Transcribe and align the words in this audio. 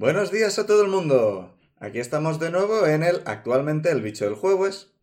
Buenos 0.00 0.30
días 0.30 0.58
a 0.58 0.64
todo 0.64 0.80
el 0.80 0.88
mundo. 0.88 1.58
Aquí 1.78 1.98
estamos 1.98 2.40
de 2.40 2.50
nuevo 2.50 2.86
en 2.86 3.02
el 3.02 3.20
actualmente 3.26 3.90
el 3.90 4.00
bicho 4.00 4.24
del 4.24 4.32
jueves, 4.32 4.94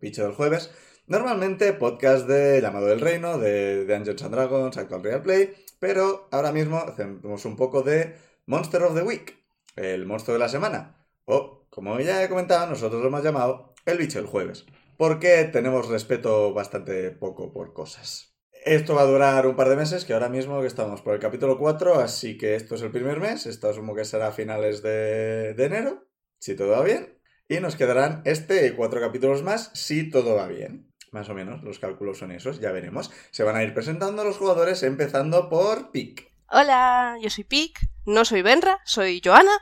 bicho 0.00 0.22
del 0.22 0.32
jueves, 0.32 0.70
normalmente 1.06 1.74
podcast 1.74 2.26
de 2.26 2.58
llamado 2.62 2.86
del 2.86 3.02
reino, 3.02 3.36
de, 3.36 3.84
de 3.84 3.94
Dungeons 3.94 4.22
and 4.22 4.34
Dragons, 4.34 4.78
actual 4.78 5.02
real 5.02 5.20
play, 5.20 5.52
pero 5.78 6.26
ahora 6.30 6.52
mismo 6.52 6.78
hacemos 6.78 7.44
un 7.44 7.54
poco 7.54 7.82
de 7.82 8.16
Monster 8.46 8.82
of 8.84 8.94
the 8.94 9.02
Week, 9.02 9.36
el 9.76 10.06
monstruo 10.06 10.32
de 10.32 10.40
la 10.40 10.48
semana, 10.48 10.96
o 11.26 11.66
como 11.68 12.00
ya 12.00 12.24
he 12.24 12.30
comentado, 12.30 12.66
nosotros 12.66 13.02
lo 13.02 13.08
hemos 13.08 13.22
llamado 13.22 13.74
el 13.84 13.98
bicho 13.98 14.20
del 14.20 14.26
jueves, 14.26 14.64
porque 14.96 15.50
tenemos 15.52 15.86
respeto 15.86 16.54
bastante 16.54 17.10
poco 17.10 17.52
por 17.52 17.74
cosas. 17.74 18.29
Esto 18.64 18.94
va 18.94 19.02
a 19.02 19.06
durar 19.06 19.46
un 19.46 19.56
par 19.56 19.68
de 19.68 19.76
meses, 19.76 20.04
que 20.04 20.12
ahora 20.12 20.28
mismo 20.28 20.60
que 20.60 20.66
estamos 20.66 21.00
por 21.00 21.14
el 21.14 21.20
capítulo 21.20 21.58
4, 21.58 21.94
así 21.94 22.36
que 22.36 22.54
esto 22.54 22.74
es 22.74 22.82
el 22.82 22.90
primer 22.90 23.18
mes, 23.18 23.46
esto 23.46 23.70
asumo 23.70 23.94
que 23.94 24.04
será 24.04 24.28
a 24.28 24.32
finales 24.32 24.82
de, 24.82 25.54
de 25.54 25.64
enero, 25.64 26.06
si 26.38 26.54
todo 26.54 26.70
va 26.70 26.82
bien, 26.82 27.18
y 27.48 27.58
nos 27.60 27.74
quedarán 27.74 28.22
este 28.26 28.66
y 28.66 28.72
cuatro 28.72 29.00
capítulos 29.00 29.42
más 29.42 29.70
si 29.74 30.10
todo 30.10 30.34
va 30.34 30.46
bien. 30.46 30.92
Más 31.10 31.28
o 31.28 31.34
menos, 31.34 31.62
los 31.64 31.78
cálculos 31.78 32.18
son 32.18 32.30
esos, 32.30 32.60
ya 32.60 32.70
veremos. 32.70 33.10
Se 33.32 33.42
van 33.42 33.56
a 33.56 33.64
ir 33.64 33.74
presentando 33.74 34.22
los 34.22 34.36
jugadores 34.36 34.82
empezando 34.82 35.48
por 35.48 35.90
Pic. 35.90 36.30
Hola, 36.48 37.16
yo 37.20 37.30
soy 37.30 37.44
Pic, 37.44 37.80
no 38.06 38.24
soy 38.24 38.42
Benra, 38.42 38.78
soy 38.84 39.20
Joana 39.24 39.52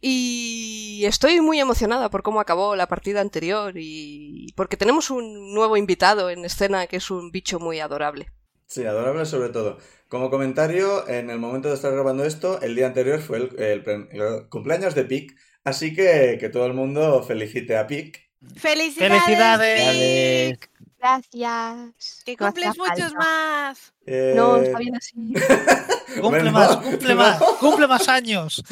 y 0.00 1.02
estoy 1.04 1.40
muy 1.40 1.60
emocionada 1.60 2.10
por 2.10 2.22
cómo 2.22 2.40
acabó 2.40 2.74
la 2.74 2.88
partida 2.88 3.20
anterior 3.20 3.74
y 3.76 4.52
porque 4.56 4.76
tenemos 4.76 5.10
un 5.10 5.54
nuevo 5.54 5.76
invitado 5.76 6.30
en 6.30 6.44
escena 6.44 6.86
que 6.86 6.96
es 6.96 7.10
un 7.10 7.30
bicho 7.30 7.60
muy 7.60 7.80
adorable. 7.80 8.32
Sí, 8.66 8.84
adorable 8.84 9.24
sobre 9.26 9.50
todo. 9.50 9.78
Como 10.08 10.30
comentario, 10.30 11.08
en 11.08 11.30
el 11.30 11.38
momento 11.38 11.68
de 11.68 11.74
estar 11.74 11.92
grabando 11.92 12.24
esto, 12.24 12.60
el 12.62 12.74
día 12.74 12.86
anterior 12.86 13.20
fue 13.20 13.38
el, 13.38 13.60
el- 13.60 14.08
el 14.12 14.48
cumpleaños 14.48 14.94
de 14.94 15.04
Pic, 15.04 15.36
así 15.64 15.94
que 15.94 16.36
que 16.40 16.48
todo 16.48 16.66
el 16.66 16.74
mundo 16.74 17.22
felicite 17.22 17.76
a 17.76 17.86
Pic. 17.86 18.28
¡Felicidades! 18.56 19.22
¡Felicidades! 19.24 20.50
Vic! 20.50 20.70
Gracias. 20.98 22.22
¡Que 22.24 22.36
cumples 22.36 22.76
muchos 22.76 23.12
falta. 23.12 23.18
más! 23.18 23.92
Eh, 24.06 24.32
No, 24.36 24.56
está 24.56 24.78
bien 24.78 24.96
así. 24.96 25.14
Cumple 26.20 26.50
Bueno, 26.50 26.52
más, 26.52 26.76
cumple 26.82 27.14
no. 27.14 27.16
más, 27.16 27.38
cumple 27.60 27.86
más 27.86 28.08
años. 28.08 28.62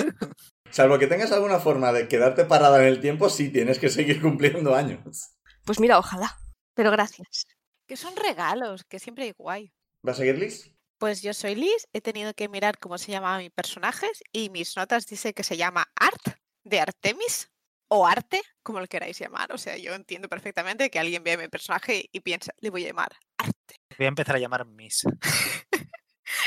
Salvo 0.71 0.99
que 0.99 1.07
tengas 1.07 1.31
alguna 1.33 1.61
forma 1.61 1.93
de 1.93 2.09
quedarte 2.09 2.45
parada 2.45 2.79
en 2.81 2.87
el 2.89 3.01
tiempo, 3.01 3.29
sí 3.29 3.51
tienes 3.51 3.79
que 3.79 3.89
seguir 3.91 4.21
cumpliendo 4.21 4.75
años. 4.75 5.31
Pues 5.65 5.79
mira, 5.81 5.99
ojalá. 5.99 6.37
Pero 6.75 6.91
gracias. 6.91 7.47
Que 7.87 7.97
son 7.97 8.17
regalos, 8.17 8.85
que 8.85 8.99
siempre 8.99 9.25
hay 9.25 9.33
guay. 9.37 9.73
¿Va 10.07 10.13
a 10.13 10.15
seguir 10.15 10.39
Liz? 10.39 10.71
Pues 10.99 11.23
yo 11.23 11.33
soy 11.35 11.55
Liz, 11.55 11.89
he 11.93 12.01
tenido 12.01 12.35
que 12.35 12.49
mirar 12.49 12.79
cómo 12.79 12.99
se 12.99 13.11
llamaban 13.11 13.41
mis 13.41 13.51
personajes 13.51 14.23
y 14.33 14.51
mis 14.51 14.77
notas 14.77 15.07
dice 15.07 15.33
que 15.33 15.43
se 15.43 15.57
llama 15.57 15.91
Art 15.97 16.39
de 16.63 16.81
Artemis 16.81 17.51
o 17.89 18.07
Arte, 18.07 18.43
como 18.63 18.81
lo 18.81 18.87
queráis 18.87 19.19
llamar. 19.19 19.53
O 19.53 19.59
sea, 19.59 19.77
yo 19.77 19.95
entiendo 19.95 20.29
perfectamente 20.29 20.91
que 20.91 20.99
alguien 20.99 21.25
vea 21.25 21.39
mi 21.39 21.49
personaje 21.49 22.09
y 22.13 22.21
piensa, 22.21 22.53
le 22.61 22.71
voy 22.71 22.85
a 22.85 22.89
llamar 22.89 23.17
Arte. 23.39 23.77
Voy 23.97 24.07
a 24.07 24.09
empezar 24.09 24.37
a 24.37 24.39
llamar 24.39 24.67
Miss. 24.67 25.05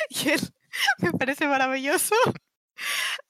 Y 0.10 0.30
él 0.30 0.42
me 1.00 1.12
parece 1.14 1.48
maravilloso. 1.48 2.16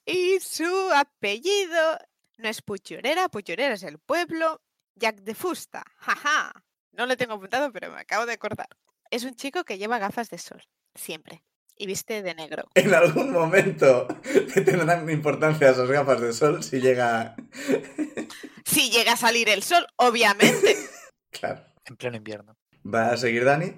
Y 0.05 0.39
su 0.42 0.92
apellido 0.94 1.98
no 2.36 2.50
es 2.50 2.61
Puchurera, 2.61 3.30
Puchurera 3.30 3.75
es 3.75 3.83
el 3.83 3.98
pueblo. 3.98 4.61
Jack 4.95 5.21
de 5.21 5.36
Fusta, 5.36 5.86
jaja. 5.98 6.52
No 6.92 7.05
lo 7.05 7.16
tengo 7.16 7.36
apuntado, 7.36 7.71
pero 7.71 7.92
me 7.92 7.99
acabo 8.02 8.26
de 8.26 8.33
acordar. 8.33 8.67
Es 9.11 9.23
un 9.23 9.35
chico 9.35 9.63
que 9.63 9.77
lleva 9.77 9.99
gafas 9.99 10.29
de 10.29 10.37
sol, 10.37 10.63
siempre. 10.95 11.43
Y 11.79 11.85
viste 11.85 12.23
de 12.23 12.33
negro. 12.33 12.67
En 12.73 12.93
algún 12.93 13.31
momento 13.31 14.07
te 14.53 14.61
tendrán 14.61 15.09
importancia 15.09 15.69
esas 15.69 15.89
gafas 15.89 16.19
de 16.21 16.33
sol 16.33 16.63
si 16.63 16.79
llega... 16.79 17.35
Si 18.65 18.89
llega 18.91 19.13
a 19.13 19.17
salir 19.17 19.47
el 19.49 19.63
sol, 19.63 19.85
obviamente. 19.95 20.75
Claro. 21.31 21.63
En 21.85 21.95
pleno 21.97 22.17
invierno. 22.17 22.57
¿Va 22.83 23.11
a 23.11 23.17
seguir 23.17 23.45
Dani? 23.45 23.73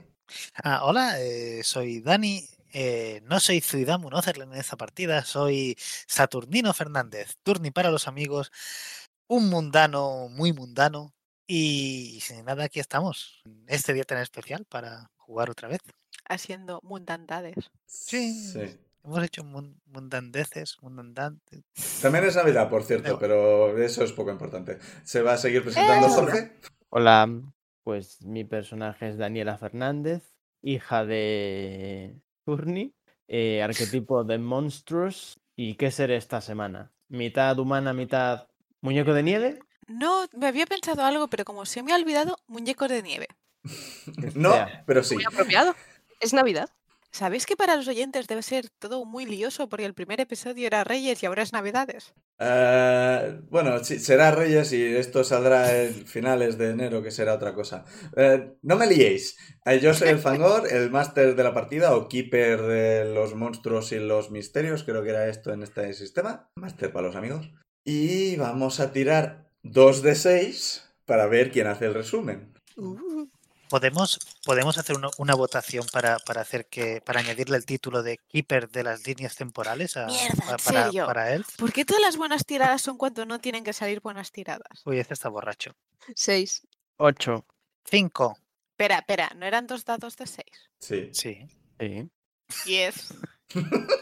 Ah, 0.63 0.83
hola, 0.85 1.19
eh, 1.21 1.61
soy 1.63 1.99
Dani. 2.01 2.47
eh, 2.73 3.21
no 3.25 3.39
soy 3.39 3.59
Zuidamu 3.61 4.09
Notherland 4.09 4.53
en 4.53 4.59
esta 4.59 4.77
partida, 4.77 5.23
soy 5.25 5.75
Saturnino 5.79 6.73
Fernández. 6.73 7.35
Turni 7.43 7.69
para 7.71 7.91
los 7.91 8.07
amigos. 8.07 8.51
Un 9.27 9.49
mundano 9.49 10.27
muy 10.29 10.53
mundano. 10.53 11.13
Y 11.45 12.19
sin 12.21 12.45
nada, 12.45 12.63
aquí 12.65 12.79
estamos. 12.79 13.41
Este 13.67 13.93
día 13.93 14.03
tan 14.05 14.19
especial 14.19 14.65
para 14.65 15.11
jugar 15.29 15.51
otra 15.51 15.67
vez. 15.67 15.79
Haciendo 16.27 16.79
mundandades. 16.83 17.55
Sí. 17.85 18.33
Sí. 18.33 18.79
Hemos 19.03 19.23
hecho 19.23 19.43
mun- 19.43 19.79
mundandeces, 19.85 20.77
mundandantes. 20.81 21.61
También 22.01 22.25
es 22.25 22.35
Navidad, 22.35 22.67
por 22.69 22.83
cierto, 22.83 23.17
pero 23.19 23.77
eso 23.77 24.03
es 24.03 24.11
poco 24.11 24.31
importante. 24.31 24.79
¿Se 25.03 25.21
va 25.21 25.33
a 25.33 25.37
seguir 25.37 25.63
presentando 25.63 26.07
Eh. 26.07 26.09
Jorge? 26.09 26.51
Hola, 26.89 27.29
pues 27.83 28.21
mi 28.23 28.43
personaje 28.43 29.07
es 29.09 29.17
Daniela 29.17 29.57
Fernández, 29.57 30.23
hija 30.63 31.05
de 31.05 32.19
Turni, 32.43 32.93
eh, 33.27 33.61
arquetipo 33.61 34.23
de 34.23 34.39
monstruos. 34.39 35.39
¿Y 35.55 35.75
qué 35.75 35.91
seré 35.91 36.15
esta 36.17 36.41
semana? 36.41 36.91
¿Mitad 37.07 37.57
humana, 37.59 37.93
mitad 37.93 38.47
muñeco 38.81 39.13
de 39.13 39.23
nieve? 39.23 39.59
No, 39.87 40.25
me 40.35 40.47
había 40.47 40.65
pensado 40.65 41.03
algo, 41.03 41.27
pero 41.29 41.45
como 41.45 41.65
se 41.65 41.83
me 41.83 41.91
ha 41.93 41.95
olvidado, 41.95 42.37
muñecos 42.47 42.89
de 42.89 43.01
nieve. 43.03 43.27
No, 44.35 44.53
pero 44.85 45.03
sí. 45.03 45.15
Muy 45.15 45.25
apropiado. 45.25 45.75
Es 46.19 46.33
Navidad. 46.33 46.69
¿Sabéis 47.11 47.47
que 47.47 47.55
para 47.55 47.75
los 47.75 47.87
oyentes 47.87 48.27
debe 48.27 48.43
ser 48.43 48.69
todo 48.69 49.03
muy 49.03 49.25
lioso 49.25 49.67
porque 49.67 49.85
el 49.85 49.95
primer 49.95 50.21
episodio 50.21 50.67
era 50.67 50.83
Reyes 50.83 51.21
y 51.23 51.25
ahora 51.25 51.41
es 51.41 51.53
Navidades? 51.53 52.13
Eh, 52.37 53.41
bueno, 53.49 53.83
sí, 53.83 53.99
será 53.99 54.29
Reyes 54.29 54.71
y 54.73 54.95
esto 54.95 55.23
saldrá 55.23 55.81
en 55.81 56.05
finales 56.05 56.59
de 56.59 56.69
enero, 56.69 57.01
que 57.01 57.09
será 57.09 57.33
otra 57.33 57.55
cosa. 57.55 57.83
Eh, 58.15 58.53
no 58.61 58.75
me 58.77 58.85
liéis. 58.85 59.37
Eh, 59.65 59.79
yo 59.79 59.93
soy 59.95 60.09
el 60.09 60.19
Fangor, 60.19 60.71
el 60.71 60.91
máster 60.91 61.35
de 61.35 61.43
la 61.43 61.53
partida 61.53 61.95
o 61.95 62.07
keeper 62.07 62.61
de 62.61 63.05
los 63.11 63.33
monstruos 63.33 63.91
y 63.91 63.97
los 63.97 64.29
misterios, 64.29 64.83
creo 64.83 65.01
que 65.01 65.09
era 65.09 65.27
esto 65.27 65.51
en 65.51 65.63
este 65.63 65.91
sistema. 65.93 66.51
Máster 66.55 66.93
para 66.93 67.07
los 67.07 67.15
amigos. 67.15 67.51
Y 67.83 68.35
vamos 68.35 68.79
a 68.79 68.91
tirar 68.91 69.49
dos 69.63 70.03
de 70.03 70.13
seis 70.13 70.83
para 71.05 71.25
ver 71.25 71.51
quién 71.51 71.65
hace 71.65 71.87
el 71.87 71.95
resumen. 71.95 72.53
¿Podemos, 73.69 74.19
podemos 74.45 74.77
hacer 74.77 74.95
una, 74.97 75.09
una 75.17 75.35
votación 75.35 75.85
para, 75.93 76.17
para 76.19 76.41
hacer 76.41 76.67
que 76.67 77.01
para 77.01 77.19
añadirle 77.19 77.55
el 77.57 77.65
título 77.65 78.01
de 78.03 78.17
Keeper 78.27 78.69
de 78.69 78.83
las 78.83 79.05
líneas 79.05 79.35
temporales 79.35 79.95
a, 79.95 80.07
Mierda, 80.07 80.35
pa- 80.45 80.51
¿en 80.51 80.57
para, 80.57 80.83
serio? 80.85 81.05
para 81.05 81.33
él? 81.33 81.45
¿Por 81.57 81.71
qué 81.71 81.85
todas 81.85 82.01
las 82.01 82.17
buenas 82.17 82.45
tiradas 82.45 82.81
son 82.81 82.97
cuando 82.97 83.25
no 83.25 83.39
tienen 83.39 83.63
que 83.63 83.73
salir 83.73 84.01
buenas 84.01 84.31
tiradas? 84.31 84.81
Uy, 84.85 84.99
este 84.99 85.13
está 85.13 85.29
borracho. 85.29 85.75
Seis. 86.15 86.67
Ocho. 86.97 87.45
Cinco. 87.85 88.37
Espera, 88.71 88.97
espera, 88.99 89.31
¿no 89.35 89.45
eran 89.45 89.67
dos 89.67 89.85
dados 89.85 90.15
de 90.17 90.25
seis? 90.27 90.69
Sí. 90.79 91.09
Sí. 91.13 91.47
Sí. 91.79 92.09
Diez. 92.65 93.13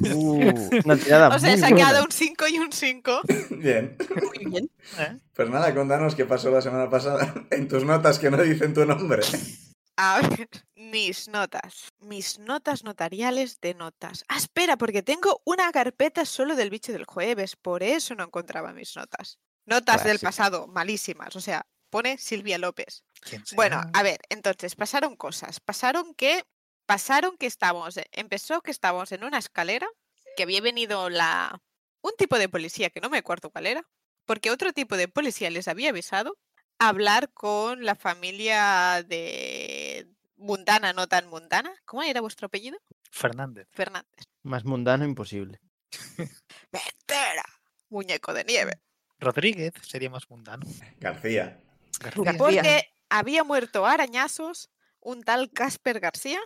Uh, 0.00 0.40
una 0.84 0.96
tirada 0.96 1.28
O 1.34 1.38
sea, 1.38 1.50
muy 1.50 1.58
se 1.58 1.64
ha 1.64 1.70
buena. 1.70 1.88
quedado 1.88 2.04
un 2.04 2.12
5 2.12 2.48
y 2.48 2.58
un 2.58 2.72
5. 2.72 3.20
Bien. 3.50 3.96
Muy 4.22 4.44
bien. 4.44 4.70
¿Eh? 4.98 5.16
Pues 5.32 5.48
nada, 5.48 5.74
contanos 5.74 6.14
qué 6.14 6.26
pasó 6.26 6.50
la 6.50 6.60
semana 6.60 6.90
pasada 6.90 7.32
en 7.50 7.66
tus 7.66 7.84
notas 7.84 8.18
que 8.18 8.30
no 8.30 8.42
dicen 8.42 8.74
tu 8.74 8.84
nombre. 8.84 9.22
A 9.96 10.20
ver, 10.20 10.48
mis 10.74 11.28
notas. 11.28 11.88
Mis 12.00 12.38
notas 12.38 12.84
notariales 12.84 13.60
de 13.60 13.74
notas. 13.74 14.24
Ah, 14.28 14.36
espera, 14.36 14.76
porque 14.76 15.02
tengo 15.02 15.40
una 15.44 15.70
carpeta 15.72 16.24
solo 16.26 16.56
del 16.56 16.70
bicho 16.70 16.92
del 16.92 17.04
jueves. 17.04 17.56
Por 17.56 17.82
eso 17.82 18.14
no 18.14 18.24
encontraba 18.24 18.72
mis 18.72 18.96
notas. 18.96 19.38
Notas 19.66 20.04
del 20.04 20.18
pasado, 20.18 20.66
malísimas. 20.66 21.36
O 21.36 21.40
sea, 21.40 21.66
pone 21.90 22.18
Silvia 22.18 22.58
López. 22.58 23.04
Bueno, 23.54 23.80
a 23.92 24.02
ver, 24.02 24.20
entonces 24.28 24.74
pasaron 24.74 25.16
cosas. 25.16 25.60
Pasaron 25.60 26.14
que 26.14 26.44
pasaron 26.90 27.36
que 27.36 27.46
estábamos, 27.46 27.96
eh, 27.98 28.08
empezó 28.10 28.62
que 28.62 28.72
estábamos 28.72 29.12
en 29.12 29.22
una 29.22 29.38
escalera, 29.38 29.86
que 30.36 30.42
había 30.42 30.60
venido 30.60 31.08
la 31.08 31.62
un 32.02 32.10
tipo 32.18 32.36
de 32.36 32.48
policía 32.48 32.90
que 32.90 33.00
no 33.00 33.08
me 33.08 33.18
acuerdo 33.18 33.50
cuál 33.50 33.66
era, 33.66 33.88
porque 34.24 34.50
otro 34.50 34.72
tipo 34.72 34.96
de 34.96 35.06
policía 35.06 35.50
les 35.50 35.68
había 35.68 35.90
avisado 35.90 36.36
a 36.80 36.88
hablar 36.88 37.32
con 37.32 37.84
la 37.84 37.94
familia 37.94 39.04
de 39.06 40.08
mundana, 40.34 40.92
no 40.92 41.06
tan 41.06 41.28
mundana. 41.28 41.72
¿Cómo 41.84 42.02
era 42.02 42.20
vuestro 42.20 42.48
apellido? 42.48 42.80
Fernández. 43.12 43.68
Fernández. 43.70 44.26
Más 44.42 44.64
mundano 44.64 45.04
imposible. 45.04 45.60
Mentira. 46.72 47.44
Muñeco 47.88 48.34
de 48.34 48.42
nieve. 48.42 48.80
Rodríguez 49.20 49.74
sería 49.82 50.10
más 50.10 50.28
mundano. 50.28 50.66
García. 50.98 51.56
García. 52.00 52.24
García. 52.24 52.36
Porque 52.36 52.92
había 53.08 53.44
muerto 53.44 53.86
a 53.86 53.92
arañazos 53.92 54.70
un 54.98 55.22
tal 55.22 55.50
Casper 55.50 56.00
García, 56.00 56.40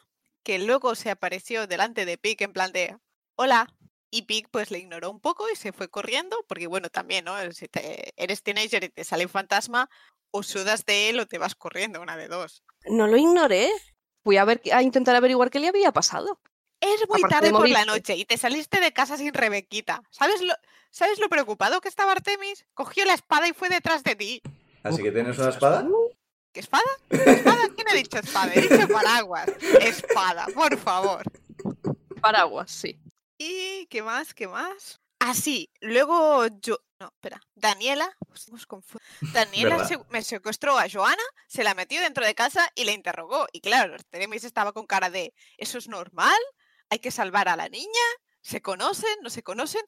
que 0.45 0.59
luego 0.61 0.95
se 0.95 1.11
apareció 1.11 1.67
delante 1.67 2.05
de 2.05 2.19
Pic 2.19 2.41
en 2.43 2.53
plan 2.53 2.71
de 2.73 2.97
hola. 3.37 3.67
Y 4.11 4.23
Pic 4.23 4.49
pues 4.53 4.71
le 4.71 4.79
ignoró 4.79 5.11
un 5.11 5.19
poco 5.19 5.51
y 5.51 5.57
se 5.57 5.73
fue 5.73 5.89
corriendo, 5.89 6.37
porque 6.47 6.69
bueno, 6.69 6.89
también, 6.89 7.25
¿no? 7.25 7.35
Si 7.53 7.67
te- 7.67 8.13
eres 8.17 8.45
teenager 8.45 8.85
y 8.85 8.89
te 8.91 9.03
sale 9.03 9.25
un 9.25 9.31
fantasma, 9.31 9.91
o 10.31 10.45
sudas 10.45 10.85
de 10.85 11.09
él 11.11 11.19
o 11.19 11.27
te 11.27 11.39
vas 11.39 11.57
corriendo, 11.57 12.01
una 12.01 12.17
de 12.17 12.29
dos. 12.29 12.63
No 12.85 13.09
lo 13.09 13.17
ignoré. 13.17 13.71
Fui 14.23 14.37
a 14.37 14.45
ver 14.45 14.63
a 14.73 14.83
intentar 14.83 15.17
averiguar 15.17 15.51
qué 15.51 15.59
le 15.59 15.69
había 15.69 15.91
pasado. 15.91 16.41
Es 16.81 17.09
muy 17.09 17.21
Aparte 17.21 17.35
tarde 17.35 17.47
de 17.49 17.53
por 17.53 17.69
la 17.69 17.85
noche 17.85 18.15
y 18.17 18.25
te 18.25 18.37
saliste 18.37 18.81
de 18.81 18.93
casa 18.93 19.17
sin 19.17 19.33
Rebequita. 19.35 20.03
¿Sabes 20.11 20.41
lo, 20.43 20.55
¿Sabes 20.91 21.19
lo 21.19 21.29
preocupado 21.29 21.81
que 21.81 21.89
estaba 21.89 22.13
Artemis? 22.13 22.67
Cogió 22.75 23.05
la 23.05 23.15
espada 23.15 23.49
y 23.49 23.53
fue 23.53 23.69
detrás 23.69 24.05
de 24.05 24.15
ti. 24.17 24.43
Así 24.83 25.03
que 25.03 25.11
tienes 25.11 25.39
una 25.39 25.49
espada. 25.51 25.87
¿Qué 26.55 26.61
espada? 26.61 26.85
¿Espada? 27.11 27.69
¿Quién 27.75 27.89
ha 27.89 27.95
dicho 27.95 28.17
espada? 28.17 28.53
He 28.55 28.61
dicho 28.61 28.87
paraguas. 28.87 29.49
Espada, 29.81 30.47
por 30.55 30.79
favor. 30.79 31.25
Paraguas, 32.21 32.71
sí. 32.71 32.97
¿Y 33.37 33.87
qué 33.87 34.03
más? 34.03 34.33
¿Qué 34.33 34.47
más? 34.47 35.01
Ah, 35.19 35.35
sí. 35.35 35.69
Luego 35.81 36.47
yo. 36.63 36.79
No, 37.01 37.07
espera. 37.09 37.41
Daniela. 37.57 38.17
Daniela 39.33 39.89
me 40.11 40.23
secuestró 40.23 40.79
a 40.79 40.89
Joana, 40.89 41.25
se 41.49 41.65
la 41.65 41.75
metió 41.75 42.01
dentro 42.01 42.25
de 42.25 42.37
casa 42.37 42.71
y 42.77 42.85
la 42.85 42.93
interrogó. 42.93 43.49
Y 43.51 43.61
claro, 43.61 43.97
Teremis 44.11 44.45
estaba 44.45 44.73
con 44.73 44.87
cara 44.87 45.11
de: 45.11 45.35
¿eso 45.59 45.79
es 45.79 45.89
normal? 45.89 46.39
¿Hay 46.89 47.01
que 47.01 47.11
salvar 47.11 47.49
a 47.49 47.57
la 47.57 47.69
niña? 47.69 47.89
¿Se 48.43 48.63
conocen? 48.63 49.17
¿No 49.23 49.31
se 49.31 49.43
conocen? 49.43 49.83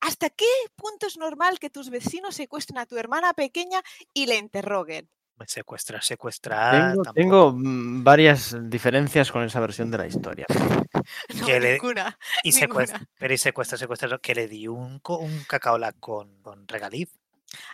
¿Hasta 0.00 0.30
qué 0.30 0.46
punto 0.76 1.08
es 1.08 1.16
normal 1.16 1.58
que 1.58 1.70
tus 1.70 1.90
vecinos 1.90 2.36
secuestren 2.36 2.78
a 2.78 2.86
tu 2.86 2.96
hermana 2.98 3.34
pequeña 3.34 3.82
y 4.12 4.26
la 4.26 4.36
interroguen? 4.36 5.10
Me 5.36 5.46
secuestra, 5.48 6.00
secuestrar. 6.00 6.90
Tengo, 6.92 7.02
tampoco. 7.02 7.14
tengo, 7.14 7.52
mm, 7.56 8.04
varias 8.04 8.56
diferencias 8.70 9.32
con 9.32 9.42
esa 9.42 9.58
versión 9.60 9.90
de 9.90 9.98
la 9.98 10.06
historia. 10.06 10.46
No, 10.48 10.84
Que 11.46 11.58
le- 11.60 11.72
ninguna. 11.72 12.16
Y 12.44 12.50
ninguna. 12.50 12.60
secuestra, 12.66 13.06
pero 13.18 13.34
y 13.34 13.38
secuestra, 13.38 13.78
secuestra, 13.78 14.18
que 14.18 14.34
le 14.34 14.46
di 14.48 14.68
un, 14.68 15.00
un 15.04 15.44
cacaola 15.48 15.92
con, 15.92 16.40
con 16.42 16.68
regaliz. 16.68 17.10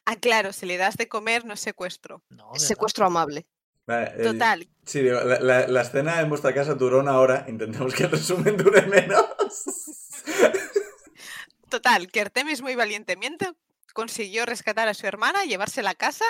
Ah, 0.07 0.17
claro, 0.17 0.53
si 0.53 0.67
le 0.67 0.77
das 0.79 0.97
de 0.97 1.09
comer 1.09 1.45
no 1.45 1.55
es 1.55 1.61
secuestro. 1.61 2.23
No, 2.31 2.47
Es 2.55 2.63
¿verdad? 2.63 2.67
secuestro 2.69 3.07
amable. 3.07 3.47
Vale, 3.87 4.13
eh, 4.17 4.23
Total, 4.23 4.69
Sí, 4.85 5.01
digo, 5.03 5.21
la, 5.21 5.41
la- 5.41 5.67
la 5.67 5.81
escena 5.83 6.21
en 6.21 6.29
vuestra 6.29 6.53
casa 6.55 6.75
duró 6.75 7.01
una 7.01 7.19
hora. 7.19 7.45
Intentemos 7.49 7.95
que 7.95 8.05
el 8.05 8.11
resumen 8.11 8.57
dure 8.57 8.83
menos. 8.87 9.25
Total, 11.69 12.09
que 12.11 12.21
Artemis 12.21 12.63
muy 12.63 12.75
valientemente 12.75 13.53
consiguió 13.93 14.47
rescatar 14.47 14.89
a 14.89 14.95
su 14.95 15.07
hermana, 15.07 15.45
llevársela 15.45 15.91
a 15.91 15.95
casa 15.95 16.25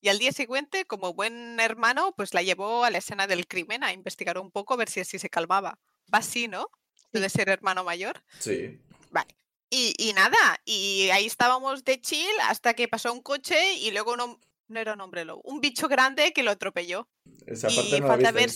y 0.00 0.08
al 0.08 0.18
día 0.18 0.32
siguiente, 0.32 0.84
como 0.86 1.14
buen 1.14 1.58
hermano, 1.60 2.12
pues 2.16 2.34
la 2.34 2.42
llevó 2.42 2.84
a 2.84 2.90
la 2.90 2.98
escena 2.98 3.26
del 3.26 3.46
crimen 3.46 3.82
a 3.84 3.92
investigar 3.92 4.38
un 4.38 4.50
poco, 4.50 4.74
a 4.74 4.76
ver 4.76 4.88
si 4.88 5.00
así 5.00 5.18
se 5.18 5.30
calmaba. 5.30 5.78
Va 6.12 6.18
así, 6.18 6.48
¿no? 6.48 6.68
De 7.12 7.28
ser 7.28 7.48
hermano 7.48 7.84
mayor. 7.84 8.22
Sí. 8.38 8.78
Vale. 9.10 9.36
Y, 9.70 9.94
y 9.98 10.12
nada, 10.12 10.60
y 10.64 11.08
ahí 11.10 11.26
estábamos 11.26 11.84
de 11.84 12.00
chill 12.00 12.30
hasta 12.44 12.74
que 12.74 12.86
pasó 12.88 13.12
un 13.12 13.20
coche 13.22 13.74
y 13.74 13.90
luego 13.90 14.14
hom- 14.16 14.38
no 14.68 14.80
era 14.80 14.92
un 14.94 15.00
hombre 15.00 15.24
lobo, 15.24 15.42
un 15.44 15.60
bicho 15.60 15.88
grande 15.88 16.32
que 16.32 16.42
lo 16.42 16.50
atropelló. 16.52 17.08
Esa 17.46 17.70
y 17.70 17.76
parte 17.76 18.00
no 18.00 18.06
la 18.06 18.12
falta 18.14 18.30
ver. 18.32 18.50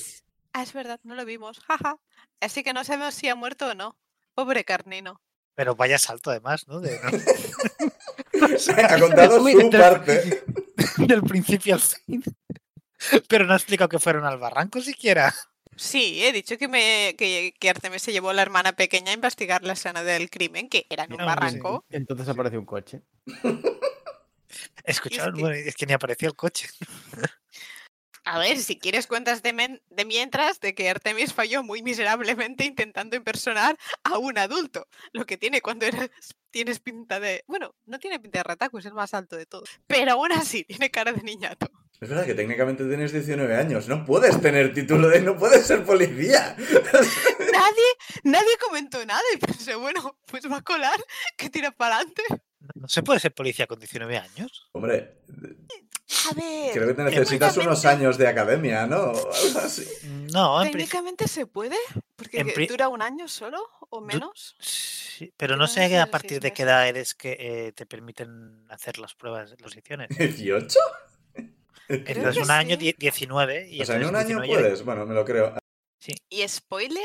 Ah, 0.52 0.62
es 0.62 0.72
verdad, 0.72 1.00
no 1.04 1.14
lo 1.14 1.24
vimos. 1.24 1.60
Jaja. 1.60 1.96
Así 2.40 2.62
que 2.62 2.72
no 2.72 2.84
sabemos 2.84 3.14
si 3.14 3.28
ha 3.28 3.34
muerto 3.34 3.68
o 3.68 3.74
no. 3.74 3.96
Pobre 4.34 4.64
carnino. 4.64 5.20
Pero 5.54 5.74
vaya 5.76 5.98
salto 5.98 6.30
además, 6.30 6.66
¿no? 6.68 6.80
De- 6.80 6.98
Ha 8.76 8.98
contado 9.00 9.40
Muy 9.40 9.52
su 9.52 9.58
bien. 9.58 9.70
parte. 9.70 10.42
del 10.98 11.22
principio 11.22 11.74
al 11.74 11.80
fin. 11.80 12.22
Pero 13.28 13.44
no 13.46 13.52
ha 13.52 13.56
explicado 13.56 13.88
que 13.88 13.98
fueron 13.98 14.24
al 14.24 14.38
barranco 14.38 14.80
siquiera. 14.80 15.34
Sí, 15.76 16.22
he 16.24 16.32
dicho 16.32 16.58
que, 16.58 16.68
me, 16.68 17.14
que, 17.16 17.54
que 17.58 17.70
Artemis 17.70 18.02
se 18.02 18.12
llevó 18.12 18.30
a 18.30 18.34
la 18.34 18.42
hermana 18.42 18.72
pequeña 18.72 19.12
a 19.12 19.14
investigar 19.14 19.62
la 19.62 19.72
escena 19.72 20.02
del 20.02 20.28
crimen, 20.28 20.68
que 20.68 20.86
era 20.90 21.04
en 21.04 21.12
un 21.14 21.20
sí. 21.20 21.24
barranco. 21.24 21.84
Entonces 21.90 22.28
aparece 22.28 22.58
un 22.58 22.66
coche. 22.66 23.02
Escucharon, 24.84 25.34
que- 25.34 25.40
bueno, 25.40 25.56
es 25.56 25.74
que 25.74 25.86
ni 25.86 25.92
apareció 25.92 26.28
el 26.28 26.34
coche. 26.36 26.68
A 28.32 28.38
ver, 28.38 28.58
si 28.58 28.78
quieres 28.78 29.08
cuentas 29.08 29.42
de, 29.42 29.52
men- 29.52 29.82
de 29.90 30.04
mientras 30.04 30.60
de 30.60 30.72
que 30.72 30.88
Artemis 30.88 31.32
falló 31.34 31.64
muy 31.64 31.82
miserablemente 31.82 32.64
intentando 32.64 33.16
impersonar 33.16 33.76
a 34.04 34.18
un 34.18 34.38
adulto. 34.38 34.86
Lo 35.12 35.26
que 35.26 35.36
tiene 35.36 35.60
cuando 35.60 35.86
eres, 35.86 36.10
tienes 36.52 36.78
pinta 36.78 37.18
de... 37.18 37.42
Bueno, 37.48 37.74
no 37.86 37.98
tiene 37.98 38.20
pinta 38.20 38.38
de 38.38 38.42
rataco, 38.44 38.78
es 38.78 38.86
el 38.86 38.94
más 38.94 39.14
alto 39.14 39.34
de 39.36 39.46
todos. 39.46 39.68
Pero 39.88 40.12
aún 40.12 40.30
así, 40.30 40.62
tiene 40.62 40.92
cara 40.92 41.12
de 41.12 41.22
niñato. 41.22 41.66
Es 42.00 42.08
verdad 42.08 42.24
que 42.24 42.34
técnicamente 42.34 42.84
tienes 42.86 43.12
19 43.12 43.56
años. 43.56 43.88
No 43.88 44.04
puedes 44.04 44.40
tener 44.40 44.72
título 44.72 45.08
de... 45.08 45.22
No 45.22 45.36
puedes 45.36 45.66
ser 45.66 45.84
policía. 45.84 46.54
Nadie, 47.52 47.88
nadie 48.22 48.56
comentó 48.64 49.04
nada 49.04 49.20
y 49.34 49.38
pensé, 49.38 49.74
bueno, 49.74 50.16
pues 50.26 50.48
va 50.48 50.58
a 50.58 50.62
colar, 50.62 50.98
que 51.36 51.50
tira 51.50 51.72
para 51.72 51.96
adelante. 51.96 52.22
¿No 52.74 52.86
se 52.88 53.02
puede 53.02 53.18
ser 53.18 53.34
policía 53.34 53.66
con 53.66 53.78
19 53.80 54.16
años? 54.18 54.68
Hombre, 54.72 55.18
A 56.30 56.34
ver, 56.34 56.72
creo 56.72 56.88
que 56.88 56.94
te 56.94 57.04
necesitas 57.04 57.56
unos 57.56 57.84
años 57.84 58.18
de 58.18 58.26
academia, 58.26 58.86
¿no? 58.86 58.96
Algo 59.44 59.58
así. 59.62 59.84
No, 60.32 60.62
en 60.62 60.70
principio. 60.70 60.72
técnicamente 60.72 61.28
se 61.28 61.46
puede, 61.46 61.76
porque 62.16 62.44
pri- 62.46 62.66
dura 62.66 62.88
un 62.88 63.00
año 63.02 63.28
solo 63.28 63.58
o 63.90 64.00
Du- 64.00 64.06
menos. 64.06 64.56
Sí, 64.58 65.32
pero 65.36 65.56
no 65.56 65.66
sé 65.68 65.98
a 65.98 66.06
partir 66.06 66.40
de 66.40 66.52
qué 66.52 66.62
edad 66.62 66.88
eres 66.88 67.14
que 67.14 67.36
eh, 67.38 67.72
te 67.72 67.86
permiten 67.86 68.64
hacer 68.70 68.98
las 68.98 69.14
pruebas, 69.14 69.54
las 69.60 69.74
lecciones. 69.74 70.08
¿18? 70.10 70.76
Entonces, 71.88 72.42
un 72.44 72.50
año 72.50 72.76
sí. 72.76 72.84
die- 72.86 72.96
19 72.98 73.68
y 73.68 73.80
O 73.82 73.84
sea, 73.84 73.96
en 73.96 74.04
un 74.06 74.16
año 74.16 74.40
19 74.40 74.48
puedes. 74.62 74.84
Bueno, 74.84 75.06
me 75.06 75.14
lo 75.14 75.24
creo. 75.24 75.54
Y 76.28 76.46
spoiler, 76.48 77.02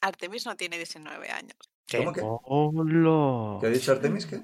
Artemis 0.00 0.46
no 0.46 0.56
tiene 0.56 0.76
19 0.76 1.30
años. 1.30 1.56
¿Qué? 1.86 1.98
¿Cómo 1.98 2.12
que? 2.12 3.60
¿Qué 3.60 3.66
ha 3.66 3.70
dicho 3.70 3.92
Artemis? 3.92 4.26
¿Qué? 4.26 4.40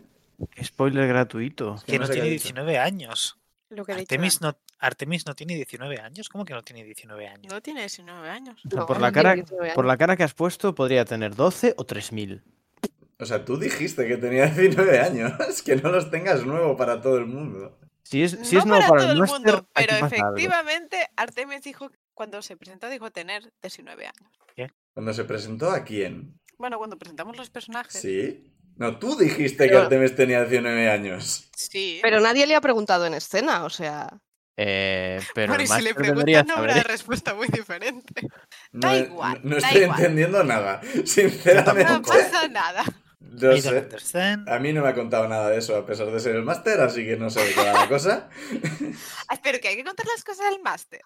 Spoiler 0.63 1.07
gratuito. 1.09 1.77
que 1.87 1.93
Que 1.93 1.99
no 1.99 2.07
sé 2.07 2.15
tiene 2.15 2.29
dicho. 2.31 2.45
19 2.45 2.79
años. 2.79 3.39
Lo 3.69 3.85
que 3.85 3.93
Artemis 3.93 4.41
no, 4.41 4.57
Artemis 4.79 5.27
no 5.27 5.35
tiene 5.35 5.55
19 5.55 5.99
años. 6.01 6.29
¿Cómo 6.29 6.45
que 6.45 6.55
no 6.55 6.63
tiene 6.63 6.85
19 6.85 7.27
años? 7.27 7.53
No 7.53 7.61
tiene 7.61 7.81
19 7.81 8.29
años. 8.29 8.65
O 8.65 8.69
sea, 8.69 8.81
No, 8.81 8.87
por, 8.87 8.97
no 8.97 9.03
la 9.03 9.13
cara, 9.13 9.35
19 9.35 9.75
por 9.75 9.85
la 9.85 9.97
cara 9.97 10.17
que 10.17 10.23
has 10.23 10.35
puesto, 10.35 10.75
podría 10.75 11.05
tener 11.05 11.35
12 11.35 11.75
o 11.77 11.85
3000. 11.85 12.43
O 13.19 13.25
sea, 13.25 13.45
tú 13.45 13.59
dijiste 13.59 14.07
que 14.07 14.17
tenía 14.17 14.47
19 14.47 15.01
años. 15.01 15.33
Que 15.65 15.77
no 15.77 15.91
los 15.91 16.11
tengas 16.11 16.45
nuevo 16.47 16.77
para 16.77 17.01
todo 17.01 17.19
el 17.19 17.27
mundo. 17.27 17.79
Si 18.03 18.23
es, 18.23 18.39
si 18.43 18.55
no 18.55 18.61
es 18.61 18.67
nuevo 18.67 18.83
para 18.83 18.91
para 18.91 19.03
todo 19.03 19.25
el 19.25 19.29
mundo, 19.29 19.69
pero 19.75 19.95
algo. 19.95 20.07
efectivamente 20.07 21.09
Artemis 21.17 21.63
dijo, 21.63 21.91
cuando 22.15 22.41
se 22.41 22.57
presentó, 22.57 22.89
dijo 22.89 23.11
tener 23.11 23.53
19 23.63 24.07
años. 24.07 24.73
Cuando 24.95 25.13
se 25.13 25.25
presentó 25.25 25.71
a 25.73 25.85
quién? 25.85 26.41
Bueno, 26.57 26.79
cuando 26.79 26.97
presentamos 26.97 27.37
los 27.37 27.51
personajes. 27.51 28.01
¿Sí? 28.01 28.56
No, 28.77 28.99
tú 28.99 29.17
dijiste 29.17 29.69
que 29.69 29.77
Artemis 29.77 30.15
tenía 30.15 30.45
19 30.45 30.91
años. 30.91 31.49
Sí. 31.57 31.99
Pero 32.03 32.21
nadie 32.21 32.47
le 32.47 32.55
ha 32.55 32.61
preguntado 32.61 33.07
en 33.07 33.15
escena, 33.15 33.65
o 33.65 33.71
sea. 33.71 34.09
Eh, 34.59 35.21
pero 35.35 35.49
bueno, 35.55 35.63
el 35.63 35.69
y 35.69 35.73
si 35.73 35.83
le 35.83 35.95
preguntan, 35.95 36.47
no 36.47 36.57
habrá 36.57 36.73
saber. 36.75 36.87
respuesta 36.89 37.35
muy 37.35 37.47
diferente. 37.49 38.23
No, 38.73 38.89
Da 38.89 38.97
igual, 38.99 39.41
no 39.43 39.57
da 39.57 39.67
estoy 39.69 39.83
igual. 39.83 39.99
entendiendo 40.01 40.45
nada. 40.45 40.81
No 40.95 41.07
Sinceramente. 41.07 42.01
pasa 42.07 42.49
nada. 42.49 42.85
No 43.21 43.53
I 43.55 43.61
don't 43.61 43.99
sé. 43.99 44.37
A 44.47 44.59
mí 44.59 44.73
no 44.73 44.83
me 44.83 44.89
ha 44.89 44.95
contado 44.95 45.29
nada 45.29 45.51
de 45.51 45.59
eso, 45.59 45.77
a 45.77 45.85
pesar 45.85 46.11
de 46.11 46.21
ser 46.21 46.37
el 46.37 46.43
máster, 46.43 46.81
así 46.81 47.05
que 47.05 47.17
no 47.17 47.29
sé 47.29 47.45
de 47.45 47.53
qué 47.55 47.61
va 47.65 47.73
la 47.73 47.89
cosa. 47.89 48.29
Ah, 49.29 49.39
Pero 49.43 49.59
que 49.61 49.69
hay 49.69 49.77
que 49.77 49.85
contar 49.85 50.07
las 50.07 50.23
cosas 50.25 50.47
al 50.47 50.61
máster. 50.63 51.01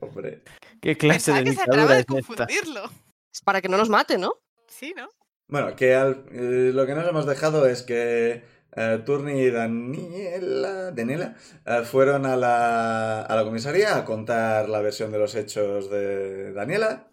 Hombre. 0.00 0.42
¿Qué 0.80 0.96
clase 0.96 1.32
Pensaba 1.32 1.38
de 1.38 1.44
que 1.44 1.52
se 1.52 1.62
acaba 1.62 1.94
de 1.96 2.04
confundirlo. 2.04 2.90
Es 3.32 3.40
para 3.42 3.60
que 3.60 3.68
no 3.68 3.76
nos 3.76 3.88
mate, 3.88 4.16
¿no? 4.16 4.34
Sí, 4.68 4.94
¿no? 4.96 5.08
Bueno, 5.54 5.76
que 5.76 5.94
al- 5.94 6.24
eh, 6.32 6.72
lo 6.74 6.84
que 6.84 6.96
nos 6.96 7.06
hemos 7.06 7.26
dejado 7.26 7.68
es 7.68 7.84
que 7.84 8.42
eh, 8.74 9.02
Turni 9.06 9.40
y 9.40 9.50
Daniela, 9.52 10.90
Daniela 10.90 11.36
eh, 11.64 11.82
fueron 11.84 12.26
a 12.26 12.36
la, 12.36 13.20
a 13.22 13.36
la 13.36 13.44
comisaría 13.44 13.96
a 13.96 14.04
contar 14.04 14.68
la 14.68 14.80
versión 14.80 15.12
de 15.12 15.18
los 15.20 15.36
hechos 15.36 15.88
de 15.92 16.52
Daniela. 16.54 17.06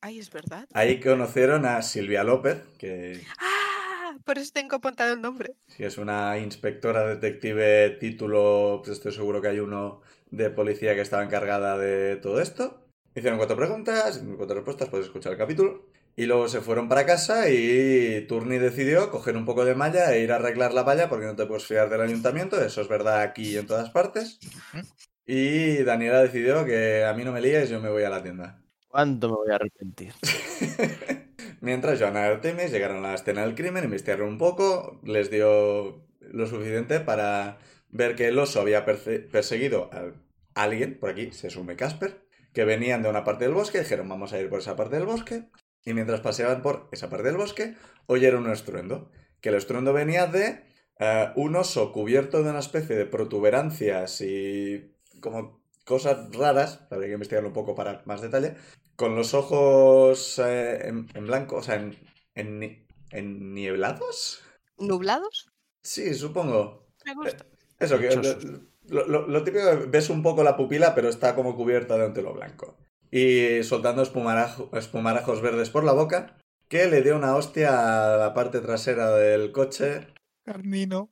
Ay, 0.00 0.18
es 0.18 0.28
verdad. 0.32 0.66
Ahí 0.74 0.98
conocieron 0.98 1.66
a 1.66 1.80
Silvia 1.82 2.24
López, 2.24 2.64
que 2.80 3.20
Ah, 3.38 4.16
por 4.24 4.38
eso 4.38 4.50
tengo 4.52 4.74
apuntado 4.74 5.14
el 5.14 5.20
nombre. 5.20 5.52
sí 5.68 5.84
es 5.84 5.98
una 5.98 6.36
inspectora 6.38 7.06
detective 7.06 7.90
título, 8.00 8.80
pues 8.84 8.96
estoy 8.96 9.12
seguro 9.12 9.40
que 9.40 9.46
hay 9.50 9.60
uno 9.60 10.00
de 10.32 10.50
policía 10.50 10.96
que 10.96 11.02
estaba 11.02 11.22
encargada 11.22 11.78
de 11.78 12.16
todo 12.16 12.40
esto. 12.40 12.88
Hicieron 13.14 13.38
cuatro 13.38 13.56
preguntas, 13.56 14.20
cuatro 14.36 14.56
respuestas, 14.56 14.88
puedes 14.88 15.06
escuchar 15.06 15.30
el 15.34 15.38
capítulo. 15.38 15.86
Y 16.18 16.26
luego 16.26 16.48
se 16.48 16.60
fueron 16.60 16.88
para 16.88 17.06
casa 17.06 17.48
y 17.48 18.26
Turni 18.26 18.58
decidió 18.58 19.08
coger 19.08 19.36
un 19.36 19.44
poco 19.44 19.64
de 19.64 19.76
malla 19.76 20.12
e 20.12 20.20
ir 20.20 20.32
a 20.32 20.34
arreglar 20.34 20.74
la 20.74 20.82
valla 20.82 21.08
porque 21.08 21.26
no 21.26 21.36
te 21.36 21.46
puedes 21.46 21.64
fiar 21.64 21.88
del 21.88 22.00
ayuntamiento, 22.00 22.60
eso 22.60 22.80
es 22.80 22.88
verdad 22.88 23.20
aquí 23.20 23.50
y 23.50 23.56
en 23.56 23.68
todas 23.68 23.90
partes. 23.90 24.40
Y 25.24 25.84
Daniela 25.84 26.20
decidió 26.20 26.64
que 26.64 27.04
a 27.04 27.14
mí 27.14 27.22
no 27.22 27.30
me 27.30 27.40
líes, 27.40 27.70
yo 27.70 27.80
me 27.80 27.88
voy 27.88 28.02
a 28.02 28.10
la 28.10 28.20
tienda. 28.20 28.60
¿Cuánto 28.88 29.28
me 29.28 29.36
voy 29.36 29.52
a 29.52 29.54
arrepentir? 29.54 30.12
Mientras 31.60 32.00
Joana 32.00 32.22
y 32.22 32.30
Artemis 32.30 32.72
llegaron 32.72 33.04
a 33.04 33.10
la 33.10 33.14
escena 33.14 33.42
del 33.42 33.54
crimen, 33.54 33.84
investigaron 33.84 34.26
un 34.26 34.38
poco, 34.38 35.00
les 35.04 35.30
dio 35.30 36.04
lo 36.20 36.46
suficiente 36.48 36.98
para 36.98 37.58
ver 37.90 38.16
que 38.16 38.26
el 38.26 38.40
oso 38.40 38.60
había 38.60 38.84
perseguido 38.84 39.88
a 39.92 40.14
alguien, 40.64 40.98
por 40.98 41.10
aquí 41.10 41.30
se 41.30 41.48
sume 41.48 41.76
Casper, 41.76 42.26
que 42.52 42.64
venían 42.64 43.04
de 43.04 43.08
una 43.08 43.22
parte 43.22 43.44
del 43.44 43.54
bosque, 43.54 43.78
dijeron 43.78 44.08
vamos 44.08 44.32
a 44.32 44.40
ir 44.40 44.48
por 44.48 44.58
esa 44.58 44.74
parte 44.74 44.96
del 44.96 45.06
bosque, 45.06 45.44
y 45.84 45.94
mientras 45.94 46.20
paseaban 46.20 46.62
por 46.62 46.88
esa 46.92 47.08
parte 47.10 47.26
del 47.28 47.36
bosque, 47.36 47.76
oyeron 48.06 48.46
un 48.46 48.52
estruendo, 48.52 49.10
que 49.40 49.48
el 49.50 49.54
estruendo 49.56 49.92
venía 49.92 50.26
de 50.26 50.64
eh, 50.98 51.32
un 51.36 51.56
oso 51.56 51.92
cubierto 51.92 52.42
de 52.42 52.50
una 52.50 52.58
especie 52.58 52.96
de 52.96 53.06
protuberancias 53.06 54.20
y 54.20 54.94
como 55.20 55.62
cosas 55.84 56.34
raras, 56.34 56.86
habría 56.90 57.08
que 57.08 57.14
investigarlo 57.14 57.48
un 57.48 57.54
poco 57.54 57.74
para 57.74 58.02
más 58.04 58.20
detalle, 58.20 58.56
con 58.96 59.14
los 59.16 59.32
ojos 59.34 60.38
eh, 60.38 60.88
en, 60.88 61.06
en 61.14 61.26
blanco, 61.26 61.56
o 61.56 61.62
sea, 61.62 61.76
en, 61.76 61.96
en, 62.34 62.58
ni- 62.58 62.86
en 63.10 63.54
nieblados. 63.54 64.42
¿Nublados? 64.76 65.48
Sí, 65.82 66.12
supongo. 66.14 66.88
Me 67.06 67.14
gusta. 67.14 67.46
Eso, 67.78 67.98
que 67.98 68.10
lo, 68.88 69.06
lo- 69.06 69.26
lo 69.28 69.44
típico, 69.44 69.64
ves 69.88 70.10
un 70.10 70.22
poco 70.22 70.42
la 70.42 70.56
pupila, 70.56 70.94
pero 70.94 71.08
está 71.08 71.34
como 71.34 71.54
cubierta 71.56 71.96
de 71.96 72.06
un 72.06 72.12
telo 72.12 72.34
blanco. 72.34 72.76
Y 73.10 73.62
soltando 73.64 74.02
espumarajo- 74.02 74.70
espumarajos 74.76 75.40
verdes 75.40 75.70
por 75.70 75.84
la 75.84 75.92
boca, 75.92 76.36
que 76.68 76.86
le 76.86 77.02
dio 77.02 77.16
una 77.16 77.34
hostia 77.36 78.14
a 78.14 78.16
la 78.18 78.34
parte 78.34 78.60
trasera 78.60 79.10
del 79.12 79.52
coche. 79.52 80.06
Carnino. 80.44 81.10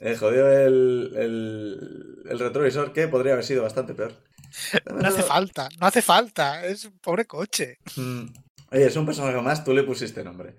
Eh, 0.00 0.16
jodió 0.16 0.48
el, 0.50 1.12
el, 1.16 2.22
el 2.30 2.38
retrovisor, 2.38 2.92
que 2.92 3.08
podría 3.08 3.32
haber 3.32 3.44
sido 3.44 3.62
bastante 3.62 3.94
peor. 3.94 4.14
No 4.94 5.06
hace 5.08 5.22
falta, 5.22 5.68
no 5.80 5.86
hace 5.86 6.00
falta. 6.02 6.64
Es 6.64 6.84
un 6.86 6.98
pobre 6.98 7.26
coche. 7.26 7.78
Mm. 7.96 8.24
Oye, 8.70 8.86
es 8.86 8.96
un 8.96 9.06
personaje 9.06 9.40
más, 9.40 9.64
tú 9.64 9.72
le 9.74 9.82
pusiste 9.82 10.22
nombre. 10.24 10.56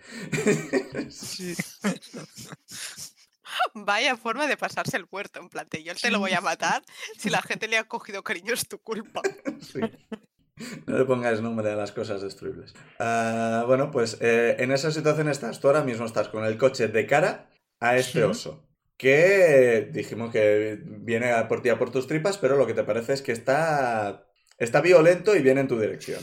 Sí. 1.10 1.56
Vaya 3.74 4.16
forma 4.18 4.48
de 4.48 4.58
pasarse 4.58 4.98
el 4.98 5.06
muerto, 5.12 5.40
en 5.40 5.50
plan, 5.50 5.68
yo 5.84 5.96
te 5.96 6.12
lo 6.12 6.20
voy 6.20 6.34
a 6.34 6.42
matar. 6.42 6.84
Si 7.18 7.30
la 7.30 7.42
gente 7.42 7.68
le 7.68 7.78
ha 7.78 7.84
cogido 7.88 8.24
cariño 8.24 8.54
es 8.54 8.68
tu 8.68 8.80
culpa. 8.80 9.22
Sí. 9.62 9.80
No 10.88 10.98
le 10.98 11.06
pongáis 11.06 11.42
nombre 11.42 11.72
a 11.72 11.76
las 11.76 11.92
cosas 11.92 12.22
destruibles. 12.22 12.74
Ah, 13.00 13.64
bueno, 13.68 13.92
pues 13.92 14.18
eh, 14.22 14.56
en 14.60 14.72
esa 14.72 14.92
situación 14.92 15.30
estás. 15.30 15.60
Tú 15.60 15.68
ahora 15.68 15.84
mismo 15.84 16.06
estás 16.06 16.28
con 16.30 16.44
el 16.46 16.58
coche 16.58 16.88
de 16.88 17.06
cara 17.08 17.50
a 17.80 17.98
este 17.98 18.20
Sí. 18.20 18.22
oso. 18.22 18.66
Que 18.98 19.90
dijimos 19.94 20.32
que 20.32 20.78
viene 20.84 21.32
a 21.32 21.48
por 21.48 21.62
ti 21.62 21.70
a 21.70 21.80
por 21.80 21.90
tus 21.92 22.08
tripas, 22.08 22.38
pero 22.38 22.58
lo 22.58 22.68
que 22.68 22.74
te 22.74 22.84
parece 22.84 23.14
es 23.14 23.22
que 23.22 23.32
está, 23.32 24.28
está 24.58 24.82
violento 24.82 25.36
y 25.36 25.42
viene 25.42 25.62
en 25.62 25.70
tu 25.70 25.80
dirección. 25.80 26.22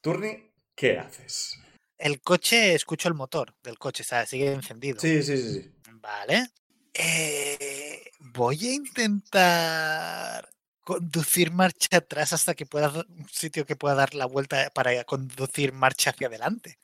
Turni, 0.00 0.50
¿qué 0.74 0.98
haces? 0.98 1.58
El 1.98 2.22
coche, 2.22 2.74
escucho 2.74 3.08
el 3.08 3.14
motor 3.14 3.54
del 3.62 3.78
coche, 3.78 4.02
o 4.02 4.06
sea, 4.06 4.24
sigue 4.24 4.52
encendido. 4.52 4.98
Sí, 5.00 5.22
sí, 5.22 5.36
sí, 5.36 5.52
sí. 5.52 5.72
Vale. 6.00 6.46
Eh, 6.94 8.10
voy 8.20 8.68
a 8.68 8.72
intentar 8.72 10.48
conducir 10.88 11.52
marcha 11.52 11.98
atrás 11.98 12.32
hasta 12.32 12.54
que 12.54 12.64
pueda 12.64 12.88
dar- 12.88 13.06
un 13.10 13.28
sitio 13.28 13.66
que 13.66 13.76
pueda 13.76 13.94
dar 13.94 14.14
la 14.14 14.24
vuelta 14.24 14.70
para 14.74 15.04
conducir 15.04 15.74
marcha 15.74 16.10
hacia 16.10 16.28
adelante. 16.28 16.78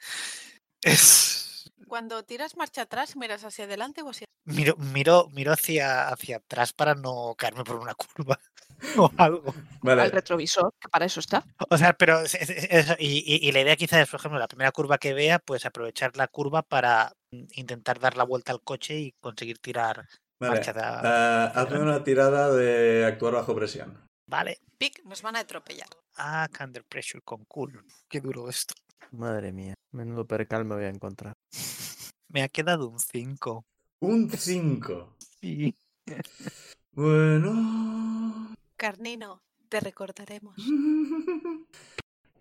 Es 0.82 1.72
Cuando 1.88 2.22
tiras 2.22 2.54
marcha 2.56 2.82
atrás, 2.82 3.16
miras 3.16 3.44
hacia 3.44 3.64
adelante 3.64 4.02
o 4.02 4.10
hacia 4.10 4.26
miro, 4.44 4.76
miro, 4.76 5.28
miro 5.32 5.52
hacia, 5.52 6.08
hacia 6.08 6.36
atrás 6.36 6.72
para 6.74 6.94
no 6.94 7.34
caerme 7.38 7.64
por 7.64 7.76
una 7.76 7.94
curva 7.94 8.38
o 8.98 9.10
algo. 9.16 9.54
Vale. 9.80 10.02
Al 10.02 10.10
retrovisor, 10.10 10.70
que 10.78 10.88
para 10.90 11.06
eso 11.06 11.20
está. 11.20 11.42
O 11.70 11.78
sea, 11.78 11.94
pero 11.94 12.20
es- 12.20 12.34
es- 12.34 12.50
es- 12.50 12.68
eso, 12.70 12.96
y, 12.98 13.24
y- 13.26 13.48
y 13.48 13.52
la 13.52 13.60
idea 13.62 13.76
quizás 13.76 14.00
es, 14.02 14.08
por 14.10 14.20
ejemplo, 14.20 14.38
la 14.38 14.48
primera 14.48 14.72
curva 14.72 14.98
que 14.98 15.14
vea, 15.14 15.38
pues 15.38 15.64
aprovechar 15.64 16.14
la 16.16 16.28
curva 16.28 16.60
para 16.62 17.12
mm, 17.30 17.44
intentar 17.54 17.98
dar 18.00 18.16
la 18.18 18.24
vuelta 18.24 18.52
al 18.52 18.60
coche 18.62 18.98
y 18.98 19.12
conseguir 19.20 19.58
tirar 19.60 20.06
Vale. 20.48 20.62
Ah, 20.76 21.52
hazme 21.54 21.80
una 21.80 22.02
tirada 22.04 22.52
de 22.52 23.04
actuar 23.04 23.34
bajo 23.34 23.54
presión. 23.54 23.98
Vale. 24.26 24.58
Pic, 24.78 25.04
nos 25.04 25.22
van 25.22 25.36
a 25.36 25.40
atropellar. 25.40 25.88
Ah, 26.16 26.48
under 26.60 26.84
pressure 26.84 27.22
con 27.22 27.44
cool. 27.44 27.84
Qué 28.08 28.20
duro 28.20 28.48
esto. 28.48 28.74
Madre 29.12 29.52
mía, 29.52 29.74
menudo 29.92 30.26
percal 30.26 30.64
me 30.64 30.74
voy 30.74 30.84
a 30.84 30.88
encontrar. 30.88 31.34
Me 32.28 32.42
ha 32.42 32.48
quedado 32.48 32.88
un 32.88 32.98
5. 32.98 33.64
Un 34.00 34.30
5. 34.30 35.16
Sí. 35.40 35.74
Bueno. 36.96 38.54
Carnino, 38.76 39.42
te 39.68 39.80
recordaremos. 39.80 40.54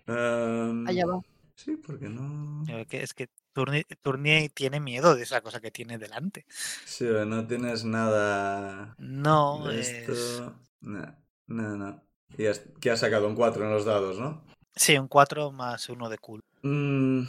Em, 0.05 0.85
Allá 0.87 1.05
va. 1.05 1.21
Sí, 1.55 1.77
porque 1.77 2.09
no. 2.09 2.63
Eh, 2.67 2.85
que 2.85 3.01
Es 3.01 3.13
que 3.13 3.29
Turni, 3.53 3.83
Turni 4.01 4.49
tiene 4.49 4.79
miedo 4.79 5.15
de 5.15 5.23
esa 5.23 5.41
cosa 5.41 5.59
que 5.61 5.71
tiene 5.71 5.97
delante. 5.97 6.45
Sí, 6.83 7.05
no 7.25 7.45
tienes 7.47 7.83
nada 7.85 8.97
No, 9.25 9.69
de 9.69 9.79
es... 9.81 9.93
esto. 9.93 10.55
No, 10.81 11.15
no, 11.47 11.77
no. 11.77 12.03
Y 12.37 12.45
has, 12.47 12.61
que 12.81 12.91
has 12.91 12.99
sacado 12.99 13.27
un 13.27 13.35
4 13.35 13.63
en 13.65 13.71
los 13.71 13.85
dados, 13.85 14.19
¿no? 14.19 14.43
Sí, 14.75 14.95
un 14.99 15.07
4 15.07 15.51
más 15.51 15.89
uno 15.89 16.09
de 16.09 16.19
cool. 16.19 16.43
Mm, 16.63 17.23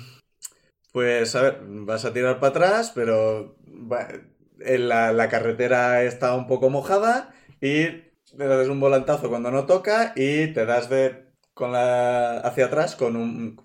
pues 0.92 1.34
a 1.36 1.42
ver, 1.42 1.60
vas 1.62 2.04
a 2.04 2.12
tirar 2.12 2.40
para 2.40 2.50
atrás, 2.50 2.92
pero 2.94 3.56
va- 3.66 4.08
en 4.60 4.88
la, 4.88 5.12
la 5.12 5.28
carretera 5.28 6.02
está 6.04 6.34
un 6.34 6.46
poco 6.46 6.70
mojada 6.70 7.34
y 7.60 7.86
le 8.36 8.46
das 8.48 8.68
un 8.68 8.80
volantazo 8.80 9.28
cuando 9.28 9.50
no 9.50 9.66
toca 9.66 10.12
y 10.16 10.52
te 10.54 10.66
das 10.66 10.88
de 10.90 11.26
con 11.54 11.72
la 11.72 12.38
hacia 12.40 12.66
atrás 12.66 12.96
con 12.96 13.16
un 13.16 13.60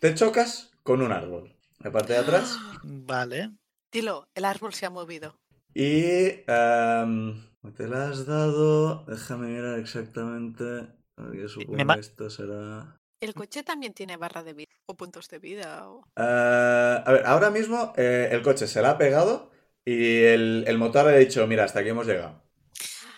te 0.00 0.14
chocas 0.14 0.72
con 0.82 1.02
un 1.02 1.12
árbol. 1.12 1.51
La 1.82 1.92
parte 1.92 2.14
de 2.14 2.18
atrás 2.18 2.66
Vale. 2.82 3.50
Dilo, 3.92 4.28
el 4.34 4.44
árbol 4.44 4.72
se 4.74 4.86
ha 4.86 4.90
movido. 4.90 5.36
y 5.74 6.44
em, 6.46 7.42
te 7.76 7.86
la 7.88 8.08
has 8.08 8.26
dado, 8.26 9.04
déjame 9.06 9.48
mirar 9.48 9.78
exactamente, 9.78 10.64
porque 11.14 11.48
supongo 11.48 11.90
que 11.92 11.98
esto 12.00 12.28
será 12.30 13.00
El 13.20 13.32
coche 13.32 13.62
también 13.62 13.94
tiene 13.94 14.18
barra 14.18 14.42
de 14.42 14.52
vida 14.52 14.74
o 14.84 14.94
puntos 14.94 15.26
de 15.30 15.38
vida. 15.38 15.88
O... 15.88 16.04
Ah, 16.16 17.02
a 17.06 17.12
ver, 17.12 17.26
ahora 17.26 17.50
mismo 17.50 17.92
eh, 17.96 18.28
el 18.32 18.42
coche 18.42 18.66
se 18.66 18.82
la 18.82 18.90
ha 18.92 18.98
pegado 18.98 19.50
y 19.84 20.22
el, 20.24 20.64
el 20.66 20.78
motor 20.78 21.08
ha 21.08 21.12
dicho, 21.16 21.46
mira, 21.46 21.64
hasta 21.64 21.80
aquí 21.80 21.88
hemos 21.90 22.06
llegado. 22.06 22.42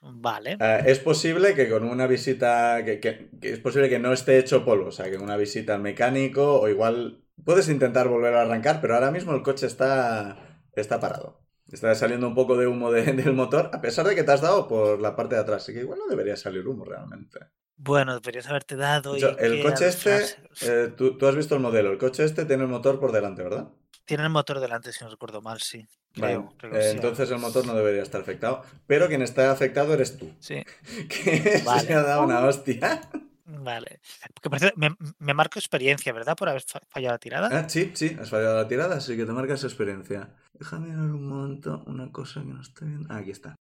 Vale. 0.02 0.58
Ah, 0.58 0.78
es 0.78 1.00
posible 1.00 1.54
que 1.54 1.68
con 1.68 1.84
una 1.84 2.06
visita, 2.06 2.84
que, 2.84 3.00
que- 3.00 3.28
que 3.40 3.52
es 3.52 3.58
posible 3.60 3.88
que 3.90 3.98
no 3.98 4.12
esté 4.12 4.38
hecho 4.38 4.64
polvo, 4.64 4.86
o 4.88 4.92
sea, 4.92 5.10
que 5.10 5.16
una 5.18 5.36
visita 5.36 5.74
al 5.74 5.82
mecánico 5.82 6.60
o 6.60 6.68
igual 6.68 7.23
puedes 7.44 7.68
intentar 7.68 8.08
volver 8.08 8.34
a 8.34 8.42
arrancar, 8.42 8.80
pero 8.80 8.94
ahora 8.94 9.10
mismo 9.10 9.32
el 9.34 9.42
coche 9.42 9.66
está, 9.66 10.62
está 10.74 11.00
parado. 11.00 11.40
Está 11.70 11.94
saliendo 11.94 12.28
un 12.28 12.34
poco 12.34 12.56
de 12.56 12.66
humo 12.66 12.90
de- 12.92 13.02
del 13.12 13.32
motor, 13.32 13.70
a 13.72 13.80
pesar 13.80 14.06
de 14.06 14.14
que 14.14 14.22
te 14.22 14.32
has 14.32 14.40
dado 14.40 14.68
por 14.68 15.00
la 15.00 15.16
parte 15.16 15.34
de 15.34 15.40
atrás, 15.40 15.62
así 15.62 15.72
que 15.72 15.80
igual 15.80 15.98
no 15.98 16.06
debería 16.06 16.36
salir 16.36 16.66
humo 16.66 16.84
realmente. 16.84 17.40
Bueno, 17.76 18.14
deberías 18.14 18.46
haberte 18.48 18.76
dado. 18.76 19.14
De 19.14 19.20
y 19.20 19.24
el 19.24 19.62
coche 19.62 19.88
este, 19.88 20.24
eh, 20.62 20.92
tú, 20.96 21.18
tú 21.18 21.26
has 21.26 21.34
visto 21.34 21.54
el 21.54 21.60
modelo, 21.60 21.90
el 21.90 21.98
coche 21.98 22.24
este 22.24 22.44
tiene 22.44 22.62
el 22.64 22.68
motor 22.68 23.00
por 23.00 23.10
delante, 23.12 23.42
¿verdad? 23.42 23.68
Tiene 24.04 24.22
el 24.24 24.30
motor 24.30 24.60
delante, 24.60 24.92
si 24.92 25.02
no 25.02 25.10
recuerdo 25.10 25.40
mal, 25.40 25.60
sí. 25.60 25.86
Vale, 26.16 26.34
Creo, 26.34 26.54
creo 26.58 26.72
que 26.72 26.78
eh, 26.78 26.90
entonces 26.90 27.30
el 27.30 27.38
motor 27.38 27.66
no 27.66 27.74
debería 27.74 28.02
estar 28.02 28.20
afectado. 28.20 28.62
Pero 28.86 29.08
quien 29.08 29.22
está 29.22 29.50
afectado 29.50 29.94
eres 29.94 30.16
tú. 30.16 30.30
Sí, 30.38 30.62
Que 31.08 31.62
Vale. 31.64 31.80
se 31.80 31.94
ha 31.94 32.02
dado 32.02 32.22
una 32.22 32.44
hostia. 32.44 33.00
Vale. 33.44 34.00
Porque 34.34 34.50
parece- 34.50 34.72
me, 34.76 34.94
me 35.18 35.34
marco 35.34 35.58
experiencia, 35.58 36.12
¿verdad? 36.12 36.36
Por 36.36 36.48
haber 36.48 36.62
fa- 36.62 36.80
fallado 36.88 37.14
la 37.14 37.18
tirada. 37.18 37.48
Ah, 37.52 37.68
sí, 37.68 37.92
sí, 37.94 38.16
has 38.20 38.30
fallado 38.30 38.56
la 38.56 38.68
tirada, 38.68 38.96
así 38.96 39.16
que 39.16 39.24
te 39.24 39.32
marcas 39.32 39.64
experiencia. 39.64 40.34
Déjame 40.52 40.88
ver 40.90 40.98
un 40.98 41.28
momento 41.28 41.82
una 41.86 42.10
cosa 42.12 42.40
que 42.40 42.46
no 42.48 42.60
estoy 42.60 42.88
viendo. 42.88 43.12
Ah, 43.12 43.18
aquí 43.18 43.30
está. 43.30 43.54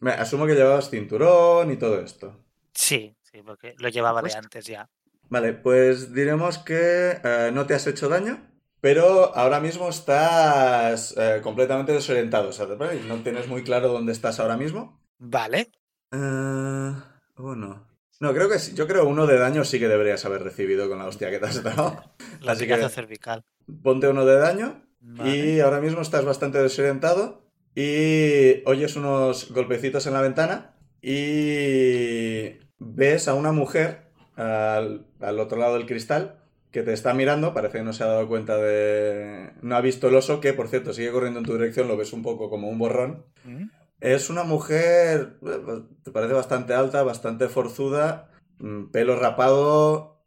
Me- 0.00 0.12
asumo 0.12 0.46
que 0.46 0.54
llevabas 0.54 0.90
cinturón 0.90 1.70
y 1.70 1.76
todo 1.76 2.00
esto. 2.00 2.44
Sí, 2.74 3.14
sí, 3.22 3.42
porque 3.44 3.74
lo 3.78 3.88
llevaba 3.88 4.22
de 4.22 4.32
antes 4.34 4.64
ya. 4.66 4.88
Vale, 5.28 5.52
pues 5.52 6.12
diremos 6.12 6.58
que 6.58 7.20
eh, 7.22 7.50
no 7.52 7.66
te 7.66 7.74
has 7.74 7.86
hecho 7.86 8.08
daño, 8.08 8.40
pero 8.80 9.34
ahora 9.36 9.60
mismo 9.60 9.88
estás 9.88 11.14
eh, 11.16 11.40
completamente 11.42 11.92
desorientado. 11.92 12.48
O 12.48 12.52
sea, 12.52 12.66
no 12.66 13.16
tienes 13.22 13.46
muy 13.46 13.62
claro 13.62 13.88
dónde 13.88 14.12
estás 14.12 14.40
ahora 14.40 14.56
mismo. 14.56 15.00
Vale. 15.18 15.70
Eh, 16.12 16.92
uno. 17.36 17.86
No, 18.20 18.32
creo 18.34 18.48
que 18.48 18.58
sí. 18.58 18.74
Yo 18.74 18.86
creo 18.86 19.08
uno 19.08 19.26
de 19.26 19.38
daño 19.38 19.64
sí 19.64 19.78
que 19.78 19.88
deberías 19.88 20.24
haber 20.26 20.42
recibido 20.42 20.88
con 20.88 20.98
la 20.98 21.06
hostia 21.06 21.30
que 21.30 21.38
te 21.38 21.46
has 21.46 21.62
dado. 21.62 22.04
La 22.42 22.52
Así 22.52 22.66
que- 22.66 22.88
cervical. 22.88 23.42
Ponte 23.82 24.08
uno 24.08 24.24
de 24.26 24.36
daño 24.36 24.82
Vale. 25.00 25.36
y 25.36 25.60
ahora 25.60 25.80
mismo 25.80 26.00
estás 26.02 26.24
bastante 26.24 26.58
desorientado 26.62 27.44
y 27.74 28.62
oyes 28.66 28.96
unos 28.96 29.52
golpecitos 29.52 30.06
en 30.06 30.12
la 30.14 30.22
ventana 30.22 30.74
y 31.00 32.58
ves 32.78 33.28
a 33.28 33.34
una 33.34 33.52
mujer 33.52 34.10
al, 34.36 35.06
al 35.20 35.38
otro 35.38 35.56
lado 35.58 35.74
del 35.74 35.86
cristal 35.86 36.36
que 36.72 36.82
te 36.82 36.92
está 36.92 37.14
mirando, 37.14 37.52
parece 37.54 37.78
que 37.78 37.84
no 37.84 37.92
se 37.92 38.04
ha 38.04 38.06
dado 38.08 38.28
cuenta 38.28 38.56
de... 38.56 39.50
No 39.62 39.76
ha 39.76 39.80
visto 39.80 40.08
el 40.08 40.14
oso, 40.14 40.40
que 40.40 40.52
por 40.52 40.68
cierto 40.68 40.92
sigue 40.92 41.10
corriendo 41.10 41.40
en 41.40 41.44
tu 41.46 41.52
dirección, 41.54 41.88
lo 41.88 41.96
ves 41.96 42.12
un 42.12 42.22
poco 42.22 42.48
como 42.48 42.68
un 42.68 42.78
borrón. 42.78 43.24
Mm, 43.44 43.64
Es 44.00 44.30
una 44.30 44.44
mujer, 44.44 45.38
eh, 45.46 45.82
te 46.02 46.10
parece 46.10 46.32
bastante 46.32 46.74
alta, 46.74 47.02
bastante 47.02 47.48
forzuda, 47.48 48.30
mm, 48.58 48.90
pelo 48.90 49.16
rapado. 49.16 50.24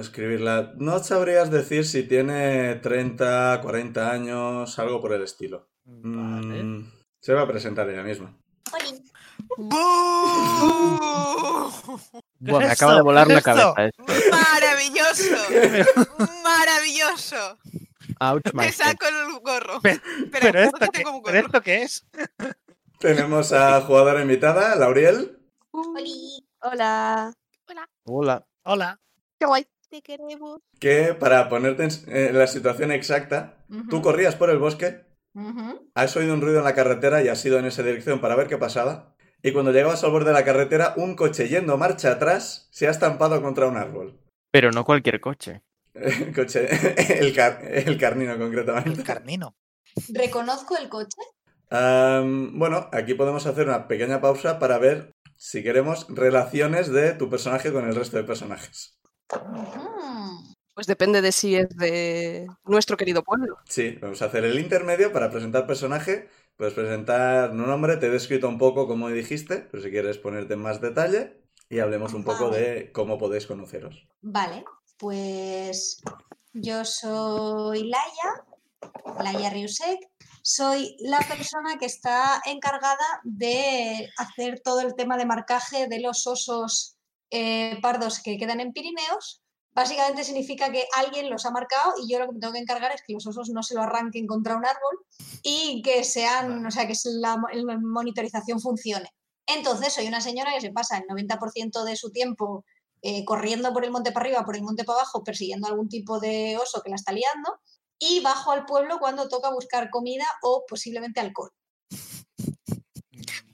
escribirla. 0.00 0.72
No 0.76 0.98
sabrías 0.98 1.50
decir 1.50 1.86
si 1.86 2.02
tiene 2.02 2.74
30, 2.76 3.60
40 3.62 4.10
años, 4.10 4.78
algo 4.78 5.00
por 5.00 5.12
el 5.12 5.22
estilo. 5.22 5.68
Vale. 5.84 6.62
Mm, 6.62 6.92
se 7.20 7.32
va 7.32 7.42
a 7.42 7.48
presentar 7.48 7.88
ella 7.88 8.02
misma. 8.02 8.36
¡Bú! 9.56 9.70
¿Qué 12.44 12.50
Buah, 12.50 12.62
es 12.62 12.66
me 12.66 12.72
acaba 12.72 12.94
de 12.96 13.02
volar 13.02 13.26
¿Qué 13.26 13.34
la 13.34 13.42
cabeza. 13.42 13.74
esto. 13.78 14.04
¡Maravilloso! 14.30 15.36
¡Maravilloso! 16.44 17.58
Ouch, 18.20 18.52
Me 18.54 18.70
saco 18.72 19.06
el 19.06 19.40
gorro. 19.40 19.80
Pe- 19.80 20.00
Pero, 20.32 20.46
Pero, 20.52 20.58
esto, 20.60 20.78
que 20.78 20.86
qué, 20.88 20.98
tengo 20.98 21.16
un 21.16 21.22
¿pero 21.22 21.36
gorro. 21.36 21.46
esto 21.46 21.60
qué 21.62 21.82
es? 21.82 22.06
Tenemos 22.98 23.52
a 23.52 23.80
jugadora 23.82 24.22
invitada, 24.22 24.74
Lauriel. 24.76 25.38
Oli. 25.72 26.46
Hola. 26.62 27.32
Hola. 28.04 28.46
Hola. 28.64 29.00
Qué 29.38 29.46
guay. 29.46 29.66
Te 29.88 30.02
queremos. 30.02 30.60
que 30.80 31.14
para 31.14 31.48
ponerte 31.48 31.84
en, 31.84 31.90
en 32.08 32.36
la 32.36 32.48
situación 32.48 32.90
exacta, 32.90 33.64
tú 33.88 34.02
corrías 34.02 34.34
por 34.34 34.50
el 34.50 34.58
bosque, 34.58 35.04
has 35.94 36.16
oído 36.16 36.34
un 36.34 36.40
ruido 36.40 36.58
en 36.58 36.64
la 36.64 36.74
carretera 36.74 37.22
y 37.22 37.28
has 37.28 37.44
ido 37.46 37.58
en 37.60 37.66
esa 37.66 37.84
dirección 37.84 38.20
para 38.20 38.34
ver 38.34 38.48
qué 38.48 38.58
pasaba, 38.58 39.14
y 39.42 39.52
cuando 39.52 39.70
llegabas 39.70 40.02
al 40.02 40.10
borde 40.10 40.26
de 40.26 40.32
la 40.32 40.44
carretera, 40.44 40.92
un 40.96 41.14
coche 41.14 41.48
yendo 41.48 41.76
marcha 41.78 42.10
atrás 42.10 42.68
se 42.72 42.88
ha 42.88 42.90
estampado 42.90 43.40
contra 43.40 43.68
un 43.68 43.76
árbol. 43.76 44.18
Pero 44.50 44.72
no 44.72 44.84
cualquier 44.84 45.20
coche. 45.20 45.62
El 46.00 46.32
coche, 46.34 46.66
el, 47.20 47.34
car- 47.34 47.60
el 47.64 47.98
carnino 47.98 48.38
concretamente. 48.38 49.00
El 49.00 49.04
carnino. 49.04 49.54
¿Reconozco 50.08 50.76
el 50.76 50.88
coche? 50.88 51.22
Bueno, 51.70 52.88
aquí 52.92 53.14
podemos 53.14 53.46
hacer 53.46 53.66
una 53.68 53.88
pequeña 53.88 54.20
pausa 54.20 54.58
para 54.58 54.78
ver, 54.78 55.12
si 55.36 55.62
queremos, 55.62 56.06
relaciones 56.08 56.90
de 56.90 57.12
tu 57.14 57.28
personaje 57.28 57.72
con 57.72 57.86
el 57.86 57.94
resto 57.94 58.16
de 58.16 58.24
personajes. 58.24 58.98
Pues 60.74 60.86
depende 60.86 61.22
de 61.22 61.32
si 61.32 61.56
es 61.56 61.68
de 61.70 62.46
nuestro 62.64 62.96
querido 62.96 63.22
pueblo. 63.22 63.56
Sí, 63.66 63.98
vamos 64.00 64.20
a 64.22 64.26
hacer 64.26 64.44
el 64.44 64.58
intermedio 64.58 65.12
para 65.12 65.30
presentar 65.30 65.66
personaje. 65.66 66.28
Puedes 66.56 66.74
presentar 66.74 67.50
un 67.50 67.66
nombre, 67.66 67.96
te 67.96 68.06
he 68.06 68.10
descrito 68.10 68.48
un 68.48 68.58
poco 68.58 68.86
como 68.86 69.08
dijiste, 69.08 69.66
pero 69.70 69.82
si 69.82 69.90
quieres 69.90 70.18
ponerte 70.18 70.54
en 70.54 70.60
más 70.60 70.80
detalle 70.80 71.40
y 71.68 71.78
hablemos 71.80 72.12
un 72.14 72.24
poco 72.24 72.50
de 72.50 72.90
cómo 72.92 73.18
podéis 73.18 73.46
conoceros. 73.46 74.06
Vale, 74.22 74.64
pues 74.98 76.00
yo 76.52 76.84
soy 76.84 77.88
Laia, 77.88 78.44
Laia 79.22 79.50
Riusek. 79.50 79.98
Soy 80.42 80.96
la 81.00 81.18
persona 81.18 81.76
que 81.78 81.86
está 81.86 82.40
encargada 82.46 83.04
de 83.24 84.08
hacer 84.16 84.60
todo 84.62 84.80
el 84.80 84.94
tema 84.94 85.16
de 85.16 85.26
marcaje 85.26 85.88
de 85.88 86.00
los 86.00 86.26
osos 86.26 86.96
eh, 87.30 87.78
pardos 87.82 88.20
que 88.22 88.38
quedan 88.38 88.60
en 88.60 88.72
Pirineos. 88.72 89.42
Básicamente 89.74 90.22
significa 90.24 90.70
que 90.70 90.86
alguien 90.96 91.28
los 91.28 91.44
ha 91.46 91.50
marcado 91.50 91.94
y 92.02 92.10
yo 92.10 92.18
lo 92.20 92.26
que 92.26 92.32
me 92.34 92.38
tengo 92.40 92.52
que 92.54 92.60
encargar 92.60 92.92
es 92.92 93.02
que 93.06 93.12
los 93.12 93.26
osos 93.26 93.50
no 93.50 93.62
se 93.62 93.74
lo 93.74 93.82
arranquen 93.82 94.26
contra 94.26 94.56
un 94.56 94.64
árbol 94.64 95.04
y 95.42 95.82
que 95.82 96.04
sean, 96.04 96.64
o 96.64 96.70
sea, 96.70 96.86
que 96.86 96.94
la, 97.20 97.36
mo- 97.36 97.48
la 97.52 97.78
monitorización 97.78 98.60
funcione. 98.60 99.10
Entonces, 99.48 99.92
soy 99.92 100.06
una 100.06 100.20
señora 100.20 100.52
que 100.54 100.60
se 100.60 100.70
pasa 100.72 100.96
el 100.98 101.04
90% 101.08 101.84
de 101.84 101.96
su 101.96 102.10
tiempo 102.10 102.64
eh, 103.08 103.24
corriendo 103.24 103.72
por 103.72 103.84
el 103.84 103.92
monte 103.92 104.10
para 104.10 104.26
arriba, 104.26 104.44
por 104.44 104.56
el 104.56 104.64
monte 104.64 104.82
para 104.82 104.98
abajo, 104.98 105.22
persiguiendo 105.22 105.68
algún 105.68 105.88
tipo 105.88 106.18
de 106.18 106.58
oso 106.60 106.82
que 106.82 106.90
la 106.90 106.96
está 106.96 107.12
liando, 107.12 107.60
y 108.00 108.18
bajo 108.18 108.50
al 108.50 108.66
pueblo 108.66 108.98
cuando 108.98 109.28
toca 109.28 109.48
buscar 109.50 109.90
comida 109.90 110.24
o 110.42 110.64
posiblemente 110.68 111.20
alcohol. 111.20 111.52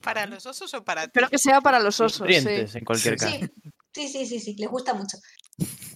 ¿Para 0.01 0.25
los 0.25 0.47
osos 0.47 0.73
o 0.73 0.83
para 0.83 1.03
ti? 1.03 1.09
Espero 1.09 1.29
que 1.29 1.37
sea 1.37 1.61
para 1.61 1.81
los 1.81 2.01
osos. 2.01 2.27
sí. 2.27 2.49
En 2.49 2.85
cualquier 2.87 3.19
caso. 3.19 3.37
Sí, 3.95 4.09
sí, 4.09 4.09
sí, 4.09 4.27
sí, 4.27 4.41
sí, 4.41 4.55
le 4.57 4.69
gusta 4.69 4.95
mucho. 4.95 5.19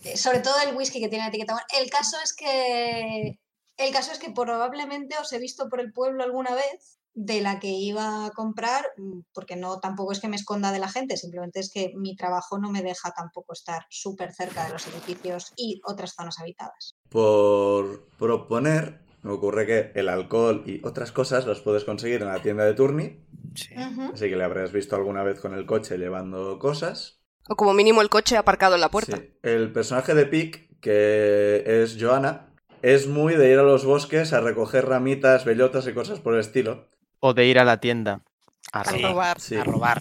Eh, 0.05 0.19
Sobre 0.19 0.41
todo 0.41 0.61
el 0.61 0.77
whisky 0.77 1.01
que 1.01 1.09
tiene 1.09 1.25
la 1.25 1.29
etiqueta. 1.31 1.55
Bueno, 1.55 1.67
El 1.81 1.89
caso 1.89 2.19
es 2.23 2.35
que 2.35 3.41
el 3.79 3.91
caso 3.91 4.13
es 4.13 4.19
que 4.19 4.33
probablemente 4.33 5.17
os 5.17 5.33
he 5.33 5.39
visto 5.39 5.71
por 5.71 5.81
el 5.81 5.95
pueblo 5.95 6.23
alguna 6.25 6.55
vez 6.55 6.96
de 7.17 7.41
la 7.41 7.59
que 7.59 7.71
iba 7.71 8.27
a 8.27 8.31
comprar, 8.31 8.85
mm, 8.97 9.21
porque 9.33 9.57
no 9.57 9.81
tampoco 9.81 10.13
es 10.13 10.21
que 10.21 10.29
me 10.29 10.37
esconda 10.37 10.71
de 10.71 10.79
la 10.79 10.89
gente, 10.89 11.17
simplemente 11.17 11.59
es 11.59 11.73
que 11.73 11.93
mi 11.97 12.15
trabajo 12.15 12.59
no 12.59 12.71
me 12.71 12.83
deja 12.83 13.11
tampoco 13.11 13.55
estar 13.55 13.87
súper 13.91 14.33
cerca 14.33 14.67
de 14.67 14.75
los 14.75 14.87
edificios 14.87 15.53
y 15.57 15.81
otras 15.85 16.15
zonas 16.15 16.39
habitadas. 16.39 16.95
Por 17.09 18.07
proponer, 18.19 19.01
me 19.23 19.33
ocurre 19.33 19.67
que 19.67 19.93
el 19.99 20.09
alcohol 20.09 20.63
y 20.67 20.87
otras 20.87 21.11
cosas 21.11 21.47
los 21.47 21.61
puedes 21.63 21.85
conseguir 21.85 22.23
en 22.23 22.29
la 22.29 22.43
tienda 22.43 22.65
de 22.65 22.75
Turni, 22.75 23.27
Sí. 23.57 23.75
Así 24.13 24.29
que 24.29 24.37
le 24.37 24.45
habrás 24.45 24.73
visto 24.73 24.97
alguna 24.97 25.23
vez 25.23 25.41
con 25.41 25.55
el 25.55 25.67
coche 25.67 25.99
llevando 25.99 26.59
cosas. 26.59 27.21
O 27.49 27.57
como 27.57 27.75
mínimo 27.75 28.03
el 28.03 28.09
coche 28.09 28.37
aparcado 28.37 28.75
en 28.75 28.81
la 28.81 28.91
puerta. 28.91 29.17
Sí. 29.17 29.39
El 29.43 29.73
personaje 29.73 30.15
de 30.15 30.27
Pic, 30.27 30.79
que 30.81 31.65
es 31.67 31.97
Joana, 31.99 32.53
es 32.83 33.07
muy 33.07 33.35
de 33.35 33.51
ir 33.51 33.59
a 33.59 33.63
los 33.63 33.85
bosques 33.85 34.33
a 34.33 34.41
recoger 34.41 34.87
ramitas, 34.87 35.45
bellotas 35.45 35.87
y 35.87 35.95
cosas 35.95 36.21
por 36.21 36.35
el 36.35 36.41
estilo. 36.41 36.89
O 37.21 37.35
de 37.35 37.47
ir 37.47 37.59
a 37.59 37.65
la 37.65 37.81
tienda. 37.81 38.21
A 38.73 38.83
robar. 38.83 39.41
Sí. 39.41 39.57
A 39.57 39.65
robar. 39.65 40.01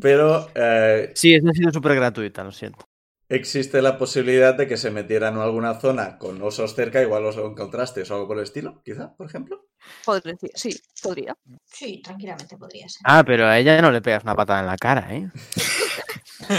Pero 0.00 0.50
eh, 0.54 1.12
Sí, 1.14 1.34
eso 1.34 1.48
ha 1.48 1.52
sido 1.52 1.72
súper 1.72 1.94
gratuita, 1.94 2.44
lo 2.44 2.52
siento. 2.52 2.84
existe 3.28 3.82
la 3.82 3.98
posibilidad 3.98 4.54
de 4.54 4.66
que 4.66 4.76
se 4.76 4.90
metieran 4.90 5.34
en 5.34 5.40
alguna 5.40 5.80
zona 5.80 6.18
con 6.18 6.40
osos 6.42 6.74
cerca, 6.74 7.02
igual 7.02 7.24
os 7.26 7.36
encontraste 7.36 8.02
o 8.02 8.14
algo 8.14 8.28
por 8.28 8.38
el 8.38 8.44
estilo, 8.44 8.80
quizá, 8.84 9.14
por 9.16 9.26
ejemplo. 9.26 9.66
Podría 10.04 10.36
sí, 10.54 10.78
podría. 11.02 11.34
Sí, 11.64 12.00
tranquilamente 12.04 12.56
podría 12.56 12.88
ser. 12.88 13.00
Ah, 13.04 13.24
pero 13.24 13.46
a 13.46 13.58
ella 13.58 13.80
no 13.80 13.90
le 13.90 14.02
pegas 14.02 14.22
una 14.24 14.36
patada 14.36 14.60
en 14.60 14.66
la 14.66 14.76
cara, 14.76 15.08
¿eh? 15.14 15.30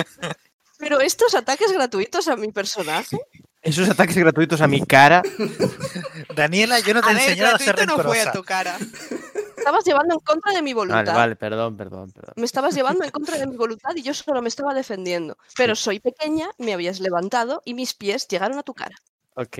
Pero 0.79 0.99
estos 0.99 1.35
ataques 1.35 1.71
gratuitos 1.71 2.27
a 2.27 2.35
mi 2.35 2.51
personaje. 2.51 3.19
Esos 3.61 3.87
ataques 3.87 4.17
gratuitos 4.17 4.59
a 4.61 4.67
mi 4.67 4.81
cara. 4.81 5.21
Daniela, 6.35 6.79
yo 6.79 6.95
no 6.95 7.01
te 7.01 7.09
A 7.09 7.11
he 7.11 7.15
ver, 7.15 7.29
enseñado 7.29 7.55
a 7.55 7.59
ser 7.59 7.87
no 7.87 7.99
fue 7.99 8.19
a 8.21 8.31
tu 8.31 8.43
cara. 8.43 8.77
Estabas 9.61 9.85
llevando 9.85 10.15
en 10.15 10.19
contra 10.19 10.53
de 10.53 10.61
mi 10.61 10.73
voluntad. 10.73 11.05
Vale, 11.05 11.17
vale, 11.17 11.35
perdón, 11.35 11.77
perdón, 11.77 12.11
perdón. 12.11 12.33
Me 12.35 12.45
estabas 12.45 12.73
llevando 12.73 13.03
en 13.03 13.11
contra 13.11 13.37
de 13.37 13.47
mi 13.47 13.55
voluntad 13.55 13.95
y 13.95 14.01
yo 14.01 14.13
solo 14.13 14.41
me 14.41 14.49
estaba 14.49 14.73
defendiendo. 14.73 15.37
Pero 15.55 15.75
soy 15.75 15.99
pequeña, 15.99 16.49
me 16.57 16.73
habías 16.73 16.99
levantado 16.99 17.61
y 17.63 17.73
mis 17.73 17.93
pies 17.93 18.27
llegaron 18.27 18.57
a 18.57 18.63
tu 18.63 18.73
cara. 18.73 18.95
Ok. 19.35 19.57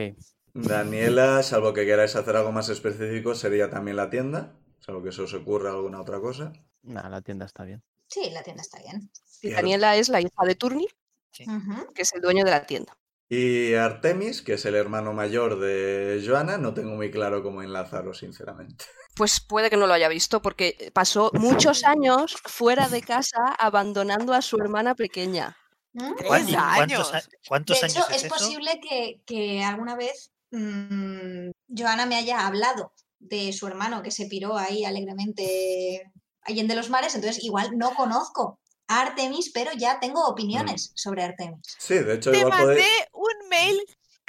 Daniela, 0.54 1.44
salvo 1.44 1.74
que 1.74 1.86
queráis 1.86 2.16
hacer 2.16 2.36
algo 2.36 2.52
más 2.52 2.70
específico, 2.70 3.36
sería 3.36 3.70
también 3.70 3.98
la 3.98 4.10
tienda. 4.10 4.54
Salvo 4.80 5.04
que 5.04 5.12
se 5.12 5.22
os 5.22 5.34
ocurra 5.34 5.72
alguna 5.72 6.02
otra 6.02 6.20
cosa. 6.20 6.52
Nada, 6.82 7.10
la 7.10 7.22
tienda 7.22 7.46
está 7.46 7.64
bien. 7.64 7.84
Sí, 8.08 8.30
la 8.32 8.44
tienda 8.44 8.62
está 8.62 8.80
bien. 8.80 9.10
Y 9.42 9.52
Daniela 9.52 9.96
es 9.96 10.10
la 10.10 10.20
hija 10.20 10.44
de 10.46 10.56
Turni, 10.56 10.88
que 11.32 12.02
es 12.02 12.14
el 12.14 12.22
dueño 12.22 12.44
de 12.44 12.52
la 12.52 12.66
tienda. 12.66 12.98
Y 13.30 13.76
Artemis, 13.76 14.42
que 14.42 14.56
es 14.56 14.66
el 14.66 14.76
hermano 14.76 15.14
mayor 15.14 15.58
de 15.58 16.22
Joana, 16.26 16.58
no 16.58 16.74
tengo 16.74 16.96
muy 16.96 17.10
claro 17.12 17.42
cómo 17.42 17.64
enlazarlo, 17.64 18.14
sinceramente. 18.14 18.84
Pues 19.16 19.40
puede 19.42 19.70
que 19.70 19.78
no 19.78 19.88
lo 19.88 19.94
haya 19.94 20.08
visto 20.08 20.42
porque 20.42 20.92
pasó 20.94 21.32
muchos 21.34 21.84
años 21.84 22.36
fuera 22.46 22.88
de 22.88 23.02
casa 23.02 23.40
abandonando 23.60 24.34
a 24.34 24.42
su 24.42 24.58
hermana 24.58 24.96
pequeña. 24.96 25.58
¿Mm? 25.94 26.16
Tres 26.16 26.28
¿Cuántos, 26.28 26.56
años. 26.56 27.30
cuántos 27.48 27.82
De 27.82 27.88
hecho, 27.88 28.00
años 28.00 28.10
es, 28.10 28.16
es, 28.16 28.24
eso? 28.24 28.34
posible 28.36 28.80
que, 28.80 29.22
que 29.26 29.64
alguna 29.64 29.96
vez 29.96 30.32
mm, 30.52 31.50
Joana 31.78 32.06
me 32.06 32.16
haya 32.16 32.48
hablado 32.48 32.94
de 33.20 33.54
su 33.54 33.68
hermano 33.68 34.02
que 34.02 34.12
se 34.12 34.26
piró 34.28 34.58
ahí 34.58 34.86
alegremente 34.86 36.12
allende 36.44 36.76
los 36.76 36.90
mares, 36.90 37.14
entonces 37.16 37.44
igual 37.44 37.78
no 37.78 37.94
conozco 37.94 38.60
a 38.88 39.02
Artemis, 39.02 39.52
pero 39.54 39.72
ya 39.74 40.00
tengo 40.00 40.26
opiniones 40.26 40.92
sobre 40.96 41.24
Artemis. 41.24 41.62
Sí, 41.78 41.96
de 41.96 42.16
hecho, 42.16 42.32
Te 42.32 42.40
igual 42.40 42.68
mandé 42.68 42.88
un 43.14 43.50
mail 43.50 43.80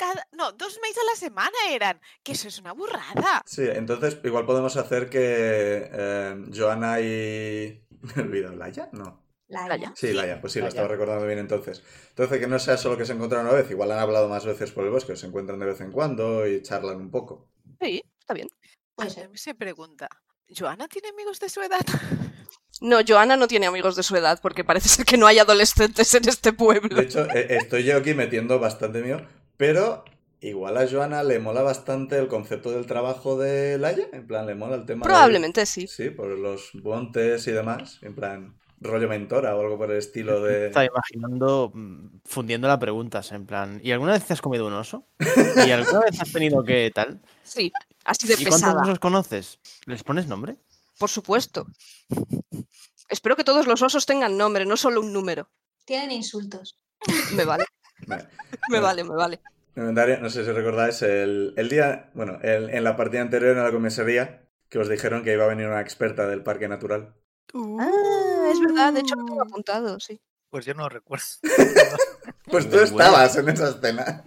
cada... 0.03 0.27
No, 0.33 0.53
dos 0.53 0.79
mails 0.83 0.99
a 0.99 1.05
la 1.05 1.17
semana 1.17 1.57
eran. 1.71 2.01
Que 2.23 2.33
eso 2.33 2.49
es 2.49 2.59
una 2.59 2.73
burrada. 2.73 3.43
Sí, 3.47 3.63
entonces 3.65 4.19
igual 4.25 4.47
podemos 4.47 4.77
hacer 4.77 5.09
que 5.09 5.89
eh, 5.93 6.45
Joana 6.55 7.01
y. 7.01 7.87
¿Me 8.01 8.13
he 8.17 8.21
olvidado? 8.23 8.57
¿Laya? 8.57 8.89
No. 8.93 9.23
Laia. 9.49 9.93
Sí, 9.95 10.13
Laia, 10.13 10.41
pues 10.41 10.55
sí, 10.55 10.59
lo 10.59 10.65
Laia. 10.65 10.71
estaba 10.71 10.89
recordando 10.89 11.27
bien 11.27 11.39
entonces. 11.39 11.83
Entonces, 12.09 12.41
que 12.41 12.47
no 12.47 12.59
sea 12.59 12.79
solo 12.79 12.97
que 12.97 13.05
se 13.05 13.13
encontraron 13.13 13.47
una 13.47 13.57
vez, 13.57 13.71
igual 13.71 13.93
han 13.93 13.99
hablado 13.99 14.29
más 14.29 14.47
veces 14.47 14.73
por 14.73 14.85
el 14.85 14.91
bosque, 14.91 15.15
se 15.15 15.27
encuentran 15.27 15.59
de 15.59 15.67
vez 15.67 15.81
en 15.83 15.93
cuando 15.93 16.47
y 16.47 16.63
charlan 16.63 16.97
un 16.97 17.11
poco. 17.11 17.51
Sí, 17.81 18.03
está 18.19 18.33
bien. 18.33 18.49
Puede 18.95 19.11
ser. 19.11 19.25
Artemis 19.25 19.43
se 19.43 19.55
pregunta, 19.55 20.09
¿Joana 20.49 20.89
tiene 20.89 21.09
amigos 21.09 21.39
de 21.39 21.49
su 21.49 21.61
edad? 21.63 21.81
No, 22.81 22.99
Joana 23.07 23.37
no 23.37 23.47
tiene 23.47 23.67
amigos 23.67 23.95
de 23.95 24.03
su 24.03 24.17
edad 24.17 24.41
porque 24.43 24.65
parece 24.65 24.89
ser 24.89 25.05
que 25.05 25.17
no 25.17 25.29
hay 25.29 25.39
adolescentes 25.39 26.13
en 26.15 26.29
este 26.29 26.53
pueblo. 26.53 26.97
De 26.97 27.03
hecho, 27.03 27.31
eh, 27.31 27.47
estoy 27.51 27.85
yo 27.85 27.99
aquí 27.99 28.13
metiendo 28.13 28.59
bastante 28.59 29.03
mío, 29.03 29.25
pero 29.63 30.05
igual 30.41 30.77
a 30.77 30.89
Joana 30.91 31.23
le 31.23 31.39
mola 31.39 31.63
bastante 31.63 32.19
el 32.19 32.27
concepto 32.27 32.73
del 32.73 32.85
trabajo 32.85 33.39
de 33.39 33.79
Laia, 33.79 34.09
en 34.13 34.27
plan, 34.27 34.45
le 34.45 34.57
mola 34.57 34.75
el 34.75 34.87
tema 34.87 35.07
de- 35.07 35.13
Probablemente 35.13 35.67
sí. 35.67 35.87
Sí, 35.87 36.11
por 36.11 36.37
los 36.37 36.75
montes 36.75 37.47
y 37.47 37.53
demás, 37.53 38.01
en 38.03 38.13
plan, 38.17 38.59
rollo 38.81 39.09
mentora 39.09 39.55
o 39.55 39.61
algo 39.61 39.79
por 39.79 39.93
el 39.93 39.99
estilo 39.99 40.43
de... 40.43 40.67
Estaba 40.67 40.87
imaginando 40.87 41.71
mm, 41.73 42.07
fundiendo 42.25 42.67
la 42.67 42.81
preguntas, 42.81 43.31
en 43.31 43.47
plan, 43.47 43.81
¿y 43.85 43.93
alguna 43.93 44.15
vez 44.15 44.25
te 44.25 44.33
has 44.33 44.43
comido 44.43 44.67
un 44.67 44.73
oso? 44.73 45.07
¿Y 45.65 45.71
alguna 45.71 46.01
vez 46.01 46.21
has 46.21 46.33
tenido 46.33 46.65
que 46.65 46.91
tal? 46.93 47.21
Sí, 47.45 47.71
así 48.05 48.27
de 48.27 48.35
¿Y 48.35 48.45
cuántos 48.47 48.63
pesada. 48.63 48.83
osos 48.83 48.99
conoces? 48.99 49.61
¿Les 49.87 50.03
pones 50.03 50.27
nombre? 50.27 50.57
Por 50.99 51.09
supuesto. 51.09 51.69
Espero 53.09 53.37
que 53.37 53.45
todos 53.45 53.69
los 53.69 53.81
osos 53.81 54.07
tengan 54.07 54.37
nombre, 54.37 54.67
no 54.67 54.77
solo 54.77 55.01
un 55.01 55.13
número. 55.13 55.49
Tienen 55.85 56.11
insultos. 56.11 56.77
Me 57.31 57.45
vale, 57.45 57.65
Vale. 58.09 58.27
me 58.69 58.81
vale, 58.81 59.05
me 59.05 59.15
vale. 59.15 59.41
Comentario, 59.75 60.19
no 60.21 60.29
sé 60.29 60.45
si 60.45 60.51
recordáis, 60.53 61.01
el, 61.03 61.55
el 61.57 61.69
día, 61.69 62.11
bueno, 62.15 62.39
el- 62.43 62.71
en 62.71 62.85
la 62.85 62.97
partida 62.97 63.23
anterior 63.23 63.57
en 63.57 63.63
la 63.65 63.71
comisaría, 63.73 64.43
que 64.69 64.79
os 64.79 64.89
dijeron 64.89 65.23
que 65.25 65.33
iba 65.33 65.45
a 65.45 65.49
venir 65.49 65.67
una 65.67 65.81
experta 65.81 66.27
del 66.27 66.43
parque 66.43 66.69
natural. 66.69 67.15
Ah, 67.55 68.51
es 68.53 68.61
verdad, 68.61 68.93
de 68.93 69.01
hecho 69.01 69.15
lo 69.17 69.25
tengo 69.25 69.43
apuntado, 69.43 69.99
sí. 70.01 70.21
Pues 70.51 70.67
yo 70.67 70.75
no 70.75 70.89
recuerdo. 70.89 71.25
Pues 72.51 72.69
tú 72.69 72.79
estabas 72.79 73.35
en 73.37 73.49
esa 73.49 73.71
escena. 73.71 74.25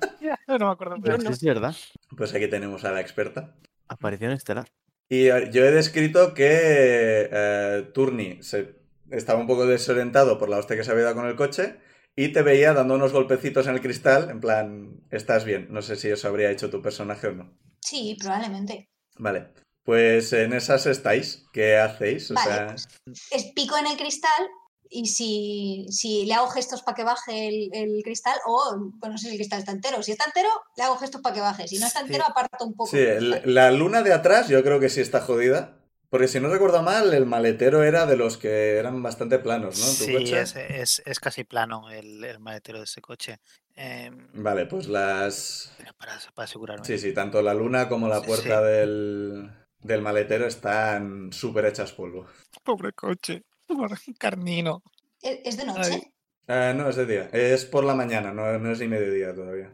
no 0.47 0.57
me 0.57 0.71
acuerdo. 0.71 0.95
Pero 1.03 1.17
no. 1.17 1.29
es 1.29 1.43
verdad. 1.43 1.75
Pues 2.17 2.33
aquí 2.33 2.47
tenemos 2.47 2.83
a 2.83 2.91
la 2.91 3.01
experta. 3.01 3.53
Aparición 3.87 4.31
estelar. 4.31 4.67
Y 5.09 5.27
eh, 5.27 5.49
yo 5.51 5.63
he 5.63 5.71
descrito 5.71 6.33
que 6.33 7.29
eh, 7.31 7.91
Turni 7.93 8.41
se, 8.41 8.75
estaba 9.11 9.39
un 9.39 9.47
poco 9.47 9.67
desorientado 9.67 10.39
por 10.39 10.49
la 10.49 10.57
hostia 10.57 10.75
que 10.75 10.83
se 10.83 10.91
había 10.91 11.03
dado 11.03 11.15
con 11.17 11.27
el 11.27 11.35
coche 11.35 11.75
y 12.15 12.29
te 12.31 12.41
veía 12.41 12.73
dando 12.73 12.95
unos 12.95 13.11
golpecitos 13.11 13.67
en 13.67 13.73
el 13.75 13.81
cristal, 13.81 14.29
en 14.29 14.39
plan, 14.39 15.01
estás 15.11 15.43
bien. 15.45 15.67
No 15.71 15.81
sé 15.81 15.95
si 15.95 16.09
eso 16.09 16.27
habría 16.27 16.51
hecho 16.51 16.69
tu 16.69 16.81
personaje 16.81 17.27
o 17.27 17.33
no. 17.33 17.57
Sí, 17.81 18.15
probablemente. 18.19 18.89
Vale. 19.17 19.49
Pues 19.83 20.33
en 20.33 20.53
esas 20.53 20.85
estáis. 20.87 21.45
¿Qué 21.53 21.77
hacéis? 21.77 22.31
O 22.31 22.33
Vale, 22.33 22.51
sea, 22.51 22.67
pues, 22.67 22.87
es 23.31 23.45
pico 23.53 23.77
en 23.77 23.85
el 23.87 23.97
cristal 23.97 24.47
y 24.89 25.07
si, 25.07 25.85
si 25.89 26.25
le 26.25 26.33
hago 26.33 26.47
gestos 26.47 26.81
para 26.83 26.95
que 26.95 27.03
baje 27.03 27.47
el, 27.47 27.69
el 27.73 28.01
cristal, 28.03 28.37
o 28.47 28.75
bueno, 28.99 29.13
no 29.13 29.17
sé 29.17 29.25
si 29.27 29.31
el 29.33 29.37
cristal 29.37 29.59
está 29.59 29.71
entero. 29.73 30.01
Si 30.01 30.11
está 30.11 30.25
entero, 30.25 30.49
le 30.77 30.83
hago 30.83 30.95
gestos 30.97 31.21
para 31.21 31.35
que 31.35 31.41
baje. 31.41 31.67
Si 31.67 31.77
no 31.77 31.85
está 31.85 31.99
Sí. 31.99 32.05
entero, 32.07 32.23
aparto 32.27 32.65
un 32.65 32.75
poco. 32.75 32.89
sí, 32.91 33.03
la 33.45 33.71
luna 33.71 34.01
de 34.03 34.13
atrás 34.13 34.47
yo 34.47 34.63
creo 34.63 34.79
que 34.79 34.89
sí 34.89 35.01
está 35.01 35.21
jodida. 35.21 35.77
Porque 36.15 36.29
si 36.29 36.39
no 36.39 36.47
recuerdo 36.47 36.81
mal, 36.81 37.13
el 37.13 37.25
maletero 37.25 37.83
era 37.83 38.05
de 38.05 38.15
los 38.15 38.37
que 38.37 38.77
eran 38.77 39.03
bastante 39.03 39.37
planos, 39.37 39.77
¿no? 39.77 39.85
Tu 39.85 40.05
Sí, 40.05 40.13
coche. 40.13 40.41
es, 40.41 40.55
es- 40.55 41.01
es 41.05 41.19
casi 41.19 41.43
plano 41.43 41.89
el, 41.89 42.23
el 42.23 42.39
maletero 42.39 42.77
de 42.77 42.85
ese 42.85 43.01
coche. 43.01 43.39
Em, 43.75 44.29
Vale, 44.33 44.65
pues 44.65 44.87
las... 44.87 45.73
para, 45.97 46.17
para 46.33 46.45
asegurarme. 46.45 46.85
Sí, 46.85 46.97
sí, 46.97 47.13
tanto 47.13 47.41
la 47.41 47.53
luna 47.53 47.89
como 47.89 48.07
la 48.07 48.21
puerta 48.21 48.61
sí. 48.61 48.65
del, 48.65 49.51
del 49.83 50.01
maletero 50.01 50.45
están 50.47 51.33
súper 51.33 51.65
hechas 51.65 51.91
polvo. 51.91 52.25
Pobre 52.63 52.93
coche. 52.93 53.43
Pobre 53.67 53.97
carnino. 54.17 54.83
¿Es, 55.21 55.39
es 55.43 55.57
de 55.57 55.65
noche? 55.65 56.13
Eh, 56.47 56.73
no, 56.77 56.87
es 56.87 56.95
de 56.95 57.05
día. 57.05 57.29
Es 57.33 57.65
por 57.65 57.83
la 57.83 57.93
mañana, 57.93 58.31
no, 58.31 58.57
no 58.57 58.71
es 58.71 58.79
ni 58.79 58.87
mediodía 58.87 59.35
todavía. 59.35 59.69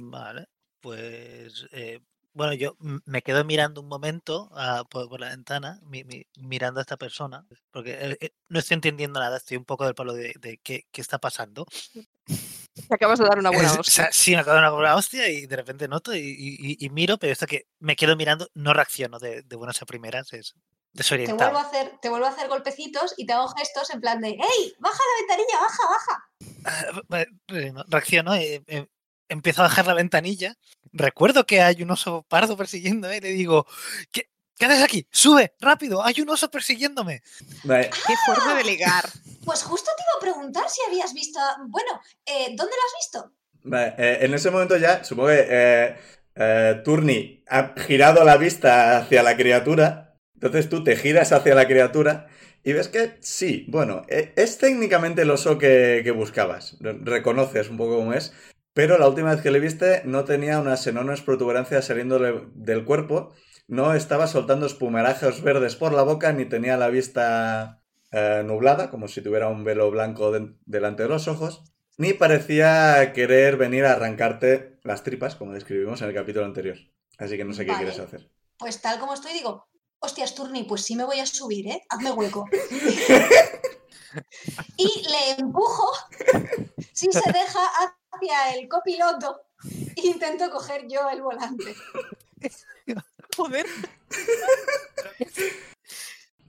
Vale, 0.00 0.46
pues 0.80 1.66
eh, 1.72 2.00
bueno, 2.34 2.52
yo 2.52 2.76
me 3.06 3.22
quedo 3.22 3.44
mirando 3.44 3.80
un 3.80 3.88
momento 3.88 4.50
ah, 4.54 4.84
por, 4.90 5.08
por 5.08 5.20
la 5.20 5.30
ventana, 5.30 5.80
mi- 5.84 6.04
mi- 6.04 6.26
mirando 6.36 6.80
a 6.80 6.82
esta 6.82 6.96
persona, 6.96 7.46
porque 7.70 7.92
eh, 7.92 8.18
eh, 8.20 8.30
no 8.48 8.58
estoy 8.58 8.74
entendiendo 8.74 9.20
nada, 9.20 9.36
estoy 9.36 9.56
un 9.56 9.64
poco 9.64 9.84
del 9.84 9.94
palo 9.94 10.12
de, 10.12 10.34
de 10.40 10.58
qué, 10.58 10.86
qué 10.92 11.00
está 11.00 11.18
pasando. 11.18 11.66
Te 12.88 12.94
acabas 12.94 13.18
de 13.20 13.26
dar 13.26 13.38
una 13.38 13.50
buena 13.50 13.68
Es- 13.70 13.76
o 13.76 13.80
hostia. 13.80 13.94
sea, 14.04 14.12
sí, 14.12 14.32
me 14.32 14.38
acabo 14.38 14.56
de 14.56 14.62
dar 14.62 14.70
una 14.70 14.76
buena 14.76 14.96
hostia 14.96 15.28
y 15.28 15.46
de 15.46 15.56
repente 15.56 15.88
noto 15.88 16.14
y, 16.14 16.18
y- 16.20 16.56
y- 16.72 16.84
y 16.86 16.90
miro, 16.90 17.16
pero 17.18 17.32
esto 17.32 17.46
que 17.46 17.66
me 17.78 17.96
quedo 17.96 18.16
mirando, 18.16 18.48
no 18.54 18.72
reacciono 18.74 19.18
de, 19.18 19.42
de 19.42 19.56
buenas 19.56 19.80
a 19.80 19.86
primeras, 19.86 20.32
es 20.32 20.52
Te 20.52 20.58
vuelvo, 20.58 20.74
a 20.90 20.94
desorientado. 20.94 21.58
hacer, 21.58 21.98
te 22.02 22.08
vuelvo 22.08 22.26
a 22.26 22.30
hacer 22.30 22.48
golpecitos 22.48 23.14
y 23.16 23.26
te 23.26 23.32
hago 23.32 23.48
gestos 23.48 23.90
en 23.90 24.00
plan 24.00 24.20
de 24.20 24.30
¡Ey! 24.30 24.74
¡Baja 24.80 24.98
la 24.98 25.34
ventanilla! 25.36 25.60
¡Baja, 25.60 25.82
baja! 25.88 26.30
No, 27.72 27.84
Reacciono, 27.88 28.34
eh, 28.34 28.62
eh, 28.66 28.86
empiezo 29.28 29.62
a 29.62 29.64
bajar 29.64 29.86
la 29.86 29.94
ventanilla, 29.94 30.54
recuerdo 30.94 31.44
que 31.44 31.60
hay 31.60 31.82
un 31.82 31.90
oso 31.90 32.24
pardo 32.28 32.56
persiguiéndome 32.56 33.18
y 33.18 33.20
le 33.20 33.28
digo, 33.30 33.66
¿qué, 34.10 34.30
¿qué 34.56 34.66
haces 34.66 34.82
aquí? 34.82 35.06
¡Sube! 35.10 35.52
¡Rápido! 35.60 36.02
¡Hay 36.02 36.20
un 36.20 36.30
oso 36.30 36.50
persiguiéndome! 36.50 37.22
Vale, 37.64 37.90
Qué 37.90 38.14
forma 38.26 38.54
de 38.54 38.64
ligar. 38.64 39.04
Pues 39.44 39.62
justo 39.62 39.90
te 39.96 40.02
iba 40.02 40.16
a 40.18 40.32
preguntar 40.32 40.64
si 40.70 40.80
habías 40.88 41.12
visto. 41.12 41.38
Bueno, 41.68 42.00
eh, 42.24 42.46
¿dónde 42.56 42.72
lo 42.74 42.86
has 42.86 42.94
visto? 42.98 43.32
vale, 43.64 43.94
eh, 43.98 44.18
en 44.22 44.34
ese 44.34 44.50
momento 44.50 44.76
ya, 44.76 45.04
supongo 45.04 45.28
que 45.28 45.46
eh, 45.48 45.96
eh, 46.36 46.80
Turni 46.84 47.42
ha 47.48 47.74
girado 47.76 48.24
la 48.24 48.36
vista 48.36 48.96
hacia 48.98 49.22
la 49.22 49.36
criatura. 49.36 50.16
Entonces 50.34 50.68
tú 50.68 50.82
te 50.84 50.96
giras 50.96 51.32
hacia 51.32 51.54
la 51.54 51.66
criatura 51.66 52.26
y 52.62 52.72
ves 52.72 52.88
que 52.88 53.16
sí, 53.20 53.64
bueno, 53.68 54.02
e- 54.08 54.32
es 54.36 54.58
técnicamente 54.58 55.22
el 55.22 55.30
oso 55.30 55.56
que, 55.58 56.00
que 56.04 56.10
buscabas. 56.10 56.76
Re- 56.80 56.98
Reconoces 57.02 57.68
un 57.70 57.76
poco 57.78 57.96
cómo 57.96 58.12
es. 58.12 58.32
Pero 58.74 58.98
la 58.98 59.08
última 59.08 59.30
vez 59.32 59.40
que 59.40 59.50
le 59.52 59.60
viste 59.60 60.02
no 60.04 60.24
tenía 60.24 60.58
unas 60.58 60.86
enormes 60.86 61.22
protuberancias 61.22 61.86
saliéndole 61.86 62.48
del 62.54 62.84
cuerpo. 62.84 63.32
No 63.68 63.94
estaba 63.94 64.26
soltando 64.26 64.66
espumarajos 64.66 65.40
verdes 65.42 65.76
por 65.76 65.92
la 65.94 66.02
boca 66.02 66.32
ni 66.32 66.44
tenía 66.44 66.76
la 66.76 66.88
vista 66.88 67.80
eh, 68.10 68.42
nublada, 68.44 68.90
como 68.90 69.08
si 69.08 69.22
tuviera 69.22 69.48
un 69.48 69.64
velo 69.64 69.90
blanco 69.90 70.32
de- 70.32 70.54
delante 70.66 71.04
de 71.04 71.08
los 71.08 71.28
ojos. 71.28 71.62
Ni 71.96 72.12
parecía 72.12 73.12
querer 73.14 73.56
venir 73.56 73.84
a 73.86 73.92
arrancarte 73.92 74.78
las 74.82 75.04
tripas, 75.04 75.36
como 75.36 75.52
describimos 75.52 76.02
en 76.02 76.08
el 76.08 76.14
capítulo 76.14 76.44
anterior. 76.44 76.76
Así 77.18 77.36
que 77.36 77.44
no 77.44 77.54
sé 77.54 77.64
qué 77.64 77.72
quieres 77.74 78.00
hacer. 78.00 78.28
Pues 78.58 78.82
tal 78.82 78.98
como 78.98 79.14
estoy, 79.14 79.32
digo, 79.32 79.68
hostias, 80.00 80.34
Turni, 80.34 80.64
pues 80.64 80.82
sí 80.82 80.96
me 80.96 81.04
voy 81.04 81.20
a 81.20 81.26
subir, 81.26 81.68
¿eh? 81.68 81.80
Hazme 81.88 82.10
hueco. 82.10 82.46
y 84.76 85.02
le 85.08 85.30
empujo, 85.38 85.88
si 86.92 87.06
se 87.12 87.32
deja, 87.32 87.60
hacia 88.14 88.54
el 88.54 88.68
copiloto 88.68 89.42
e 89.96 90.00
intento 90.06 90.50
coger 90.50 90.86
yo 90.88 91.08
el 91.10 91.22
volante. 91.22 91.74
Joder. 93.36 93.66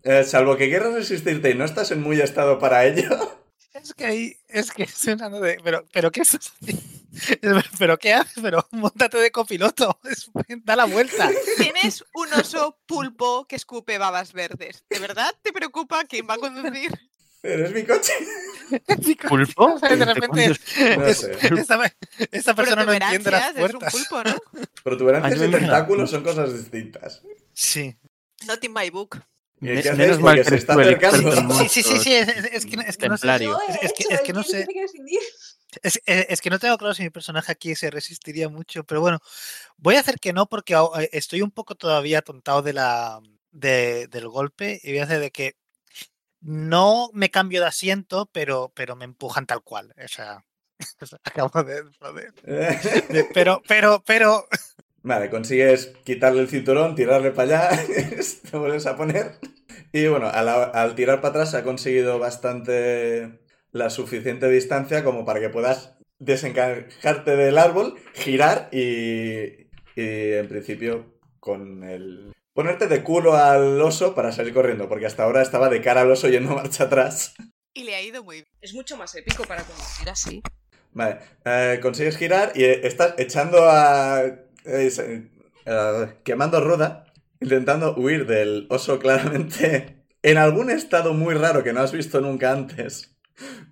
Eh, 0.03 0.23
salvo 0.23 0.55
que 0.55 0.69
quieras 0.69 0.93
resistirte 0.93 1.49
y 1.49 1.55
no 1.55 1.65
estás 1.65 1.91
en 1.91 2.01
muy 2.01 2.21
estado 2.21 2.59
para 2.59 2.85
ello. 2.85 3.39
Es 3.73 3.93
que 3.93 4.05
ahí, 4.05 4.37
es 4.47 4.71
que 4.71 4.83
estoy 4.83 5.13
hablando 5.13 5.39
de, 5.41 5.57
pero, 5.63 5.85
pero 5.91 6.11
¿qué 6.11 6.21
estás 6.21 6.53
haciendo? 6.61 7.61
¿Pero 7.79 7.97
qué 7.97 8.13
haces? 8.13 8.41
Pero 8.41 8.67
montate 8.71 9.17
de 9.17 9.31
copiloto, 9.31 9.99
es- 10.09 10.29
da 10.63 10.75
la 10.75 10.85
vuelta. 10.85 11.29
Tienes 11.57 12.03
un 12.13 12.31
oso 12.33 12.77
pulpo 12.85 13.45
que 13.47 13.55
escupe 13.55 13.97
babas 13.97 14.31
verdes. 14.33 14.83
¿De 14.89 14.99
verdad 14.99 15.33
te 15.41 15.51
preocupa 15.51 16.03
quién 16.05 16.27
va 16.29 16.35
a 16.35 16.37
conducir? 16.37 16.91
Pero 17.45 17.65
es 17.67 17.71
mi 17.73 17.83
coche. 17.85 18.13
¿Pulpo? 19.27 19.73
O 19.75 19.79
sea, 19.79 19.89
de 19.89 19.97
¿De 19.97 20.05
repente, 20.05 20.47
No 20.97 21.05
es- 21.05 21.17
sé. 21.19 21.29
persona 22.55 22.83
no 22.85 22.93
entiende 22.93 23.29
las 23.31 23.53
Protuberancias, 23.53 23.69
es 23.69 23.73
un 23.73 23.79
pulpo, 23.91 24.23
¿no? 24.23 24.35
Protuberancias 24.83 25.47
y 25.47 25.51
tentáculos 25.51 26.09
son 26.09 26.23
cosas 26.23 26.53
distintas. 26.57 27.21
Sí. 27.53 27.95
Not 28.47 28.63
in 28.63 28.73
my 28.73 28.89
book. 28.89 29.21
Porque 29.59 29.75
que 29.75 29.83
se 29.83 30.03
eres 30.03 30.19
está 30.51 30.73
el 30.73 30.81
acercando. 30.95 31.53
Sí, 31.59 31.69
sí, 31.69 31.83
sí, 31.83 31.99
sí, 31.99 32.13
es, 32.13 32.27
es- 32.27 32.45
es 32.51 32.65
que, 32.65 32.77
es 32.87 32.97
que 32.97 33.07
no 33.09 33.17
sé, 33.17 33.27
Es 33.81 33.93
que- 33.93 34.03
es 34.03 34.19
el 34.19 34.25
que 34.25 34.33
no 34.33 34.43
se 34.43 34.63
sé. 34.63 34.67
es, 35.83 36.01
es- 36.05 36.25
es 36.29 36.41
que 36.41 36.49
no 36.49 36.57
tengo 36.59 36.77
claro 36.77 36.93
si 36.95 37.03
mi 37.03 37.09
personaje 37.11 37.51
aquí 37.51 37.75
se 37.75 37.89
resistiría 37.91 38.49
mucho, 38.49 38.83
pero 38.83 38.99
bueno, 39.01 39.19
voy 39.77 39.95
a 39.95 39.99
hacer 40.01 40.19
que 40.19 40.33
no 40.33 40.47
porque 40.49 40.73
eh, 40.73 41.09
estoy 41.13 41.41
un 41.41 41.51
poco 41.51 41.75
todavía 41.75 42.19
atontado 42.19 42.63
de 42.63 42.73
la, 42.73 43.21
de- 43.51 44.07
del 44.07 44.27
golpe 44.27 44.81
y 44.83 44.89
voy 44.89 44.99
a 44.99 45.03
hacer 45.03 45.19
de 45.21 45.31
que 45.31 45.55
no 46.45 47.09
me 47.11 47.31
cambio 47.31 47.61
de 47.61 47.67
asiento, 47.67 48.29
pero, 48.31 48.71
pero 48.75 48.95
me 48.95 49.05
empujan 49.05 49.47
tal 49.47 49.63
cual. 49.63 49.95
O 50.03 50.07
sea, 50.07 50.45
acabo 51.23 51.63
de... 51.63 51.81
joder. 51.99 52.33
Pero, 53.33 53.61
pero, 53.67 54.03
pero... 54.05 54.45
Vale, 55.01 55.29
consigues 55.29 55.93
quitarle 56.03 56.41
el 56.41 56.47
cinturón, 56.47 56.95
tirarle 56.95 57.31
para 57.31 57.69
allá, 57.69 57.85
te 58.51 58.57
vuelves 58.57 58.85
a 58.85 58.95
poner. 58.97 59.39
Y 59.91 60.07
bueno, 60.07 60.27
al, 60.27 60.47
al 60.49 60.95
tirar 60.95 61.21
para 61.21 61.29
atrás 61.29 61.53
ha 61.53 61.63
conseguido 61.63 62.19
bastante 62.19 63.39
la 63.71 63.89
suficiente 63.89 64.49
distancia 64.49 65.03
como 65.03 65.25
para 65.25 65.39
que 65.39 65.49
puedas 65.49 65.95
desencajarte 66.19 67.35
del 67.35 67.57
árbol, 67.57 67.95
girar 68.13 68.69
y, 68.71 69.67
y 69.95 70.33
en 70.33 70.47
principio 70.47 71.19
con 71.39 71.83
el... 71.83 72.33
Ponerte 72.55 72.87
de 72.87 73.03
culo 73.03 73.35
al 73.35 73.81
oso 73.81 74.15
para 74.15 74.31
salir 74.31 74.53
corriendo, 74.53 74.87
porque 74.87 75.05
hasta 75.05 75.23
ahora 75.23 75.41
estaba 75.41 75.67
de 75.67 75.81
cara 75.81 76.01
al 76.01 76.11
oso 76.11 76.29
yendo 76.29 76.55
marcha 76.55 76.85
atrás. 76.85 77.35
Y 77.73 77.83
le 77.83 77.93
ha 77.95 78.01
ido 78.01 78.23
muy 78.23 78.37
bien. 78.37 78.47
Es 78.61 78.73
mucho 78.73 78.95
más 78.95 79.13
épico 79.15 79.43
para 79.43 79.61
conducir 79.63 80.09
así. 80.09 80.41
Vale, 80.93 81.19
eh, 81.43 81.79
consigues 81.81 82.15
girar 82.15 82.53
y 82.55 82.63
estás 82.63 83.15
echando 83.17 83.69
a... 83.69 84.21
eh, 84.23 85.27
eh, 85.65 86.13
quemando 86.23 86.61
rueda, 86.61 87.11
intentando 87.41 87.93
huir 87.97 88.25
del 88.25 88.67
oso 88.69 88.99
claramente 88.99 90.05
en 90.23 90.37
algún 90.37 90.71
estado 90.71 91.13
muy 91.13 91.35
raro 91.35 91.61
que 91.61 91.73
no 91.73 91.81
has 91.81 91.91
visto 91.91 92.21
nunca 92.21 92.53
antes, 92.53 93.17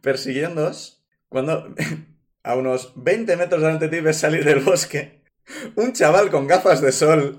persiguiéndoos, 0.02 1.02
cuando 1.30 1.74
a 2.44 2.56
unos 2.56 2.92
20 2.98 3.38
metros 3.38 3.62
delante 3.62 3.88
de 3.88 3.98
ti 3.98 4.04
ves 4.04 4.18
salir 4.18 4.44
del 4.44 4.60
bosque 4.60 5.24
un 5.76 5.94
chaval 5.94 6.30
con 6.30 6.48
gafas 6.48 6.82
de 6.82 6.92
sol. 6.92 7.38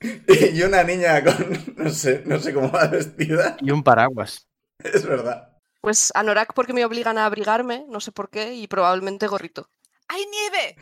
y 0.54 0.62
una 0.62 0.82
niña 0.84 1.22
con... 1.22 1.74
no 1.76 1.90
sé, 1.90 2.22
no 2.26 2.38
sé 2.38 2.52
cómo 2.54 2.70
va 2.70 2.86
vestida, 2.86 3.56
Y 3.60 3.70
un 3.70 3.82
paraguas. 3.82 4.48
es 4.78 5.04
verdad. 5.06 5.50
Pues 5.80 6.10
anorak 6.14 6.54
porque 6.54 6.72
me 6.72 6.84
obligan 6.84 7.18
a 7.18 7.26
abrigarme, 7.26 7.84
no 7.88 8.00
sé 8.00 8.10
por 8.10 8.30
qué, 8.30 8.54
y 8.54 8.66
probablemente 8.66 9.26
gorrito. 9.26 9.68
¡Hay 10.08 10.24
nieve! 10.26 10.76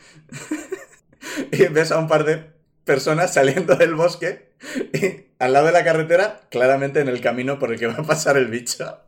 y 1.52 1.66
ves 1.68 1.90
a 1.92 1.98
un 1.98 2.08
par 2.08 2.24
de 2.24 2.52
personas 2.84 3.34
saliendo 3.34 3.76
del 3.76 3.94
bosque 3.94 4.54
y 4.92 5.32
al 5.38 5.52
lado 5.52 5.66
de 5.66 5.72
la 5.72 5.84
carretera, 5.84 6.40
claramente 6.50 7.00
en 7.00 7.08
el 7.08 7.20
camino 7.20 7.58
por 7.58 7.72
el 7.72 7.78
que 7.78 7.88
va 7.88 7.94
a 7.94 8.02
pasar 8.04 8.36
el 8.36 8.46
bicho. 8.48 9.00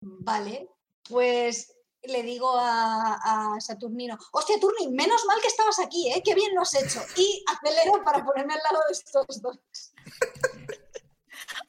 Vale, 0.00 0.68
pues 1.08 1.75
le 2.08 2.22
digo 2.22 2.56
a, 2.58 3.14
a 3.54 3.60
Saturnino, 3.60 4.18
hostia, 4.32 4.58
Turni, 4.60 4.88
menos 4.90 5.24
mal 5.26 5.40
que 5.40 5.48
estabas 5.48 5.78
aquí, 5.80 6.10
¿eh? 6.12 6.22
Qué 6.24 6.34
bien 6.34 6.54
lo 6.54 6.62
has 6.62 6.74
hecho. 6.74 7.02
Y 7.16 7.44
acelero 7.48 8.02
para 8.04 8.24
ponerme 8.24 8.54
al 8.54 8.60
lado 8.70 8.82
de 8.88 8.92
estos 8.92 9.42
dos. 9.42 9.58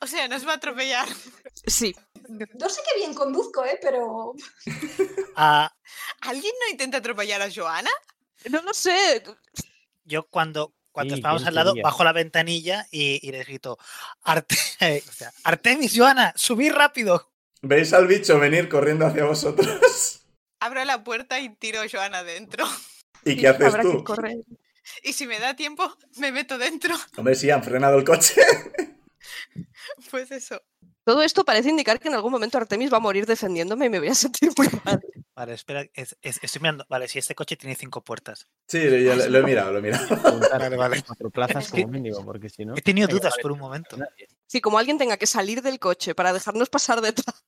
O 0.01 0.07
sea, 0.07 0.27
nos 0.27 0.45
va 0.47 0.53
a 0.53 0.55
atropellar. 0.55 1.07
Sí, 1.65 1.95
No 2.29 2.69
sé 2.69 2.81
qué 2.87 2.99
bien 2.99 3.13
conduzco, 3.13 3.63
¿eh? 3.65 3.79
Pero 3.81 4.33
ah, 5.35 5.71
¿Alguien 6.21 6.53
no 6.61 6.71
intenta 6.71 6.97
atropellar 6.97 7.41
a 7.41 7.49
Joana? 7.53 7.89
no 8.49 8.61
lo 8.61 8.73
sé. 8.73 9.23
yo 10.05 10.23
cuando, 10.27 10.73
cuando 10.91 11.15
Sí, 11.15 11.19
estábamos 11.19 11.41
¿quién 11.41 11.49
al 11.49 11.55
lado, 11.55 11.73
bajo 11.83 12.03
la 12.03 12.13
ventanilla 12.13 12.87
y, 12.91 13.19
y 13.27 13.31
les 13.31 13.45
grito, 13.47 13.77
"Arte- 14.23 14.55
o 15.09 15.11
sea, 15.11 15.33
Artemis, 15.43 15.93
Joana, 15.95 16.33
subid 16.35 16.71
rápido. 16.73 17.31
¿Veis 17.61 17.91
al 17.93 18.05
bicho 18.07 18.39
venir 18.39 18.69
corriendo 18.69 19.05
hacia 19.07 19.25
vosotros? 19.25 20.21
Abro 20.59 20.83
la 20.85 21.03
puerta 21.03 21.39
y 21.39 21.49
tiro 21.55 21.81
a 21.81 21.85
Joana 21.89 22.23
dentro. 22.23 22.65
¿Y 23.23 23.31
Sí, 23.31 23.37
qué 23.37 23.47
haces 23.49 23.65
habrá 23.65 23.83
que 23.83 23.89
tú? 23.89 24.03
correr. 24.03 24.37
Y 25.03 25.13
si 25.13 25.27
me 25.27 25.39
da 25.39 25.55
tiempo, 25.55 25.91
me 26.17 26.31
meto 26.31 26.57
dentro. 26.57 26.95
Hombre, 27.17 27.35
sí, 27.35 27.49
han 27.51 27.63
frenado 27.63 27.97
el 27.97 28.03
coche. 28.03 28.35
Pues 30.11 30.31
eso. 30.31 30.61
Todo 31.03 31.21
esto 31.23 31.43
parece 31.45 31.69
indicar 31.69 31.99
que 31.99 32.07
en 32.09 32.13
algún 32.13 32.31
momento 32.31 32.57
Artemis 32.57 32.91
va 32.91 32.97
a 32.97 33.01
morir 33.01 33.25
defendiéndome 33.25 33.85
y 33.85 33.89
me 33.89 33.99
voy 33.99 34.09
a 34.09 34.15
sentir 34.15 34.51
muy 34.57 34.67
mal. 34.83 35.01
Vale, 35.35 35.53
espera, 35.53 35.85
es- 35.93 36.17
es- 36.21 36.39
estoy 36.41 36.61
mirando. 36.61 36.85
Vale, 36.89 37.07
si 37.07 37.19
este 37.19 37.35
coche 37.35 37.55
tiene 37.55 37.75
cinco 37.75 38.03
puertas. 38.03 38.47
Sí, 38.67 38.79
yo 38.81 39.15
lo, 39.15 39.27
lo 39.27 39.37
he 39.39 39.43
mirado, 39.43 39.71
lo 39.71 39.79
he 39.79 39.81
mirado. 39.81 40.05
Vale, 40.51 40.75
vale. 40.75 41.03
Cuatro 41.07 41.29
plazas 41.29 41.69
como 41.69 41.87
mínimo, 41.87 42.23
porque 42.25 42.49
si 42.49 42.65
no. 42.65 42.75
He 42.75 42.81
tenido 42.81 43.07
dudas 43.07 43.35
por 43.41 43.51
un 43.51 43.59
momento. 43.59 43.97
Si 44.47 44.59
como 44.61 44.77
alguien 44.79 44.97
tenga 44.97 45.17
que 45.17 45.27
salir 45.27 45.61
del 45.61 45.79
coche 45.79 46.15
para 46.15 46.33
dejarnos 46.33 46.69
pasar 46.69 47.01
detrás. 47.01 47.43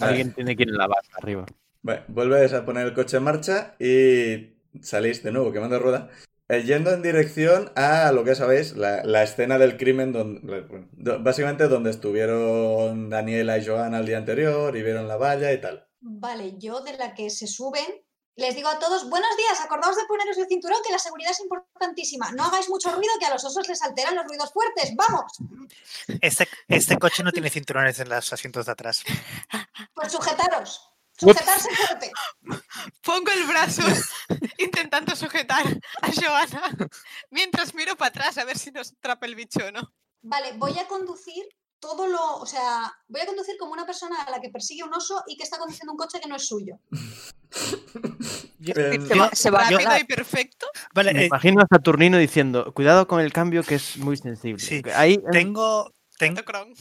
Alguien 0.00 0.32
tiene 0.34 0.56
que 0.56 0.62
ir 0.64 0.68
en 0.70 0.76
la 0.76 0.86
barra 0.86 1.08
arriba. 1.14 1.46
Bueno, 1.82 2.04
vuelves 2.08 2.52
a 2.52 2.64
poner 2.64 2.86
el 2.86 2.94
coche 2.94 3.16
en 3.16 3.24
marcha 3.24 3.74
y 3.78 4.54
salís 4.80 5.22
de 5.22 5.32
nuevo 5.32 5.52
quemando 5.52 5.78
rueda, 5.78 6.08
eh, 6.48 6.62
yendo 6.62 6.92
en 6.92 7.02
dirección 7.02 7.72
a 7.74 8.12
lo 8.12 8.22
que 8.24 8.34
sabéis, 8.36 8.76
la, 8.76 9.02
la 9.04 9.22
escena 9.24 9.58
del 9.58 9.76
crimen, 9.76 10.12
donde, 10.12 10.60
bueno, 10.60 10.88
do- 10.92 11.20
básicamente 11.22 11.66
donde 11.68 11.90
estuvieron 11.90 13.10
Daniela 13.10 13.58
y 13.58 13.66
Joana 13.66 13.98
el 13.98 14.06
día 14.06 14.18
anterior 14.18 14.76
y 14.76 14.82
vieron 14.82 15.08
la 15.08 15.16
valla 15.16 15.52
y 15.52 15.60
tal. 15.60 15.88
Vale, 16.00 16.54
yo 16.58 16.82
de 16.82 16.96
la 16.96 17.14
que 17.14 17.30
se 17.30 17.46
suben, 17.48 17.84
les 18.36 18.54
digo 18.54 18.68
a 18.68 18.78
todos, 18.78 19.10
buenos 19.10 19.36
días, 19.36 19.60
acordaos 19.60 19.96
de 19.96 20.04
poneros 20.06 20.38
el 20.38 20.46
cinturón, 20.46 20.78
que 20.86 20.92
la 20.92 20.98
seguridad 20.98 21.32
es 21.32 21.40
importantísima. 21.40 22.30
No 22.32 22.44
hagáis 22.44 22.68
mucho 22.70 22.90
ruido, 22.94 23.12
que 23.18 23.26
a 23.26 23.30
los 23.30 23.44
osos 23.44 23.68
les 23.68 23.82
alteran 23.82 24.14
los 24.14 24.24
ruidos 24.26 24.52
fuertes. 24.52 24.94
¡Vamos! 24.96 25.32
Este, 26.20 26.48
este 26.68 26.96
coche 26.98 27.22
no 27.24 27.32
tiene 27.32 27.50
cinturones 27.50 27.98
en 27.98 28.08
los 28.08 28.32
asientos 28.32 28.66
de 28.66 28.72
atrás. 28.72 29.02
Pues 29.94 30.12
sujetaros. 30.12 30.91
Sujetarse 31.28 31.68
fuerte. 31.74 32.12
Pongo 33.02 33.30
el 33.32 33.44
brazo 33.46 33.82
intentando 34.58 35.14
sujetar 35.16 35.64
a 36.02 36.10
Joana 36.12 36.76
mientras 37.30 37.74
miro 37.74 37.96
para 37.96 38.08
atrás 38.08 38.38
a 38.38 38.44
ver 38.44 38.58
si 38.58 38.70
nos 38.70 38.92
atrapa 38.92 39.26
el 39.26 39.34
bicho 39.34 39.60
o 39.66 39.70
no. 39.72 39.92
Vale, 40.22 40.52
voy 40.56 40.78
a 40.78 40.86
conducir 40.86 41.44
todo 41.80 42.06
lo, 42.06 42.36
o 42.36 42.46
sea, 42.46 42.92
voy 43.08 43.20
a 43.22 43.26
conducir 43.26 43.56
como 43.58 43.72
una 43.72 43.84
persona 43.84 44.22
a 44.22 44.30
la 44.30 44.40
que 44.40 44.50
persigue 44.50 44.84
un 44.84 44.94
oso 44.94 45.24
y 45.26 45.36
que 45.36 45.42
está 45.42 45.58
conduciendo 45.58 45.90
un 45.92 45.98
coche 45.98 46.20
que 46.20 46.28
no 46.28 46.36
es 46.36 46.46
suyo. 46.46 46.78
Yo- 48.58 48.74
Em, 48.76 49.06
Se 49.08 49.14
va, 49.16 49.30
se 49.32 49.50
va 49.50 49.58
a 49.66 49.70
Rápido 49.70 49.98
y 49.98 50.04
perfecto. 50.04 50.66
vale, 50.94 51.12
Me 51.12 51.22
eh, 51.24 51.26
imagino 51.26 51.60
a 51.62 51.66
Saturnino 51.68 52.16
diciendo, 52.18 52.72
cuidado 52.72 53.08
con 53.08 53.20
el 53.20 53.32
cambio 53.32 53.64
que 53.64 53.74
es 53.74 53.96
muy 53.96 54.16
sensible. 54.16 54.62
Sí, 54.64 54.82
Ahí, 54.94 55.14
eh, 55.14 55.22
tengo, 55.32 55.92
ten- 56.18 56.34
Tocron. 56.36 56.72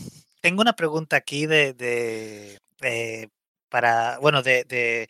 tengo 0.41 0.61
una 0.61 0.73
pregunta 0.73 1.15
aquí 1.15 1.47
de, 1.47 1.73
de- 1.73 2.59
de- 2.79 3.29
para, 3.71 4.19
bueno, 4.19 4.43
de, 4.43 4.65
de- 4.65 5.07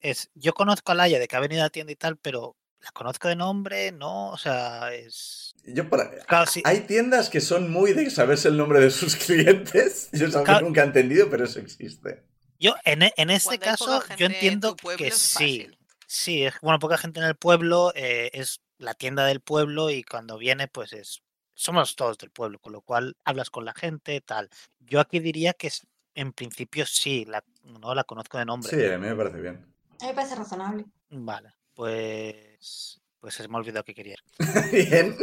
es, 0.00 0.30
yo 0.34 0.54
conozco 0.54 0.92
a 0.92 0.94
Laia 0.94 1.18
de 1.18 1.28
que 1.28 1.36
ha 1.36 1.40
venido 1.40 1.60
a 1.62 1.66
la 1.66 1.70
tienda 1.70 1.92
y 1.92 1.96
tal, 1.96 2.16
pero 2.16 2.56
la 2.80 2.92
conozco 2.92 3.28
de 3.28 3.36
nombre, 3.36 3.90
no, 3.92 4.30
o 4.30 4.38
sea, 4.38 4.94
es, 4.94 5.54
Yo 5.64 5.90
para- 5.90 6.10
claro, 6.26 6.46
sí, 6.46 6.62
Hay 6.64 6.80
tiendas 6.82 7.28
que 7.28 7.40
son 7.40 7.70
muy 7.70 7.92
de 7.92 8.08
saberse 8.10 8.48
el 8.48 8.56
nombre 8.56 8.80
de 8.80 8.90
sus 8.90 9.16
clientes. 9.26 10.08
Yo 10.12 10.30
Claro. 10.44 10.66
nunca 10.66 10.82
he 10.82 10.86
entendido, 10.86 11.28
pero 11.28 11.44
eso 11.44 11.58
existe. 11.60 12.22
yo 12.60 12.74
en, 12.84 13.02
e- 13.02 13.14
en 13.16 13.30
este 13.30 13.58
Cuando 13.58 13.64
caso 13.64 14.02
yo 14.16 14.26
entiendo 14.26 14.76
que 14.76 15.08
es 15.08 15.14
sí, 15.16 15.68
sí, 16.06 16.44
es 16.44 16.54
bueno, 16.62 16.78
poca 16.78 16.96
gente 16.98 17.20
en 17.20 17.26
el 17.26 17.36
pueblo, 17.36 17.92
eh, 17.94 18.30
es 18.32 18.60
la 18.78 18.94
tienda 18.94 19.26
del 19.26 19.40
pueblo 19.40 19.90
y 19.90 20.04
cuando 20.04 20.38
viene, 20.38 20.68
pues 20.68 20.92
es, 20.92 21.22
somos 21.54 21.96
todos 21.96 22.16
del 22.18 22.30
pueblo, 22.30 22.60
con 22.60 22.72
lo 22.72 22.80
cual 22.82 23.16
hablas 23.24 23.50
con 23.50 23.64
la 23.64 23.74
gente, 23.74 24.20
tal. 24.20 24.48
Yo 24.78 25.00
aquí 25.00 25.18
diría 25.18 25.52
que 25.52 25.66
es, 25.66 25.86
en 26.18 26.32
principio 26.32 26.84
sí, 26.84 27.24
la, 27.26 27.44
no 27.62 27.94
la 27.94 28.02
conozco 28.02 28.38
de 28.38 28.44
nombre. 28.44 28.68
Sí, 28.68 28.84
a 28.92 28.98
mí 28.98 29.06
me 29.06 29.14
parece 29.14 29.40
bien. 29.40 29.54
A 30.00 30.04
mí 30.04 30.08
me 30.08 30.14
parece 30.14 30.34
razonable. 30.34 30.84
Vale, 31.10 31.54
pues. 31.74 33.00
Pues 33.20 33.34
se 33.34 33.46
me 33.46 33.54
ha 33.54 33.58
olvidado 33.58 33.84
que 33.84 33.94
quería. 33.94 34.16
bien. 34.72 35.16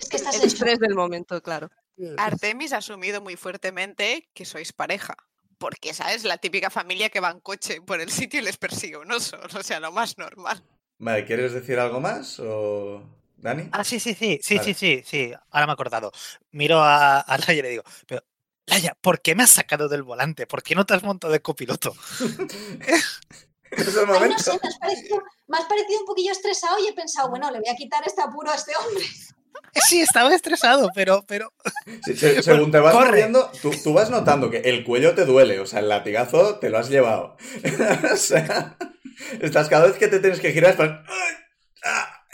Es 0.00 0.08
que 0.08 0.16
estás 0.16 0.36
El 0.36 0.42
en 0.42 0.46
estrés 0.46 0.78
del 0.78 0.94
momento, 0.94 1.40
claro. 1.42 1.70
Artemis 2.18 2.72
ha 2.72 2.78
asumido 2.78 3.20
muy 3.22 3.36
fuertemente 3.36 4.28
que 4.34 4.44
sois 4.44 4.72
pareja. 4.72 5.14
Porque 5.56 5.90
esa 5.90 6.12
es 6.12 6.24
la 6.24 6.38
típica 6.38 6.68
familia 6.68 7.08
que 7.08 7.20
va 7.20 7.30
en 7.30 7.40
coche 7.40 7.80
por 7.80 8.00
el 8.00 8.10
sitio 8.10 8.40
y 8.40 8.44
les 8.44 8.58
persigue 8.58 8.98
un 8.98 9.10
oso. 9.10 9.38
O 9.58 9.62
sea, 9.62 9.80
lo 9.80 9.92
más 9.92 10.18
normal. 10.18 10.62
Vale, 10.98 11.24
¿quieres 11.24 11.52
decir 11.52 11.78
algo 11.78 12.00
más? 12.00 12.38
¿O. 12.40 13.02
Dani? 13.36 13.68
Ah, 13.72 13.84
sí, 13.84 13.98
sí, 13.98 14.14
sí, 14.14 14.38
sí, 14.42 14.56
Vale. 14.56 14.74
sí, 14.74 14.74
sí, 14.74 15.02
sí. 15.04 15.32
Ahora 15.50 15.66
me 15.66 15.72
he 15.72 15.74
acordado. 15.74 16.12
Miro 16.52 16.80
a, 16.80 17.20
a 17.20 17.52
y 17.52 17.62
le 17.62 17.70
digo, 17.70 17.82
pero, 18.06 18.22
Laia, 18.66 18.96
¿por 19.00 19.20
qué 19.20 19.34
me 19.34 19.42
has 19.42 19.50
sacado 19.50 19.88
del 19.88 20.02
volante? 20.02 20.46
¿Por 20.46 20.62
qué 20.62 20.74
no 20.74 20.86
te 20.86 20.94
has 20.94 21.02
montado 21.02 21.32
de 21.32 21.42
copiloto? 21.42 21.94
Es 23.72 23.88
el 23.88 24.00
Ay, 24.00 24.06
no 24.06 24.12
momento. 24.12 24.38
sé, 24.42 24.50
me 24.62 24.68
has, 24.68 24.78
parecido, 24.78 25.22
me 25.48 25.56
has 25.56 25.64
parecido 25.64 26.00
un 26.00 26.04
poquillo 26.06 26.30
estresado 26.30 26.76
y 26.78 26.88
he 26.88 26.92
pensado, 26.92 27.30
bueno, 27.30 27.50
le 27.50 27.58
voy 27.58 27.70
a 27.70 27.74
quitar 27.74 28.02
este 28.06 28.20
apuro 28.20 28.50
a 28.50 28.54
este 28.54 28.72
hombre. 28.76 29.02
Sí, 29.88 30.02
estaba 30.02 30.34
estresado, 30.34 30.90
pero, 30.94 31.24
pero. 31.26 31.54
Sí, 32.04 32.14
se- 32.14 32.42
según 32.42 32.70
te 32.70 32.78
vas 32.80 32.92
Corre. 32.94 33.08
moviendo, 33.12 33.50
tú, 33.62 33.70
tú 33.82 33.94
vas 33.94 34.10
notando 34.10 34.50
que 34.50 34.58
el 34.58 34.84
cuello 34.84 35.14
te 35.14 35.24
duele, 35.24 35.58
o 35.58 35.64
sea, 35.66 35.78
el 35.80 35.88
latigazo 35.88 36.58
te 36.58 36.68
lo 36.68 36.76
has 36.76 36.90
llevado. 36.90 37.38
o 38.12 38.16
sea, 38.18 38.76
estás 39.40 39.70
cada 39.70 39.86
vez 39.86 39.96
que 39.96 40.08
te 40.08 40.20
tienes 40.20 40.38
que 40.40 40.52
girar, 40.52 40.72
es 40.72 40.76
plan, 40.76 41.02
¡ay! 41.08 41.34
¡Ah! 41.84 42.24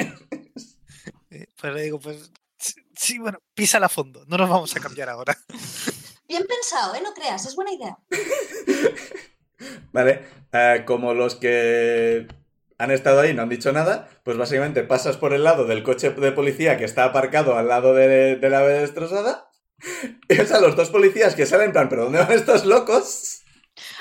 eh, 1.30 1.46
Pues 1.60 1.72
le 1.72 1.82
digo, 1.82 2.00
pues. 2.00 2.32
sí, 2.58 2.74
Sí, 2.96 3.18
bueno, 3.20 3.38
písala 3.54 3.86
a 3.86 3.90
fondo. 3.90 4.24
No 4.26 4.36
nos 4.38 4.50
vamos 4.50 4.74
a 4.74 4.80
cambiar 4.80 5.08
ahora. 5.08 5.38
Bien 6.28 6.44
pensado, 6.46 6.94
¿eh? 6.94 7.00
No 7.02 7.14
creas, 7.14 7.46
es 7.46 7.56
buena 7.56 7.72
idea. 7.72 7.98
Vale, 9.92 10.24
eh, 10.52 10.84
como 10.86 11.14
los 11.14 11.34
que 11.34 12.28
han 12.76 12.90
estado 12.90 13.20
ahí 13.20 13.34
no 13.34 13.42
han 13.42 13.48
dicho 13.48 13.72
nada, 13.72 14.08
pues 14.24 14.36
básicamente 14.36 14.84
pasas 14.84 15.16
por 15.16 15.32
el 15.32 15.42
lado 15.42 15.64
del 15.64 15.82
coche 15.82 16.10
de 16.10 16.32
policía 16.32 16.76
que 16.76 16.84
está 16.84 17.04
aparcado 17.04 17.56
al 17.56 17.68
lado 17.68 17.94
de, 17.94 18.36
de 18.36 18.50
la 18.50 18.60
ave 18.60 18.74
destrozada. 18.74 19.50
Y 20.28 20.38
o 20.38 20.44
sea, 20.46 20.60
los 20.60 20.76
dos 20.76 20.90
policías 20.90 21.34
que 21.34 21.46
salen 21.46 21.68
en 21.68 21.72
plan, 21.72 21.88
¿pero 21.88 22.04
dónde 22.04 22.18
van 22.18 22.32
estos 22.32 22.66
locos? 22.66 23.42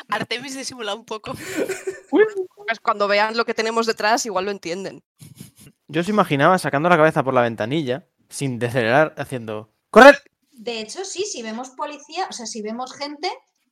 Artemis 0.10 0.56
disimula 0.56 0.94
un 0.96 1.06
poco. 1.06 1.34
Pues 2.10 2.80
cuando 2.82 3.08
vean 3.08 3.38
lo 3.38 3.46
que 3.46 3.54
tenemos 3.54 3.86
detrás, 3.86 4.26
igual 4.26 4.44
lo 4.44 4.52
entienden. 4.52 5.02
yo 5.88 6.02
os 6.02 6.10
imaginaba 6.10 6.58
sacando 6.58 6.90
la 6.90 6.98
cabeza 6.98 7.24
por 7.24 7.34
la 7.34 7.42
ventanilla, 7.42 8.08
sin 8.28 8.60
decelerar, 8.60 9.14
haciendo 9.18 9.72
¡Corred! 9.90 10.16
De 10.58 10.80
hecho, 10.80 11.06
sí, 11.06 11.24
si 11.24 11.42
vemos 11.42 11.70
policía, 11.70 12.28
o 12.30 12.34
sea, 12.34 12.46
si 12.46 12.62
vemos 12.62 12.94
gente, 12.94 13.32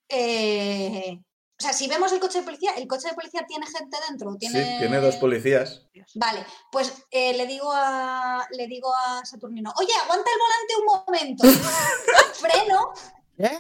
eh, 0.09 1.19
o 1.57 1.63
sea, 1.63 1.73
si 1.73 1.87
vemos 1.87 2.11
el 2.11 2.19
coche 2.19 2.39
de 2.39 2.45
policía, 2.45 2.71
el 2.77 2.87
coche 2.87 3.09
de 3.09 3.15
policía 3.15 3.45
tiene 3.47 3.65
gente 3.65 3.97
dentro, 4.09 4.35
tiene... 4.37 4.63
Sí, 4.63 4.79
tiene 4.79 4.97
dos 4.99 5.15
policías. 5.15 5.87
Vale, 6.15 6.45
pues 6.71 6.93
eh, 7.11 7.35
le 7.35 7.47
digo 7.47 7.71
a 7.73 8.45
le 8.51 8.67
digo 8.67 8.93
a 8.93 9.25
Saturnino, 9.25 9.73
oye, 9.77 9.93
aguanta 10.03 10.29
el 10.31 10.39
volante 10.39 10.73
un 10.79 10.85
momento. 10.85 11.47
Freno, 12.33 12.93
¿Eh? 13.37 13.59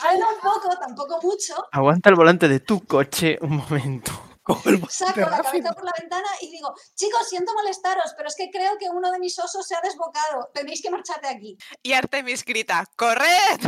freno 0.00 0.26
un 0.34 0.40
poco, 0.42 0.76
tampoco 0.78 1.20
mucho, 1.22 1.54
Aguanta 1.72 2.10
el 2.10 2.16
volante 2.16 2.48
de 2.48 2.60
tu 2.60 2.84
coche 2.84 3.38
un 3.40 3.56
momento. 3.58 4.12
Como 4.44 4.62
el 4.66 4.88
saco 4.90 5.20
la 5.20 5.38
rápido. 5.38 5.42
cabeza 5.42 5.72
por 5.72 5.84
la 5.84 5.92
ventana 5.98 6.28
y 6.40 6.50
digo, 6.50 6.72
chicos, 6.94 7.28
siento 7.28 7.52
molestaros, 7.54 8.12
pero 8.16 8.28
es 8.28 8.36
que 8.36 8.50
creo 8.50 8.76
que 8.78 8.90
uno 8.90 9.10
de 9.10 9.18
mis 9.18 9.38
osos 9.38 9.66
se 9.66 9.74
ha 9.74 9.80
desbocado, 9.80 10.50
tenéis 10.54 10.82
que 10.82 10.90
marchar 10.90 11.20
de 11.22 11.28
aquí. 11.28 11.58
Y 11.82 11.94
Artemis 11.94 12.44
grita, 12.44 12.84
¡corred! 12.94 13.60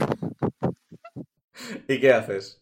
¿Y 1.89 2.01
qué 2.01 2.13
haces? 2.13 2.61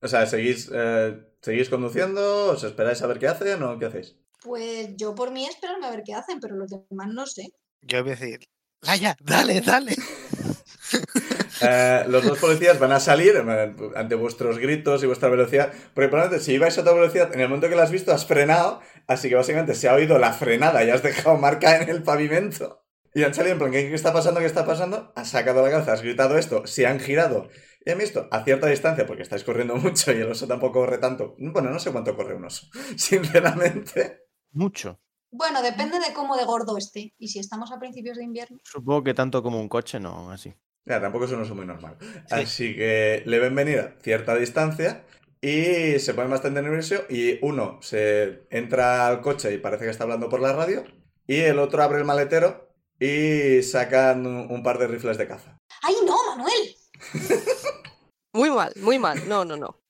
O 0.00 0.08
sea, 0.08 0.26
¿seguís, 0.26 0.70
eh, 0.72 1.18
¿seguís 1.40 1.70
conduciendo? 1.70 2.50
¿Os 2.52 2.62
esperáis 2.64 3.00
a 3.02 3.06
ver 3.06 3.18
qué 3.18 3.28
hacen 3.28 3.62
o 3.62 3.78
qué 3.78 3.86
hacéis? 3.86 4.16
Pues 4.42 4.94
yo 4.96 5.14
por 5.14 5.30
mí 5.30 5.46
esperarme 5.46 5.86
a 5.86 5.90
ver 5.90 6.02
qué 6.04 6.12
hacen, 6.14 6.38
pero 6.40 6.54
los 6.56 6.70
demás 6.70 7.08
no 7.08 7.26
sé. 7.26 7.54
Yo 7.80 8.02
voy 8.04 8.12
a 8.12 8.16
decir, 8.16 8.40
Laia, 8.82 9.16
dale, 9.20 9.62
dale. 9.62 9.96
Eh, 11.60 12.04
los 12.08 12.24
dos 12.24 12.38
policías 12.38 12.78
van 12.78 12.92
a 12.92 13.00
salir 13.00 13.34
eh, 13.36 13.74
ante 13.96 14.14
vuestros 14.14 14.58
gritos 14.58 15.02
y 15.02 15.06
vuestra 15.06 15.28
velocidad. 15.28 15.72
Porque 15.94 16.08
probablemente 16.08 16.44
si 16.44 16.52
ibais 16.52 16.76
a 16.78 16.80
otra 16.80 16.92
velocidad, 16.92 17.32
en 17.32 17.40
el 17.40 17.48
momento 17.48 17.68
que 17.68 17.76
la 17.76 17.82
has 17.82 17.90
visto 17.90 18.12
has 18.12 18.26
frenado, 18.26 18.80
así 19.06 19.28
que 19.28 19.34
básicamente 19.34 19.74
se 19.74 19.88
ha 19.88 19.94
oído 19.94 20.18
la 20.18 20.32
frenada 20.32 20.84
y 20.84 20.90
has 20.90 21.02
dejado 21.02 21.36
marca 21.36 21.80
en 21.80 21.88
el 21.88 22.02
pavimento. 22.02 22.84
Y 23.14 23.22
han 23.22 23.32
salido 23.32 23.52
en 23.52 23.58
plan, 23.60 23.70
¿qué, 23.70 23.88
qué 23.88 23.94
está 23.94 24.12
pasando? 24.12 24.40
¿Qué 24.40 24.46
está 24.46 24.66
pasando? 24.66 25.12
Has 25.14 25.30
sacado 25.30 25.62
la 25.62 25.70
cabeza, 25.70 25.92
has 25.92 26.02
gritado 26.02 26.36
esto, 26.36 26.66
se 26.66 26.86
han 26.86 26.98
girado 26.98 27.48
y 27.86 27.90
han 27.90 27.98
visto 27.98 28.28
a 28.30 28.42
cierta 28.44 28.66
distancia, 28.66 29.06
porque 29.06 29.22
estáis 29.22 29.44
corriendo 29.44 29.76
mucho 29.76 30.12
y 30.12 30.16
el 30.16 30.30
oso 30.30 30.46
tampoco 30.46 30.80
corre 30.80 30.98
tanto. 30.98 31.36
Bueno, 31.38 31.70
no 31.70 31.78
sé 31.78 31.92
cuánto 31.92 32.16
corre 32.16 32.34
un 32.34 32.44
oso, 32.44 32.66
sinceramente. 32.96 34.22
Mucho. 34.52 35.00
Bueno, 35.30 35.62
depende 35.62 35.98
de 35.98 36.14
cómo 36.14 36.36
de 36.36 36.44
gordo 36.44 36.78
esté. 36.78 37.12
Y 37.18 37.28
si 37.28 37.40
estamos 37.40 37.72
a 37.72 37.78
principios 37.78 38.16
de 38.16 38.24
invierno. 38.24 38.58
Supongo 38.62 39.02
que 39.02 39.14
tanto 39.14 39.42
como 39.42 39.60
un 39.60 39.68
coche, 39.68 39.98
no, 39.98 40.30
así. 40.30 40.54
Ya, 40.86 41.00
tampoco 41.00 41.24
es 41.24 41.32
un 41.32 41.40
oso 41.40 41.54
muy 41.54 41.66
normal. 41.66 41.96
Así 42.30 42.74
que 42.76 43.22
le 43.26 43.38
ven 43.38 43.54
venir 43.54 43.78
a 43.80 43.96
cierta 44.02 44.34
distancia 44.36 45.04
y 45.40 45.98
se 45.98 46.14
ponen 46.14 46.30
bastante 46.30 46.62
nervioso 46.62 47.04
y 47.08 47.38
uno 47.42 47.78
se 47.82 48.46
entra 48.50 49.06
al 49.06 49.20
coche 49.22 49.52
y 49.52 49.58
parece 49.58 49.84
que 49.84 49.90
está 49.90 50.04
hablando 50.04 50.28
por 50.28 50.40
la 50.40 50.52
radio 50.52 50.84
y 51.26 51.40
el 51.40 51.58
otro 51.58 51.82
abre 51.82 51.98
el 51.98 52.04
maletero 52.04 52.68
y 53.00 53.62
sacan 53.62 54.26
un 54.26 54.62
par 54.62 54.78
de 54.78 54.86
rifles 54.88 55.18
de 55.18 55.26
caza. 55.28 55.58
¡Ay, 55.82 55.94
no, 56.06 56.16
Manuel! 56.36 56.76
Muy 58.32 58.50
mal, 58.50 58.72
muy 58.76 58.98
mal. 58.98 59.28
No, 59.28 59.44
no, 59.44 59.56
no. 59.56 59.80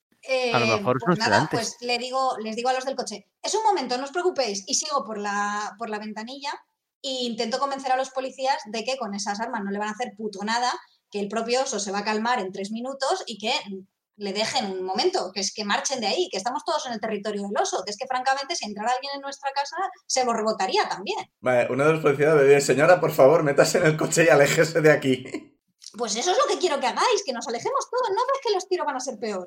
A 0.53 0.59
lo 0.59 0.67
Eh, 0.67 0.77
mejor 0.79 0.99
pues 1.05 1.19
nada, 1.19 1.49
pues 1.51 1.77
le 1.81 1.99
digo, 1.99 2.37
les 2.43 2.57
digo 2.57 2.69
a 2.69 2.73
los 2.75 2.85
del 2.85 2.95
coche, 2.97 3.29
es 3.43 3.55
un 3.55 3.63
momento, 3.63 3.97
no 3.99 4.05
os 4.05 4.11
preocupéis, 4.11 4.65
y 4.67 4.75
sigo 4.75 5.05
por 5.05 5.19
la, 5.19 5.75
por 5.79 5.91
la 5.91 5.99
ventanilla 5.99 6.51
e 7.05 7.25
intento 7.25 7.59
convencer 7.59 7.93
a 7.93 7.97
los 7.97 8.11
policías 8.11 8.57
de 8.67 8.83
que 8.83 8.97
con 8.97 9.15
esas 9.15 9.39
armas 9.39 9.63
no 9.63 9.71
le 9.71 9.79
van 9.79 9.89
a 9.89 9.93
hacer 9.93 10.15
puto 10.17 10.43
nada, 10.43 10.73
que 11.11 11.21
el 11.21 11.29
propio 11.29 11.63
oso 11.63 11.79
se 11.79 11.93
va 11.93 11.99
a 11.99 12.05
calmar 12.05 12.41
en 12.41 12.51
tres 12.51 12.71
minutos 12.71 13.23
y 13.27 13.39
que 13.39 13.53
le 14.17 14.33
dejen 14.33 14.71
un 14.71 14.85
momento, 14.85 15.31
que 15.33 15.41
es 15.41 15.53
que 15.53 15.65
marchen 15.65 16.01
de 16.01 16.07
ahí, 16.07 16.29
que 16.31 16.39
estamos 16.39 16.65
todos 16.65 16.87
en 16.87 16.93
el 16.93 17.01
territorio 17.01 17.43
del 17.43 17.61
oso, 17.61 17.83
que 17.85 17.91
es 17.91 17.99
que 17.99 18.07
francamente 18.07 18.57
si 18.57 18.65
entrara 18.65 18.93
alguien 18.93 19.13
en 19.17 19.21
nuestra 19.21 19.51
casa 19.55 19.77
se 20.07 20.25
lo 20.25 20.33
rebotaría 20.33 20.89
también. 20.89 21.19
Vale, 21.41 21.67
uno 21.71 21.85
de 21.85 21.93
los 21.93 22.03
policías 22.03 22.35
le 22.37 22.45
dice, 22.45 22.61
señora, 22.61 23.01
por 23.01 23.13
favor, 23.13 23.43
métase 23.43 23.79
en 23.79 23.87
el 23.87 23.97
coche 23.97 24.25
y 24.25 24.29
aléjese 24.29 24.81
de 24.81 24.93
aquí. 24.93 25.59
Pues 25.97 26.17
eso 26.17 26.31
es 26.31 26.39
lo 26.39 26.53
que 26.53 26.59
quiero 26.59 26.81
que 26.81 26.87
hagáis, 26.87 27.23
que 27.25 27.33
nos 27.33 27.47
alejemos 27.47 27.89
todos, 27.91 28.11
no 28.11 28.17
ves 28.17 28.41
que 28.43 28.55
los 28.55 28.69
tiros 28.69 28.87
van 28.87 28.97
a 28.97 29.01
ser 29.01 29.19
peor. 29.19 29.45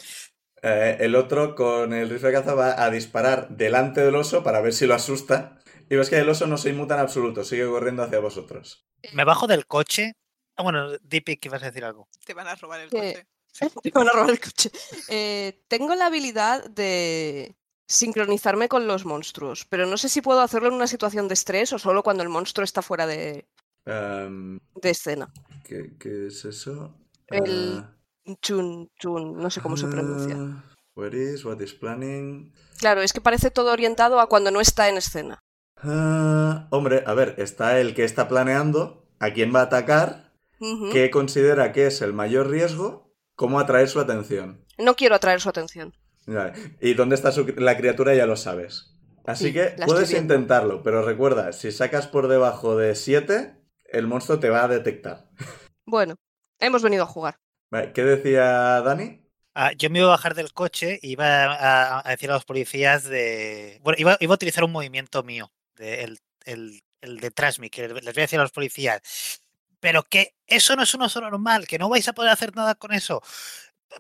Eh, 0.62 0.98
el 1.02 1.16
otro 1.16 1.56
con 1.56 1.94
el 1.94 2.10
rifle 2.10 2.30
de 2.30 2.34
caza 2.34 2.54
va 2.54 2.84
a 2.84 2.90
disparar 2.90 3.50
delante 3.50 4.02
del 4.02 4.16
oso 4.16 4.44
para 4.44 4.62
ver 4.62 4.74
si 4.74 4.86
lo 4.86 4.96
asusta. 4.96 5.57
Y 5.90 5.96
ves 5.96 6.10
que 6.10 6.18
el 6.18 6.30
oso 6.30 6.48
no 6.48 6.58
se 6.58 6.70
inmuta 6.70 6.96
en 6.96 7.02
absoluto, 7.02 7.44
sigue 7.44 7.66
corriendo 7.66 8.04
hacia 8.04 8.20
vosotros. 8.20 8.86
Me 9.14 9.24
bajo 9.24 9.48
del 9.48 9.66
coche. 9.68 10.14
Ah, 10.56 10.64
bueno, 10.64 10.90
que 11.10 11.38
ibas 11.44 11.62
a 11.64 11.68
decir 11.68 11.86
algo. 11.86 12.08
Te 12.26 12.34
van 12.34 12.48
a 12.48 12.56
robar 12.56 12.82
el 12.82 12.90
coche. 12.90 13.28
Te 13.84 13.90
van 13.92 14.08
a 14.08 14.12
robar 14.12 14.30
el 14.32 14.40
coche. 14.40 14.72
Eh, 15.08 15.64
tengo 15.68 15.96
la 15.96 16.08
habilidad 16.08 16.70
de 16.70 17.56
sincronizarme 17.88 18.68
con 18.68 18.86
los 18.88 19.06
monstruos, 19.06 19.66
pero 19.66 19.86
no 19.86 19.98
sé 19.98 20.10
si 20.10 20.22
puedo 20.22 20.42
hacerlo 20.42 20.68
en 20.68 20.74
una 20.76 20.88
situación 20.88 21.28
de 21.28 21.34
estrés 21.36 21.72
o 21.74 21.80
solo 21.80 22.04
cuando 22.04 22.22
el 22.24 22.30
monstruo 22.30 22.64
está 22.64 22.82
fuera 22.82 23.08
de, 23.08 23.48
Em, 23.86 24.60
de 24.76 24.90
escena. 24.90 25.32
¿qué, 25.64 25.96
qué 25.98 26.28
es 26.28 26.44
eso? 26.44 26.94
El- 27.28 27.80
Ah, 27.80 27.94
Chun, 28.42 28.92
chun, 29.00 29.38
no 29.38 29.50
sé 29.50 29.62
cómo 29.62 29.78
se 29.78 29.88
pronuncia. 29.88 30.36
ah, 30.38 30.76
where 30.96 31.18
is, 31.18 31.46
what 31.46 31.62
is 31.62 31.74
planning? 31.74 32.54
Claro, 32.78 33.02
es 33.02 33.14
que 33.14 33.22
parece 33.22 33.52
todo 33.52 33.72
orientado 33.72 34.20
a 34.20 34.28
cuando 34.28 34.52
no 34.52 34.60
está 34.60 34.90
en 34.90 34.98
escena. 34.98 35.40
Ah, 35.78 36.68
hombre, 36.72 37.04
a 37.06 37.14
ver, 37.14 37.36
está 37.38 37.80
el 37.80 37.94
que 37.94 38.04
está 38.04 38.28
planeando, 38.28 39.08
a 39.20 39.32
quién 39.32 39.54
va 39.54 39.60
a 39.62 39.64
atacar, 39.64 40.34
qué 40.92 41.10
considera 41.12 41.72
que 41.72 41.88
es 41.88 42.02
el 42.02 42.14
mayor 42.14 42.50
riesgo, 42.50 43.14
cómo 43.36 43.60
atraer 43.60 43.88
su 43.88 44.00
atención. 44.00 44.66
No 44.78 44.96
quiero 44.96 45.16
atraer 45.16 45.40
su 45.42 45.50
atención. 45.50 45.94
Vale, 46.26 46.54
Y 46.82 46.94
dónde 46.94 47.16
está 47.16 47.32
su- 47.32 47.46
la 47.58 47.78
criatura 47.78 48.14
ya 48.16 48.26
lo 48.26 48.36
sabes. 48.36 48.96
Así 49.26 49.46
Sí, 49.48 49.54
que 49.54 49.76
puedes 49.86 50.12
intentarlo, 50.14 50.84
pero 50.84 51.04
recuerda, 51.04 51.52
si 51.54 51.72
sacas 51.72 52.08
por 52.08 52.28
debajo 52.28 52.76
de 52.78 52.96
7, 52.96 53.56
el 53.86 54.08
monstruo 54.08 54.40
te 54.40 54.50
va 54.50 54.64
a 54.64 54.68
detectar. 54.68 55.30
Bueno, 55.86 56.16
hemos 56.60 56.82
venido 56.82 57.04
a 57.04 57.08
jugar. 57.08 57.38
Vale, 57.70 57.92
¿Qué 57.94 58.04
decía 58.04 58.82
Dani? 58.82 59.26
Ah, 59.54 59.74
yo 59.74 59.90
me 59.90 60.00
iba 60.00 60.08
a 60.08 60.12
bajar 60.12 60.34
del 60.36 60.54
coche 60.54 61.00
y 61.02 61.12
iba 61.12 61.46
a, 61.46 62.08
a 62.08 62.10
decir 62.12 62.30
a 62.30 62.36
los 62.36 62.46
policías 62.46 63.04
de. 63.06 63.80
Bueno, 63.84 63.98
iba, 64.00 64.18
iba 64.20 64.34
a 64.34 64.36
utilizar 64.36 64.64
un 64.64 64.72
movimiento 64.72 65.24
mío, 65.24 65.52
de- 65.78 66.04
el, 66.04 66.20
el, 66.46 66.82
el 67.02 67.20
de 67.20 67.32
Trasmi, 67.32 67.70
que 67.70 67.88
les 67.88 67.94
voy 68.04 68.08
a 68.08 68.12
decir 68.12 68.40
a 68.40 68.44
los 68.44 68.52
policías. 68.52 69.02
Pero 69.80 70.04
que 70.04 70.36
eso 70.48 70.76
no 70.76 70.84
es 70.84 70.94
un 70.96 71.04
oso 71.04 71.22
normal, 71.22 71.68
que 71.68 71.78
no 71.78 71.88
vais 71.90 72.08
a 72.08 72.14
poder 72.14 72.32
hacer 72.32 72.56
nada 72.56 72.76
con 72.76 72.94
eso. 72.94 73.22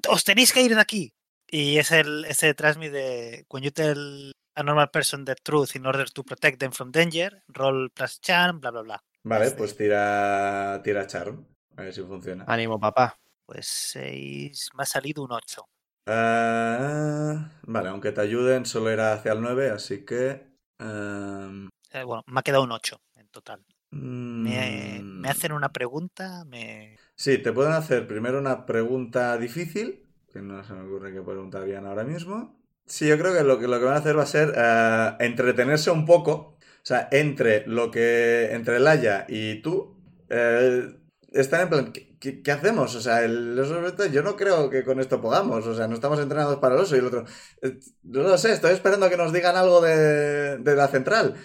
Os 0.09 0.23
tenéis 0.23 0.51
que 0.53 0.61
ir 0.61 0.73
de 0.75 0.81
aquí. 0.81 1.13
Y 1.49 1.77
es 1.77 1.91
el 1.91 2.25
ese 2.25 2.47
de 2.47 2.53
Trasmi 2.55 2.89
de 2.89 3.45
When 3.49 3.63
you 3.63 3.71
tell 3.71 4.31
a 4.55 4.63
normal 4.63 4.89
person 4.89 5.23
the 5.23 5.35
truth 5.35 5.75
in 5.75 5.85
order 5.85 6.09
to 6.09 6.23
protect 6.23 6.59
them 6.59 6.71
from 6.71 6.91
danger, 6.91 7.43
roll 7.47 7.89
plus 7.91 8.19
charm, 8.19 8.59
bla 8.59 8.71
bla 8.71 8.81
bla. 8.81 9.03
Vale, 9.23 9.45
Este. 9.45 9.57
pues 9.57 9.77
tira, 9.77 10.81
tira 10.83 11.05
Charm. 11.07 11.45
A 11.77 11.83
ver 11.83 11.93
si 11.93 12.01
funciona. 12.01 12.43
Ánimo, 12.47 12.79
papá. 12.79 13.17
Pues 13.45 13.67
6. 13.67 14.69
Me 14.75 14.83
ha 14.83 14.85
salido 14.85 15.23
un 15.23 15.31
8. 15.31 15.65
Ah, 16.07 17.51
vale, 17.63 17.89
aunque 17.89 18.11
te 18.11 18.21
ayuden, 18.21 18.65
solo 18.65 18.89
era 18.89 19.13
hacia 19.13 19.33
el 19.33 19.41
9, 19.41 19.69
así 19.69 20.03
que... 20.05 20.47
Eh, 20.79 22.03
bueno, 22.03 22.23
me 22.27 22.39
ha 22.39 22.43
quedado 22.43 22.63
un 22.63 22.71
8 22.71 23.01
en 23.15 23.27
total. 23.29 23.63
Me, 23.91 24.99
mm, 25.01 25.21
me 25.21 25.29
hacen 25.29 25.51
una 25.53 25.69
pregunta, 25.71 26.43
me. 26.45 26.97
Sí, 27.15 27.37
te 27.37 27.53
pueden 27.53 27.73
hacer 27.73 28.07
primero 28.07 28.37
una 28.39 28.65
pregunta 28.65 29.37
difícil, 29.37 30.03
que 30.31 30.41
no 30.41 30.63
se 30.63 30.73
me 30.73 30.81
ocurre 30.81 31.13
qué 31.13 31.21
pregunta 31.21 31.59
harían 31.59 31.85
ahora 31.85 32.03
mismo. 32.03 32.59
Sí, 32.85 33.07
yo 33.07 33.17
creo 33.17 33.33
que 33.33 33.43
lo 33.43 33.59
que, 33.59 33.67
lo 33.67 33.79
que 33.79 33.85
van 33.85 33.95
a 33.95 33.99
hacer 33.99 34.17
va 34.17 34.23
a 34.23 34.25
ser 34.25 34.53
eh, 34.55 35.15
entretenerse 35.19 35.89
un 35.91 36.05
poco. 36.05 36.31
O 36.59 36.85
sea, 36.87 37.07
entre 37.11 37.65
lo 37.67 37.91
que. 37.91 38.49
entre 38.51 38.79
Laia 38.79 39.25
y 39.27 39.61
tú. 39.61 39.95
eh, 40.29 40.93
están 41.31 41.61
en 41.61 41.69
plan. 41.69 41.93
¿Qué, 42.19 42.41
qué- 42.41 42.51
hacemos? 42.51 42.95
O 42.95 43.01
sea, 43.01 43.23
el 43.23 43.57
oso 43.59 43.85
este, 43.87 44.11
yo 44.11 44.23
no 44.23 44.35
creo 44.35 44.69
que 44.69 44.83
con 44.83 44.99
esto 44.99 45.21
podamos. 45.21 45.65
O 45.67 45.75
sea, 45.75 45.87
no 45.87 45.95
estamos 45.95 46.19
entrenados 46.19 46.57
para 46.59 46.75
el 46.75 46.81
oso. 46.81 46.95
Y 46.95 46.99
el 46.99 47.05
otro. 47.07 47.25
eh, 47.61 47.77
No 48.03 48.23
lo 48.23 48.37
sé, 48.37 48.53
estoy 48.53 48.73
esperando 48.73 49.09
que 49.09 49.17
nos 49.17 49.33
digan 49.33 49.55
algo 49.55 49.81
de, 49.81 50.57
de 50.57 50.75
la 50.75 50.87
central. 50.87 51.35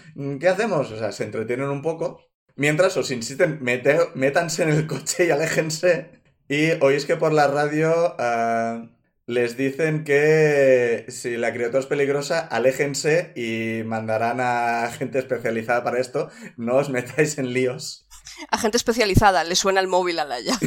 ¿Qué 0.41 0.49
hacemos? 0.49 0.91
O 0.91 0.99
sea, 0.99 1.13
se 1.13 1.25
entretienen 1.25 1.69
un 1.69 1.83
poco. 1.83 2.21
Mientras 2.57 2.97
os 2.97 3.11
insisten, 3.11 3.61
mete- 3.63 4.11
métanse 4.15 4.63
en 4.65 4.71
el 4.71 4.87
coche 4.87 5.27
y 5.27 5.31
aléjense. 5.31 6.23
Y 6.49 6.73
oís 6.83 7.07
que 7.07 7.17
por 7.17 7.33
la 7.33 7.47
radio 7.49 8.15
ah, 8.19 8.91
les 9.27 9.57
dicen 9.57 10.05
que 10.05 11.05
si 11.09 11.37
la 11.37 11.53
criatura 11.53 11.81
es 11.81 11.87
peligrosa, 11.87 12.41
aléjense 12.41 13.33
y 13.37 13.83
mandarán 13.85 14.41
a 14.41 14.91
gente 14.93 15.19
especializada 15.19 15.83
para 15.85 15.99
esto. 16.01 16.31
No 16.57 16.77
os 16.77 16.91
metáis 16.91 17.39
en 17.39 17.53
líos. 17.53 18.07
Agente 18.51 18.77
especializada, 18.77 19.45
le 19.45 19.55
suena 19.57 19.81
el 19.81 19.89
móvil 19.89 20.19
a 20.19 20.25
Laia. 20.25 20.59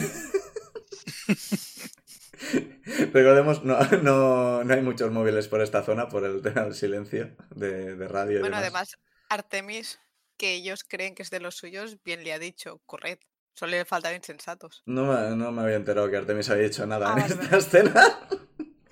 Recordemos, 3.13 3.63
no, 3.63 3.79
no, 4.01 4.63
no 4.63 4.73
hay 4.73 4.81
muchos 4.81 5.11
móviles 5.11 5.47
por 5.47 5.61
esta 5.61 5.83
zona 5.83 6.07
por 6.07 6.23
el 6.23 6.41
tema 6.41 6.61
del 6.61 6.75
silencio 6.75 7.35
de, 7.55 7.95
de 7.95 8.07
radio. 8.07 8.37
y 8.37 8.41
Bueno, 8.41 8.57
demás. 8.61 8.93
además, 8.93 8.97
Artemis, 9.29 9.99
que 10.37 10.53
ellos 10.53 10.83
creen 10.87 11.15
que 11.15 11.23
es 11.23 11.29
de 11.29 11.39
los 11.39 11.55
suyos, 11.55 11.97
bien 12.03 12.23
le 12.23 12.33
ha 12.33 12.39
dicho, 12.39 12.81
corred. 12.85 13.17
Solo 13.53 13.71
le 13.71 13.85
faltan 13.85 14.15
insensatos. 14.15 14.83
No 14.85 15.05
me, 15.05 15.35
no 15.35 15.51
me 15.51 15.61
había 15.61 15.77
enterado 15.77 16.09
que 16.09 16.17
Artemis 16.17 16.49
había 16.49 16.65
hecho 16.67 16.85
nada 16.85 17.13
Ah, 17.15 17.19
en 17.25 17.25
esta 17.39 17.57
escena. 17.57 18.19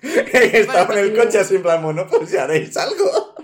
Estaba 0.02 0.94
en 0.94 1.00
el 1.04 1.16
coche 1.16 1.38
así 1.38 1.56
en 1.56 1.62
plan, 1.62 1.82
bueno, 1.82 2.06
pues 2.08 2.30
ya 2.30 2.44
haréis 2.44 2.76
algo. 2.76 3.34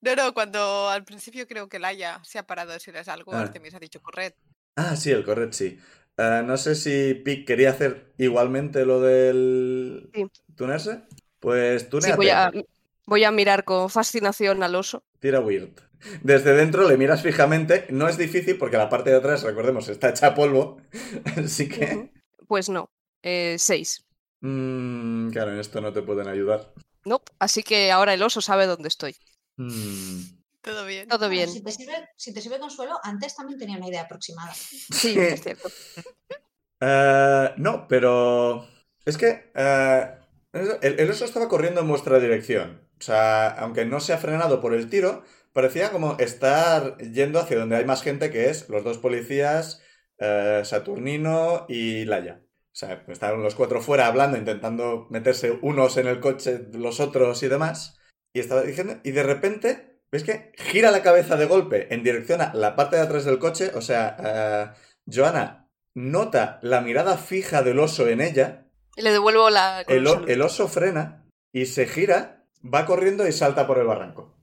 No, 0.00 0.16
no, 0.16 0.32
cuando 0.32 0.88
al 0.88 1.04
principio 1.04 1.46
creo 1.46 1.68
que 1.68 1.78
Laia 1.78 2.20
se 2.24 2.38
ha 2.38 2.46
parado 2.46 2.70
a 2.70 2.74
decirles 2.74 3.08
algo, 3.08 3.34
Ah. 3.34 3.42
Artemis 3.42 3.74
ha 3.74 3.78
dicho, 3.78 4.00
corred. 4.00 4.32
Ah, 4.76 4.96
sí, 4.96 5.10
el 5.10 5.24
corret 5.24 5.52
sí. 5.52 5.78
Eh, 6.16 6.42
no 6.44 6.56
sé 6.56 6.74
si 6.74 7.14
Pic 7.14 7.46
quería 7.46 7.70
hacer 7.70 8.12
igualmente 8.18 8.84
lo 8.84 9.00
del 9.00 10.10
Sí. 10.14 10.26
tunearse. 10.54 11.02
Pues 11.38 11.82
Sí, 11.82 11.88
tuneate. 11.88 12.16
voy 12.16 12.28
a, 12.30 12.52
voy 13.06 13.24
a 13.24 13.30
mirar 13.30 13.64
con 13.64 13.88
fascinación 13.90 14.62
al 14.62 14.74
oso. 14.74 15.04
Tira 15.18 15.40
weird. 15.40 15.70
Desde 16.22 16.54
dentro 16.54 16.88
le 16.88 16.96
miras 16.96 17.22
fijamente. 17.22 17.86
No 17.90 18.08
es 18.08 18.16
difícil 18.16 18.56
porque 18.58 18.76
la 18.78 18.88
parte 18.88 19.10
de 19.10 19.16
atrás, 19.16 19.42
recordemos, 19.42 19.88
está 19.88 20.10
hecha 20.10 20.34
polvo. 20.34 20.78
Así 21.36 21.68
que... 21.68 22.10
Pues 22.46 22.68
no. 22.68 22.90
Eh, 23.22 23.56
seis. 23.58 24.04
mm, 24.40 25.30
claro, 25.30 25.52
en 25.52 25.58
esto 25.58 25.80
no 25.80 25.92
te 25.92 26.02
pueden 26.02 26.26
ayudar. 26.28 26.72
Nope. 27.04 27.32
Así 27.38 27.62
que 27.62 27.90
ahora 27.92 28.14
el 28.14 28.22
oso 28.22 28.40
sabe 28.40 28.66
dónde 28.66 28.88
estoy. 28.88 29.14
Mm. 29.56 30.39
Todo 30.62 30.84
bien. 30.86 31.08
Todo 31.08 31.28
Bueno, 31.28 31.30
bien. 31.30 31.48
Si 31.48 31.62
te, 31.62 31.72
sirve, 31.72 32.08
si 32.16 32.32
te 32.34 32.40
sirve 32.40 32.58
consuelo, 32.58 32.98
antes 33.02 33.34
también 33.34 33.58
tenía 33.58 33.76
una 33.76 33.88
idea 33.88 34.02
aproximada. 34.02 34.52
Sí, 34.90 35.18
es 35.28 35.42
cierto. 35.42 35.70
Eh, 36.80 37.50
no, 37.58 37.86
pero 37.88 38.66
es 39.04 39.18
que 39.18 39.50
eh, 39.54 40.14
el, 40.52 41.00
el 41.00 41.10
oso 41.10 41.24
estaba 41.24 41.48
corriendo 41.48 41.80
en 41.80 41.88
vuestra 41.88 42.18
dirección. 42.18 42.88
O 42.98 43.02
sea, 43.02 43.48
aunque 43.48 43.84
no 43.86 44.00
se 44.00 44.12
ha 44.12 44.18
frenado 44.18 44.60
por 44.60 44.74
el 44.74 44.88
tiro, 44.90 45.24
parecía 45.52 45.90
como 45.90 46.16
estar 46.18 46.98
yendo 46.98 47.40
hacia 47.40 47.58
donde 47.58 47.76
hay 47.76 47.84
más 47.84 48.02
gente, 48.02 48.30
que 48.30 48.50
es 48.50 48.68
los 48.68 48.84
dos 48.84 48.98
policías, 48.98 49.82
eh, 50.18 50.62
Saturnino 50.64 51.66
y 51.68 52.04
Laia. 52.04 52.42
O 52.72 52.76
sea, 52.80 53.04
estaban 53.08 53.42
los 53.42 53.54
cuatro 53.54 53.80
fuera 53.80 54.06
hablando, 54.06 54.36
intentando 54.38 55.06
meterse 55.10 55.58
unos 55.62 55.96
en 55.96 56.06
el 56.06 56.20
coche, 56.20 56.66
los 56.72 57.00
otros 57.00 57.42
y 57.42 57.48
demás. 57.48 57.98
Y 58.32 58.40
estaba 58.40 58.62
diciendo, 58.62 59.00
y 59.02 59.10
de 59.10 59.22
repente, 59.22 59.89
¿ves 60.12 60.24
que 60.24 60.52
gira 60.56 60.90
la 60.90 61.02
cabeza 61.02 61.36
de 61.36 61.46
golpe 61.46 61.92
en 61.94 62.02
dirección 62.02 62.40
a 62.40 62.52
la 62.54 62.76
parte 62.76 62.96
de 62.96 63.02
atrás 63.02 63.24
del 63.24 63.38
coche? 63.38 63.72
O 63.74 63.80
sea, 63.80 64.16
eh, 64.18 64.80
Joana 65.06 65.68
nota 65.94 66.58
la 66.62 66.80
mirada 66.80 67.16
fija 67.16 67.62
del 67.62 67.78
oso 67.78 68.08
en 68.08 68.20
ella, 68.20 68.66
Y 68.96 69.02
le 69.02 69.12
devuelvo 69.12 69.50
la. 69.50 69.82
el, 69.82 70.06
el 70.28 70.42
oso 70.42 70.68
frena 70.68 71.26
y 71.52 71.66
se 71.66 71.86
gira, 71.86 72.46
va 72.62 72.86
corriendo 72.86 73.26
y 73.26 73.32
salta 73.32 73.66
por 73.66 73.78
el 73.78 73.86
barranco. 73.86 74.36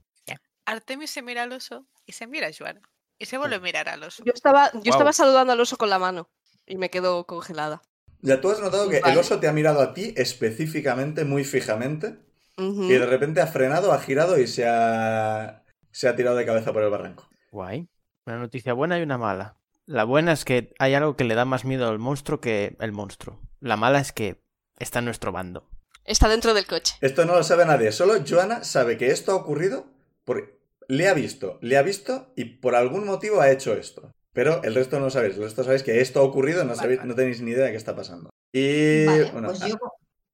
Artemis 0.66 1.10
se 1.10 1.22
mira 1.22 1.44
al 1.44 1.52
oso 1.52 1.86
y 2.04 2.12
se 2.12 2.26
mira 2.26 2.48
a 2.48 2.50
Joana. 2.56 2.82
Y 3.18 3.24
se 3.24 3.38
vuelve 3.38 3.56
a 3.56 3.60
mirar 3.60 3.88
al 3.88 4.02
oso. 4.02 4.22
Yo 4.24 4.32
estaba, 4.34 4.70
yo 4.74 4.92
estaba 4.92 5.12
saludando 5.14 5.54
al 5.54 5.60
oso 5.60 5.78
con 5.78 5.88
la 5.88 5.98
mano 5.98 6.28
y 6.66 6.76
me 6.76 6.90
quedo 6.90 7.24
congelada. 7.24 7.82
Ya 8.20 8.40
tú 8.40 8.50
has 8.50 8.60
notado 8.60 8.88
que 8.90 8.98
el 8.98 9.16
oso 9.16 9.40
te 9.40 9.48
ha 9.48 9.52
mirado 9.52 9.80
a 9.80 9.94
ti 9.94 10.12
específicamente, 10.16 11.24
muy 11.24 11.44
fijamente, 11.44 12.18
Y 12.58 12.88
de 12.88 13.06
repente 13.06 13.40
ha 13.40 13.46
frenado, 13.46 13.92
ha 13.92 14.00
girado 14.00 14.38
y 14.38 14.46
se 14.46 14.66
ha, 14.66 15.62
se 15.92 16.08
ha 16.08 16.16
tirado 16.16 16.36
de 16.36 16.44
cabeza 16.44 16.72
por 16.72 16.82
el 16.82 16.90
barranco. 16.90 17.28
Guay. 17.52 17.88
Una 18.26 18.38
noticia 18.38 18.72
buena 18.72 18.98
y 18.98 19.02
una 19.02 19.16
mala. 19.16 19.56
La 19.86 20.04
buena 20.04 20.32
es 20.32 20.44
que 20.44 20.74
hay 20.78 20.94
algo 20.94 21.16
que 21.16 21.24
le 21.24 21.34
da 21.34 21.44
más 21.44 21.64
miedo 21.64 21.88
al 21.88 21.98
monstruo 21.98 22.40
que 22.40 22.76
el 22.80 22.92
monstruo. 22.92 23.40
La 23.60 23.76
mala 23.76 24.00
es 24.00 24.12
que 24.12 24.42
está 24.78 24.98
en 24.98 25.06
nuestro 25.06 25.32
bando. 25.32 25.68
Está 26.04 26.28
dentro 26.28 26.52
del 26.52 26.66
coche. 26.66 26.96
Esto 27.00 27.24
no 27.24 27.34
lo 27.34 27.42
sabe 27.42 27.64
nadie, 27.64 27.92
solo 27.92 28.14
Joana 28.26 28.64
sabe 28.64 28.96
que 28.96 29.10
esto 29.12 29.32
ha 29.32 29.36
ocurrido 29.36 29.86
porque 30.24 30.58
le 30.88 31.08
ha 31.08 31.14
visto, 31.14 31.58
le 31.62 31.76
ha 31.76 31.82
visto 31.82 32.32
y 32.36 32.44
por 32.44 32.74
algún 32.74 33.04
motivo 33.06 33.40
ha 33.40 33.50
hecho 33.50 33.74
esto. 33.74 34.10
Pero 34.32 34.62
el 34.62 34.74
resto 34.74 34.98
no 34.98 35.06
lo 35.06 35.10
sabéis, 35.10 35.36
el 35.36 35.42
resto 35.42 35.64
sabéis 35.64 35.82
que 35.82 36.00
esto 36.00 36.20
ha 36.20 36.22
ocurrido, 36.22 36.62
no, 36.64 36.70
Vale, 36.70 36.80
sabéis, 36.80 36.98
vale. 36.98 37.08
no 37.08 37.14
tenéis 37.14 37.40
ni 37.40 37.50
idea 37.52 37.64
de 37.64 37.70
qué 37.72 37.76
está 37.76 37.96
pasando. 37.96 38.30
Y 38.52 39.04
Vale, 39.04 39.30
bueno, 39.32 39.48
pues 39.48 39.62
ah, 39.62 39.68
yo. 39.68 39.76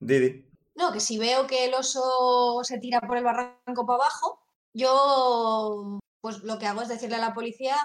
Didi. 0.01 0.47
No, 0.77 0.93
que 0.93 1.01
si 1.01 1.19
veo 1.19 1.47
que 1.47 1.67
el 1.67 1.75
oso 1.75 2.61
se 2.65 2.79
tira 2.79 3.01
por 3.01 3.17
el 3.17 3.25
barranco 3.25 3.87
para 3.87 3.97
abajo, 4.05 4.41
yo 4.75 5.99
pues 6.21 6.43
lo 6.43 6.59
que 6.59 6.67
hago 6.67 6.83
es 6.83 6.89
decirle 6.89 7.17
a 7.17 7.21
la 7.21 7.35
policía, 7.35 7.77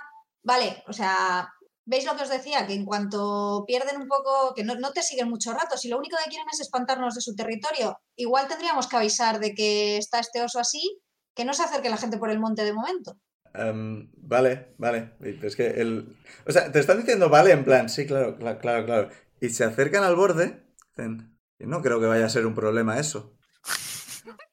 vale, 0.44 0.84
o 0.88 0.94
sea, 0.94 1.50
¿veis 1.86 2.06
lo 2.06 2.16
que 2.16 2.24
os 2.24 2.30
decía? 2.30 2.66
Que 2.66 2.74
en 2.74 2.86
cuanto 2.86 3.64
pierden 3.68 4.02
un 4.02 4.08
poco, 4.08 4.54
que 4.56 4.64
no, 4.64 4.76
no 4.76 4.92
te 4.92 5.04
siguen 5.04 5.30
mucho 5.30 5.54
rato, 5.54 5.78
si 5.78 5.90
lo 5.90 5.98
único 5.98 6.18
que 6.18 6.30
quieren 6.30 6.48
es 6.52 6.62
espantarnos 6.62 7.16
de 7.16 7.22
su 7.22 7.36
territorio, 7.36 8.00
igual 8.16 8.48
tendríamos 8.48 8.88
que 8.88 8.96
avisar 8.98 9.40
de 9.40 9.54
que 9.54 9.98
está 9.98 10.20
este 10.20 10.42
oso 10.42 10.60
así, 10.60 11.02
que 11.36 11.46
no 11.46 11.54
se 11.54 11.64
acerque 11.64 11.90
la 11.90 11.98
gente 11.98 12.18
por 12.18 12.32
el 12.32 12.40
monte 12.40 12.64
de 12.64 12.74
momento. 12.74 13.18
Em, 13.54 14.12
vale, 14.16 14.76
vale. 14.78 15.14
Es 15.22 15.56
que 15.56 15.68
el. 15.68 16.16
O 16.46 16.52
sea, 16.52 16.72
te 16.72 16.80
están 16.80 16.98
diciendo 17.00 17.30
vale 17.30 17.52
en 17.52 17.66
plan, 17.66 17.90
sí, 17.90 18.06
claro, 18.06 18.38
claro, 18.38 18.86
claro. 18.86 19.10
Y 19.42 19.50
se 19.50 19.64
acercan 19.64 20.04
al 20.04 20.16
borde. 20.16 20.64
Dicen, 20.96 21.39
"Y 21.39 21.39
no 21.60 21.82
creo 21.82 22.00
que 22.00 22.06
vaya 22.08 22.26
a 22.26 22.30
ser 22.30 22.46
un 22.46 22.56
problema 22.56 23.00
eso. 23.00 23.36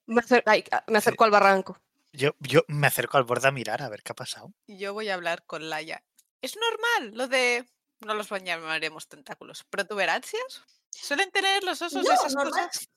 Me, 0.06 0.20
acer- 0.22 0.42
ay, 0.46 0.64
ah, 0.70 0.84
me 0.88 0.98
acerco 0.98 1.24
al 1.24 1.30
barranco. 1.30 1.80
Yo, 2.12 2.34
yo 2.40 2.62
me 2.68 2.86
acerco 2.86 3.18
al 3.18 3.24
borde 3.24 3.48
a 3.48 3.52
mirar 3.52 3.82
a 3.82 3.88
ver 3.88 4.02
qué 4.02 4.12
ha 4.12 4.16
pasado. 4.16 4.52
Yo 4.66 4.94
voy 4.94 5.08
a 5.08 5.14
hablar 5.14 5.44
con 5.44 5.68
Laia. 5.68 6.02
Es 6.40 6.56
normal 6.56 7.16
lo 7.16 7.28
de. 7.28 7.66
No 8.00 8.14
los 8.14 8.28
llamaremos 8.28 9.08
tentáculos. 9.08 9.64
¿Protuberancias? 9.70 10.62
¿Suelen 10.90 11.30
tener 11.30 11.64
los 11.64 11.80
osos 11.82 12.04
No, 12.04 12.12
esas 12.12 12.34
normal. 12.34 12.68
cosas? 12.68 12.88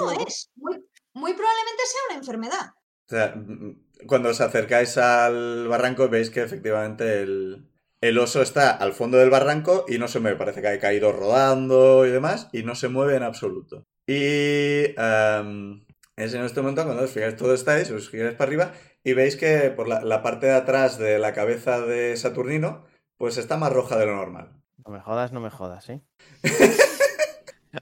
No 0.00 0.10
es. 0.26 0.50
Muy, 0.56 0.84
muy 1.12 1.34
probablemente 1.34 1.82
sea 1.86 2.00
una 2.10 2.18
enfermedad. 2.18 2.74
O 3.06 3.08
sea, 3.10 3.34
mm, 3.36 4.06
cuando 4.06 4.30
os 4.30 4.40
acercáis 4.40 4.96
al 4.96 5.68
barranco 5.68 6.08
veis 6.08 6.30
que 6.30 6.42
efectivamente 6.42 7.22
el, 7.22 7.70
el 8.04 8.18
oso 8.18 8.42
está 8.42 8.70
al 8.70 8.92
fondo 8.92 9.16
del 9.16 9.30
barranco 9.30 9.86
y 9.88 9.96
no 9.96 10.08
se 10.08 10.20
mueve. 10.20 10.36
Parece 10.36 10.60
que 10.60 10.68
ha 10.68 10.78
caído 10.78 11.10
rodando 11.10 12.04
y 12.04 12.10
demás 12.10 12.48
y 12.52 12.62
no 12.62 12.74
se 12.74 12.88
mueve 12.88 13.16
en 13.16 13.22
absoluto. 13.22 13.86
Y 14.06 14.92
em, 14.98 15.86
es 16.14 16.34
en 16.34 16.44
este 16.44 16.60
momento 16.60 16.84
cuando 16.84 17.02
os 17.02 17.10
fijáis, 17.10 17.36
todo 17.36 17.54
estáis, 17.54 17.90
os 17.90 18.10
giráis 18.10 18.34
para 18.34 18.48
arriba 18.48 18.72
y 19.02 19.14
veis 19.14 19.36
que 19.36 19.70
por 19.70 19.88
la, 19.88 20.02
la 20.02 20.22
parte 20.22 20.46
de 20.46 20.52
atrás 20.52 20.98
de 20.98 21.18
la 21.18 21.32
cabeza 21.32 21.80
de 21.80 22.14
Saturnino 22.18 22.84
pues 23.16 23.38
está 23.38 23.56
más 23.56 23.72
roja 23.72 23.96
de 23.96 24.04
lo 24.04 24.16
normal. 24.16 24.52
No 24.84 24.92
me 24.92 25.00
jodas, 25.00 25.32
no 25.32 25.40
me 25.40 25.48
jodas, 25.48 25.88
¿eh? 25.88 26.02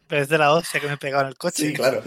Pero 0.07 0.23
es 0.23 0.29
de 0.29 0.39
la 0.39 0.53
hostia 0.53 0.81
que 0.81 0.87
me 0.87 0.95
he 0.95 0.99
pegado 0.99 1.25
en 1.25 1.31
el 1.31 1.37
coche. 1.37 1.67
Sí, 1.67 1.73
claro. 1.73 2.01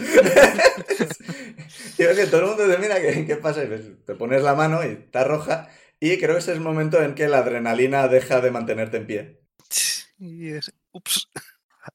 y 1.98 2.02
ves 2.02 2.16
que 2.16 2.26
todo 2.26 2.40
el 2.40 2.46
mundo 2.46 2.66
te 2.66 2.78
mira, 2.78 2.98
¿qué, 2.98 3.26
qué 3.26 3.36
pasa? 3.36 3.62
Y 3.62 3.68
ves, 3.68 3.82
te 4.06 4.14
pones 4.14 4.42
la 4.42 4.54
mano 4.54 4.82
y 4.82 4.92
está 4.92 5.24
roja. 5.24 5.68
Y 6.00 6.18
creo 6.18 6.34
que 6.34 6.38
ese 6.40 6.50
es 6.52 6.56
el 6.58 6.62
momento 6.62 7.00
en 7.02 7.14
que 7.14 7.28
la 7.28 7.38
adrenalina 7.38 8.06
deja 8.08 8.40
de 8.40 8.50
mantenerte 8.50 8.96
en 8.98 9.06
pie. 9.06 9.40
Y 10.18 10.50
es- 10.52 10.72
Ups. 10.92 11.28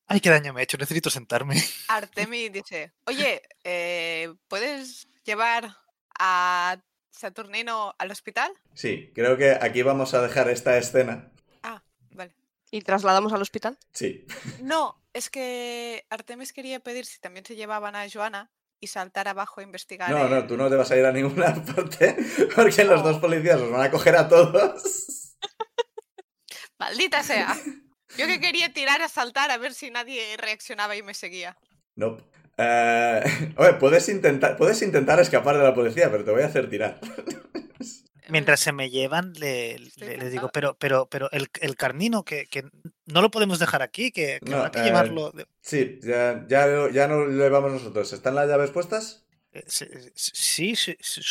Ay, 0.08 0.20
qué 0.22 0.30
daño 0.30 0.54
me 0.54 0.62
he 0.62 0.64
hecho. 0.64 0.78
Necesito 0.78 1.10
sentarme. 1.10 1.56
Artemi 1.88 2.50
dice: 2.50 2.94
Oye, 3.06 3.42
eh, 3.64 4.34
¿puedes 4.48 5.08
llevar 5.24 5.76
a 6.20 6.78
Saturnino 7.10 7.94
al 7.98 8.12
hospital? 8.12 8.52
Sí, 8.74 9.12
creo 9.14 9.38
que 9.38 9.52
aquí 9.60 9.82
vamos 9.82 10.14
a 10.14 10.22
dejar 10.22 10.50
esta 10.50 10.78
escena. 10.78 11.32
Ah, 11.64 11.84
vale. 12.12 12.36
¿Y 12.72 12.82
trasladamos 12.82 13.34
al 13.34 13.42
hospital? 13.42 13.78
Sí. 13.92 14.26
No, 14.62 15.04
es 15.14 15.30
que 15.30 16.06
Artemis 16.10 16.54
quería 16.54 16.80
pedir 16.80 17.06
si 17.06 17.20
también 17.20 17.46
se 17.46 17.56
llevaban 17.56 17.96
a 17.96 18.08
Joana 18.10 18.50
y 18.82 18.88
saltar 18.88 19.28
abajo 19.28 19.62
a 19.62 19.64
investigar. 19.64 20.10
No, 20.10 20.28
no, 20.28 20.46
tú 20.46 20.58
no 20.58 20.70
te 20.70 20.76
vas 20.76 20.92
a 20.92 20.98
ir 20.98 21.06
a 21.06 21.12
ninguna 21.12 21.54
parte 21.76 22.18
porque 22.54 22.84
los 22.84 23.04
dos 23.04 23.20
policías 23.20 23.62
os 23.62 23.72
van 23.72 23.84
a 23.84 23.92
coger 23.92 24.18
a 24.18 24.28
todos. 24.28 25.38
Maldita 26.80 27.24
sea. 27.24 27.56
Yo 28.18 28.28
que 28.28 28.42
quería 28.42 28.74
tirar 28.74 29.02
a 29.02 29.08
saltar 29.08 29.52
a 29.52 29.58
ver 29.58 29.74
si 29.74 29.92
nadie 29.92 30.36
reaccionaba 30.36 30.96
y 30.96 31.04
me 31.04 31.14
seguía. 31.14 31.58
No. 31.96 32.18
Eh, 32.58 33.54
oye, 33.58 33.74
puedes 33.74 34.10
intentar, 34.10 34.58
puedes 34.58 34.82
intentar 34.82 35.20
escapar 35.20 35.58
de 35.58 35.64
la 35.64 35.74
policía, 35.74 36.12
pero 36.12 36.26
te 36.26 36.32
voy 36.32 36.42
a 36.42 36.48
hacer 36.48 36.70
tirar. 36.70 37.00
Mientras 38.30 38.60
se 38.60 38.72
me 38.72 38.90
llevan, 38.90 39.34
le, 39.34 39.78
digo, 40.30 40.50
pero, 40.54 40.76
pero, 40.78 41.08
pero 41.08 41.30
el, 41.32 41.50
el 41.60 41.76
carnino, 41.76 42.24
que, 42.24 42.46
que 42.48 42.64
no 43.06 43.22
lo 43.22 43.32
podemos 43.32 43.60
dejar 43.60 43.82
aquí, 43.82 44.12
que, 44.12 44.40
que 44.44 44.52
No, 44.52 44.58
habrá 44.58 44.72
que 44.72 44.80
eh, 44.80 44.84
llevarlo. 44.84 45.32
de- 45.32 45.48
Sí, 45.62 46.00
ya, 46.04 46.46
ya, 46.48 46.68
lo- 46.68 46.90
ya 46.90 47.08
no 47.08 47.26
lo 47.26 47.32
llevamos 47.44 47.72
nosotros. 47.72 48.12
¿Están 48.14 48.36
las 48.36 48.48
llaves 48.48 48.72
puestas? 48.72 49.26
eh, 49.54 49.64
sí, 49.68 50.76
sí, 50.76 50.76
sí, 51.00 51.22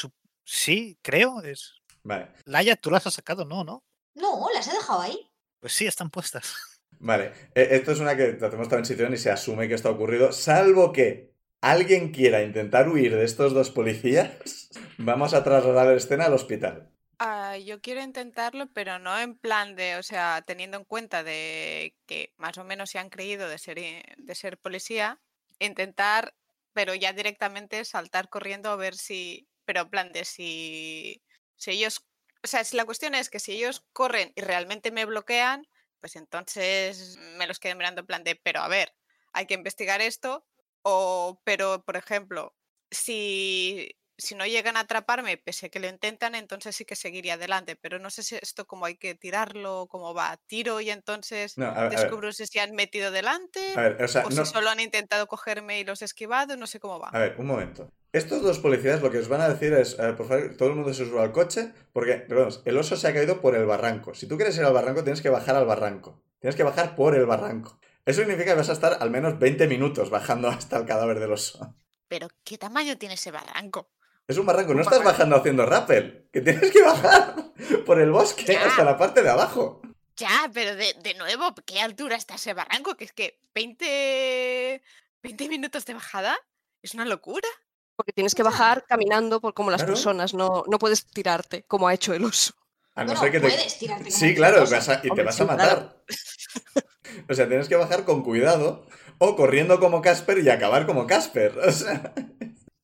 sí, 0.45 0.99
creo. 1.03 1.41
Es... 1.43 1.75
Vale. 2.03 2.29
Laia, 2.45 2.77
tú 2.77 2.91
las 2.91 3.07
has 3.07 3.15
sacado, 3.15 3.45
no, 3.45 3.65
¿no? 3.65 3.85
No, 4.15 4.47
las 4.53 4.67
he 4.69 4.73
dejado 4.73 5.01
ahí. 5.01 5.31
Pues 5.61 5.73
sí, 5.73 5.87
están 5.87 6.11
puestas. 6.11 6.55
Vale, 6.99 7.33
esto 7.55 7.93
es 7.93 8.01
una 8.01 8.15
que 8.17 8.37
hacemos 8.43 8.69
transición 8.69 9.15
y 9.15 9.17
se 9.17 9.31
asume 9.31 9.69
que 9.69 9.75
esto 9.75 9.89
ha 9.89 9.93
ocurrido, 9.93 10.33
salvo 10.33 10.93
que 10.93 11.30
alguien 11.61 12.13
quiera 12.13 12.43
intentar 12.43 12.89
huir 12.89 13.17
de 13.17 13.25
estos 13.25 13.53
dos 13.53 13.71
policías, 13.71 14.69
vamos 14.99 15.35
a 15.35 15.45
trasladar 15.45 15.87
la 15.87 15.95
escena 15.95 16.27
al 16.27 16.35
hospital. 16.35 16.91
Ah, 17.19 17.59
yo 17.59 17.83
quiero 17.83 18.01
intentarlo, 18.03 18.73
pero 18.73 18.99
no 18.99 19.19
en 19.19 19.37
plan 19.39 19.77
de, 19.77 19.97
o 19.97 20.03
sea, 20.03 20.43
teniendo 20.47 20.79
en 20.79 20.85
cuenta 20.85 21.23
de 21.23 21.95
que 22.07 22.33
más 22.39 22.57
o 22.57 22.65
menos 22.65 22.89
se 22.91 22.99
han 22.99 23.11
creído 23.11 23.47
de 23.49 23.59
ser, 23.59 23.79
de 24.17 24.35
ser 24.35 24.59
policía, 24.59 25.21
intentar, 25.59 26.35
pero 26.73 26.95
ya 26.95 27.13
directamente 27.13 27.85
saltar 27.85 28.31
corriendo 28.31 28.71
a 28.71 28.77
ver 28.77 28.95
si, 28.95 29.49
pero 29.67 29.83
en 29.83 29.91
plan 29.91 30.13
de 30.13 30.25
si, 30.25 31.23
si 31.57 31.73
ellos, 31.73 32.07
o 32.43 32.47
sea, 32.47 32.65
si 32.65 32.75
la 32.77 32.87
cuestión 32.87 33.15
es 33.15 33.29
que 33.29 33.39
si 33.39 33.53
ellos 33.53 33.85
corren 33.93 34.33
y 34.35 34.41
realmente 34.41 34.91
me 34.91 35.05
bloquean, 35.05 35.67
pues 36.01 36.17
entonces 36.17 37.19
me 37.37 37.47
los 37.47 37.59
quedo 37.59 37.77
mirando 37.77 38.01
en 38.01 38.07
plan 38.07 38.25
de, 38.25 38.37
pero 38.37 38.61
a 38.61 38.69
ver, 38.69 38.95
hay 39.35 39.45
que 39.47 39.55
investigar 39.55 40.01
esto, 40.01 40.47
o, 40.83 41.41
pero, 41.45 41.85
por 41.85 41.97
ejemplo, 41.97 42.55
si, 42.91 43.91
si 44.19 44.35
no 44.35 44.47
llegan 44.47 44.77
a 44.77 44.81
atraparme, 44.81 45.37
pese 45.39 45.67
a 45.67 45.69
que 45.71 45.81
lo 45.81 45.89
intentan, 45.89 46.35
entonces 46.35 46.77
sí 46.77 46.85
que 46.85 46.97
seguiría 46.97 47.35
adelante. 47.35 47.77
Pero 47.77 47.99
no 47.99 48.11
sé 48.11 48.23
si 48.23 48.37
esto 48.37 48.67
cómo 48.67 48.87
hay 48.87 48.97
que 48.97 49.15
tirarlo, 49.15 49.87
cómo 49.89 50.15
va. 50.15 50.37
Tiro 50.47 50.81
y 50.81 50.91
entonces 50.91 51.59
No, 51.59 51.73
ver, 51.75 51.91
descubro 51.91 52.33
si 52.33 52.47
se 52.47 52.61
han 52.61 52.73
metido 52.75 53.11
delante 53.11 53.61
ver, 53.77 54.03
o 54.03 54.09
sea, 54.09 54.27
o 54.27 54.31
no- 54.31 54.45
si 54.45 54.45
solo 54.45 54.71
han 54.71 54.81
intentado 54.81 55.27
cogerme 55.29 55.81
y 55.81 55.85
los 55.85 56.03
he 56.03 56.05
esquivado, 56.07 56.57
no 56.57 56.67
sé 56.67 56.81
cómo 56.81 56.99
va. 57.01 57.13
a 57.13 57.19
ver, 57.21 57.35
un 57.39 57.47
momento. 57.47 57.89
Estos 58.13 58.43
dos 58.43 58.59
policías 58.59 59.03
lo 59.03 59.11
que 59.11 59.19
os 59.19 59.29
van 59.29 59.41
a 59.41 59.49
decir 59.49 59.73
es, 59.73 59.95
por 59.95 60.27
favor, 60.27 60.57
todo 60.57 60.69
el 60.71 60.75
mundo 60.77 60.93
se 60.95 61.07
suba 61.07 61.23
al 61.23 61.33
coche, 61.33 61.73
porque, 61.93 62.15
perdón, 62.29 62.53
el 62.65 62.77
oso 62.77 62.97
se 62.97 63.07
ha 63.09 63.15
caído 63.15 63.41
por 63.41 63.55
el 63.55 63.67
barranco. 63.67 64.15
Si 64.15 64.27
tú 64.27 64.37
quieres 64.37 64.57
ir 64.59 64.65
al 64.65 64.73
barranco, 64.73 65.05
tienes 65.05 65.23
que 65.23 65.29
bajar 65.31 65.55
al 65.57 65.67
barranco. 65.67 66.23
Tienes 66.41 66.57
que 66.57 66.63
bajar 66.65 66.97
por 66.97 67.15
el 67.15 67.27
barranco. 67.27 67.79
Eso 68.07 68.21
significa 68.21 68.53
que 68.53 68.59
vas 68.59 68.69
a 68.71 68.73
estar 68.73 68.99
al 69.01 69.11
menos 69.11 69.39
20 69.39 69.67
minutos 69.69 70.11
bajando 70.11 70.49
hasta 70.49 70.77
el 70.79 70.87
cadáver 70.87 71.21
del 71.21 71.33
oso. 71.33 71.75
Pero, 72.09 72.29
¿qué 72.45 72.59
tamaño 72.59 72.97
tiene 72.99 73.15
ese 73.15 73.31
barranco? 73.31 73.91
Es 74.27 74.37
un 74.39 74.47
barranco, 74.47 74.75
no 74.75 74.83
estás 74.83 75.03
bajando 75.03 75.37
haciendo 75.37 75.67
rappel, 75.67 76.29
que 76.33 76.41
tienes 76.41 76.71
que 76.71 76.83
bajar 76.83 77.35
por 77.87 78.01
el 78.01 78.11
bosque 78.11 78.45
Ya. 78.53 78.67
hasta 78.67 78.85
la 78.85 78.97
parte 78.97 79.23
de 79.23 79.31
abajo. 79.31 79.81
Ya, 80.17 80.51
pero 80.53 80.77
de, 80.77 80.95
de 81.03 81.15
nuevo, 81.15 81.55
¿qué 81.67 81.81
altura 81.81 82.17
está 82.17 82.35
ese 82.35 82.53
barranco? 82.55 82.95
Que 82.97 83.05
es 83.05 83.13
que 83.13 83.41
20, 83.55 84.83
20 85.23 85.49
minutos 85.49 85.85
de 85.87 85.95
bajada 85.95 86.37
es 86.83 86.95
una 86.95 87.05
locura. 87.07 87.49
Porque 87.97 88.13
tienes 88.13 88.35
que 88.35 88.43
bajar 88.43 88.85
caminando 88.87 89.41
por 89.41 89.53
como 89.55 89.71
las 89.71 89.81
Claro. 89.83 89.95
personas, 89.95 90.33
no, 90.35 90.65
no 90.69 90.79
puedes 90.79 91.07
tirarte 91.07 91.65
como 91.65 91.89
ha 91.89 91.95
hecho 91.95 92.13
el 92.15 92.25
oso. 92.25 92.55
A 92.95 93.05
no 93.05 93.17
ser 93.17 93.31
que 93.31 93.41
te... 93.41 93.49
puedes 93.49 93.79
tirarte 93.79 94.11
Sí, 94.11 94.35
claro, 94.35 94.61
cosa. 94.61 94.77
vas 94.77 94.89
a- 94.89 95.01
y 95.03 95.11
te 95.11 95.23
vas 95.23 95.35
sí, 95.37 95.43
a 95.43 95.47
matar. 95.47 95.97
O 97.29 97.35
sea, 97.35 97.49
tienes 97.49 97.69
que 97.69 97.75
bajar 97.77 98.05
con 98.05 98.23
cuidado 98.23 98.87
o 99.19 99.35
corriendo 99.35 99.81
como 99.81 100.01
Casper 100.01 100.39
y 100.39 100.49
acabar 100.49 100.87
como 100.87 101.07
Casper. 101.09 101.59
O 101.59 101.73
sea, 101.73 102.13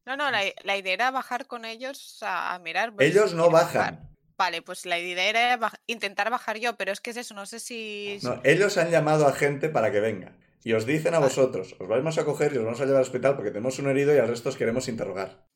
No, 0.05 0.17
no, 0.17 0.31
la, 0.31 0.43
la 0.65 0.77
idea 0.77 0.93
era 0.95 1.11
bajar 1.13 1.47
con 1.47 1.65
ellos 1.65 2.19
a, 2.23 2.55
a 2.55 2.59
mirar. 2.59 2.93
si 2.99 3.05
ellos 3.05 3.35
no 3.35 3.51
bajar. 3.51 3.93
bajan. 3.95 4.11
Vale, 4.39 4.63
pues 4.63 4.85
la 4.85 4.99
idea 4.99 5.25
era 5.29 5.59
baj- 5.59 5.79
intentar 5.87 6.29
bajar 6.31 6.59
yo, 6.59 6.77
pero 6.77 6.93
es 6.93 7.01
que 7.01 7.11
es 7.11 7.17
eso, 7.17 7.35
no 7.35 7.47
sé 7.47 7.61
si... 7.61 8.19
si- 8.21 8.27
No, 8.27 8.41
ellos 8.45 8.77
han 8.79 8.91
llamado 8.91 9.27
a 9.27 9.33
gente 9.33 9.69
para 9.69 9.91
que 9.93 10.01
venga. 10.01 10.37
Y 10.65 10.73
os 10.73 10.85
dicen 10.87 11.15
a 11.15 11.21
Vale. 11.21 11.29
vosotros, 11.31 11.77
os 11.79 11.87
vamos 11.89 12.19
a 12.19 12.25
coger 12.25 12.53
y 12.53 12.59
os 12.59 12.65
vamos 12.65 12.81
a 12.81 12.85
llevar 12.85 12.99
al 12.99 13.03
hospital 13.07 13.37
porque 13.37 13.51
tenemos 13.53 13.79
un 13.79 13.89
herido 13.89 14.13
y 14.15 14.19
al 14.19 14.29
resto 14.29 14.49
os 14.49 14.57
queremos 14.57 14.89
interrogar. 14.89 15.47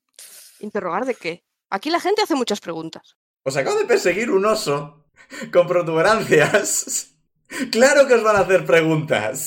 ¿Interrogar 0.61 1.05
de 1.05 1.15
qué? 1.17 1.45
Aquí 1.71 1.91
la 1.91 2.01
gente 2.01 2.23
hace 2.23 2.35
muchas 2.37 2.61
preguntas. 2.61 3.17
Os 3.49 3.57
acabo 3.57 3.79
de 3.79 3.91
perseguir 3.93 4.29
un 4.31 4.45
oso 4.47 4.77
con 5.53 5.67
protuberancias. 5.67 7.15
Claro 7.73 8.07
que 8.07 8.15
os 8.15 8.23
van 8.23 8.37
a 8.37 8.41
hacer 8.47 8.63
preguntas. 8.65 9.39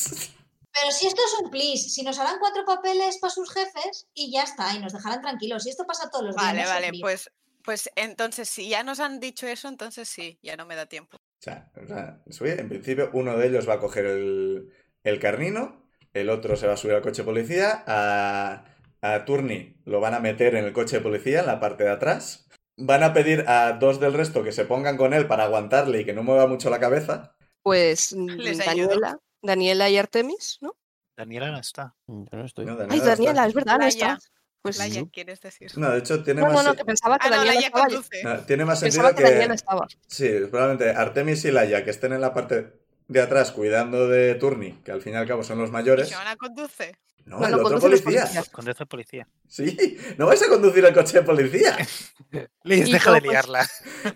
Pero 0.71 0.91
si 0.91 1.07
esto 1.07 1.21
es 1.25 1.33
un 1.41 1.49
please, 1.49 1.89
si 1.89 2.03
nos 2.03 2.19
harán 2.19 2.37
cuatro 2.39 2.63
papeles 2.65 3.17
para 3.17 3.33
sus 3.33 3.51
jefes 3.51 4.07
y 4.13 4.31
ya 4.31 4.43
está, 4.43 4.75
y 4.75 4.79
nos 4.79 4.93
dejarán 4.93 5.21
tranquilos. 5.21 5.65
Y 5.65 5.69
esto 5.69 5.85
pasa 5.85 6.09
todos 6.11 6.25
los 6.25 6.37
días. 6.37 6.53
Vale, 6.53 6.65
os 6.65 6.67
vale, 6.67 6.87
frío. 6.87 7.07
pues, 7.07 7.31
Pues 7.63 7.89
entonces, 7.95 8.49
si 8.49 8.69
ya 8.69 8.83
nos 8.83 8.99
han 8.99 9.19
dicho 9.19 9.47
eso, 9.47 9.67
entonces 9.69 10.09
sí, 10.09 10.37
ya 10.41 10.57
no 10.57 10.65
me 10.65 10.75
da 10.75 10.85
tiempo. 10.87 11.17
O 11.39 11.43
sea, 11.43 11.71
o 11.75 11.85
sea, 11.85 12.21
en 12.59 12.69
principio 12.69 13.09
uno 13.13 13.37
de 13.37 13.47
ellos 13.47 13.67
va 13.67 13.73
a 13.75 13.79
coger 13.79 14.05
el, 14.05 14.71
el 15.03 15.19
carnino, 15.19 15.83
el 16.13 16.29
otro 16.29 16.55
se 16.55 16.67
va 16.67 16.73
a 16.73 16.77
subir 16.77 16.95
al 16.95 17.01
coche 17.01 17.21
de 17.23 17.25
policía, 17.25 17.83
a, 17.85 18.65
a 19.01 19.25
Turni 19.25 19.75
lo 19.85 19.99
van 19.99 20.13
a 20.13 20.19
meter 20.21 20.55
en 20.55 20.63
el 20.65 20.71
coche 20.73 20.97
de 20.97 21.01
policía, 21.03 21.41
en 21.41 21.47
la 21.47 21.59
parte 21.59 21.83
de 21.83 21.89
atrás. 21.91 22.42
Van 22.77 23.03
a 23.03 23.13
pedir 23.13 23.45
a 23.47 23.73
dos 23.73 23.99
del 23.99 24.13
resto 24.13 24.43
que 24.43 24.51
se 24.51 24.65
pongan 24.65 24.97
con 24.97 25.13
él 25.13 25.27
para 25.27 25.43
aguantarle 25.43 26.01
y 26.01 26.05
que 26.05 26.13
no 26.13 26.23
mueva 26.23 26.47
mucho 26.47 26.69
la 26.69 26.79
cabeza. 26.79 27.35
Pues 27.61 28.11
Les 28.37 28.57
mm. 28.57 28.61
Daniela, 28.65 29.19
Daniela 29.41 29.89
y 29.89 29.97
Artemis, 29.97 30.57
¿no? 30.61 30.75
Daniela 31.15 31.51
no 31.51 31.59
está. 31.59 31.95
Yo 32.07 32.25
no 32.31 32.45
estoy. 32.45 32.65
No, 32.65 32.77
Ay, 32.89 32.99
Daniela 32.99 33.45
es 33.45 33.53
verdad, 33.53 33.79
no 33.79 33.85
está. 33.85 34.17
Pues 34.63 34.77
Laia, 34.77 35.01
no. 35.01 35.09
¿quieres 35.11 35.41
decir? 35.41 35.71
No, 35.77 35.91
de 35.91 35.99
hecho 35.99 36.23
tiene 36.23 36.39
no, 36.41 36.47
no, 36.47 36.53
más, 36.53 36.65
no, 36.65 36.73
que 36.73 36.85
pensaba 36.85 37.19
que 37.19 37.27
Ah, 37.27 37.31
no, 37.31 37.35
Daniela 37.37 37.67
estaba. 37.67 37.87
no, 38.23 38.45
tiene 38.45 38.63
más 38.63 38.79
sentido 38.79 39.03
Pensaba 39.03 39.15
que 39.15 39.23
que... 39.23 39.31
Daniela 39.31 39.53
estaba. 39.55 39.87
Sí, 40.07 40.29
probablemente 40.49 40.89
Artemis 40.89 41.43
y 41.43 41.51
Laia, 41.51 41.83
que 41.83 41.89
estén 41.89 42.13
en 42.13 42.21
la 42.21 42.33
parte 42.33 42.82
de 43.07 43.21
atrás 43.21 43.51
cuidando 43.51 44.07
de 44.07 44.35
Turni, 44.35 44.73
que 44.83 44.91
al 44.91 45.01
fin 45.01 45.13
y 45.13 45.15
al 45.17 45.27
cabo 45.27 45.43
son 45.43 45.59
los 45.59 45.69
¿Y 45.69 45.73
mayores. 45.73 46.13
Joana 46.13 46.35
conduce? 46.35 46.95
No, 47.25 47.37
Bueno, 47.37 47.55
el 47.57 47.63
otro 47.65 47.79
policía. 47.79 48.29
Conduce 48.51 48.85
policía. 48.85 49.27
Sí, 49.47 49.97
no 50.17 50.25
vais 50.25 50.41
a 50.43 50.49
conducir 50.49 50.83
el 50.83 50.93
coche 50.93 51.19
de 51.19 51.23
policía. 51.23 51.77
Liz, 52.63 52.87
Y 52.89 52.91
deja 52.91 53.11
yo, 53.11 53.13
de 53.15 53.21
pues, 53.21 53.31
liarla. 53.31 53.69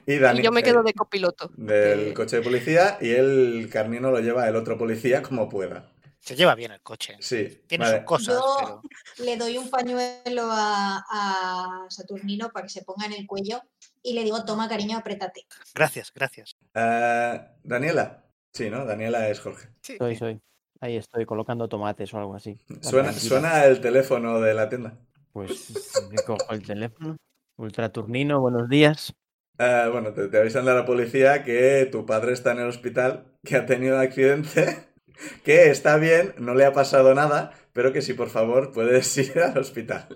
Y, 0.06 0.14
Dani- 0.18 0.40
Y 0.40 0.44
yo 0.44 0.52
me 0.52 0.62
quedo 0.62 0.84
de 0.84 0.94
copiloto. 0.94 1.50
del 1.56 2.14
coche 2.14 2.38
de 2.38 2.42
policía 2.42 2.98
y 3.00 3.12
el 3.12 3.70
carnino 3.72 4.12
lo 4.12 4.20
lleva 4.20 4.48
el 4.50 4.56
otro 4.58 4.78
policía 4.78 5.22
como 5.22 5.48
pueda. 5.48 5.90
Se 6.20 6.36
lleva 6.36 6.56
bien 6.56 6.72
el 6.74 6.82
coche. 6.82 7.16
Sí, 7.22 7.62
Tiene 7.68 7.86
vale. 7.86 7.98
sus 8.00 8.06
cosas, 8.06 8.36
Yo- 8.36 8.82
pero. 9.16 9.26
Le 9.26 9.38
doy 9.38 9.58
un 9.58 9.70
pañuelo 9.70 10.50
a, 10.52 10.98
a 11.10 11.86
Saturnino 11.90 12.50
para 12.50 12.66
que 12.66 12.74
se 12.74 12.84
ponga 12.84 13.06
en 13.06 13.14
el 13.14 13.26
cuello 13.26 13.62
y 14.04 14.14
le 14.16 14.24
digo, 14.26 14.44
toma 14.44 14.68
cariño, 14.68 14.98
apriétate. 14.98 15.46
Gracias, 15.74 16.12
gracias. 16.14 16.58
Eh, 16.74 17.40
Daniela. 17.64 18.26
Sí, 18.54 18.70
¿no? 18.70 18.86
Daniela 18.86 19.30
es 19.30 19.39
Jorge. 19.39 19.70
Sí. 19.82 19.98
Soy, 19.98 20.16
soy. 20.16 20.41
Ahí 20.80 20.95
estoy 20.98 21.26
colocando 21.26 21.68
tomates 21.68 22.14
o 22.14 22.18
algo 22.20 22.36
así. 22.36 22.58
Suena, 22.82 23.66
el 23.66 23.82
teléfono 23.82 24.39
de 24.39 24.54
la 24.54 24.70
tienda. 24.70 24.98
Pues 25.34 25.72
me 26.12 26.18
cojo 26.24 26.52
el 26.52 26.66
teléfono. 26.66 27.18
Ultraturnino, 27.58 28.39
buenos 28.39 28.70
días. 28.70 29.14
Eh, 29.58 29.89
bueno, 29.91 30.14
te, 30.14 30.28
te 30.28 30.38
avisan 30.38 30.66
de 30.66 30.74
la 30.76 30.86
policía 30.86 31.43
que 31.43 31.88
tu 31.91 32.06
padre 32.06 32.34
está 32.34 32.52
en 32.52 32.60
el 32.60 32.68
hospital, 32.68 33.34
que 33.43 33.56
ha 33.56 33.66
tenido 33.66 33.95
un 33.95 34.02
accidente, 34.02 34.88
que 35.43 35.72
está 35.72 35.98
bien, 35.98 36.36
no 36.38 36.54
le 36.54 36.66
ha 36.66 36.74
pasado 36.74 37.16
nada, 37.16 37.54
pero 37.74 37.91
que 37.91 38.04
si 38.04 38.14
por 38.14 38.30
favor 38.30 38.72
puedes 38.72 39.18
ir 39.18 39.39
al 39.39 39.58
hospital. 39.58 40.08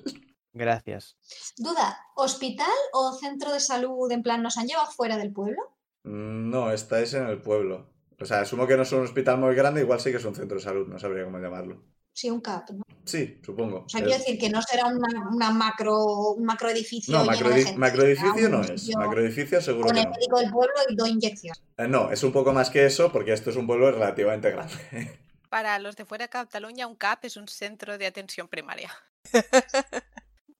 Gracias. 0.53 1.17
Duda, 1.57 1.97
¿hospital 2.15 2.67
o 2.93 3.13
centro 3.13 3.51
de 3.53 3.59
salud 3.59 4.11
en 4.11 4.21
plan 4.21 4.43
nos 4.43 4.57
han 4.57 4.67
llevado 4.67 4.91
fuera 4.91 5.17
del 5.17 5.31
pueblo? 5.33 5.57
Mm, 6.03 6.49
No, 6.51 6.71
estáis 6.71 7.13
en 7.15 7.25
el 7.25 7.41
pueblo. 7.41 7.89
O 8.21 8.25
sea, 8.25 8.41
asumo 8.41 8.67
que 8.67 8.75
no 8.77 8.83
es 8.83 8.91
un 8.91 9.01
hospital 9.03 9.37
muy 9.39 9.55
grande, 9.55 9.81
igual 9.81 9.99
sí 9.99 10.11
que 10.11 10.17
es 10.17 10.25
un 10.25 10.35
centro 10.35 10.57
de 10.57 10.63
salud, 10.63 10.87
no 10.87 10.99
sabría 10.99 11.23
cómo 11.25 11.39
llamarlo. 11.39 11.81
Sí, 12.13 12.29
un 12.29 12.41
CAP, 12.41 12.71
¿no? 12.71 12.83
Sí, 13.05 13.39
supongo. 13.43 13.85
O 13.85 13.89
sea, 13.89 14.01
Es- 14.01 14.05
quiero 14.05 14.19
decir 14.19 14.37
que 14.37 14.49
no 14.49 14.61
será 14.61 14.85
una, 14.87 15.29
una 15.33 15.49
macro, 15.51 15.97
un 16.33 16.45
macroedificio 16.45 17.13
No, 17.17 17.23
lleno 17.23 17.31
de 17.35 17.39
macroedi- 17.55 17.63
gente, 17.63 17.79
macroedificio 17.79 18.45
un 18.45 18.51
no 18.51 18.61
es. 18.61 18.95
Macroedificio 18.95 19.61
seguro 19.61 19.85
Con 19.87 19.93
que 19.95 20.01
el 20.01 20.05
no. 20.07 20.11
médico 20.11 20.39
del 20.39 20.51
pueblo 20.51 20.73
y 20.89 20.95
dos 20.95 21.09
inyecciones. 21.09 21.61
Eh, 21.77 21.87
No, 21.87 22.11
es 22.11 22.21
un 22.23 22.31
poco 22.33 22.51
más 22.53 22.69
que 22.69 22.85
eso 22.85 23.11
porque 23.11 23.31
esto 23.33 23.49
es 23.49 23.55
un 23.55 23.65
pueblo 23.65 23.91
relativamente 23.91 24.51
grande. 24.51 24.73
Para 25.49 25.79
los 25.79 25.95
de 25.95 26.05
fuera 26.05 26.25
de 26.25 26.29
Cataluña, 26.29 26.85
un 26.87 26.95
CAP 26.95 27.25
es 27.25 27.37
un 27.37 27.47
centro 27.47 27.97
de 27.97 28.05
atención 28.07 28.47
primaria. 28.47 28.91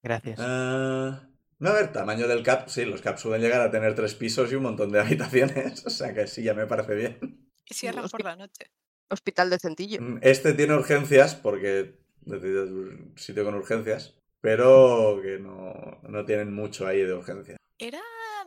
Gracias. 0.03 0.39
Eh, 0.39 1.11
no, 1.59 1.69
a 1.69 1.73
ver, 1.73 1.91
tamaño 1.91 2.27
del 2.27 2.43
CAP, 2.43 2.69
sí, 2.69 2.85
los 2.85 3.01
CAP 3.01 3.17
suelen 3.17 3.41
llegar 3.41 3.61
a 3.61 3.71
tener 3.71 3.93
tres 3.95 4.15
pisos 4.15 4.51
y 4.51 4.55
un 4.55 4.63
montón 4.63 4.91
de 4.91 4.99
habitaciones, 4.99 5.85
o 5.85 5.89
sea 5.89 6.13
que 6.13 6.27
sí, 6.27 6.43
ya 6.43 6.53
me 6.53 6.65
parece 6.65 6.95
bien. 6.95 7.50
Cierran 7.71 8.09
por 8.09 8.23
la 8.23 8.35
noche. 8.35 8.71
Hospital 9.09 9.49
de 9.49 9.59
Centillo. 9.59 10.01
Mm, 10.01 10.19
Este 10.21 10.53
tiene 10.53 10.73
urgencias 10.75 11.35
porque 11.35 11.95
es 12.25 12.43
un 12.43 13.13
sitio 13.17 13.43
con 13.43 13.55
urgencias, 13.55 14.15
pero 14.39 15.19
que 15.21 15.37
no, 15.39 15.99
no 16.03 16.25
tienen 16.25 16.53
mucho 16.53 16.87
ahí 16.87 17.01
de 17.03 17.13
urgencia. 17.13 17.57
¿Era 17.77 18.01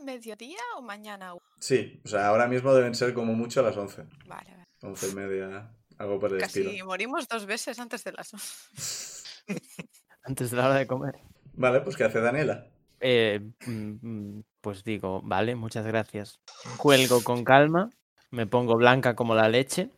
mediodía 0.05 0.59
o 0.77 0.83
mañana? 0.83 1.35
Sí, 1.61 2.01
o 2.05 2.09
sea, 2.09 2.29
ahora 2.29 2.47
mismo 2.49 2.75
deben 2.75 2.95
ser 2.95 3.13
como 3.15 3.33
mucho 3.35 3.61
a 3.61 3.63
las 3.65 3.77
11, 3.77 4.05
Vale, 4.27 4.51
vale. 4.51 4.65
11 4.83 5.09
y 5.09 5.15
media, 5.15 5.71
algo 5.99 6.19
por 6.21 6.33
el 6.33 6.39
Casi 6.41 6.61
estilo. 6.63 6.87
morimos 6.87 7.27
dos 7.29 7.47
veces 7.47 7.79
antes 7.79 8.05
de 8.05 8.13
las 8.13 8.33
Antes 10.25 10.51
de 10.51 10.57
la 10.57 10.67
hora 10.67 10.77
de 10.77 10.87
comer. 10.87 11.17
Vale, 11.55 11.81
pues 11.83 11.97
¿qué 11.97 12.05
hace 12.05 12.21
Daniela? 12.21 12.67
Eh, 13.01 13.41
mm, 13.67 13.93
mm, 14.01 14.45
pues 14.61 14.83
digo, 14.85 15.21
vale, 15.23 15.55
muchas 15.57 15.87
gracias. 15.87 16.41
Cuelgo 16.79 17.23
con 17.23 17.45
calma, 17.45 17.91
me 18.35 18.47
pongo 18.47 18.77
blanca 18.77 19.15
como 19.15 19.35
la 19.35 19.49
leche. 19.49 19.91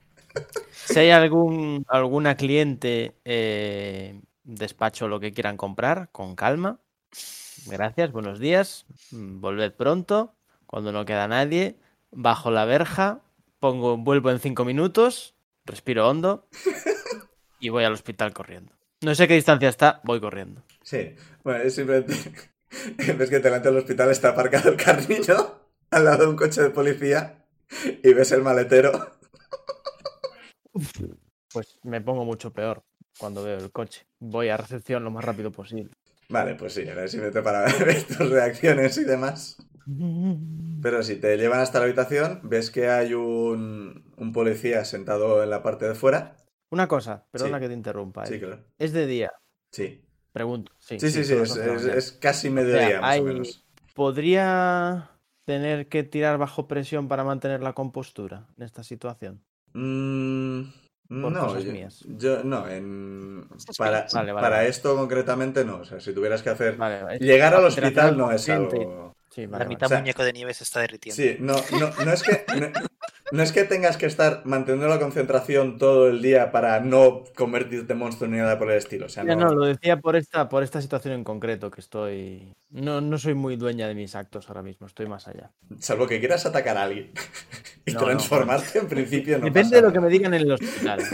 Si 0.72 0.98
hay 0.98 1.10
algún 1.10 1.84
alguna 1.88 2.36
cliente, 2.36 3.14
eh, 3.24 4.20
despacho 4.44 5.08
lo 5.08 5.18
que 5.18 5.32
quieran 5.32 5.56
comprar 5.56 6.10
con 6.12 6.36
calma. 6.36 6.78
Gracias, 7.66 8.12
buenos 8.12 8.38
días. 8.38 8.84
Volved 9.10 9.72
pronto. 9.72 10.34
Cuando 10.66 10.92
no 10.92 11.04
queda 11.04 11.26
nadie, 11.28 11.76
bajo 12.10 12.50
la 12.50 12.64
verja, 12.64 13.20
pongo, 13.60 13.96
vuelvo 13.96 14.30
en 14.30 14.40
cinco 14.40 14.64
minutos, 14.64 15.34
respiro 15.64 16.08
hondo 16.08 16.48
y 17.60 17.68
voy 17.68 17.84
al 17.84 17.92
hospital 17.92 18.34
corriendo. 18.34 18.72
No 19.02 19.14
sé 19.14 19.28
qué 19.28 19.34
distancia 19.34 19.68
está, 19.68 20.00
voy 20.04 20.20
corriendo. 20.20 20.62
Sí, 20.82 21.14
bueno, 21.44 21.62
es 21.62 21.74
simplemente... 21.74 22.14
ves 23.16 23.30
que 23.30 23.38
delante 23.38 23.68
del 23.68 23.78
hospital 23.78 24.10
está 24.10 24.30
aparcado 24.30 24.70
el 24.70 24.76
carnino 24.76 25.54
al 25.90 26.04
lado 26.04 26.24
de 26.24 26.30
un 26.30 26.36
coche 26.36 26.62
de 26.62 26.70
policía 26.70 27.45
y 28.02 28.12
ves 28.12 28.32
el 28.32 28.42
maletero. 28.42 28.92
Pues 31.52 31.78
me 31.84 32.02
pongo 32.02 32.24
mucho 32.26 32.52
peor 32.52 32.82
cuando 33.18 33.42
veo 33.42 33.56
el 33.56 33.72
coche. 33.72 34.06
Voy 34.18 34.50
a 34.50 34.58
recepción 34.58 35.04
lo 35.04 35.10
más 35.10 35.24
rápido 35.24 35.50
posible. 35.50 35.90
Vale, 36.28 36.54
pues 36.54 36.74
sí, 36.74 36.82
simplemente 37.06 37.40
para 37.40 37.64
ver 37.84 38.02
tus 38.02 38.28
reacciones 38.28 38.98
y 38.98 39.04
demás. 39.04 39.56
Pero 40.82 41.02
si 41.02 41.16
te 41.16 41.36
llevan 41.38 41.60
hasta 41.60 41.78
la 41.78 41.86
habitación, 41.86 42.40
ves 42.42 42.70
que 42.70 42.88
hay 42.90 43.14
un, 43.14 44.12
un 44.18 44.32
policía 44.32 44.84
sentado 44.84 45.42
en 45.42 45.48
la 45.48 45.62
parte 45.62 45.86
de 45.88 45.94
fuera. 45.94 46.36
Una 46.70 46.88
cosa, 46.88 47.24
perdona 47.30 47.56
Sí. 47.58 47.62
que 47.62 47.68
te 47.68 47.74
interrumpa. 47.74 48.26
Sí, 48.26 48.34
¿eh? 48.34 48.40
claro. 48.40 48.64
Es 48.76 48.92
de 48.92 49.06
día, 49.06 49.32
Sí. 49.70 50.04
pregunto. 50.32 50.72
Sí, 50.78 50.98
Sí, 51.00 51.10
sí, 51.10 51.20
es, 51.32 52.12
casi 52.20 52.50
mediodía, 52.50 53.00
más 53.00 53.10
hay- 53.12 53.20
o 53.20 53.24
menos. 53.24 53.64
¿Podría 53.94 55.10
tener 55.46 55.88
que 55.88 56.02
tirar 56.02 56.36
bajo 56.36 56.68
presión 56.68 57.08
para 57.08 57.24
mantener 57.24 57.62
la 57.62 57.72
compostura 57.72 58.46
en 58.58 58.64
esta 58.64 58.82
situación? 58.82 59.40
Mm, 59.72 60.62
Por 61.08 61.32
no, 61.32 61.40
cosas 61.46 61.64
yo, 61.64 61.72
mías. 61.72 62.04
yo- 62.06 62.42
no, 62.44 62.68
en, 62.68 63.46
para, 63.78 64.00
mías. 64.00 64.12
Vale, 64.12 64.32
vale, 64.32 64.44
para 64.44 64.56
vale. 64.56 64.68
esto 64.68 64.96
concretamente 64.96 65.64
no. 65.64 65.76
O 65.78 65.84
sea, 65.84 66.00
si 66.00 66.12
tuvieras 66.12 66.42
que 66.42 66.50
hacer... 66.50 66.76
Llegar 67.20 67.54
al 67.54 67.64
hospital 67.64 68.18
no 68.18 68.30
es 68.32 68.48
algo... 68.50 69.14
Sí, 69.30 69.42
vale, 69.46 69.50
La 69.52 69.58
vale. 69.58 69.68
mitad 69.68 69.86
O 69.86 69.88
sea, 69.90 69.98
muñeco 69.98 70.24
de 70.24 70.32
nieve 70.32 70.54
se 70.54 70.64
está 70.64 70.80
derritiendo. 70.80 71.16
Sí, 71.22 71.36
no, 71.40 71.54
no, 71.78 72.04
no 72.04 72.12
es 72.12 72.22
que... 72.22 72.44
No, 72.58 72.68
no 73.32 73.42
es 73.42 73.52
que 73.52 73.64
tengas 73.64 73.96
que 73.96 74.06
estar 74.06 74.42
manteniendo 74.44 74.88
la 74.88 75.00
concentración 75.00 75.78
todo 75.78 76.08
el 76.08 76.22
día 76.22 76.52
para 76.52 76.80
no 76.80 77.24
convertirte 77.34 77.92
en 77.92 77.98
monstruo 77.98 78.30
ni 78.30 78.38
nada 78.38 78.58
por 78.58 78.70
el 78.70 78.78
estilo. 78.78 79.06
O 79.06 79.08
sea, 79.08 79.24
no, 79.24 79.34
no, 79.34 79.54
lo 79.54 79.66
decía 79.66 80.00
por 80.00 80.16
esta, 80.16 80.48
por 80.48 80.62
esta 80.62 80.80
situación 80.80 81.14
en 81.14 81.24
concreto, 81.24 81.70
que 81.70 81.80
estoy... 81.80 82.54
No, 82.70 83.00
no 83.00 83.18
soy 83.18 83.34
muy 83.34 83.56
dueña 83.56 83.88
de 83.88 83.94
mis 83.94 84.14
actos 84.14 84.48
ahora 84.48 84.62
mismo, 84.62 84.86
estoy 84.86 85.06
más 85.06 85.26
allá. 85.28 85.50
Salvo 85.78 86.06
que 86.06 86.20
quieras 86.20 86.46
atacar 86.46 86.76
a 86.76 86.84
alguien 86.84 87.12
y 87.86 87.92
No, 87.92 88.00
no, 88.00 88.06
transformarte, 88.06 88.78
en 88.78 88.88
principio 88.88 89.38
no 89.38 89.46
Depende 89.46 89.70
pasa 89.70 89.76
de 89.76 89.82
lo 89.82 89.92
que 89.92 90.00
me 90.00 90.08
digan 90.08 90.34
en 90.34 90.42
el 90.42 90.52
hospital. 90.52 91.00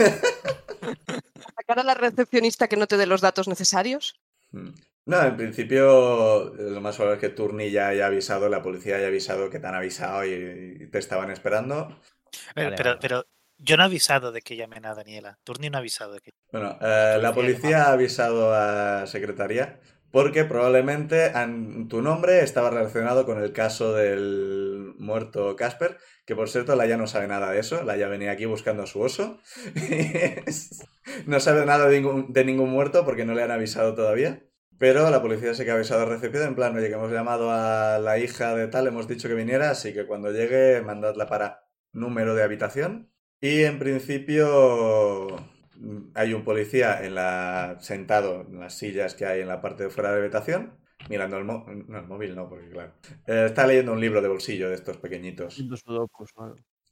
¿Sacar 1.55 1.79
a 1.79 1.83
la 1.83 1.93
recepcionista 1.93 2.67
que 2.67 2.77
no 2.77 2.87
te 2.87 2.97
dé 2.97 3.05
los 3.05 3.21
datos 3.21 3.47
necesarios? 3.47 4.19
No, 5.05 5.21
en 5.21 5.35
principio 5.35 6.53
eh, 6.55 6.71
lo 6.71 6.81
más 6.81 6.95
probable 6.95 7.15
es 7.15 7.21
que 7.21 7.35
Turni 7.35 7.71
ya 7.71 7.89
haya 7.89 8.07
avisado, 8.07 8.47
la 8.49 8.61
policía 8.61 8.97
haya 8.97 9.07
avisado 9.07 9.49
que 9.49 9.59
te 9.59 9.67
han 9.67 9.75
avisado 9.75 10.25
y, 10.25 10.83
y 10.83 10.87
te 10.87 10.99
estaban 10.99 11.29
esperando. 11.31 11.99
Pero, 12.55 12.71
Vale, 12.71 12.77
pero, 12.77 12.89
vale. 12.91 12.99
pero 13.01 13.25
yo 13.57 13.77
no 13.77 13.83
he 13.83 13.85
avisado 13.85 14.31
de 14.31 14.41
que 14.41 14.55
llamen 14.55 14.85
a 14.85 14.95
Daniela. 14.95 15.39
Turni 15.43 15.69
no 15.69 15.77
ha 15.77 15.79
avisado 15.79 16.13
de 16.13 16.21
que. 16.21 16.31
Bueno, 16.51 16.77
eh, 16.81 17.17
la 17.21 17.33
policía 17.33 17.85
ha 17.85 17.93
avisado 17.93 18.53
a 18.53 19.05
secretaría 19.07 19.79
porque 20.11 20.45
probablemente 20.45 21.31
tu 21.89 22.03
nombre 22.03 22.41
estaba 22.41 22.69
relacionado 22.69 23.25
con 23.25 23.41
el 23.41 23.51
caso 23.51 23.93
del 23.93 24.93
muerto 24.99 25.55
Casper, 25.55 25.97
que 26.25 26.35
por 26.35 26.49
cierto 26.49 26.75
Laia 26.75 26.97
no 26.97 27.07
sabe 27.07 27.27
nada 27.27 27.49
de 27.49 27.59
eso, 27.59 27.83
Laia 27.83 28.07
venía 28.07 28.31
aquí 28.31 28.45
buscando 28.45 28.83
a 28.83 28.85
su 28.85 29.01
oso. 29.01 29.39
no 31.25 31.39
sabe 31.39 31.65
nada 31.65 31.87
de 31.87 31.99
ningún, 31.99 32.31
de 32.31 32.45
ningún 32.45 32.69
muerto 32.69 33.05
porque 33.05 33.25
no 33.25 33.33
le 33.33 33.41
han 33.41 33.49
avisado 33.49 33.95
todavía. 33.95 34.43
Pero 34.83 35.09
la 35.09 35.21
policía 35.21 35.53
sí 35.53 35.63
que 35.63 35.71
ha 35.71 35.75
avisado 35.75 36.01
a 36.01 36.05
recepción, 36.05 36.43
en 36.45 36.55
plan, 36.55 36.75
oye, 36.75 36.87
que 36.89 36.95
hemos 36.95 37.11
llamado 37.11 37.51
a 37.51 37.99
la 37.99 38.17
hija 38.19 38.53
de 38.55 38.67
tal, 38.67 38.87
hemos 38.87 39.07
dicho 39.07 39.29
que 39.29 39.33
viniera, 39.33 39.69
así 39.71 39.93
que 39.93 40.05
cuando 40.05 40.31
llegue, 40.31 40.81
mandadla 40.81 41.27
para 41.27 41.69
número 41.93 42.35
de 42.35 42.43
habitación. 42.43 43.09
Y 43.39 43.63
en 43.63 43.79
principio 43.79 45.37
mm, 45.77 46.11
hay 46.15 46.33
un 46.33 46.43
policía 46.43 47.05
en 47.05 47.15
la, 47.15 47.77
sentado 47.79 48.41
en 48.41 48.59
las 48.59 48.77
sillas 48.77 49.15
que 49.15 49.25
hay 49.25 49.41
en 49.41 49.47
la 49.47 49.61
parte 49.61 49.83
de 49.83 49.89
fuera 49.89 50.09
de 50.11 50.17
la 50.17 50.23
habitación. 50.23 50.77
mirando 51.09 51.37
el, 51.37 51.45
mo- 51.45 51.65
no, 51.67 51.99
el 51.99 52.07
móvil, 52.07 52.35
no, 52.35 52.49
porque 52.49 52.69
claro. 52.69 52.93
Eh, 53.27 53.45
está 53.47 53.65
leyendo 53.67 53.93
un 53.93 54.01
libro 54.01 54.21
de 54.21 54.27
bolsillo 54.27 54.67
de 54.69 54.75
estos 54.75 54.97
pequeñitos. 54.97 55.69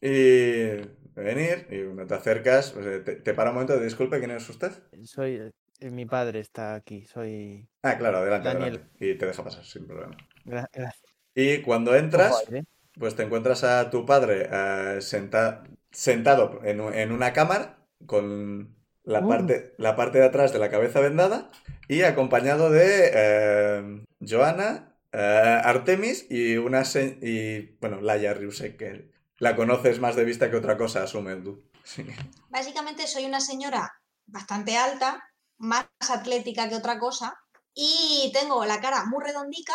Y 0.02 0.78
venir, 1.16 1.68
y 1.70 1.84
cuando 1.84 2.08
te 2.08 2.14
acercas, 2.16 2.72
pues, 2.72 2.86
eh, 2.86 3.00
te, 3.00 3.16
te 3.18 3.34
para 3.34 3.50
un 3.52 3.56
momento, 3.56 3.80
disculpe, 3.80 4.20
¿quién 4.20 4.32
es 4.32 4.50
usted? 4.50 4.72
Soy. 5.04 5.52
Eh, 5.82 5.90
Mi 5.92 6.06
padre 6.06 6.40
está 6.40 6.76
aquí. 6.76 7.06
Soy. 7.06 7.68
Ah, 7.84 7.98
claro, 7.98 8.20
adelante, 8.20 8.48
Daniel. 8.48 8.76
adelante. 8.76 9.06
Y 9.06 9.18
te 9.18 9.26
deja 9.26 9.44
pasar 9.44 9.64
sin 9.66 9.86
problema. 9.88 10.16
Gra- 10.46 10.70
gracias. 10.72 11.04
Y 11.36 11.62
cuando 11.62 11.96
entras, 11.96 12.44
¿eh? 12.52 12.64
pues 12.94 13.16
te 13.16 13.24
encuentras 13.24 13.64
a 13.64 13.90
tu 13.90 14.06
padre 14.06 14.50
eh, 14.52 14.98
senta- 15.02 15.64
sentado 15.92 16.62
en, 16.64 17.12
una 17.12 17.34
cámara 17.34 17.78
con 18.06 18.76
la 19.04 19.20
Uh. 19.22 19.30
parte, 19.30 19.74
la 19.78 19.96
parte 19.96 20.20
de 20.20 20.26
atrás 20.26 20.54
de 20.54 20.60
la 20.60 20.70
cabeza 20.70 21.00
vendada 21.00 21.50
y 21.88 22.02
acompañado 22.04 22.70
de 22.70 24.04
Joana, 24.28 24.96
Artemis 25.12 26.28
y 26.30 26.58
una 26.58 26.86
se- 26.86 27.18
y 27.22 27.78
bueno, 27.80 28.02
Laia 28.02 28.34
Riusek, 28.34 28.78
que 28.78 29.12
la 29.40 29.56
conoces 29.56 30.00
más 30.00 30.16
de 30.16 30.24
vista 30.26 30.50
que 30.52 30.58
otra 30.58 30.78
cosa, 30.78 31.04
asume 31.04 31.36
tú. 31.38 31.64
Sí. 31.84 32.06
Básicamente 32.50 33.08
soy 33.08 33.26
una 33.26 33.40
señora 33.40 33.92
bastante 34.28 34.78
alta, 34.78 35.24
más 35.62 35.86
atlética 36.10 36.68
que 36.70 36.76
otra 36.76 37.00
cosa, 37.00 37.38
y 37.74 38.30
tengo 38.34 38.66
la 38.66 38.82
cara 38.82 39.06
muy 39.06 39.24
redondica 39.24 39.74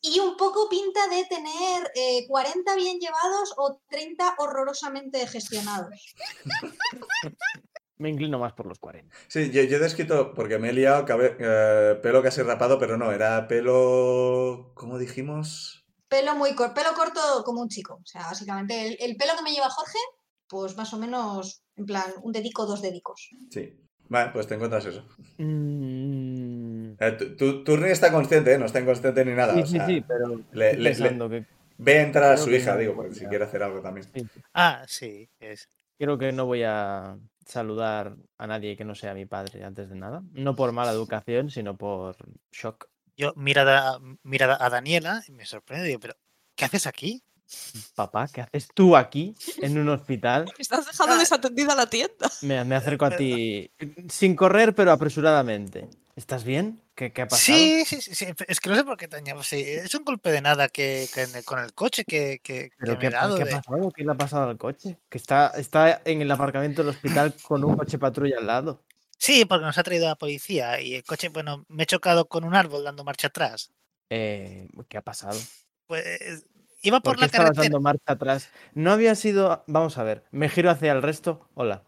y 0.00 0.18
un 0.20 0.36
poco 0.36 0.68
pinta 0.68 1.06
de 1.08 1.24
tener 1.26 1.90
eh, 1.94 2.26
40 2.28 2.74
bien 2.74 2.98
llevados 2.98 3.54
o 3.56 3.80
30 3.88 4.34
horrorosamente 4.38 5.26
gestionados. 5.26 5.90
Me 7.98 8.10
inclino 8.10 8.38
más 8.38 8.52
por 8.52 8.66
los 8.66 8.78
40. 8.78 9.14
Sí, 9.26 9.50
yo, 9.50 9.62
yo 9.62 9.76
he 9.78 9.80
descrito, 9.80 10.34
porque 10.34 10.58
me 10.58 10.68
he 10.68 10.72
liado, 10.74 11.06
cabe- 11.06 11.34
eh, 11.40 11.94
pelo 12.02 12.22
casi 12.22 12.42
rapado, 12.42 12.78
pero 12.78 12.98
no, 12.98 13.10
era 13.10 13.48
pelo, 13.48 14.72
¿cómo 14.74 14.98
dijimos? 14.98 15.86
Pelo 16.08 16.34
muy 16.34 16.54
corto, 16.54 16.74
pelo 16.74 16.92
corto 16.94 17.42
como 17.42 17.62
un 17.62 17.70
chico. 17.70 17.94
O 17.94 18.04
sea, 18.06 18.22
básicamente 18.24 18.86
el, 18.86 18.96
el 19.00 19.16
pelo 19.16 19.32
que 19.34 19.42
me 19.42 19.52
lleva 19.52 19.70
Jorge, 19.70 19.98
pues 20.46 20.76
más 20.76 20.92
o 20.92 20.98
menos, 20.98 21.62
en 21.74 21.86
plan, 21.86 22.04
un 22.22 22.32
dedico, 22.32 22.66
dos 22.66 22.82
dedicos. 22.82 23.30
Sí. 23.50 23.80
Vale, 24.08 24.30
pues 24.32 24.46
te 24.46 24.54
encuentras 24.54 24.84
eso. 24.86 25.04
Mm, 25.38 26.94
Eh, 26.98 27.12
tu- 27.12 27.36
tu- 27.36 27.64
Turni 27.64 27.90
está 27.90 28.10
consciente, 28.10 28.54
¿eh? 28.54 28.58
No 28.58 28.66
está 28.66 28.80
inconsciente 28.80 29.24
ni 29.24 29.34
nada. 29.34 29.54
Sí, 29.54 29.60
o 29.62 29.66
sí, 29.66 29.72
sea, 29.76 29.86
sí, 29.86 30.04
pero 30.06 30.40
le- 30.52 30.76
le- 30.76 30.90
pensando 30.90 31.28
que 31.28 31.44
Ve 31.78 32.00
entrar 32.00 32.32
a 32.32 32.36
su 32.38 32.50
hija, 32.50 32.72
no 32.72 32.78
digo, 32.78 32.94
porque 32.94 33.14
si 33.14 33.26
quiere 33.26 33.44
hacer 33.44 33.62
algo 33.62 33.80
también. 33.80 34.06
sí, 34.14 34.26
Ah, 34.54 34.84
sí, 34.88 35.28
es. 35.40 35.68
creo 35.98 36.16
que 36.16 36.32
no 36.32 36.46
voy 36.46 36.62
a 36.64 37.18
saludar 37.44 38.16
a 38.38 38.46
nadie 38.46 38.76
que 38.76 38.84
no 38.84 38.94
sea 38.94 39.12
mi 39.14 39.26
padre 39.26 39.62
antes 39.62 39.90
de 39.90 39.96
nada. 39.96 40.22
No 40.32 40.56
por 40.56 40.72
mala 40.72 40.92
educación, 40.92 41.50
sino 41.50 41.76
por 41.76 42.16
shock. 42.50 42.88
Yo 43.16 43.32
mira 43.36 43.62
a, 43.90 43.98
mira 44.22 44.56
a 44.58 44.70
Daniela 44.70 45.22
y 45.28 45.32
me 45.32 45.44
sorprende, 45.44 45.86
digo, 45.86 46.00
pero 46.00 46.14
¿qué 46.54 46.64
haces 46.64 46.86
aquí? 46.86 47.22
Papá, 47.94 48.28
¿qué 48.32 48.42
haces 48.42 48.68
tú 48.74 48.96
aquí 48.96 49.34
en 49.58 49.78
un 49.78 49.88
hospital? 49.88 50.46
Estás 50.58 50.86
dejando 50.86 51.16
desatendida 51.16 51.74
la 51.74 51.86
tienda. 51.86 52.30
Me, 52.42 52.64
me 52.64 52.76
acerco 52.76 53.04
a 53.06 53.16
ti 53.16 53.70
sin 54.08 54.34
correr, 54.36 54.74
pero 54.74 54.92
apresuradamente. 54.92 55.88
¿Estás 56.16 56.44
bien? 56.44 56.80
¿Qué, 56.94 57.12
qué 57.12 57.22
ha 57.22 57.28
pasado? 57.28 57.58
Sí, 57.58 57.84
sí, 57.84 58.00
sí, 58.00 58.26
es 58.48 58.60
que 58.60 58.70
no 58.70 58.76
sé 58.76 58.84
por 58.84 58.96
qué 58.96 59.06
te 59.06 59.16
añado, 59.16 59.42
sí, 59.42 59.60
es 59.60 59.94
un 59.94 60.02
golpe 60.04 60.30
de 60.32 60.40
nada 60.40 60.68
que, 60.68 61.06
con 61.44 61.58
el 61.58 61.74
coche 61.74 62.04
que, 62.04 62.40
que, 62.42 62.70
que 62.70 62.76
¿Pero 62.78 62.94
me 62.94 63.00
qué, 63.00 63.06
he 63.08 63.10
dado. 63.10 63.36
qué 63.36 63.44
de- 63.44 63.52
ha 63.54 63.60
pasado? 63.60 63.90
¿Qué 63.94 64.02
le 64.02 64.12
ha 64.12 64.14
pasado 64.14 64.48
al 64.48 64.56
coche? 64.56 64.96
Que 65.10 65.18
está, 65.18 65.48
está 65.56 66.00
en 66.06 66.22
el 66.22 66.30
aparcamiento 66.30 66.82
del 66.82 66.94
hospital 66.94 67.34
con 67.42 67.62
un 67.64 67.76
coche 67.76 67.98
patrulla 67.98 68.38
al 68.38 68.46
lado. 68.46 68.82
Sí, 69.18 69.44
porque 69.44 69.66
nos 69.66 69.76
ha 69.76 69.82
traído 69.82 70.06
la 70.06 70.14
policía 70.16 70.80
y 70.80 70.94
el 70.94 71.04
coche, 71.04 71.28
bueno, 71.28 71.66
me 71.68 71.82
he 71.82 71.86
chocado 71.86 72.28
con 72.28 72.44
un 72.44 72.54
árbol 72.54 72.84
dando 72.84 73.04
marcha 73.04 73.26
atrás. 73.28 73.70
Eh, 74.08 74.66
¿Qué 74.88 74.96
ha 74.96 75.02
pasado? 75.02 75.38
Pues 75.86 76.46
iba 76.88 77.00
¿Por 77.00 77.14
por 77.14 77.20
la 77.20 77.28
carretera. 77.28 77.62
dando 77.62 77.80
marcha 77.80 78.12
atrás? 78.12 78.50
No 78.74 78.92
había 78.92 79.14
sido... 79.14 79.64
Vamos 79.66 79.98
a 79.98 80.04
ver, 80.04 80.24
me 80.30 80.48
giro 80.48 80.70
hacia 80.70 80.92
el 80.92 81.02
resto. 81.02 81.48
Hola. 81.54 81.84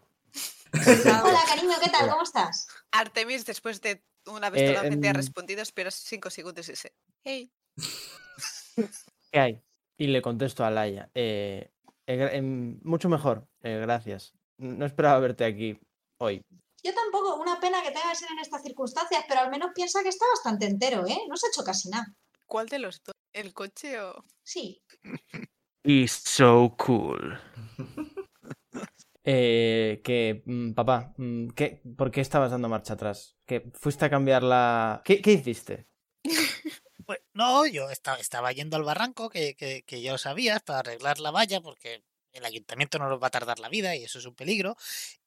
Hola, 0.73 1.39
cariño, 1.47 1.75
¿qué 1.83 1.89
tal? 1.89 2.09
¿Cómo 2.09 2.23
estás? 2.23 2.67
Artemis, 2.91 3.45
después 3.45 3.81
de 3.81 4.03
una 4.27 4.49
vez 4.49 4.61
Eh, 4.61 4.67
totalmente 4.73 5.07
ha 5.07 5.11
em, 5.11 5.17
respondido, 5.17 5.61
esperas 5.61 5.95
cinco 5.95 6.29
segundos 6.29 6.67
y 6.67 6.73
dice, 6.73 6.93
hey, 7.23 7.51
¿Qué 9.31 9.39
hay? 9.39 9.61
Y 9.97 10.07
le 10.07 10.21
contesto 10.21 10.63
a 10.63 10.71
Laia. 10.71 11.09
eh, 11.13 11.71
eh, 12.07 12.29
em, 12.33 12.79
mucho 12.83 13.09
mejor, 13.09 13.47
eh, 13.61 13.79
gracias. 13.81 14.33
No 14.57 14.85
esperaba 14.85 15.19
verte 15.19 15.45
aquí 15.45 15.79
hoy. 16.19 16.41
Yo 16.83 16.93
tampoco, 16.93 17.35
una 17.35 17.59
pena 17.59 17.81
que 17.83 17.91
tenga 17.91 18.09
que 18.09 18.15
ser 18.15 18.31
en 18.31 18.39
estas 18.39 18.63
circunstancias, 18.63 19.25
pero 19.27 19.41
al 19.41 19.49
menos 19.49 19.71
piensa 19.75 20.01
que 20.01 20.09
está 20.09 20.25
bastante 20.33 20.65
entero, 20.65 21.05
¿eh? 21.05 21.19
No 21.27 21.35
se 21.35 21.47
ha 21.47 21.49
hecho 21.49 21.63
casi 21.63 21.89
nada. 21.89 22.07
¿cuál 22.45 22.67
de 22.67 22.79
los 22.79 23.01
dos? 23.03 23.13
¿El 23.33 23.53
coche 23.53 23.99
o...? 24.01 24.23
Sí. 24.43 24.81
Is 25.83 26.11
so 26.11 26.75
cool. 26.77 27.39
Eh, 29.31 30.01
que, 30.03 30.41
mm, 30.45 30.71
papá, 30.73 31.13
mm, 31.17 31.49
¿qué, 31.49 31.81
¿por 31.97 32.09
qué 32.09 32.21
estabas 32.21 32.49
dando 32.49 32.67
marcha 32.69 32.93
atrás? 32.93 33.37
¿Que 33.45 33.69
fuiste 33.75 34.05
a 34.05 34.09
cambiar 34.09 34.41
la... 34.41 35.01
¿Qué, 35.05 35.21
qué 35.21 35.33
hiciste? 35.33 35.87
Pues, 37.05 37.19
no, 37.33 37.65
yo 37.65 37.89
estaba, 37.89 38.17
estaba 38.19 38.51
yendo 38.51 38.77
al 38.77 38.83
barranco 38.83 39.29
que, 39.29 39.55
que, 39.55 39.81
que 39.83 40.01
ya 40.01 40.11
lo 40.11 40.19
sabías 40.19 40.61
para 40.61 40.79
arreglar 40.79 41.19
la 41.19 41.31
valla 41.31 41.59
porque 41.59 42.03
el 42.33 42.45
ayuntamiento 42.45 42.99
no 42.99 43.09
nos 43.09 43.21
va 43.21 43.27
a 43.27 43.31
tardar 43.31 43.57
la 43.59 43.67
vida 43.69 43.95
y 43.95 44.03
eso 44.03 44.19
es 44.19 44.25
un 44.25 44.35
peligro. 44.35 44.77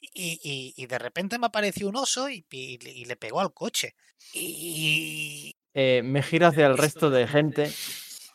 Y, 0.01 0.41
y- 0.43 0.75
y 0.77 0.87
de 0.87 0.99
repente 1.01 1.39
me 1.41 1.47
apareció 1.47 1.89
un 1.89 1.97
oso 1.97 2.29
y, 2.31 2.47
y 2.51 3.05
le 3.05 3.17
pegó 3.17 3.41
al 3.41 3.53
coche. 3.53 3.97
Y 4.33 5.57
Eh, 5.75 6.03
me 6.05 6.23
giro 6.23 6.47
hacia 6.49 6.67
el 6.67 6.77
resto 6.79 7.11
de 7.11 7.27
gente. 7.27 7.73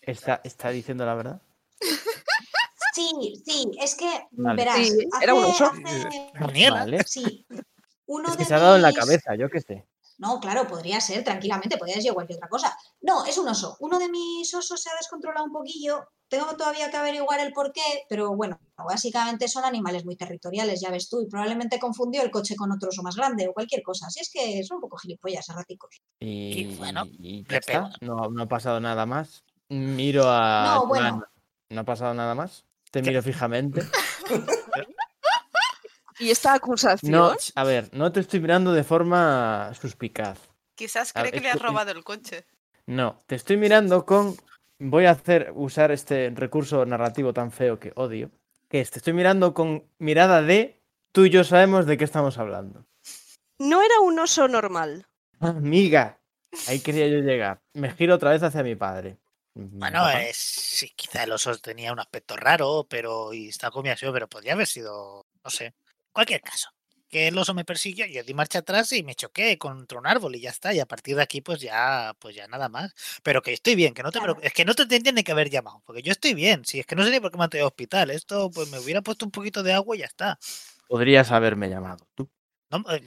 ¿Está, 0.02 0.42
está 0.44 0.70
diciendo 0.70 1.06
la 1.06 1.16
verdad? 1.16 1.42
Sí, 2.94 3.42
sí, 3.46 3.72
es 3.80 3.94
que, 3.96 4.10
Vale. 4.32 4.56
verás, 4.64 4.78
Sí, 4.88 5.08
hace, 5.14 5.24
era 5.24 5.34
un 5.36 5.44
oso. 5.46 5.72
hace- 5.86 6.70
Vale. 6.72 7.04
Sí. 7.06 7.46
Uno 8.08 8.28
Es 8.30 8.34
que 8.38 8.40
de 8.40 8.46
se 8.46 8.54
ha 8.56 8.60
dado 8.60 8.76
en 8.78 8.82
la 8.82 8.94
cabeza, 8.94 9.36
yo 9.36 9.50
qué 9.50 9.62
sé. 9.62 9.86
No, 10.18 10.40
claro, 10.40 10.68
podría 10.68 11.00
ser, 11.00 11.24
tranquilamente, 11.24 11.78
podría 11.78 12.02
ser 12.02 12.14
cualquier 12.14 12.38
otra 12.38 12.50
cosa. 12.50 12.78
No, 13.02 13.26
es 13.26 13.38
un 13.38 13.48
oso. 13.48 13.78
Uno 13.80 14.00
de 14.00 14.10
mis 14.10 14.52
osos 14.54 14.82
se 14.82 14.90
ha 14.90 14.96
descontrolado 14.98 15.46
un 15.46 15.52
poquillo. 15.52 16.08
Tengo 16.28 16.58
todavía 16.58 16.90
que 16.90 16.98
averiguar 16.98 17.40
el 17.40 17.54
por 17.54 17.72
qué, 17.72 18.06
pero 18.10 18.36
bueno, 18.36 18.60
básicamente 18.78 19.48
son 19.48 19.64
animales 19.64 20.06
muy 20.06 20.18
territoriales, 20.18 20.82
ya 20.82 20.92
ves 20.92 21.08
tú, 21.08 21.22
y 21.22 21.28
probablemente 21.28 21.80
confundió 21.80 22.22
el 22.24 22.32
coche 22.32 22.56
con 22.56 22.72
otro 22.72 22.90
oso 22.90 23.04
más 23.04 23.16
grande 23.16 23.48
o 23.48 23.54
cualquier 23.54 23.84
cosa. 23.84 24.08
Así 24.08 24.20
es 24.20 24.30
que 24.32 24.64
son 24.64 24.78
un 24.78 24.82
poco 24.82 24.98
gilipollas, 24.98 25.48
erráticos. 25.50 26.02
Y, 26.20 26.76
bueno, 26.76 27.06
y 27.06 27.44
ya 27.44 27.52
le 27.52 27.58
está. 27.58 27.74
pego. 27.74 27.90
No, 28.02 28.30
no 28.30 28.44
ha 28.44 28.48
pasado 28.48 28.80
nada 28.80 29.06
más. 29.06 29.44
Miro 29.70 30.24
a. 30.26 30.76
No, 30.76 30.88
bueno. 30.88 31.24
¿No 31.70 31.82
ha 31.82 31.86
pasado 31.86 32.14
nada 32.14 32.34
más? 32.34 32.66
Te 32.92 33.02
miro 33.02 33.22
fijamente. 33.22 33.82
¿Y 36.20 36.32
esta 36.32 36.54
acusación? 36.54 37.12
No, 37.12 37.36
a 37.56 37.64
ver, 37.64 37.90
no 37.94 38.12
te 38.12 38.20
estoy 38.20 38.40
mirando 38.40 38.74
de 38.74 38.84
forma 38.84 39.72
suspicaz. 39.80 40.40
Quizás 40.76 41.14
cree 41.14 41.26
ver, 41.26 41.34
que 41.34 41.40
le 41.42 41.50
has 41.52 41.62
robado 41.62 41.92
el 41.92 42.04
coche. 42.04 42.46
No, 42.86 43.20
te 43.28 43.36
estoy 43.36 43.58
mirando 43.58 44.06
con. 44.06 44.36
Voy 44.80 45.06
a 45.06 45.12
hacer 45.12 45.52
usar 45.56 45.92
este 45.92 46.32
recurso 46.34 46.86
narrativo 46.86 47.34
tan 47.34 47.52
feo 47.52 47.80
que 47.80 47.92
odio. 47.96 48.32
Que 48.70 48.82
es, 48.82 48.92
te 48.92 49.00
estoy 49.00 49.14
mirando 49.14 49.54
con 49.54 49.84
mirada 50.00 50.42
de. 50.42 50.80
Tú 51.12 51.26
y 51.26 51.30
yo 51.30 51.44
sabemos 51.44 51.86
de 51.86 51.98
qué 51.98 52.04
estamos 52.04 52.38
hablando. 52.38 52.86
No 53.60 53.82
era 53.82 54.00
un 54.02 54.20
oso 54.20 54.48
normal. 54.48 55.08
Amiga, 55.40 56.20
ahí 56.68 56.80
quería 56.80 57.08
yo 57.08 57.20
llegar. 57.20 57.62
Me 57.74 57.92
giro 57.92 58.16
otra 58.16 58.32
vez 58.32 58.44
hacia 58.44 58.64
mi 58.64 58.76
padre. 58.76 59.18
bueno, 59.56 60.00
Papá, 60.00 60.24
es, 60.24 60.38
sí, 60.38 60.92
quizá 60.96 61.24
el 61.24 61.32
oso 61.32 61.58
tenía 61.58 61.92
un 61.92 62.00
aspecto 62.00 62.36
raro, 62.38 62.86
pero 62.88 63.34
y 63.34 63.50
está 63.50 63.72
comido 63.72 63.94
así, 63.94 64.06
pero 64.12 64.28
podría 64.28 64.54
haber 64.54 64.68
sido, 64.68 65.26
no 65.44 65.50
sé, 65.50 65.74
cualquier 66.18 66.42
caso. 66.42 66.70
Que 67.10 67.28
el 67.30 67.38
oso 67.38 67.54
me 67.54 67.64
persiguió, 67.64 68.06
yo 68.08 68.24
di 68.24 68.34
marcha 68.34 68.60
atrás 68.60 68.92
y 68.92 69.02
me 69.04 69.14
choqué 69.16 69.58
contra 69.58 69.98
un 70.00 70.08
árbol 70.08 70.36
y 70.36 70.42
ya 70.42 70.50
está. 70.50 70.74
Y 70.74 70.80
a 70.80 70.86
partir 70.88 71.16
de 71.16 71.22
aquí, 71.22 71.42
pues 71.42 71.62
ya, 71.62 72.14
pues 72.20 72.36
ya 72.36 72.48
nada 72.48 72.68
más. 72.70 72.92
Pero 73.24 73.42
que 73.44 73.54
estoy 73.54 73.76
bien, 73.76 73.94
que 73.94 74.02
no 74.04 74.10
te 74.12 74.18
Claro. 74.18 74.34
preocupes. 74.34 74.48
Es 74.48 74.54
que 74.54 74.66
no 74.66 74.74
te 74.74 75.14
ni 75.14 75.24
que 75.24 75.32
haber 75.32 75.50
llamado, 75.50 75.82
porque 75.86 76.02
yo 76.02 76.12
estoy 76.12 76.34
bien. 76.34 76.66
Si 76.66 76.80
es 76.80 76.86
que 76.88 76.96
no 76.96 77.06
sé 77.06 77.12
ni 77.12 77.20
por 77.20 77.32
qué 77.32 77.38
me 77.38 77.44
han 77.46 77.50
traído 77.52 77.68
al 77.68 77.72
hospital. 77.72 78.10
Esto, 78.10 78.50
pues 78.50 78.70
me 78.72 78.80
hubiera 78.80 79.02
puesto 79.02 79.26
un 79.26 79.32
poquito 79.32 79.62
de 79.64 79.74
agua 79.74 79.96
y 79.96 80.00
ya 80.00 80.06
está. 80.06 80.38
Podrías 80.90 81.32
haberme 81.32 81.70
llamado. 81.70 82.06
Tú. 82.16 82.30
No, 82.72 82.84
eh, 82.92 83.02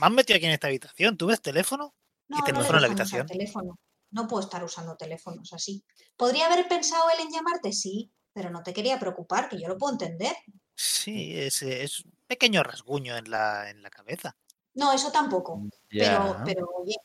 me 0.00 0.06
han 0.06 0.14
metido 0.14 0.36
aquí 0.36 0.46
en 0.46 0.52
esta 0.52 0.68
habitación. 0.68 1.16
¿Tú 1.18 1.26
ves 1.26 1.42
teléfono? 1.42 1.94
No, 2.28 2.38
¿Y 2.38 2.40
no 2.40 2.46
le 2.46 2.52
teléfono 2.52 2.78
en 2.78 2.82
la 2.82 2.86
habitación? 2.86 3.26
teléfono. 3.26 3.78
No 4.10 4.26
puedo 4.28 4.42
estar 4.42 4.62
usando 4.64 4.96
teléfonos 4.96 5.52
así. 5.52 5.84
¿Podría 6.16 6.46
haber 6.46 6.66
pensado 6.68 7.10
él 7.10 7.26
en 7.26 7.32
llamarte? 7.32 7.72
Sí, 7.72 8.10
pero 8.32 8.48
no 8.48 8.62
te 8.62 8.72
quería 8.72 8.98
preocupar, 8.98 9.48
que 9.48 9.60
yo 9.60 9.68
lo 9.68 9.76
puedo 9.76 9.92
entender. 9.92 10.34
Sí, 10.76 11.38
es, 11.38 11.62
pequeño 12.26 12.62
rasguño 12.62 13.16
en 13.16 13.30
la, 13.30 13.70
en 13.70 13.82
la 13.82 13.90
cabeza. 13.90 14.36
No, 14.74 14.92
eso 14.92 15.12
tampoco. 15.12 15.62
Pero, 15.88 16.04
Ya. 16.38 16.42
pero 16.44 16.66
oye, 16.76 16.96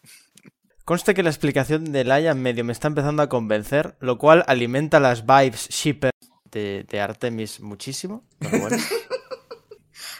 Conste 0.85 1.13
que 1.13 1.21
la 1.21 1.29
explicación 1.29 1.91
de 1.91 2.03
Laia 2.03 2.33
medio 2.33 2.65
me 2.65 2.73
está 2.73 2.87
empezando 2.87 3.21
a 3.21 3.29
convencer, 3.29 3.95
lo 3.99 4.17
cual 4.17 4.43
alimenta 4.47 4.99
las 4.99 5.23
vibes 5.23 5.69
shipper 5.69 6.09
de, 6.45 6.83
de 6.89 6.99
Artemis 6.99 7.59
muchísimo. 7.59 8.25
Pero 8.39 8.59
bueno. 8.59 8.77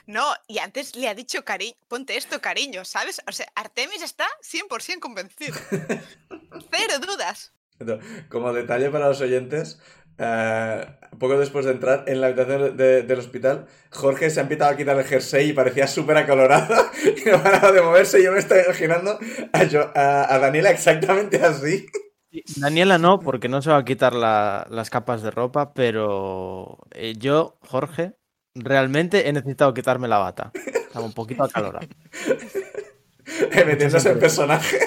No, 0.06 0.26
y 0.48 0.58
antes 0.58 0.96
le 0.96 1.08
ha 1.08 1.14
dicho 1.14 1.46
cariño, 1.46 1.76
ponte 1.88 2.18
esto, 2.18 2.42
cariño, 2.42 2.84
¿sabes? 2.84 3.22
O 3.28 3.32
sea, 3.32 3.46
Artemis 3.56 4.02
está 4.02 4.26
100% 4.42 5.00
convencido. 5.00 5.56
Cero 6.72 7.00
dudas. 7.00 7.54
Como 8.30 8.52
detalle 8.52 8.90
para 8.90 9.08
los 9.08 9.22
oyentes, 9.22 9.80
eh, 10.20 10.86
poco 11.18 11.38
después 11.40 11.66
de 11.66 11.72
entrar 11.72 12.04
en 12.08 12.22
la 12.22 12.28
habitación 12.28 12.78
de- 12.78 13.04
del 13.04 13.20
hospital, 13.20 13.66
Jorge 13.92 14.30
se 14.30 14.40
ha 14.40 14.44
empezado 14.44 14.72
a 14.72 14.78
quitar 14.78 14.98
el 14.98 15.06
jersey 15.06 15.50
y 15.50 15.54
parecía 15.54 15.88
súper 15.88 16.18
acalorado 16.18 16.76
y 17.26 17.30
no 17.30 17.42
paraba 17.42 17.72
de 17.72 17.82
moverse. 17.82 18.22
Yo 18.24 18.32
me 18.32 18.40
estoy 18.40 18.60
imaginando 18.66 19.18
a, 19.54 19.60
a- 20.00 20.36
a 20.36 20.40
Daniela 20.40 20.70
exactamente 20.72 21.38
así. 21.44 21.88
Daniela 22.58 23.00
no, 23.00 23.20
porque 23.20 23.50
no 23.50 23.62
se 23.62 23.72
va 23.72 23.78
a 23.78 23.86
quitar 23.86 24.14
la- 24.14 24.68
las 24.70 24.90
capas 24.90 25.24
de 25.24 25.32
ropa, 25.32 25.74
pero 25.74 26.78
eh, 26.92 27.16
yo, 27.18 27.58
Jorge, 27.62 28.14
realmente 28.54 29.28
he 29.28 29.34
necesitado 29.34 29.74
quitarme 29.74 30.08
la 30.08 30.20
bata. 30.20 30.52
Estaba 30.54 31.06
un 31.06 31.14
poquito 31.14 31.44
acalorado. 31.44 31.88
eh, 33.52 33.66
metiéndose 33.66 34.12
en 34.12 34.20
personaje. 34.20 34.78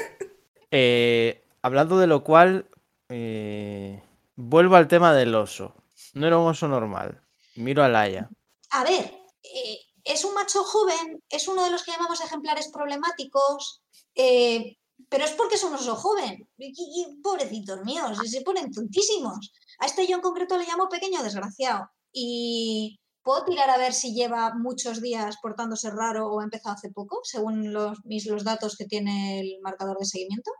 Eh, 0.70 1.42
hablando 1.62 1.98
de 1.98 2.06
lo 2.06 2.22
cual, 2.24 2.66
eh, 3.08 4.00
vuelvo 4.42 4.76
al 4.76 4.88
tema 4.88 5.14
del 5.14 5.34
oso. 5.34 5.74
No 6.14 6.26
era 6.26 6.38
un 6.38 6.48
oso 6.48 6.68
normal. 6.68 7.22
Miro 7.56 7.82
a 7.84 7.88
Laia. 7.88 8.28
A 8.70 8.84
ver, 8.84 9.14
eh, 9.42 9.78
es 10.04 10.24
un 10.24 10.34
macho 10.34 10.64
joven, 10.64 11.22
es 11.28 11.46
uno 11.48 11.64
de 11.64 11.70
los 11.70 11.84
que 11.84 11.92
llamamos 11.92 12.20
ejemplares 12.20 12.70
problemáticos, 12.72 13.82
eh, 14.14 14.78
pero 15.08 15.24
es 15.24 15.32
porque 15.32 15.54
es 15.54 15.64
un 15.64 15.74
oso 15.74 15.94
joven. 15.94 16.48
Y, 16.58 17.20
pobrecitos 17.22 17.80
míos, 17.84 18.18
se 18.24 18.42
ponen 18.42 18.72
tontísimos. 18.72 19.52
A 19.78 19.86
este 19.86 20.06
yo 20.06 20.16
en 20.16 20.22
concreto 20.22 20.58
le 20.58 20.66
llamo 20.66 20.88
pequeño 20.88 21.22
desgraciado. 21.22 21.88
Y 22.12 22.98
puedo 23.22 23.44
tirar 23.44 23.70
a 23.70 23.78
ver 23.78 23.92
si 23.92 24.12
lleva 24.14 24.54
muchos 24.54 25.00
días 25.00 25.36
portándose 25.40 25.90
raro 25.90 26.28
o 26.28 26.40
ha 26.40 26.44
empezado 26.44 26.74
hace 26.74 26.90
poco, 26.90 27.20
según 27.22 27.72
los, 27.72 27.98
mis, 28.04 28.26
los 28.26 28.44
datos 28.44 28.76
que 28.76 28.86
tiene 28.86 29.40
el 29.40 29.60
marcador 29.62 29.98
de 29.98 30.06
seguimiento. 30.06 30.50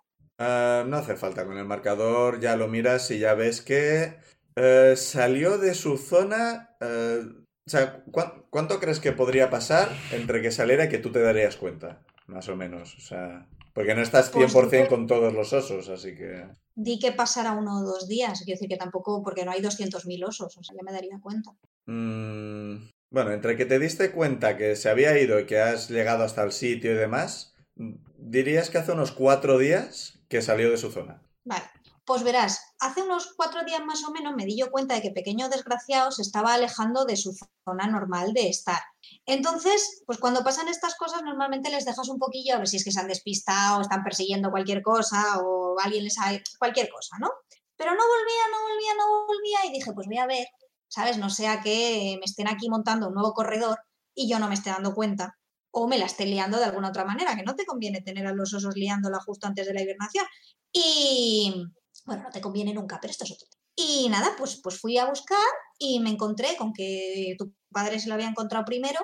Ah, 0.45 0.85
no 0.87 0.97
hace 0.97 1.15
falta, 1.15 1.45
con 1.45 1.57
el 1.57 1.65
marcador 1.65 2.41
ya 2.41 2.57
lo 2.57 2.67
miras 2.67 3.11
y 3.13 3.19
ya 3.21 3.35
ves 3.35 3.61
que 3.63 4.15
eh, 4.57 4.95
salió 4.97 5.57
de 5.59 5.75
su 5.75 5.97
zona. 5.99 6.75
eh, 6.81 7.23
o 7.65 7.71
sea, 7.71 8.03
¿cuán- 8.11 8.43
¿cuánto 8.51 8.81
crees 8.81 8.99
que 8.99 9.13
podría 9.13 9.49
pasar 9.51 9.89
entre 10.11 10.43
que 10.43 10.51
saliera 10.51 10.87
y 10.87 10.89
que 10.89 10.99
tú 10.99 11.13
te 11.13 11.21
darías 11.23 11.55
cuenta? 11.57 12.03
Más 12.27 12.49
o 12.49 12.57
menos, 12.57 12.97
o 12.97 13.01
sea. 13.01 13.47
Porque 13.73 13.95
no 13.95 14.03
estás 14.03 14.31
Pues 14.31 14.51
100% 14.53 14.83
yo- 14.85 14.89
con 14.89 15.07
todos 15.07 15.33
los 15.33 15.53
osos, 15.53 15.89
así 15.89 16.17
que. 16.17 16.45
Di 16.75 16.99
que 16.99 17.13
pasara 17.13 17.53
uno 17.53 17.79
o 17.79 17.83
dos 17.85 18.09
días, 18.09 18.41
quiero 18.45 18.57
decir 18.59 18.69
que 18.69 18.77
tampoco, 18.77 19.23
porque 19.23 19.45
no 19.45 19.53
hay 19.53 19.61
200.000 19.63 20.25
osos, 20.25 20.59
o 20.59 20.63
sea, 20.65 20.75
ya 20.77 20.83
me 20.83 20.93
daría 20.93 21.21
cuenta. 21.23 21.53
Mm, 21.87 22.89
bueno, 23.11 23.31
entre 23.33 23.57
que 23.57 23.65
te 23.65 23.79
diste 23.79 24.11
cuenta 24.11 24.57
que 24.57 24.75
se 24.77 24.89
había 24.91 25.17
ido 25.19 25.39
y 25.39 25.47
que 25.47 25.61
has 25.61 25.89
llegado 25.89 26.25
hasta 26.25 26.43
el 26.43 26.53
sitio 26.53 26.93
y 26.93 26.97
demás, 26.97 27.55
mm, 27.77 27.93
dirías 28.19 28.71
que 28.71 28.79
hace 28.79 28.93
unos 28.93 29.13
cuatro 29.13 29.57
días 29.59 30.12
que 30.33 30.41
salió 30.41 30.71
de 30.71 30.79
su 30.79 30.91
zona. 30.91 31.23
Vale, 31.45 31.65
pues 32.07 32.23
verás, 32.23 32.75
hace 32.81 33.03
unos 33.03 33.35
cuatro 33.37 33.65
días 33.65 33.85
más 33.85 34.03
o 34.05 34.13
menos 34.13 34.35
me 34.35 34.47
di 34.47 34.57
yo 34.57 34.71
cuenta 34.71 34.95
de 34.95 35.03
que 35.03 35.11
Pequeño 35.11 35.51
Desgraciado 35.51 36.11
se 36.11 36.23
estaba 36.23 36.55
alejando 36.55 37.05
de 37.05 37.19
su 37.19 37.37
zona 37.67 37.87
normal 37.87 38.33
de 38.33 38.49
estar. 38.49 38.81
Entonces, 39.27 40.03
pues 40.07 40.19
cuando 40.19 40.43
pasan 40.43 40.69
estas 40.69 40.95
cosas, 40.95 41.23
normalmente 41.23 41.71
les 41.71 41.85
dejas 41.85 42.09
un 42.09 42.19
poquillo 42.19 42.55
a 42.55 42.59
ver 42.61 42.67
si 42.67 42.79
es 42.79 42.85
que 42.85 42.93
se 42.93 42.99
han 42.99 43.09
despistado, 43.09 43.83
están 43.83 44.03
persiguiendo 44.03 44.51
cualquier 44.51 44.81
cosa 44.81 45.39
o 45.43 45.79
alguien 45.79 46.05
les 46.05 46.19
ha... 46.19 46.31
cualquier 46.59 46.89
cosa, 46.89 47.19
¿no? 47.21 47.31
Pero 47.77 47.91
no 47.91 48.03
volvía, 48.03 48.45
no 48.53 48.63
volvía, 48.63 48.95
no 48.97 49.27
volvía 49.27 49.67
y 49.67 49.73
dije, 49.75 49.93
pues 49.93 50.07
voy 50.07 50.17
a 50.17 50.27
ver, 50.27 50.47
¿sabes? 50.89 51.19
No 51.19 51.29
sea 51.29 51.61
que 51.61 52.17
me 52.19 52.25
estén 52.25 52.49
aquí 52.49 52.71
montando 52.71 53.09
un 53.09 53.15
nuevo 53.15 53.35
corredor 53.35 53.79
y 54.15 54.31
yo 54.31 54.39
no 54.39 54.49
me 54.49 54.55
esté 54.55 54.71
dando 54.71 54.95
cuenta. 54.95 55.37
O 55.73 55.89
me 55.89 55.99
la 55.99 56.07
esté 56.07 56.27
liando 56.27 56.59
de 56.59 56.67
alguna 56.67 56.91
otra 56.91 57.05
manera, 57.05 57.35
que 57.35 57.43
no 57.43 57.57
te 57.57 57.67
conviene 57.67 58.01
tener 58.03 58.27
a 58.27 58.33
los 58.33 58.55
osos 58.55 58.77
liándola 58.77 59.19
justo 59.21 59.47
antes 59.47 59.67
de 59.67 59.75
la 59.75 59.83
hibernación. 59.83 60.25
Y 60.73 61.65
bueno, 62.07 62.23
no 62.23 62.31
te 62.31 62.41
conviene 62.41 62.73
nunca, 62.73 62.99
pero 63.01 63.11
esto 63.11 63.25
es 63.25 63.33
otro 63.33 63.49
tema. 63.51 63.63
Y 63.75 64.09
nada, 64.11 64.35
pues, 64.39 64.61
pues 64.63 64.79
fui 64.79 64.99
a 64.99 65.07
buscar 65.07 65.39
y 65.79 65.99
me 66.01 66.11
encontré 66.11 66.57
con 66.59 66.73
que 66.73 67.35
tu 67.39 67.55
padre 67.71 67.99
se 67.99 68.09
lo 68.09 68.15
había 68.15 68.29
encontrado 68.29 68.65
primero. 68.65 69.01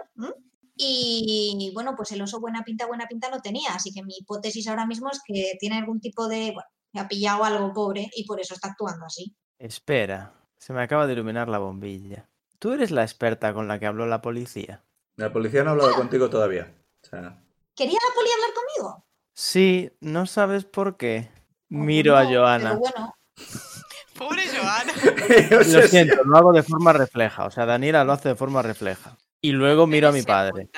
Y 0.77 1.73
bueno, 1.75 1.95
pues 1.97 2.13
el 2.13 2.23
oso 2.23 2.39
buena 2.39 2.63
pinta, 2.63 2.87
buena 2.87 3.09
pinta 3.09 3.31
no 3.31 3.41
tenía. 3.41 3.71
Así 3.75 3.93
que 3.93 4.05
mi 4.05 4.15
hipótesis 4.19 4.69
ahora 4.69 4.87
mismo 4.87 5.11
es 5.11 5.21
que 5.27 5.55
tiene 5.59 5.79
algún 5.79 6.01
tipo 6.01 6.29
de. 6.29 6.53
Bueno, 6.53 6.69
me 6.93 7.01
ha 7.01 7.09
pillado 7.09 7.45
algo 7.45 7.73
pobre 7.73 8.11
y 8.15 8.25
por 8.25 8.41
eso 8.41 8.55
está 8.55 8.69
actuando 8.69 9.07
así. 9.07 9.35
Espera, 9.59 10.35
se 10.59 10.73
me 10.73 10.83
acaba 10.83 11.07
de 11.07 11.15
iluminar 11.15 11.49
la 11.49 11.59
bombilla. 11.59 12.29
¿Tú 12.59 12.73
eres 12.73 12.91
la 12.91 13.03
experta 13.03 13.55
con 13.55 13.69
la 13.69 13.79
que 13.79 13.87
habló 13.87 14.07
la 14.07 14.21
policía? 14.21 14.85
La 15.19 15.33
policía 15.33 15.65
no 15.65 15.71
ha 15.71 15.73
hablado 15.73 15.95
contigo 15.95 16.31
todavía. 16.31 16.73
O 17.03 17.07
sea, 17.07 17.43
¿Quería 17.75 17.99
la 18.09 18.15
poli 18.15 18.29
hablar 18.31 18.51
conmigo? 18.55 19.05
Sí, 19.35 19.91
no 20.01 20.27
sabes 20.27 20.65
por 20.65 20.97
qué. 20.97 21.29
Miro 21.69 22.13
no, 22.13 22.19
a 22.19 22.25
Joana. 22.25 22.69
Pero 22.71 22.79
bueno, 22.79 23.15
Pobre 24.17 24.43
Joana. 24.47 24.93
Lo 25.51 25.83
siento, 25.83 26.23
lo 26.25 26.37
hago 26.37 26.53
de 26.53 26.63
forma 26.63 26.93
refleja. 26.93 27.47
O 27.47 27.51
sea, 27.51 27.67
Daniela 27.67 28.05
lo 28.05 28.13
hace 28.13 28.31
de 28.31 28.35
forma 28.37 28.63
refleja. 28.63 29.17
Y 29.41 29.51
luego 29.51 29.89
miro 29.89 30.09
a 30.09 30.13
mi 30.13 30.23
padre, 30.23 30.71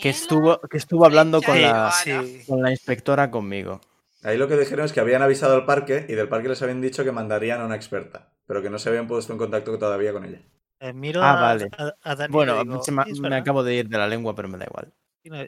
que 0.00 0.10
estuvo, 0.10 0.60
que 0.60 0.76
estuvo 0.76 1.06
hablando 1.06 1.40
con 1.40 1.60
la. 1.60 1.90
Sí. 1.90 2.42
con 2.46 2.62
la 2.62 2.70
inspectora 2.70 3.30
conmigo. 3.30 3.80
Ahí 4.22 4.36
lo 4.36 4.46
que 4.46 4.56
dijeron 4.58 4.84
es 4.84 4.92
que 4.92 5.00
habían 5.00 5.22
avisado 5.22 5.54
al 5.54 5.64
parque 5.64 6.04
y 6.08 6.14
del 6.14 6.28
parque 6.28 6.48
les 6.48 6.60
habían 6.60 6.80
dicho 6.80 7.04
que 7.04 7.12
mandarían 7.12 7.60
a 7.60 7.66
una 7.66 7.76
experta, 7.76 8.32
pero 8.46 8.62
que 8.62 8.70
no 8.70 8.78
se 8.78 8.90
habían 8.90 9.06
puesto 9.06 9.32
en 9.32 9.38
contacto 9.38 9.78
todavía 9.78 10.12
con 10.12 10.24
ella. 10.24 10.40
Eh, 10.84 10.92
miro 10.92 11.22
Ah, 11.22 11.32
a, 11.32 11.40
vale. 11.40 11.68
a- 11.82 11.94
a 12.10 12.14
Dani 12.18 12.32
Bueno, 12.32 12.52
le 12.52 12.54
digo, 12.62 12.80
se 12.82 12.92
me, 12.92 13.04
acabo 13.36 13.62
de 13.64 13.74
ir 13.76 13.88
de 13.88 13.98
la 13.98 14.06
lengua, 14.08 14.34
pero 14.34 14.48
me 14.48 14.58
da 14.58 14.66
igual. 14.66 14.92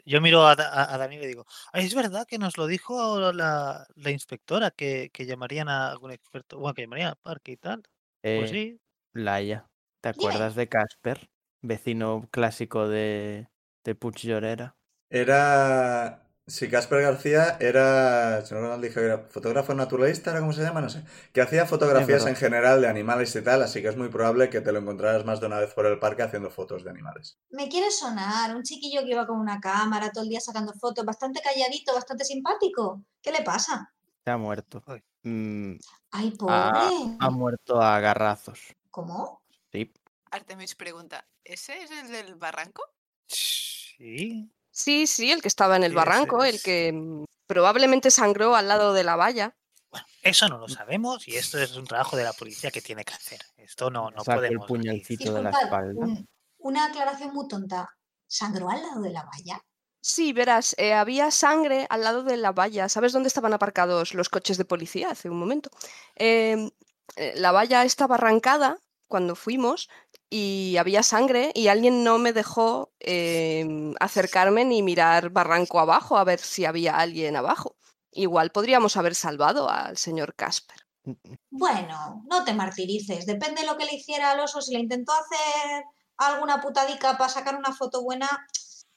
Yo 0.05 0.21
miro 0.21 0.41
a, 0.47 0.53
a- 0.53 0.93
a 0.93 0.97
Dani 0.97 1.15
y 1.17 1.19
le 1.19 1.27
digo, 1.27 1.45
"Ay, 1.71 1.85
es 1.85 1.93
verdad 1.93 2.25
que 2.27 2.39
nos 2.39 2.57
lo 2.57 2.65
dijo 2.65 3.31
la, 3.31 3.85
la 3.95 4.09
inspectora, 4.11 4.71
que, 4.71 5.11
que 5.13 5.25
llamarían 5.27 5.69
a 5.69 5.91
algún 5.91 6.11
experto, 6.11 6.57
bueno, 6.59 6.73
que 6.73 6.81
llamarían 6.83 7.09
al 7.09 7.17
parque 7.17 7.51
y 7.53 7.57
tal. 7.57 7.83
Pues 8.33 8.49
Eh, 8.49 8.51
sí, 8.51 8.79
Laia, 9.13 9.69
¿te 10.01 10.09
Dime. 10.13 10.17
acuerdas 10.17 10.55
de 10.55 10.69
Casper? 10.69 11.29
Vecino 11.61 12.27
clásico 12.31 12.87
de, 12.87 13.49
de 13.83 13.95
Puig 13.95 14.15
Llorera. 14.17 14.77
Era. 15.09 16.26
Si 16.49 16.69
Casper 16.69 17.01
García 17.01 17.57
era. 17.59 18.45
Si 18.45 18.53
no 18.53 18.61
Ronald 18.61 18.81
dijo 18.81 18.95
que 18.95 19.05
era 19.05 19.19
fotógrafo 19.29 19.73
naturalista, 19.73 20.31
¿era 20.31 20.39
cómo 20.39 20.53
se 20.53 20.61
llama? 20.61 20.79
No 20.79 20.89
sé. 20.89 21.03
Que 21.33 21.41
hacía 21.41 21.65
fotografías 21.65 22.25
en 22.25 22.37
general 22.37 22.79
de 22.81 22.87
animales 22.87 23.35
y 23.35 23.41
tal, 23.43 23.61
así 23.63 23.81
que 23.81 23.89
es 23.89 23.97
muy 23.97 24.07
probable 24.07 24.49
que 24.49 24.61
te 24.61 24.71
lo 24.71 24.79
encontraras 24.79 25.25
más 25.25 25.41
de 25.41 25.47
una 25.47 25.59
vez 25.59 25.73
por 25.73 25.85
el 25.85 25.99
parque 25.99 26.23
haciendo 26.23 26.49
fotos 26.49 26.85
de 26.85 26.89
animales. 26.89 27.37
me 27.49 27.67
quiere 27.67 27.91
sonar. 27.91 28.55
Un 28.55 28.63
chiquillo 28.63 29.01
que 29.01 29.11
iba 29.11 29.27
con 29.27 29.39
una 29.39 29.59
cámara 29.59 30.09
todo 30.11 30.23
el 30.23 30.29
día 30.29 30.39
sacando 30.39 30.71
fotos, 30.73 31.03
bastante 31.03 31.41
calladito, 31.41 31.93
bastante 31.93 32.23
simpático. 32.23 33.03
¿Qué 33.21 33.33
le 33.33 33.41
pasa? 33.43 33.93
Se 34.23 34.31
ha 34.31 34.37
muerto. 34.37 34.81
Ay. 34.87 35.03
Mm, 35.23 35.75
Ay, 36.11 36.31
pobre. 36.31 36.53
ha, 36.53 36.89
ha 37.19 37.29
muerto 37.29 37.81
a 37.81 37.99
garrazos. 37.99 38.73
¿Cómo? 38.89 39.41
Sí. 39.73 39.91
Artemis 40.31 40.75
pregunta, 40.75 41.27
¿ese 41.43 41.83
es 41.83 41.91
el 41.91 42.07
del 42.09 42.35
barranco? 42.35 42.83
sí. 43.27 44.49
Sí, 44.77 45.07
sí, 45.07 45.31
el 45.31 45.41
que 45.41 45.47
estaba 45.47 45.75
en 45.75 45.83
el 45.83 45.93
barranco, 45.95 46.43
el 46.43 46.61
que 46.61 46.91
mm, 46.93 47.25
probablemente 47.47 48.11
sangró 48.11 48.55
al 48.55 48.67
lado 48.67 48.93
de 48.93 49.03
la 49.03 49.15
valla. 49.15 49.55
Bueno, 49.89 50.05
eso 50.21 50.47
no 50.49 50.59
lo 50.59 50.67
sabemos 50.67 51.27
y 51.27 51.35
esto 51.35 51.57
es 51.57 51.75
un 51.75 51.85
trabajo 51.87 52.15
de 52.15 52.23
la 52.23 52.31
policía 52.33 52.69
que 52.69 52.81
tiene 52.83 53.03
que 53.03 53.15
hacer. 53.15 53.41
Esto 53.57 53.89
no, 53.89 54.11
no 54.11 54.23
Saco 54.23 54.43
el 54.43 54.49
podemos. 54.59 54.67
venir. 54.67 54.81
puñalcito 54.83 55.33
de 55.33 55.41
la 55.41 55.49
espalda. 55.49 56.05
un- 56.05 56.27
una 56.59 56.85
aclaración 56.85 57.33
muy 57.33 57.47
tonta. 57.47 57.89
¿Sangró 58.27 58.69
al 58.69 58.83
lado 58.83 59.01
de 59.01 59.09
la 59.09 59.23
valla? 59.23 59.59
Sí, 59.99 60.31
verás, 60.31 60.75
eh, 60.77 60.93
había 60.93 61.31
sangre 61.31 61.87
al 61.89 62.03
lado 62.03 62.21
de 62.23 62.37
la 62.37 62.51
valla. 62.51 62.87
¿Sabes 62.87 63.13
dónde 63.13 63.29
estaban 63.29 63.53
aparcados 63.53 64.13
los 64.13 64.29
coches 64.29 64.57
de 64.59 64.65
policía 64.65 65.09
hace 65.09 65.27
un 65.29 65.39
momento? 65.39 65.71
Em, 66.15 66.69
eh, 67.15 67.33
la 67.35 67.51
valla 67.51 67.83
estaba 67.83 68.13
arrancada 68.15 68.77
cuando 69.07 69.35
fuimos 69.35 69.89
y 70.29 70.75
había 70.77 71.03
sangre 71.03 71.51
y 71.53 71.67
alguien 71.67 72.03
no 72.03 72.17
me 72.17 72.33
dejó 72.33 72.91
em, 72.99 73.93
acercarme 73.99 74.65
ni 74.65 74.83
mirar 74.83 75.29
barranco 75.29 75.79
abajo 75.79 76.17
a 76.17 76.23
ver 76.23 76.39
si 76.39 76.65
había 76.65 76.97
alguien 76.97 77.35
abajo. 77.35 77.77
Igual 78.11 78.51
podríamos 78.51 78.97
haber 78.97 79.15
salvado 79.15 79.69
al 79.69 79.97
señor 79.97 80.35
Casper. 80.35 80.77
Bueno, 81.49 82.23
no 82.29 82.43
te 82.43 82.53
martirices. 82.53 83.25
Depende 83.25 83.61
de 83.61 83.67
lo 83.67 83.77
que 83.77 83.85
le 83.85 83.95
hiciera 83.95 84.31
al 84.31 84.39
oso. 84.39 84.61
Si 84.61 84.73
le 84.73 84.79
intentó 84.79 85.13
hacer 85.13 85.83
alguna 86.17 86.59
putadica 86.59 87.17
para 87.17 87.29
sacar 87.29 87.55
una 87.55 87.73
foto 87.73 88.03
buena, 88.03 88.27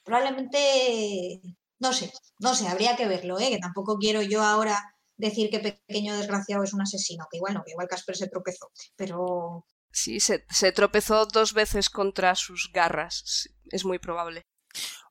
probablemente. 0.03 1.39
No 1.79 1.93
sé, 1.93 2.11
no 2.39 2.53
sé, 2.53 2.67
habría 2.67 2.95
que 2.95 3.07
verlo, 3.07 3.39
¿eh? 3.39 3.49
Que 3.49 3.57
tampoco 3.57 3.97
quiero 3.97 4.21
yo 4.21 4.43
ahora 4.43 4.93
decir 5.15 5.49
que 5.49 5.59
Pequeño 5.59 6.15
Desgraciado 6.15 6.63
es 6.63 6.73
un 6.73 6.81
asesino, 6.81 7.27
que 7.29 7.37
igual 7.37 7.53
no, 7.53 7.63
que 7.63 7.71
igual 7.71 7.87
Casper 7.87 8.15
se 8.15 8.27
tropezó. 8.27 8.71
Pero 8.95 9.65
Sí, 9.91 10.19
se, 10.19 10.45
se 10.49 10.71
tropezó 10.71 11.25
dos 11.25 11.53
veces 11.53 11.89
contra 11.89 12.35
sus 12.35 12.71
garras. 12.73 13.21
sí, 13.25 13.49
Es 13.69 13.85
muy 13.85 13.99
probable. 13.99 14.41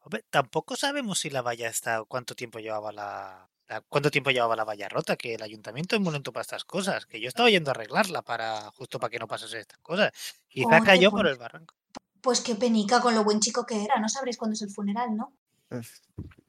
Hombre, 0.02 0.24
tampoco 0.30 0.76
sabemos 0.76 1.18
si 1.20 1.30
la 1.30 1.42
valla 1.42 1.68
está, 1.68 2.02
cuánto 2.08 2.34
tiempo 2.34 2.58
llevaba 2.58 2.90
la, 2.92 3.50
la- 3.68 3.82
cuánto 3.82 4.10
tiempo 4.10 4.30
llevaba 4.30 4.56
la 4.56 4.64
valla 4.64 4.88
rota, 4.88 5.16
que 5.16 5.34
el 5.34 5.42
ayuntamiento 5.42 5.94
es 5.96 6.00
muy 6.02 6.12
lento 6.12 6.32
para 6.32 6.42
estas 6.42 6.64
cosas, 6.64 7.04
que 7.04 7.20
yo 7.20 7.28
estaba 7.28 7.50
yendo 7.50 7.70
a 7.70 7.72
arreglarla 7.74 8.22
para, 8.22 8.70
justo 8.70 8.98
para 8.98 9.10
que 9.10 9.18
no 9.18 9.28
pasase 9.28 9.60
estas 9.60 9.78
cosas. 9.80 10.12
Quizá 10.48 10.76
Oye, 10.78 10.84
cayó 10.86 11.10
por 11.10 11.20
pues- 11.22 11.32
el 11.32 11.38
barranco. 11.38 11.74
Pues 12.22 12.40
qué 12.40 12.54
penica 12.54 13.00
con 13.00 13.14
lo 13.14 13.24
buen 13.24 13.40
chico 13.40 13.64
que 13.64 13.82
era. 13.84 13.98
No 14.00 14.08
sabréis 14.08 14.36
cuándo 14.36 14.52
es 14.54 14.60
el 14.62 14.70
funeral, 14.70 15.16
¿no? 15.16 15.32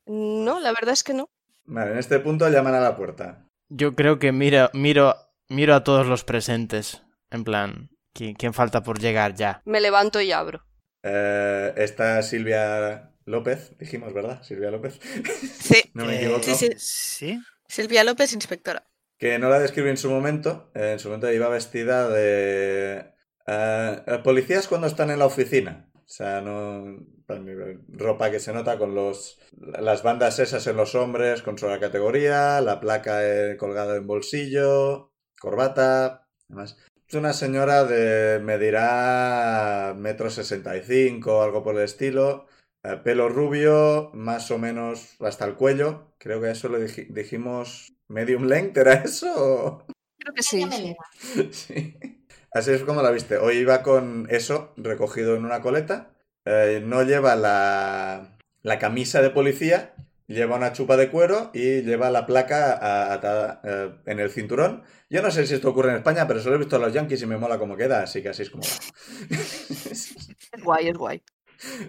No, 0.05 0.59
la 0.59 0.71
verdad 0.73 0.93
es 0.93 1.03
que 1.03 1.13
no. 1.13 1.29
Vale, 1.65 1.91
en 1.91 1.97
este 1.97 2.19
punto 2.19 2.49
llaman 2.49 2.73
a 2.75 2.79
la 2.79 2.95
puerta. 2.97 3.45
Yo 3.69 3.95
creo 3.95 4.19
que 4.19 4.31
miro, 4.31 4.69
miro, 4.73 5.15
miro 5.47 5.75
a 5.75 5.83
todos 5.83 6.05
los 6.07 6.23
presentes. 6.25 7.03
En 7.29 7.43
plan, 7.45 7.89
¿quién, 8.13 8.35
quién 8.35 8.53
falta 8.53 8.81
por 8.83 8.99
llegar 8.99 9.35
ya? 9.35 9.61
Me 9.65 9.81
levanto 9.81 10.21
y 10.21 10.31
abro. 10.31 10.65
Eh, 11.03 11.73
está 11.77 12.21
Silvia 12.21 13.11
López, 13.25 13.75
dijimos, 13.79 14.13
¿verdad? 14.13 14.41
Silvia 14.43 14.71
López. 14.71 14.99
Sí, 15.59 15.91
no 15.93 16.05
me 16.05 16.15
Eh, 16.15 16.17
equivoco. 16.17 16.43
Sí, 16.43 16.55
sí. 16.55 16.69
Sí. 16.77 17.39
Silvia 17.67 18.03
López, 18.03 18.33
inspectora. 18.33 18.83
Que 19.17 19.37
no 19.39 19.49
la 19.49 19.59
describí 19.59 19.89
en 19.89 19.97
su 19.97 20.09
momento. 20.09 20.71
eh, 20.75 20.93
en 20.93 20.99
su 20.99 21.07
momento 21.09 21.31
iba 21.31 21.47
vestida 21.49 22.09
de. 22.09 23.13
eh, 23.47 24.19
policías 24.23 24.67
cuando 24.67 24.87
están 24.87 25.09
en 25.11 25.19
la 25.19 25.25
oficina. 25.25 25.89
O 25.95 26.07
sea, 26.07 26.41
no. 26.41 26.83
Ropa 27.87 28.29
que 28.29 28.41
se 28.41 28.51
nota 28.51 28.77
con 28.77 28.93
los 28.93 29.39
las 29.57 30.03
bandas 30.03 30.37
esas 30.39 30.67
en 30.67 30.75
los 30.75 30.95
hombres, 30.95 31.41
con 31.41 31.57
su 31.57 31.65
categoría, 31.79 32.59
la 32.59 32.81
placa 32.81 33.21
colgada 33.57 33.95
en 33.95 34.05
bolsillo, 34.05 35.13
corbata. 35.39 36.27
Además, 36.49 36.75
es 36.77 36.90
una 37.13 37.33
señora 37.33 37.83
de. 37.85 38.39
medirá 38.39 39.93
metro 39.97 40.29
sesenta 40.29 40.75
y 40.77 40.81
cinco, 40.81 41.41
algo 41.41 41.63
por 41.63 41.75
el 41.77 41.83
estilo. 41.83 42.47
eh, 42.83 42.97
pelo 43.03 43.29
rubio, 43.29 44.09
más 44.13 44.49
o 44.51 44.57
menos 44.57 45.15
hasta 45.21 45.45
el 45.45 45.55
cuello. 45.55 46.13
Creo 46.17 46.41
que 46.41 46.51
eso 46.51 46.67
lo 46.69 46.79
dij- 46.79 47.07
dijimos. 47.09 47.93
¿Medium 48.07 48.43
length 48.45 48.77
era 48.77 48.93
eso? 48.95 49.85
Creo 50.19 50.33
que 50.33 50.43
sí. 50.43 50.65
Me. 50.65 50.95
Sí. 51.51 51.95
Así 52.53 52.71
es 52.71 52.83
como 52.83 53.01
la 53.01 53.11
viste. 53.11 53.37
Hoy 53.37 53.57
iba 53.57 53.81
con 53.83 54.27
eso 54.29 54.73
recogido 54.77 55.35
en 55.35 55.45
una 55.45 55.61
coleta. 55.61 56.13
Eh, 56.45 56.81
no 56.85 57.03
lleva 57.03 57.35
la, 57.35 58.37
la 58.63 58.79
camisa 58.79 59.21
de 59.21 59.29
policía, 59.29 59.93
lleva 60.31 60.55
una 60.57 60.73
chupa 60.73 60.97
de 60.97 61.09
cuero 61.09 61.51
y 61.53 61.81
lleva 61.81 62.09
la 62.11 62.25
placa 62.25 63.13
atada 63.13 63.61
eh, 63.63 63.95
en 64.05 64.19
el 64.19 64.29
cinturón. 64.31 64.83
Yo 65.09 65.21
no 65.21 65.31
sé 65.31 65.45
si 65.45 65.53
esto 65.55 65.69
ocurre 65.69 65.91
en 65.91 65.97
España, 65.97 66.27
pero 66.27 66.39
solo 66.41 66.55
he 66.55 66.59
visto 66.59 66.75
a 66.77 66.79
los 66.79 66.93
Yankees 66.93 67.21
y 67.21 67.25
me 67.27 67.37
mola 67.37 67.59
cómo 67.59 67.77
queda, 67.77 68.03
así 68.03 68.21
que 68.21 68.29
así 68.29 68.43
es 68.43 68.49
como 68.49 68.63
va. 68.63 68.79
Es 70.53 70.63
guay, 70.63 70.87
es 70.89 70.97
guay. 70.97 71.23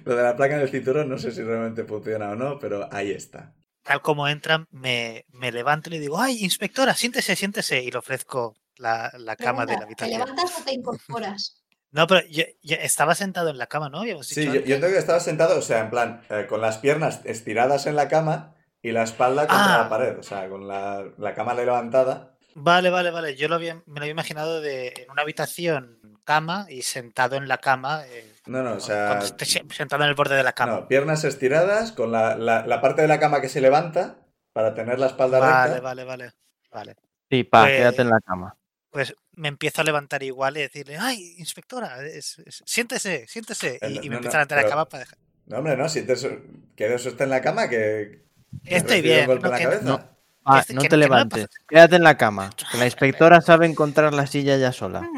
Lo 0.05 0.15
de 0.17 0.23
la 0.23 0.37
placa 0.37 0.55
en 0.57 0.61
el 0.63 0.69
cinturón 0.71 1.09
no 1.09 1.19
sé 1.19 1.33
si 1.33 1.43
realmente 1.43 1.85
funciona 1.85 2.31
o 2.31 2.37
no, 2.37 2.59
pero 2.59 2.89
ahí 2.93 3.11
está. 3.11 3.55
Tal 3.83 4.01
como 4.01 4.29
entran, 4.29 4.67
me, 4.71 5.25
me 5.31 5.51
levanto 5.53 5.89
y 5.89 5.95
le 5.95 6.01
digo, 6.01 6.19
ay, 6.21 6.45
inspectora, 6.45 6.95
siéntese, 6.95 7.35
siéntese. 7.37 7.83
Y 7.83 7.91
le 7.91 7.99
ofrezco 7.99 8.57
la, 8.77 9.11
la 9.19 9.37
cama 9.37 9.67
de 9.67 9.77
la 9.77 9.85
Pregunta, 9.87 9.97
¿Te 9.97 10.05
habitación. 10.07 10.11
levantas 10.11 10.59
o 10.59 10.63
te 10.65 10.73
incorporas? 10.73 11.62
No, 11.93 12.07
pero 12.07 12.27
yo, 12.29 12.43
yo 12.63 12.77
estaba 12.81 13.15
sentado 13.15 13.51
en 13.51 13.59
la 13.59 13.67
cama, 13.67 13.89
¿no? 13.91 14.03
Sí, 14.23 14.47
yo, 14.47 14.55
yo 14.55 14.81
tengo 14.81 14.93
que 14.95 14.99
estar 14.99 15.21
sentado, 15.21 15.59
o 15.59 15.63
sea, 15.63 15.81
en 15.81 15.91
plan, 15.91 16.23
eh, 16.31 16.47
con 16.49 16.61
las 16.61 16.79
piernas 16.79 17.21
estiradas 17.25 17.87
en 17.87 17.97
la 17.97 18.09
cama 18.09 18.55
y 18.81 18.93
la 18.93 19.03
espalda 19.03 19.47
contra 19.47 19.75
Ah. 19.75 19.79
la 19.85 19.89
pared, 19.89 20.19
o 20.19 20.23
sea, 20.23 20.49
con 20.49 20.67
la, 20.67 21.05
la 21.19 21.35
cama 21.35 21.55
levantada. 21.55 22.37
Vale, 22.55 22.91
vale, 22.91 23.11
vale. 23.11 23.37
Yo 23.37 23.49
lo 23.49 23.55
había, 23.55 23.75
me 23.87 23.95
lo 23.95 24.01
había 24.01 24.11
imaginado 24.13 24.61
de 24.61 24.89
en 25.05 25.11
una 25.11 25.23
habitación 25.23 25.99
cama 26.25 26.67
y 26.69 26.83
sentado 26.83 27.37
en 27.37 27.47
la 27.49 27.59
cama. 27.59 28.05
eh, 28.07 28.33
No, 28.47 28.63
no, 28.63 28.75
o 28.75 28.81
sea, 28.81 29.07
cuando 29.09 29.25
esté 29.27 29.45
se- 29.45 29.65
sentado 29.71 30.03
en 30.05 30.09
el 30.09 30.15
borde 30.15 30.37
de 30.37 30.43
la 30.43 30.53
cama. 30.53 30.73
no, 30.73 30.89
piernas 30.89 31.25
estiradas, 31.25 31.93
con 31.93 32.11
la, 32.13 32.37
la- 32.37 32.67
la 32.67 32.81
parte 32.81 33.03
de 33.03 33.09
la 33.09 33.19
cama 33.21 33.41
que 33.41 33.49
se 33.49 33.61
levanta 33.61 34.17
para 34.53 34.75
tener 34.75 34.99
la 34.99 35.07
espalda 35.07 35.39
vale, 35.41 35.75
recta. 35.75 35.81
vale, 35.83 36.05
vale, 36.05 36.33
vale. 36.71 36.97
Sí, 37.31 37.45
pa, 37.45 37.63
Pues- 37.65 37.77
quédate 37.77 38.03
en 38.03 38.11
la 38.11 38.21
cama. 38.21 38.57
Pues 38.91 39.15
me 39.35 39.49
empiezo 39.49 39.81
a 39.81 39.85
levantar 39.85 40.23
igual 40.23 40.57
y 40.57 40.61
decirle, 40.61 40.97
ay, 40.99 41.35
inspectora, 41.39 42.05
es- 42.07 42.39
es- 42.45 42.63
siéntese, 42.67 43.27
siéntese. 43.29 43.79
Eh, 43.81 43.91
Y, 43.91 43.95
no, 43.95 44.03
y 44.05 44.09
no, 44.09 44.11
me 44.11 44.17
empiezo 44.17 44.37
no, 44.37 44.43
a 44.43 44.45
levantar 44.45 44.49
de 44.49 44.55
la 44.57 44.63
pero- 44.63 44.71
cama 44.71 44.89
para 44.89 45.01
dejar. 45.05 45.19
No, 45.47 45.59
hombre, 45.59 45.77
no, 45.77 45.89
si 45.89 46.03
te, 46.03 46.17
so- 46.17 46.29
que 46.77 46.95
eso 46.95 47.09
esté 47.09 47.25
en 47.25 47.31
la 47.31 47.41
cama, 47.41 47.69
que, 47.69 48.25
que 48.65 48.77
Estoy 48.77 49.01
bien. 49.03 49.27
golpe 49.27 49.43
no, 49.43 49.49
en 49.49 49.53
la 49.53 49.59
que- 49.59 49.65
cabeza. 49.65 49.85
no. 49.85 50.13
Ah, 50.45 50.61
Este- 50.61 50.75
no 50.75 50.83
te 50.83 50.97
levantes. 50.97 51.47
Quédate 51.69 51.97
en 51.97 52.03
la 52.03 52.17
cama. 52.17 52.51
Que 52.73 52.79
la 52.79 52.85
inspectora 52.87 53.41
sabe 53.41 53.67
encontrar 53.67 54.13
la 54.13 54.27
silla 54.27 54.57
ya 54.57 54.73
sola. 54.73 55.09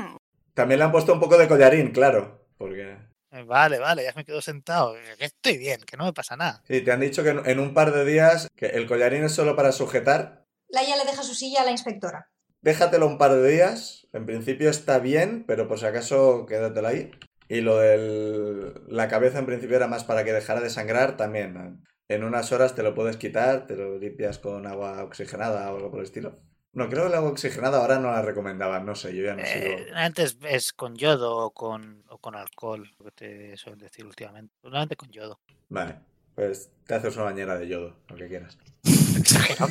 También 0.54 0.78
le 0.78 0.84
han 0.84 0.92
puesto 0.92 1.12
un 1.12 1.20
poco 1.20 1.36
de 1.38 1.48
collarín, 1.48 1.90
claro, 1.92 2.46
porque... 2.58 2.96
Eh, 3.32 3.42
Vale, 3.42 3.78
vale, 3.80 4.04
ya 4.04 4.12
me 4.14 4.24
quedo 4.24 4.40
sentado. 4.40 4.94
que 5.18 5.24
estoy 5.24 5.58
bien, 5.58 5.80
que 5.80 5.96
no 5.96 6.04
me 6.04 6.12
pasa 6.12 6.36
nada. 6.36 6.62
Sí, 6.68 6.82
te 6.82 6.92
han 6.92 7.00
dicho 7.00 7.24
que 7.24 7.30
en, 7.30 7.44
en 7.44 7.58
un 7.58 7.74
par 7.74 7.92
de 7.92 8.04
días 8.04 8.46
que 8.54 8.66
el 8.66 8.86
collarín 8.86 9.24
es 9.24 9.32
solo 9.32 9.56
para 9.56 9.72
sujetar. 9.72 10.44
Laia 10.68 10.96
le 10.96 11.04
deja 11.04 11.22
su 11.24 11.34
silla 11.34 11.62
a 11.62 11.64
la 11.64 11.72
inspectora. 11.72 12.30
Déjatelo 12.64 13.06
un 13.06 13.18
par 13.18 13.30
de 13.34 13.46
días. 13.46 14.08
En 14.14 14.24
principio 14.24 14.70
está 14.70 14.98
bien, 14.98 15.44
pero 15.46 15.68
por 15.68 15.78
si 15.78 15.84
acaso 15.84 16.46
quédatelo 16.46 16.88
ahí. 16.88 17.10
Y 17.46 17.60
lo 17.60 17.76
de 17.76 18.72
la 18.88 19.06
cabeza 19.08 19.38
en 19.38 19.44
principio 19.44 19.76
era 19.76 19.86
más 19.86 20.04
para 20.04 20.24
que 20.24 20.32
dejara 20.32 20.62
de 20.62 20.70
sangrar 20.70 21.18
también. 21.18 21.84
En 22.08 22.24
unas 22.24 22.52
horas 22.52 22.74
te 22.74 22.82
lo 22.82 22.94
puedes 22.94 23.18
quitar, 23.18 23.66
te 23.66 23.76
lo 23.76 23.98
limpias 23.98 24.38
con 24.38 24.66
agua 24.66 25.04
oxigenada 25.04 25.70
o 25.70 25.76
algo 25.76 25.90
por 25.90 26.00
el 26.00 26.06
estilo. 26.06 26.38
No, 26.72 26.88
creo 26.88 27.02
que 27.02 27.08
el 27.08 27.14
agua 27.14 27.30
oxigenada 27.32 27.78
ahora 27.78 27.98
no 27.98 28.10
la 28.10 28.22
recomendaban, 28.22 28.86
no 28.86 28.94
sé, 28.94 29.14
yo 29.14 29.24
ya 29.24 29.34
no 29.34 29.44
sigo. 29.44 29.66
Eh, 29.66 29.86
antes 29.94 30.38
es 30.48 30.72
con 30.72 30.96
yodo 30.96 31.36
o 31.36 31.50
con, 31.50 32.02
o 32.08 32.16
con 32.16 32.34
alcohol, 32.34 32.90
lo 32.98 33.04
que 33.04 33.10
te 33.10 33.56
suelen 33.58 33.78
decir 33.78 34.06
últimamente. 34.06 34.54
Normalmente 34.62 34.96
con 34.96 35.10
yodo. 35.10 35.38
Vale, 35.68 36.00
pues 36.34 36.70
te 36.86 36.94
haces 36.94 37.14
una 37.16 37.26
bañera 37.26 37.58
de 37.58 37.68
yodo, 37.68 37.96
lo 38.08 38.16
que 38.16 38.28
quieras. 38.28 38.58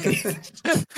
Dices. 0.03 0.53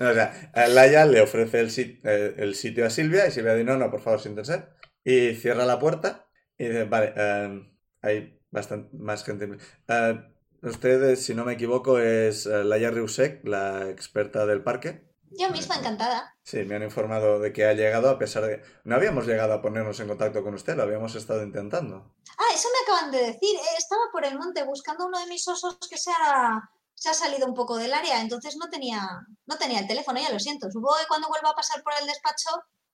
O 0.00 0.12
sea, 0.14 0.50
Laia 0.68 1.06
le 1.06 1.20
ofrece 1.20 1.60
el, 1.60 1.70
sit- 1.70 2.00
eh, 2.04 2.34
el 2.38 2.54
sitio 2.54 2.86
a 2.86 2.90
Silvia 2.90 3.26
y 3.26 3.30
Silvia 3.30 3.54
dice, 3.54 3.64
no, 3.64 3.76
no, 3.76 3.90
por 3.90 4.00
favor, 4.00 4.20
siéntense. 4.20 4.64
Y 5.04 5.34
cierra 5.34 5.66
la 5.66 5.78
puerta 5.78 6.28
y 6.58 6.66
dice, 6.66 6.84
vale, 6.84 7.12
eh, 7.16 7.62
hay 8.02 8.40
bastante 8.50 8.96
más 8.96 9.24
gente. 9.24 9.48
Eh, 9.88 10.20
usted, 10.62 11.16
si 11.16 11.34
no 11.34 11.44
me 11.44 11.54
equivoco, 11.54 11.98
es 11.98 12.46
eh, 12.46 12.64
Laia 12.64 12.90
Riusek, 12.90 13.44
la 13.46 13.88
experta 13.90 14.46
del 14.46 14.62
parque. 14.62 15.02
Yo 15.38 15.50
misma 15.50 15.76
encantada. 15.76 16.34
Sí, 16.42 16.64
me 16.64 16.76
han 16.76 16.82
informado 16.82 17.40
de 17.40 17.52
que 17.52 17.64
ha 17.64 17.72
llegado 17.72 18.08
a 18.10 18.18
pesar 18.18 18.44
de... 18.44 18.62
No 18.84 18.96
habíamos 18.96 19.26
llegado 19.26 19.52
a 19.52 19.62
ponernos 19.62 19.98
en 20.00 20.08
contacto 20.08 20.42
con 20.42 20.54
usted, 20.54 20.76
lo 20.76 20.82
habíamos 20.82 21.14
estado 21.14 21.42
intentando. 21.42 22.14
Ah, 22.38 22.52
eso 22.54 22.68
me 22.72 22.92
acaban 22.92 23.10
de 23.10 23.18
decir. 23.18 23.56
eh, 23.56 23.76
Estaba 23.78 24.02
por 24.12 24.24
el 24.24 24.38
monte 24.38 24.62
buscando 24.64 25.06
uno 25.06 25.18
de 25.18 25.26
mis 25.26 25.46
osos 25.48 25.78
que 25.90 25.96
se 25.98 26.10
ha, 26.10 26.70
se 26.94 27.08
ha 27.10 27.14
salido 27.14 27.46
un 27.46 27.54
poco 27.54 27.76
del 27.76 27.94
área, 27.94 28.20
entonces 28.20 28.56
no 28.56 28.68
tenía, 28.68 29.00
no 29.46 29.56
tenía 29.58 29.80
el 29.80 29.86
teléfono, 29.86 30.20
ya 30.20 30.32
lo 30.32 30.38
siento. 30.38 30.70
Supongo 30.70 30.96
que 31.00 31.08
cuando 31.08 31.28
vuelva 31.28 31.50
a 31.50 31.54
pasar 31.54 31.82
por 31.82 31.92
el 32.00 32.06
despacho 32.06 32.50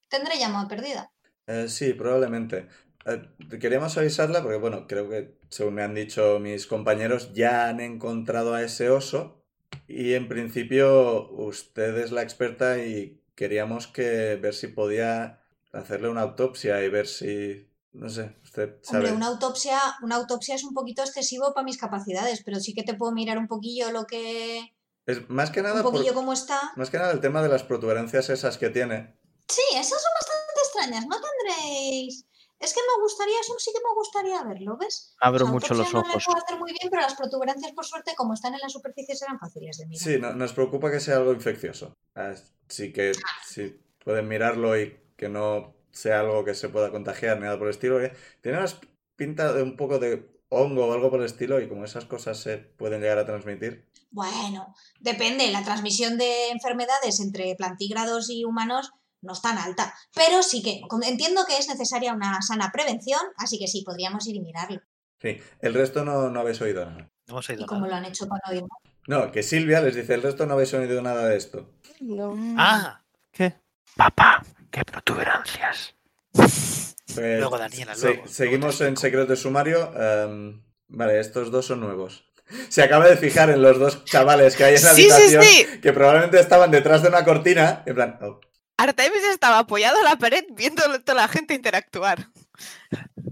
tendré 0.08 0.38
llamada 0.38 0.68
perdida. 0.68 1.10
Eh, 1.46 1.68
sí, 1.68 1.92
probablemente. 1.94 2.68
Eh, 3.06 3.58
queríamos 3.58 3.96
avisarla 3.98 4.42
porque, 4.42 4.58
bueno, 4.58 4.86
creo 4.86 5.08
que, 5.08 5.38
según 5.48 5.74
me 5.74 5.82
han 5.82 5.94
dicho 5.94 6.38
mis 6.38 6.66
compañeros, 6.66 7.32
ya 7.32 7.68
han 7.68 7.80
encontrado 7.80 8.54
a 8.54 8.62
ese 8.62 8.90
oso 8.90 9.39
y 9.88 10.14
en 10.14 10.28
principio 10.28 11.30
usted 11.32 11.96
es 11.98 12.12
la 12.12 12.22
experta 12.22 12.78
y 12.78 13.22
queríamos 13.34 13.86
que 13.86 14.36
ver 14.36 14.54
si 14.54 14.68
podía 14.68 15.40
hacerle 15.72 16.08
una 16.08 16.22
autopsia 16.22 16.82
y 16.84 16.88
ver 16.88 17.06
si, 17.06 17.68
no 17.92 18.08
sé, 18.08 18.36
usted 18.42 18.76
sabe. 18.82 18.98
Hombre, 18.98 19.12
una 19.16 19.26
autopsia, 19.28 19.78
una 20.02 20.16
autopsia 20.16 20.54
es 20.54 20.64
un 20.64 20.74
poquito 20.74 21.02
excesivo 21.02 21.52
para 21.54 21.64
mis 21.64 21.78
capacidades, 21.78 22.42
pero 22.44 22.60
sí 22.60 22.74
que 22.74 22.82
te 22.82 22.94
puedo 22.94 23.12
mirar 23.12 23.38
un 23.38 23.48
poquillo 23.48 23.90
lo 23.92 24.06
que. 24.06 24.74
Es 25.06 25.28
más 25.30 25.50
que 25.50 25.60
un 25.60 25.66
nada 25.66 25.82
por- 25.82 25.92
poquillo 25.92 26.14
cómo 26.14 26.32
está. 26.32 26.60
más 26.76 26.90
que 26.90 26.98
nada 26.98 27.12
el 27.12 27.20
tema 27.20 27.42
de 27.42 27.48
las 27.48 27.62
protuberancias 27.62 28.28
esas 28.30 28.58
que 28.58 28.70
tiene. 28.70 29.16
Sí, 29.48 29.62
esas 29.72 30.00
son 30.00 30.12
bastante 30.20 30.60
extrañas. 30.64 31.06
No 31.06 31.16
tendréis. 31.20 32.26
Es 32.60 32.74
que 32.74 32.80
me 32.80 33.02
gustaría, 33.02 33.40
eso 33.40 33.54
sí 33.58 33.70
que 33.72 33.80
me 33.80 33.94
gustaría 33.94 34.42
verlo, 34.44 34.76
¿ves? 34.76 35.14
Abro 35.20 35.44
O 35.44 35.46
sea, 35.48 35.52
mucho 35.52 35.74
los 35.74 35.86
autopsia 35.86 36.00
no 36.00 36.08
ojos. 36.10 36.24
puedo 36.26 36.38
hacer 36.44 36.58
muy 36.58 36.72
bien, 36.72 36.88
pero 36.90 37.02
las 37.02 37.14
protuberancias, 37.14 37.72
por 37.72 37.86
suerte, 37.86 38.12
como 38.16 38.34
están 38.34 38.52
en 38.54 38.60
la 38.60 38.68
superficie, 38.68 39.16
serán 39.16 39.38
fáciles 39.38 39.78
de 39.78 39.86
mirar. 39.86 40.02
Sí, 40.04 40.18
no- 40.20 40.34
nos 40.34 40.52
preocupa 40.52 40.90
que 40.90 41.00
sea 41.00 41.16
algo 41.16 41.32
infeccioso. 41.32 41.94
Así 42.14 42.92
que 42.92 43.12
si 43.46 43.80
pueden 44.04 44.28
mirarlo 44.28 44.78
y 44.78 44.98
que 45.16 45.28
no 45.28 45.74
sea 45.92 46.20
algo 46.20 46.44
que 46.44 46.54
se 46.54 46.68
pueda 46.68 46.90
contagiar 46.90 47.38
ni 47.38 47.44
nada 47.44 47.58
por 47.58 47.66
el 47.66 47.72
estilo. 47.74 47.98
Tiene 48.40 48.58
una 48.58 48.68
pinta 49.16 49.52
de 49.52 49.62
un 49.62 49.76
poco 49.76 49.98
de 49.98 50.30
hongo 50.48 50.86
o 50.86 50.92
algo 50.92 51.10
por 51.10 51.20
el 51.20 51.26
estilo 51.26 51.60
y 51.60 51.68
como 51.68 51.84
esas 51.84 52.04
cosas 52.04 52.38
se 52.38 52.58
pueden 52.58 53.00
llegar 53.00 53.18
a 53.18 53.26
transmitir. 53.26 53.88
Bueno, 54.10 54.74
depende. 55.00 55.50
La 55.50 55.64
transmisión 55.64 56.18
de 56.18 56.50
enfermedades 56.50 57.20
entre 57.20 57.54
plantígrados 57.54 58.28
y 58.30 58.44
humanos 58.44 58.92
no 59.22 59.32
es 59.32 59.42
tan 59.42 59.58
alta. 59.58 59.94
Pero 60.14 60.42
sí 60.42 60.62
que 60.62 60.80
entiendo 61.06 61.44
que 61.46 61.58
es 61.58 61.68
necesaria 61.68 62.12
una 62.12 62.40
sana 62.42 62.70
prevención, 62.72 63.20
así 63.36 63.58
que 63.58 63.66
sí, 63.68 63.82
podríamos 63.84 64.26
ir 64.26 64.36
y 64.36 64.40
mirarlo. 64.40 64.80
Sí, 65.20 65.38
el 65.60 65.74
resto 65.74 66.04
no, 66.04 66.30
no 66.30 66.40
habéis 66.40 66.60
oído 66.62 66.84
nada. 66.86 67.10
No 67.26 67.34
hemos 67.34 67.48
oído 67.50 67.62
¿Y 67.62 67.66
cómo 67.66 67.80
nada. 67.82 67.90
lo 67.92 67.96
han 67.98 68.04
hecho 68.06 68.26
para 68.26 68.40
no 68.46 68.52
oírlo? 68.52 68.68
No, 69.06 69.32
que 69.32 69.42
Silvia 69.42 69.80
les 69.80 69.94
dice, 69.94 70.14
el 70.14 70.22
resto 70.22 70.46
no 70.46 70.54
habéis 70.54 70.72
oído 70.74 71.00
nada 71.02 71.26
de 71.28 71.36
esto. 71.36 71.70
No. 72.00 72.34
Ah, 72.58 73.02
¿Qué? 73.32 73.54
papá, 73.96 74.42
qué 74.70 74.82
protuberancias. 74.84 75.94
Pues, 76.32 76.96
Luego, 77.16 77.58
Daniela, 77.58 77.94
se- 77.94 78.06
luego, 78.14 78.28
seguimos 78.28 78.80
en 78.80 78.96
secreto 78.96 79.26
de 79.26 79.36
sumario. 79.36 79.92
em, 80.00 80.62
vale, 80.88 81.18
estos 81.20 81.50
dos 81.50 81.66
son 81.66 81.80
nuevos. 81.80 82.24
Se 82.68 82.82
acaba 82.82 83.08
de 83.08 83.16
fijar 83.16 83.50
en 83.50 83.62
los 83.62 83.78
dos 83.78 84.04
chavales 84.04 84.56
que 84.56 84.64
hay 84.64 84.76
en 84.76 84.82
la 84.84 84.90
Sí, 84.94 85.02
sí, 85.02 85.10
habitación 85.10 85.42
sí. 85.44 85.80
que 85.80 85.92
probablemente 85.92 86.38
estaban 86.40 86.70
detrás 86.70 87.02
de 87.02 87.08
una 87.08 87.24
cortina. 87.24 87.82
En 87.86 87.94
plan, 87.94 88.18
oh, 88.22 88.40
Artemis 88.82 89.22
estaba 89.30 89.58
apoyado 89.60 89.98
a 90.00 90.04
la 90.04 90.16
pared 90.16 90.44
viendo 90.50 90.82
a 90.84 90.98
toda 90.98 91.22
la 91.22 91.28
gente 91.28 91.54
interactuar. 91.54 92.26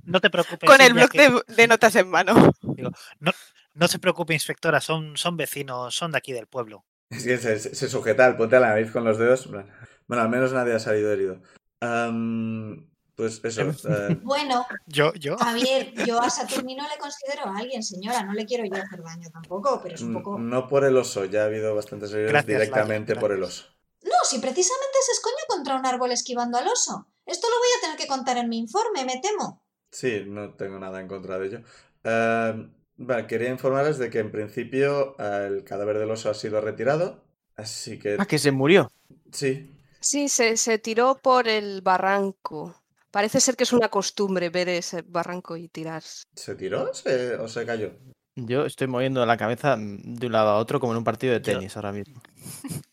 No 0.04 0.20
te 0.20 0.30
preocupes. 0.30 0.68
Con 0.68 0.80
el 0.80 0.94
bloc 0.94 1.10
que- 1.10 1.30
de, 1.30 1.42
de 1.54 1.66
notas 1.68 1.94
en 1.96 2.08
mano. 2.08 2.52
No 3.74 3.86
se 3.88 3.98
preocupe, 3.98 4.34
inspectora, 4.34 4.80
son, 4.80 5.16
son 5.16 5.36
vecinos, 5.36 5.94
son 5.94 6.10
de 6.12 6.18
aquí 6.18 6.32
del 6.32 6.46
pueblo. 6.46 6.84
Es 7.10 7.24
que 7.24 7.38
se, 7.38 7.88
sujeta 7.88 8.24
al 8.26 8.36
puente 8.36 8.56
a 8.56 8.60
la 8.60 8.68
nariz 8.68 8.90
con 8.90 9.04
los 9.04 9.18
dedos. 9.18 9.48
Bueno, 9.50 10.22
al 10.22 10.28
menos 10.28 10.52
nadie 10.52 10.74
ha 10.74 10.78
salido 10.80 11.12
herido. 11.12 11.40
Pues 13.14 13.40
eso. 13.44 13.62
eh, 13.62 14.18
Bueno, 14.22 14.66
Yo, 14.86 15.12
yo. 15.14 15.36
a 15.40 15.52
ver, 15.54 15.92
yo 16.06 16.20
a 16.20 16.30
Saturnino 16.30 16.84
le 16.88 16.98
considero 16.98 17.46
a 17.46 17.58
alguien, 17.58 17.82
señora. 17.82 18.22
No 18.22 18.32
le 18.32 18.46
quiero 18.46 18.64
yo 18.64 18.80
hacer 18.82 19.02
daño 19.02 19.28
tampoco, 19.32 19.80
pero 19.82 19.94
es 19.96 20.00
un 20.02 20.14
poco. 20.14 20.38
no 20.38 20.68
por 20.68 20.84
el 20.84 20.96
oso, 20.96 21.24
ya 21.24 21.42
ha 21.42 21.46
habido 21.46 21.74
bastantes 21.74 22.12
heridos 22.12 22.46
directamente 22.46 23.16
por 23.16 23.32
el 23.32 23.42
oso. 23.42 23.64
No, 24.04 24.12
si 24.24 24.38
precisamente 24.38 24.98
se 25.04 25.12
contra 25.58 25.76
un 25.76 25.86
árbol 25.86 26.10
esquivando 26.12 26.56
al 26.58 26.66
oso. 26.68 27.06
Esto 27.26 27.46
lo 27.48 27.56
voy 27.58 27.68
a 27.76 27.80
tener 27.82 27.96
que 27.98 28.06
contar 28.06 28.36
en 28.38 28.48
mi 28.48 28.58
informe, 28.58 29.04
me 29.04 29.20
temo. 29.20 29.62
Sí, 29.90 30.22
no 30.26 30.54
tengo 30.54 30.78
nada 30.78 31.00
en 31.00 31.08
contra 31.08 31.38
de 31.38 31.46
ello. 31.46 31.60
Am, 32.04 32.72
vale, 32.96 33.26
quería 33.26 33.50
informarles 33.50 33.98
de 33.98 34.08
que 34.10 34.18
en 34.20 34.30
principio 34.30 35.14
eh, 35.18 35.46
el 35.48 35.64
cadáver 35.64 35.98
del 35.98 36.10
oso 36.10 36.30
ha 36.30 36.34
sido 36.34 36.60
retirado. 36.60 37.24
Así 37.56 37.98
que 37.98 38.16
Ah, 38.18 38.26
que 38.26 38.38
se 38.38 38.50
murió. 38.52 38.90
sí, 39.32 39.74
Sí, 40.00 40.28
se, 40.28 40.56
se 40.56 40.78
tiró 40.78 41.16
por 41.20 41.48
el 41.48 41.82
barranco. 41.82 42.74
Parece 43.10 43.40
ser 43.40 43.56
que 43.56 43.64
es 43.64 43.72
una 43.72 43.88
costumbre 43.88 44.48
ver 44.48 44.68
ese 44.68 45.02
barranco 45.02 45.56
y 45.56 45.68
tirarse. 45.68 46.22
¿se 46.34 46.54
tiró 46.54 46.94
se- 46.94 47.34
o 47.36 47.48
se 47.48 47.66
cayó? 47.66 47.92
Yo 48.36 48.64
estoy 48.66 48.86
moviendo 48.86 49.26
la 49.26 49.36
cabeza 49.36 49.76
de 49.76 50.26
un 50.26 50.32
lado 50.32 50.50
a 50.50 50.56
otro 50.58 50.78
como 50.78 50.92
en 50.92 50.98
un 50.98 51.04
partido 51.04 51.32
de 51.32 51.40
Yo- 51.40 51.52
tenis 51.54 51.74
ahora 51.76 51.90
mismo. 51.92 52.22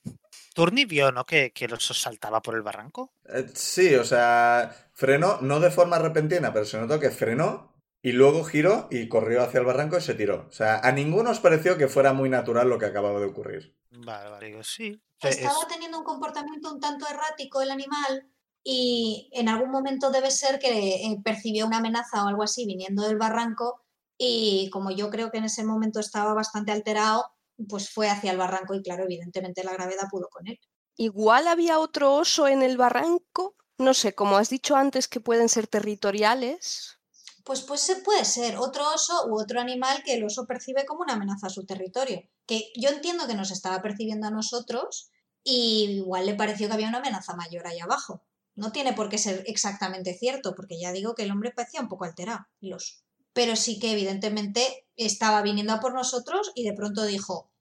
Turni 0.55 0.85
vio, 0.85 1.11
¿no? 1.11 1.25
Que, 1.25 1.51
que 1.55 1.65
el 1.65 1.73
oso 1.73 1.93
saltaba 1.93 2.41
por 2.41 2.55
el 2.55 2.63
barranco. 2.63 3.11
Eh, 3.27 3.45
sí, 3.53 3.95
o 3.95 4.03
sea, 4.03 4.73
frenó, 4.93 5.39
no 5.41 5.59
de 5.59 5.71
forma 5.71 5.99
repentina, 5.99 6.53
pero 6.53 6.65
se 6.65 6.79
notó 6.79 6.99
que 6.99 7.11
frenó 7.11 7.73
y 8.01 8.11
luego 8.11 8.43
giró 8.43 8.87
y 8.91 9.07
corrió 9.09 9.41
hacia 9.43 9.59
el 9.59 9.65
barranco 9.65 9.97
y 9.97 10.01
se 10.01 10.13
tiró. 10.15 10.45
O 10.47 10.51
sea, 10.51 10.79
a 10.79 10.91
ninguno 10.91 11.31
os 11.31 11.39
pareció 11.39 11.77
que 11.77 11.87
fuera 11.87 12.13
muy 12.13 12.29
natural 12.29 12.69
lo 12.69 12.77
que 12.79 12.85
acababa 12.85 13.19
de 13.19 13.25
ocurrir. 13.25 13.75
Vale, 13.91 14.29
vale, 14.29 14.45
digo, 14.47 14.63
sí. 14.63 15.01
Es- 15.21 15.37
Estaba 15.37 15.67
teniendo 15.67 15.97
un 15.99 16.03
comportamiento 16.03 16.71
un 16.73 16.79
tanto 16.79 17.07
errático 17.07 17.61
el 17.61 17.71
animal 17.71 18.29
y 18.63 19.29
en 19.33 19.49
algún 19.49 19.71
momento 19.71 20.11
debe 20.11 20.29
ser 20.31 20.59
que 20.59 20.95
eh, 21.05 21.21
percibió 21.23 21.65
una 21.65 21.77
amenaza 21.77 22.23
o 22.23 22.27
algo 22.27 22.43
así 22.43 22.65
viniendo 22.65 23.03
del 23.03 23.17
barranco 23.17 23.81
y 24.17 24.69
como 24.71 24.91
yo 24.91 25.09
creo 25.09 25.31
que 25.31 25.37
en 25.39 25.45
ese 25.45 25.63
momento 25.63 25.99
estaba 25.99 26.33
bastante 26.33 26.71
alterado, 26.71 27.31
pues 27.67 27.89
fue 27.89 28.09
hacia 28.09 28.31
el 28.31 28.37
barranco 28.37 28.73
y 28.73 28.81
claro, 28.81 29.03
evidentemente 29.03 29.63
la 29.63 29.73
gravedad 29.73 30.07
pudo 30.09 30.27
con 30.29 30.47
él. 30.47 30.59
Igual 30.97 31.47
había 31.47 31.79
otro 31.79 32.15
oso 32.15 32.47
en 32.47 32.63
el 32.63 32.77
barranco. 32.77 33.55
No 33.77 33.93
sé, 33.93 34.15
como 34.15 34.37
has 34.37 34.49
dicho 34.49 34.75
antes 34.75 35.07
que 35.07 35.19
pueden 35.19 35.49
ser 35.49 35.67
territoriales. 35.67 36.99
Pues, 37.43 37.61
pues 37.61 37.81
se 37.81 37.97
puede 37.97 38.25
ser 38.25 38.57
otro 38.57 38.83
oso 38.93 39.27
u 39.27 39.39
otro 39.39 39.59
animal 39.59 40.01
que 40.03 40.13
el 40.13 40.23
oso 40.23 40.45
percibe 40.47 40.85
como 40.85 41.01
una 41.01 41.13
amenaza 41.13 41.47
a 41.47 41.51
su 41.51 41.65
territorio. 41.65 42.23
Que 42.45 42.71
yo 42.75 42.89
entiendo 42.89 43.27
que 43.27 43.35
nos 43.35 43.51
estaba 43.51 43.81
percibiendo 43.81 44.27
a 44.27 44.31
nosotros 44.31 45.11
y 45.43 45.97
igual 45.97 46.25
le 46.25 46.35
pareció 46.35 46.67
que 46.67 46.73
había 46.73 46.89
una 46.89 46.99
amenaza 46.99 47.35
mayor 47.35 47.67
ahí 47.67 47.79
abajo. 47.79 48.23
No 48.55 48.71
tiene 48.71 48.93
por 48.93 49.09
qué 49.09 49.17
ser 49.17 49.43
exactamente 49.47 50.17
cierto, 50.17 50.55
porque 50.55 50.79
ya 50.79 50.93
digo 50.93 51.13
que 51.13 51.23
el 51.23 51.31
hombre 51.31 51.51
parecía 51.51 51.81
un 51.81 51.89
poco 51.89 52.05
alterado, 52.05 52.45
el 52.61 52.73
oso. 52.73 52.95
Pero 53.35 53.55
sí 53.55 53.79
que 53.79 53.91
evidentemente 53.91 54.87
estaba 54.95 55.41
viniendo 55.43 55.73
a 55.73 55.79
por 55.81 55.93
nosotros 55.93 56.51
y 56.55 56.63
de 56.63 56.73
pronto 56.73 57.03
dijo, 57.05 57.51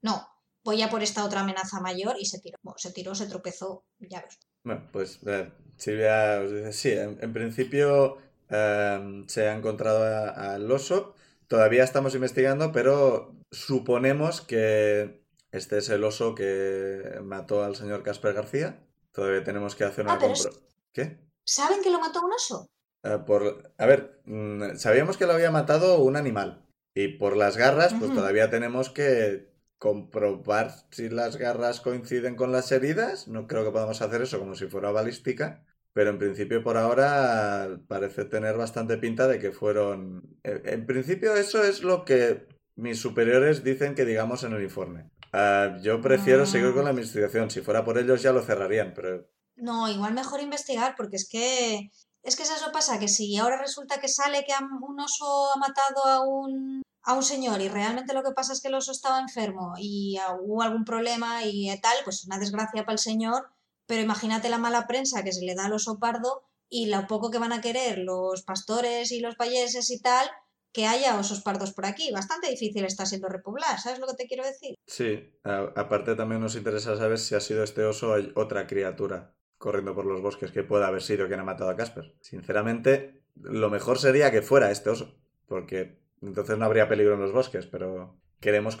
no, 0.00 0.26
voy 0.62 0.80
a 0.80 0.88
por 0.88 1.02
esta 1.02 1.24
otra 1.24 1.40
amenaza 1.40 1.80
mayor 1.80 2.16
y 2.20 2.24
se 2.24 2.38
tiró. 2.40 2.58
Bueno, 2.62 2.78
se 2.78 2.92
tiró, 2.92 3.14
se 3.14 3.26
tropezó, 3.26 3.84
ya 3.98 4.22
ves. 4.22 4.38
Bueno, 4.62 4.88
pues 4.92 5.18
eh, 5.26 5.52
Silvia 5.76 6.40
os 6.40 6.52
dice, 6.52 6.72
sí, 6.72 6.92
en, 6.92 7.18
en 7.20 7.32
principio 7.32 8.16
eh, 8.48 9.24
se 9.26 9.48
ha 9.48 9.54
encontrado 9.56 10.04
al 10.36 10.70
oso. 10.70 11.14
Todavía 11.48 11.82
estamos 11.84 12.14
investigando, 12.14 12.70
pero 12.72 13.34
suponemos 13.50 14.40
que 14.40 15.24
este 15.50 15.78
es 15.78 15.88
el 15.90 16.04
oso 16.04 16.34
que 16.34 17.18
mató 17.22 17.64
al 17.64 17.74
señor 17.76 18.02
Casper 18.04 18.34
García. 18.34 18.86
Todavía 19.12 19.44
tenemos 19.44 19.74
que 19.74 19.84
hacer 19.84 20.04
una 20.06 20.14
Ah, 20.14 20.26
es- 20.26 20.48
¿Qué? 20.92 21.18
¿Saben 21.44 21.82
que 21.82 21.90
lo 21.90 21.98
mató 22.00 22.24
un 22.24 22.32
oso? 22.32 22.68
Eh, 23.04 23.18
por... 23.26 23.72
A 23.78 23.86
ver, 23.86 24.20
mm, 24.24 24.76
sabíamos 24.76 25.16
que 25.16 25.26
lo 25.26 25.34
había 25.34 25.50
matado 25.50 25.98
un 26.00 26.16
animal. 26.16 26.64
Y 26.94 27.08
por 27.08 27.36
las 27.36 27.56
garras, 27.56 27.94
pues 27.98 28.12
todavía 28.14 28.50
tenemos 28.50 28.88
que 28.90 29.52
comprobar 29.78 30.72
si 30.90 31.08
las 31.08 31.36
garras 31.36 31.80
coinciden 31.80 32.36
con 32.36 32.52
las 32.52 32.70
heridas. 32.72 33.28
No 33.28 33.46
creo 33.46 33.64
que 33.64 33.72
podamos 33.72 34.00
hacer 34.00 34.22
eso 34.22 34.38
como 34.38 34.54
si 34.54 34.66
fuera 34.66 34.92
balística. 34.92 35.64
Pero 35.92 36.10
en 36.10 36.18
principio 36.18 36.62
por 36.62 36.76
ahora 36.76 37.80
parece 37.88 38.24
tener 38.24 38.56
bastante 38.56 38.96
pinta 38.96 39.28
de 39.28 39.38
que 39.38 39.52
fueron... 39.52 40.38
En 40.42 40.86
principio 40.86 41.34
eso 41.34 41.62
es 41.62 41.82
lo 41.82 42.04
que 42.04 42.46
mis 42.76 42.98
superiores 42.98 43.62
dicen 43.62 43.94
que 43.94 44.04
digamos 44.04 44.42
en 44.42 44.54
el 44.54 44.62
informe. 44.62 45.10
Ah, 45.32 45.78
yo 45.82 46.00
prefiero 46.00 46.46
seguir 46.46 46.72
con 46.74 46.84
la 46.84 46.90
investigación. 46.90 47.50
Si 47.50 47.60
fuera 47.60 47.84
por 47.84 47.98
ellos 47.98 48.22
ya 48.22 48.32
lo 48.32 48.42
cerrarían, 48.42 48.92
pero 48.94 49.28
No, 49.56 49.88
igual 49.88 50.14
mejor 50.14 50.40
investigar, 50.40 50.94
porque 50.96 51.16
es 51.16 51.28
que 51.28 51.90
es 52.24 52.36
que 52.36 52.42
eso 52.42 52.72
pasa, 52.72 52.98
que 52.98 53.08
si 53.08 53.36
ahora 53.36 53.58
resulta 53.58 54.00
que 54.00 54.08
sale 54.08 54.44
que 54.44 54.52
un 54.80 54.98
oso 54.98 55.52
ha 55.54 55.58
matado 55.58 56.04
a 56.06 56.20
un, 56.26 56.82
a 57.02 57.14
un 57.14 57.22
señor 57.22 57.60
y 57.60 57.68
realmente 57.68 58.14
lo 58.14 58.22
que 58.22 58.32
pasa 58.32 58.54
es 58.54 58.62
que 58.62 58.68
el 58.68 58.74
oso 58.74 58.92
estaba 58.92 59.20
enfermo 59.20 59.74
y 59.78 60.16
hubo 60.40 60.62
algún 60.62 60.84
problema 60.84 61.44
y 61.44 61.68
tal, 61.80 61.96
pues 62.04 62.24
una 62.24 62.38
desgracia 62.38 62.84
para 62.84 62.94
el 62.94 62.98
señor, 62.98 63.50
pero 63.86 64.00
imagínate 64.00 64.48
la 64.48 64.58
mala 64.58 64.86
prensa 64.86 65.22
que 65.22 65.32
se 65.32 65.44
le 65.44 65.54
da 65.54 65.66
al 65.66 65.74
oso 65.74 65.98
pardo 65.98 66.42
y 66.70 66.86
lo 66.86 67.06
poco 67.06 67.30
que 67.30 67.38
van 67.38 67.52
a 67.52 67.60
querer 67.60 67.98
los 67.98 68.42
pastores 68.42 69.12
y 69.12 69.20
los 69.20 69.36
payeses 69.36 69.90
y 69.90 70.00
tal, 70.00 70.28
que 70.72 70.86
haya 70.86 71.18
osos 71.18 71.42
pardos 71.42 71.72
por 71.72 71.84
aquí. 71.84 72.10
Bastante 72.10 72.48
difícil 72.48 72.84
está 72.86 73.04
siendo 73.04 73.28
repoblar, 73.28 73.78
¿sabes 73.78 74.00
lo 74.00 74.06
que 74.06 74.14
te 74.14 74.26
quiero 74.26 74.44
decir? 74.44 74.74
Sí, 74.86 75.38
aparte 75.44 76.16
también 76.16 76.40
nos 76.40 76.56
interesa 76.56 76.96
saber 76.96 77.18
si 77.18 77.34
ha 77.34 77.40
sido 77.40 77.62
este 77.62 77.84
oso 77.84 78.14
o 78.14 78.40
otra 78.40 78.66
criatura 78.66 79.36
corriendo 79.64 79.94
por 79.94 80.04
los 80.04 80.20
bosques 80.20 80.52
que 80.52 80.62
pueda 80.62 80.88
haber 80.88 81.00
sido 81.00 81.26
quien 81.26 81.40
ha 81.40 81.44
matado 81.44 81.70
a 81.70 81.74
Casper. 81.74 82.12
Sinceramente, 82.20 83.22
lo 83.34 83.70
mejor 83.70 83.98
sería 83.98 84.30
que 84.30 84.42
fuera 84.42 84.70
este 84.70 84.90
oso, 84.90 85.18
porque 85.46 86.02
entonces 86.20 86.58
no 86.58 86.66
habría 86.66 86.86
peligro 86.86 87.14
en 87.14 87.20
los 87.20 87.32
bosques, 87.32 87.66
pero 87.66 88.14
queremos 88.40 88.78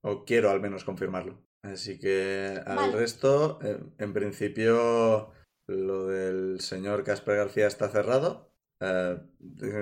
o 0.00 0.24
quiero 0.24 0.50
al 0.50 0.60
menos 0.60 0.82
confirmarlo. 0.82 1.40
Así 1.62 2.00
que 2.00 2.60
al 2.66 2.76
Vale. 2.76 2.96
resto, 2.96 3.60
eh, 3.62 3.78
en 3.98 4.12
principio, 4.12 5.30
lo 5.68 6.08
del 6.08 6.60
señor 6.60 7.04
Casper 7.04 7.36
García 7.36 7.68
está 7.68 7.88
cerrado. 7.88 8.50
Eh, 8.80 9.16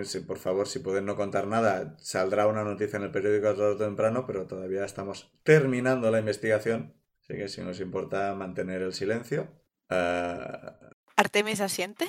sí, 0.05 0.21
por 0.21 0.37
favor, 0.37 0.69
si 0.69 0.81
pueden 0.81 1.07
no 1.07 1.17
contar 1.17 1.47
nada, 1.47 1.97
saldrá 1.99 2.47
una 2.47 2.63
noticia 2.63 2.99
en 2.99 3.05
el 3.05 3.11
periódico 3.11 3.47
tarde 3.47 3.65
o 3.65 3.77
temprano, 3.79 4.27
pero 4.27 4.47
todavía 4.47 4.85
estamos 4.85 5.33
terminando 5.45 6.11
la 6.11 6.19
investigación. 6.19 6.93
Así 7.23 7.37
que 7.37 7.49
si 7.49 7.63
nos 7.63 7.81
importa 7.81 8.35
mantener 8.35 8.83
el 8.83 8.93
silencio. 8.93 9.62
Eh, 9.93 10.73
Artemis 11.17 11.61
asiente. 11.61 12.07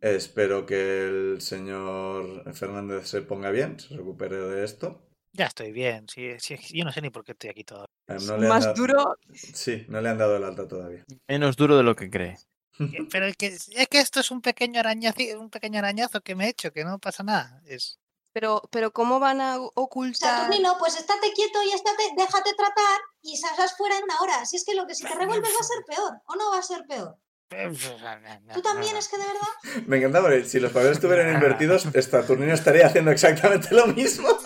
espero 0.00 0.64
que 0.66 1.06
el 1.06 1.40
señor 1.40 2.52
Fernández 2.54 3.08
se 3.08 3.22
ponga 3.22 3.50
bien, 3.50 3.78
se 3.78 3.96
recupere 3.96 4.36
de 4.36 4.64
esto. 4.64 5.04
Ya 5.32 5.46
estoy 5.46 5.72
bien. 5.72 6.08
sí, 6.08 6.30
sí, 6.38 6.56
yo 6.72 6.84
no 6.84 6.92
sé 6.92 7.02
ni 7.02 7.10
por 7.10 7.24
qué 7.24 7.32
estoy 7.32 7.50
aquí 7.50 7.64
todavía. 7.64 7.88
Eh, 8.08 8.16
no 8.26 8.36
le 8.38 8.44
han 8.44 8.48
Más 8.48 8.64
dado- 8.64 8.76
duro. 8.76 9.16
Sí, 9.32 9.84
no 9.88 10.00
le 10.00 10.08
han 10.08 10.18
dado 10.18 10.36
el 10.36 10.44
alta 10.44 10.66
todavía. 10.66 11.04
Menos 11.28 11.56
duro 11.56 11.76
de 11.76 11.82
lo 11.82 11.94
que 11.94 12.10
cree. 12.10 12.36
Eh, 12.80 13.06
Pero 13.10 13.26
es 13.26 13.36
que, 13.36 13.46
es 13.48 13.88
que 13.90 13.98
esto 14.00 14.20
es 14.20 14.30
un 14.30 14.40
pequeño 14.40 14.80
arañazo, 14.80 15.18
un 15.38 15.50
pequeño 15.50 15.78
arañazo 15.80 16.20
que 16.22 16.34
me 16.34 16.46
he 16.46 16.48
hecho, 16.50 16.72
que 16.72 16.84
no 16.84 16.98
pasa 16.98 17.22
nada. 17.22 17.60
Es... 17.66 17.98
Pero, 18.38 18.62
pero 18.70 18.92
¿cómo 18.92 19.18
van 19.18 19.40
a 19.40 19.58
ocultar? 19.58 20.42
Saturnino, 20.42 20.76
pues 20.78 20.94
estate 20.94 21.32
quieto 21.34 21.60
y 21.64 21.72
estate, 21.72 22.04
déjate 22.16 22.54
tratar 22.54 23.00
y 23.20 23.36
salgas 23.36 23.76
fuera 23.76 23.98
en 23.98 24.04
una 24.04 24.20
hora. 24.20 24.46
Si 24.46 24.54
es 24.54 24.64
que 24.64 24.76
lo 24.76 24.86
que 24.86 24.94
si 24.94 25.02
te 25.02 25.12
revuelves 25.12 25.50
va 25.50 25.60
a 25.60 25.64
ser 25.64 25.84
peor, 25.84 26.22
¿o 26.24 26.36
no 26.36 26.52
va 26.52 26.58
a 26.58 26.62
ser 26.62 26.86
peor? 26.86 27.16
¿Tú 28.54 28.62
también 28.62 28.96
es 28.96 29.08
que 29.08 29.18
de 29.18 29.24
verdad? 29.24 29.82
Me 29.88 29.96
encanta 29.96 30.20
porque 30.20 30.44
si 30.44 30.60
los 30.60 30.70
papeles 30.70 30.98
estuvieran 30.98 31.34
invertidos, 31.34 31.82
Saturnino 31.82 32.54
estaría 32.54 32.86
haciendo 32.86 33.10
exactamente 33.10 33.74
lo 33.74 33.88
mismo. 33.88 34.28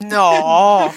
No. 0.00 0.92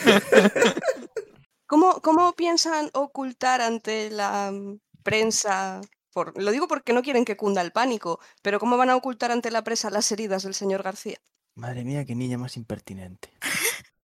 ¿Cómo, 1.67 2.01
cómo 2.01 2.33
piensan 2.33 2.89
ocultar 2.93 3.61
ante 3.61 4.09
la 4.09 4.51
mm, 4.51 4.79
prensa? 5.03 5.81
Por, 6.11 6.41
lo 6.41 6.51
digo 6.51 6.67
porque 6.67 6.93
no 6.93 7.03
quieren 7.03 7.25
que 7.25 7.37
cunda 7.37 7.61
el 7.61 7.71
pánico, 7.71 8.19
pero 8.41 8.59
¿cómo 8.59 8.77
van 8.77 8.89
a 8.89 8.95
ocultar 8.95 9.31
ante 9.31 9.51
la 9.51 9.63
prensa 9.63 9.89
las 9.89 10.11
heridas 10.11 10.43
del 10.43 10.53
señor 10.53 10.81
García? 10.81 11.19
Madre 11.57 11.83
mía, 11.83 12.05
qué 12.05 12.13
niña 12.13 12.37
más 12.37 12.55
impertinente. 12.55 13.29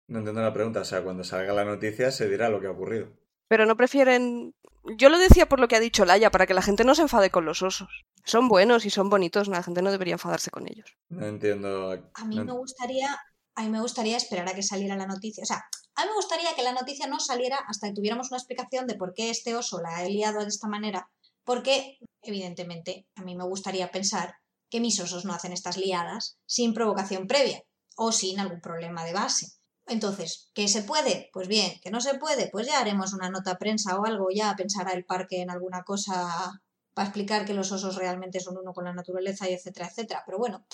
No 0.07 0.17
entiendo 0.19 0.41
la 0.41 0.51
pregunta, 0.53 0.81
o 0.81 0.85
sea, 0.85 1.03
cuando 1.03 1.23
salga 1.23 1.53
la 1.53 1.63
noticia 1.63 2.11
se 2.11 2.27
dirá 2.27 2.49
lo 2.49 2.59
que 2.59 2.65
ha 2.67 2.71
ocurrido. 2.71 3.07
Pero 3.47 3.65
no 3.67 3.77
prefieren... 3.77 4.55
Yo 4.97 5.09
lo 5.09 5.17
decía 5.19 5.47
por 5.47 5.59
lo 5.59 5.67
que 5.67 5.75
ha 5.75 5.79
dicho 5.79 6.05
Laia, 6.05 6.31
para 6.31 6.47
que 6.47 6.53
la 6.55 6.61
gente 6.63 6.83
no 6.83 6.95
se 6.95 7.03
enfade 7.03 7.29
con 7.29 7.45
los 7.45 7.61
osos. 7.61 8.05
Son 8.23 8.47
buenos 8.47 8.85
y 8.85 8.89
son 8.89 9.09
bonitos, 9.09 9.47
la 9.47 9.61
gente 9.63 9.81
no 9.83 9.91
debería 9.91 10.13
enfadarse 10.15 10.49
con 10.49 10.67
ellos. 10.67 10.95
No 11.09 11.25
entiendo. 11.27 11.91
A 12.15 12.25
mí 12.25 12.35
no- 12.35 12.45
me 12.45 12.51
gustaría, 12.53 13.15
a 13.55 13.63
mí 13.63 13.69
me 13.69 13.81
gustaría 13.81 14.17
esperar 14.17 14.47
a 14.49 14.53
que 14.55 14.63
saliera 14.63 14.95
la 14.95 15.05
noticia. 15.07 15.43
O 15.43 15.45
sea, 15.45 15.63
a 15.95 16.01
mí 16.03 16.09
me 16.09 16.15
gustaría 16.15 16.53
que 16.55 16.63
la 16.63 16.73
noticia 16.73 17.05
no 17.07 17.19
saliera 17.19 17.57
hasta 17.67 17.87
que 17.87 17.93
tuviéramos 17.93 18.29
una 18.31 18.37
explicación 18.37 18.87
de 18.87 18.95
por 18.95 19.13
qué 19.13 19.29
este 19.29 19.55
oso 19.55 19.81
la 19.81 19.97
ha 19.97 20.03
liado 20.05 20.41
de 20.41 20.47
esta 20.49 20.67
manera. 20.67 21.09
Porque, 21.43 21.99
evidentemente, 22.23 23.05
a 23.15 23.21
mí 23.23 23.35
me 23.35 23.43
gustaría 23.45 23.91
pensar 23.91 24.35
que 24.69 24.79
mis 24.79 24.99
osos 24.99 25.25
no 25.25 25.33
hacen 25.33 25.53
estas 25.53 25.77
liadas 25.77 26.39
sin 26.45 26.73
provocación 26.73 27.27
previa 27.27 27.63
o 27.95 28.11
sin 28.11 28.39
algún 28.39 28.61
problema 28.61 29.05
de 29.05 29.13
base. 29.13 29.47
Entonces, 29.87 30.51
¿que 30.53 30.67
se 30.67 30.81
puede? 30.81 31.29
Pues 31.31 31.47
bien, 31.47 31.79
que 31.81 31.91
no 31.91 32.01
se 32.01 32.15
puede, 32.15 32.49
pues 32.49 32.67
ya 32.67 32.79
haremos 32.79 33.13
una 33.13 33.29
nota 33.29 33.51
a 33.51 33.57
prensa 33.57 33.99
o 33.99 34.05
algo, 34.05 34.29
ya 34.33 34.55
pensará 34.55 34.93
el 34.93 35.05
parque 35.05 35.41
en 35.41 35.51
alguna 35.51 35.83
cosa 35.83 36.61
para 36.93 37.07
explicar 37.07 37.45
que 37.45 37.53
los 37.53 37.71
osos 37.71 37.95
realmente 37.95 38.39
son 38.39 38.57
uno 38.57 38.73
con 38.73 38.85
la 38.85 38.93
naturaleza 38.93 39.49
y 39.49 39.53
etcétera, 39.53 39.87
etcétera. 39.87 40.23
Pero 40.25 40.39
bueno, 40.39 40.65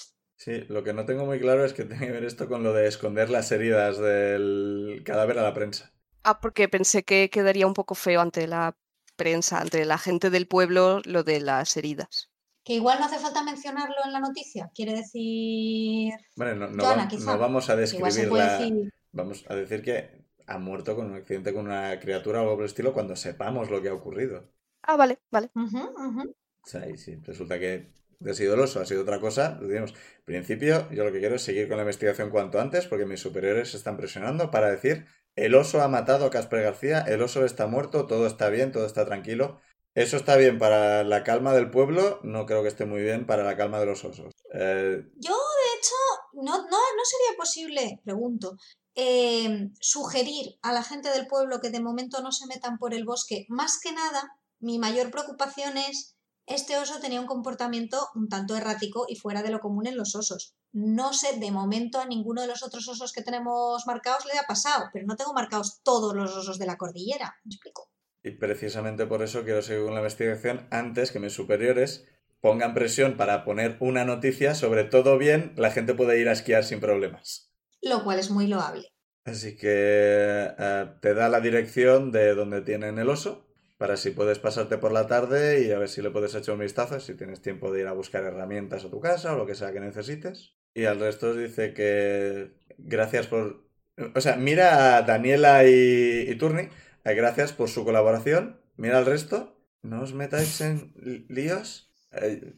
Sí, 0.42 0.62
lo 0.70 0.84
que 0.84 0.92
no 0.92 1.06
tengo 1.06 1.28
muy 1.28 1.40
claro 1.40 1.64
es 1.64 1.74
que 1.74 1.86
tiene 1.86 2.08
que 2.08 2.14
ver 2.14 2.24
esto 2.24 2.48
con 2.48 2.64
lo 2.64 2.74
de 2.74 2.88
esconder 2.88 3.30
las 3.30 3.52
heridas 3.52 4.00
del 4.00 5.04
cadáver 5.06 5.38
a 5.38 5.44
la 5.44 5.54
prensa. 5.54 5.94
Ah, 6.24 6.40
porque 6.40 6.68
pensé 6.68 7.04
que 7.04 7.30
quedaría 7.30 7.68
un 7.68 7.76
poco 7.76 7.94
feo 7.94 8.22
ante 8.22 8.48
la 8.48 8.76
prensa, 9.16 9.60
ante 9.60 9.86
la 9.86 10.00
gente 10.00 10.32
del 10.32 10.48
pueblo, 10.48 11.00
lo 11.06 11.22
de 11.24 11.42
las 11.42 11.78
heridas. 11.78 12.31
Que 12.64 12.74
igual 12.74 13.00
no 13.00 13.06
hace 13.06 13.20
falta 13.20 13.44
mencionarlo 13.44 13.96
en 14.06 14.14
la 14.14 14.20
noticia. 14.20 14.70
Quiere 14.76 14.94
decir... 14.94 16.14
Bueno, 16.36 16.56
no, 16.56 16.68
no, 16.70 16.84
Joana, 16.84 17.08
va- 17.08 17.08
quizá. 17.08 17.32
no 17.32 17.38
vamos 17.38 17.70
a 17.70 17.76
Igual 17.92 18.12
se 18.12 18.24
describir 18.24 18.30
puede 18.30 18.44
la... 18.44 18.50
decir... 18.50 18.92
Vamos 19.14 19.46
a 19.50 19.56
decir 19.56 19.82
que 19.82 20.26
ha 20.48 20.58
muerto 20.58 20.96
con 20.96 21.06
un 21.12 21.16
accidente 21.18 21.54
con 21.54 21.66
una 21.68 22.00
criatura 22.02 22.40
o 22.40 22.44
algo 22.44 22.56
por 22.56 22.64
el 22.64 22.70
estilo 22.70 22.94
cuando 22.94 23.16
sepamos 23.16 23.70
lo 23.70 23.82
que 23.82 23.90
ha 23.90 23.94
ocurrido. 23.94 24.52
Ah, 24.84 24.96
vale, 24.98 25.18
vale. 25.32 25.50
Ujú, 25.56 25.80
ujú. 26.08 26.36
O 26.64 26.68
sea, 26.70 26.88
y 26.90 26.98
si 26.98 27.16
resulta 27.16 27.60
que 27.60 27.92
ha 28.28 28.34
sido 28.34 28.54
el 28.54 28.60
oso, 28.60 28.80
ha 28.80 28.86
sido 28.86 29.02
otra 29.02 29.20
cosa, 29.20 29.58
lo 29.60 29.68
diremos. 29.68 29.92
En 30.20 30.26
principio, 30.26 30.90
yo 30.92 31.04
lo 31.04 31.12
que 31.12 31.20
quiero 31.20 31.36
es 31.36 31.42
seguir 31.42 31.68
con 31.68 31.78
la 31.78 31.84
investigación 31.84 32.30
cuanto 32.30 32.60
antes, 32.60 32.88
porque 32.88 33.06
mis 33.06 33.20
superiores 33.20 33.72
se 33.72 33.78
están 33.78 33.98
presionando 33.98 34.52
para 34.52 34.70
decir, 34.72 35.06
el 35.36 35.56
oso 35.56 35.82
ha 35.82 35.88
matado 35.88 36.26
a 36.26 36.30
Casper 36.30 36.64
García, 36.64 37.02
el 37.02 37.22
oso 37.22 37.46
está 37.46 37.68
muerto, 37.68 38.06
todo 38.08 38.28
está 38.28 38.50
bien, 38.50 38.72
todo 38.72 38.86
está 38.86 39.06
tranquilo. 39.06 39.60
Eso 39.94 40.18
está 40.18 40.38
bien 40.38 40.58
para 40.58 41.04
la 41.04 41.24
calma 41.24 41.54
del 41.54 41.70
pueblo, 41.70 42.22
no 42.24 42.46
creo 42.46 42.62
que 42.62 42.70
esté 42.70 42.86
muy 42.86 43.02
bien 43.02 43.26
para 43.26 43.44
la 43.44 43.58
calma 43.58 43.80
de 43.80 43.86
los 43.86 44.06
osos. 44.06 44.34
Eh, 44.54 45.04
Yo, 45.18 45.34
de 45.34 45.78
hecho, 45.78 45.96
no, 46.34 46.58
no, 46.58 46.64
no 46.70 47.04
sería 47.04 47.38
posible, 47.38 48.00
pregunto, 48.06 48.56
eh, 48.96 49.70
sugerir 49.80 50.58
a 50.62 50.72
la 50.72 50.84
gente 50.84 51.10
del 51.10 51.28
pueblo 51.28 51.60
que 51.60 51.72
de 51.72 51.82
momento 51.82 52.22
no 52.22 52.32
se 52.32 52.48
metan 52.48 52.78
por 52.78 52.94
el 52.94 53.04
bosque. 53.04 53.46
Más 53.50 53.80
que 53.82 53.92
nada, 53.92 54.38
mi 54.60 54.80
mayor 54.80 55.12
preocupación 55.12 55.78
es, 55.78 56.16
este 56.46 56.78
oso 56.78 57.00
tenía 57.00 57.22
un 57.22 57.28
comportamiento 57.28 58.08
un 58.16 58.30
tanto 58.30 58.56
errático 58.56 59.06
y 59.10 59.16
fuera 59.16 59.44
de 59.44 59.52
lo 59.52 59.60
común 59.60 59.88
en 59.88 59.98
los 59.98 60.16
osos. 60.16 60.56
No 60.72 61.12
sé, 61.14 61.38
de 61.38 61.52
momento 61.52 62.00
a 62.00 62.06
ninguno 62.06 62.42
de 62.42 62.48
los 62.48 62.64
otros 62.64 62.88
osos 62.88 63.12
que 63.12 63.24
tenemos 63.24 63.86
marcados 63.88 64.26
le 64.26 64.40
ha 64.40 64.44
pasado, 64.44 64.86
pero 64.94 65.06
no 65.06 65.18
tengo 65.18 65.34
marcados 65.34 65.82
todos 65.84 66.16
los 66.16 66.36
osos 66.36 66.58
de 66.60 66.66
la 66.66 66.78
cordillera. 66.78 67.36
¿Me 67.44 67.56
explico? 67.56 67.90
Y 68.24 68.32
precisamente 68.32 69.06
por 69.06 69.24
eso 69.24 69.44
quiero 69.44 69.62
seguir 69.62 69.84
con 69.84 69.94
la 69.94 70.02
investigación 70.02 70.68
antes 70.70 71.12
que 71.12 71.20
mis 71.20 71.34
superiores 71.34 72.08
pongan 72.40 72.74
presión 72.74 73.18
para 73.18 73.44
poner 73.46 73.78
una 73.80 74.06
noticia 74.06 74.56
sobre 74.56 74.84
todo 74.84 75.18
bien, 75.18 75.54
la 75.56 75.72
gente 75.72 75.94
puede 75.94 76.20
ir 76.20 76.30
a 76.30 76.34
esquiar 76.34 76.64
sin 76.64 76.80
problemas. 76.80 77.52
Lo 77.82 78.04
cual 78.04 78.20
es 78.20 78.30
muy 78.30 78.48
loable. 78.48 78.88
Así 79.24 79.56
que 79.56 80.54
eh, 80.58 80.86
te 81.02 81.14
da 81.14 81.30
la 81.30 81.40
dirección 81.40 82.12
de 82.12 82.34
donde 82.34 82.62
tienen 82.62 82.98
el 82.98 83.10
oso, 83.10 83.48
para 83.78 83.98
si 83.98 84.12
puedes 84.12 84.40
pasarte 84.40 84.78
por 84.78 84.92
la 84.92 85.08
tarde 85.08 85.66
y 85.66 85.72
a 85.72 85.80
ver 85.80 85.90
si 85.90 86.02
le 86.02 86.12
puedes 86.12 86.36
echar 86.36 86.54
un 86.54 86.62
vistazo, 86.62 87.00
si 87.00 87.16
tienes 87.16 87.42
tiempo 87.42 87.72
de 87.72 87.82
ir 87.82 87.88
a 87.88 87.94
buscar 87.94 88.24
herramientas 88.24 88.86
a 88.86 88.92
tu 88.92 89.00
casa 89.00 89.34
o 89.34 89.38
lo 89.38 89.46
que 89.48 89.56
sea 89.56 89.72
que 89.74 89.80
necesites. 89.80 90.56
Y 90.74 90.86
al 90.86 91.00
resto 91.00 91.32
os 91.32 91.38
dice 91.38 91.74
que 91.74 92.52
gracias 92.78 93.28
por... 93.28 93.68
O 94.16 94.22
sea, 94.22 94.36
mira 94.36 94.98
a 94.98 95.02
Daniela 95.02 95.66
y, 95.66 96.30
y 96.30 96.36
Turni, 96.36 96.70
gracias 97.04 97.54
por 97.54 97.70
su 97.70 97.84
colaboración. 97.84 98.62
Mira 98.78 98.98
al 98.98 99.06
resto, 99.06 99.58
no 99.82 100.02
os 100.02 100.14
metáis 100.14 100.62
en 100.62 100.94
líos. 101.30 101.92
Eh, 102.12 102.56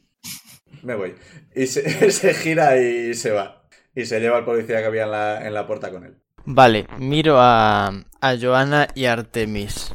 me 0.82 0.96
voy. 0.96 1.16
Y 1.56 1.68
se, 1.68 2.12
se 2.12 2.34
gira 2.34 2.78
y 2.80 3.14
se 3.14 3.32
va. 3.32 3.68
Y 3.96 4.06
se 4.06 4.20
lleva 4.20 4.38
al 4.38 4.46
policía 4.46 4.80
que 4.80 4.86
había 4.86 5.04
en 5.04 5.12
la, 5.12 5.48
en 5.48 5.54
la 5.54 5.68
puerta 5.68 5.92
con 5.92 6.06
él. 6.06 6.20
Vale, 6.46 6.88
miro 6.98 7.38
a, 7.40 7.88
a 8.20 8.38
Joana 8.40 8.88
y 8.96 9.06
a 9.06 9.14
Artemis. 9.14 9.94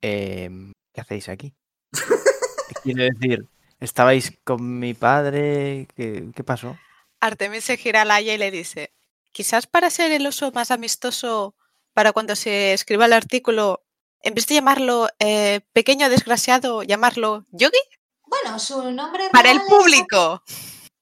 Em, 0.00 0.72
¿Qué 0.92 1.00
hacéis 1.00 1.28
aquí? 1.28 1.54
Quiero 2.84 3.04
decir, 3.04 3.46
¿estabais 3.80 4.32
con 4.44 4.78
mi 4.78 4.94
padre? 4.94 5.88
¿Qué, 5.96 6.28
qué 6.34 6.44
pasó? 6.44 6.76
Artemis 7.20 7.64
se 7.64 7.76
gira 7.76 8.02
a 8.02 8.04
Laia 8.04 8.34
y 8.34 8.38
le 8.38 8.50
dice, 8.50 8.92
quizás 9.32 9.66
para 9.66 9.90
ser 9.90 10.12
el 10.12 10.26
oso 10.26 10.52
más 10.52 10.70
amistoso 10.70 11.54
para 11.94 12.12
cuando 12.12 12.36
se 12.36 12.72
escriba 12.72 13.06
el 13.06 13.12
artículo, 13.12 13.84
en 14.22 14.34
vez 14.34 14.46
de 14.46 14.54
llamarlo 14.56 15.08
eh, 15.18 15.60
pequeño 15.72 16.08
desgraciado, 16.08 16.82
llamarlo 16.82 17.46
Yogi 17.50 17.78
Bueno, 18.26 18.58
su 18.58 18.90
nombre 18.92 19.28
para 19.30 19.50
el 19.50 19.58
real 19.58 19.68
es- 19.68 19.74
público. 19.74 20.42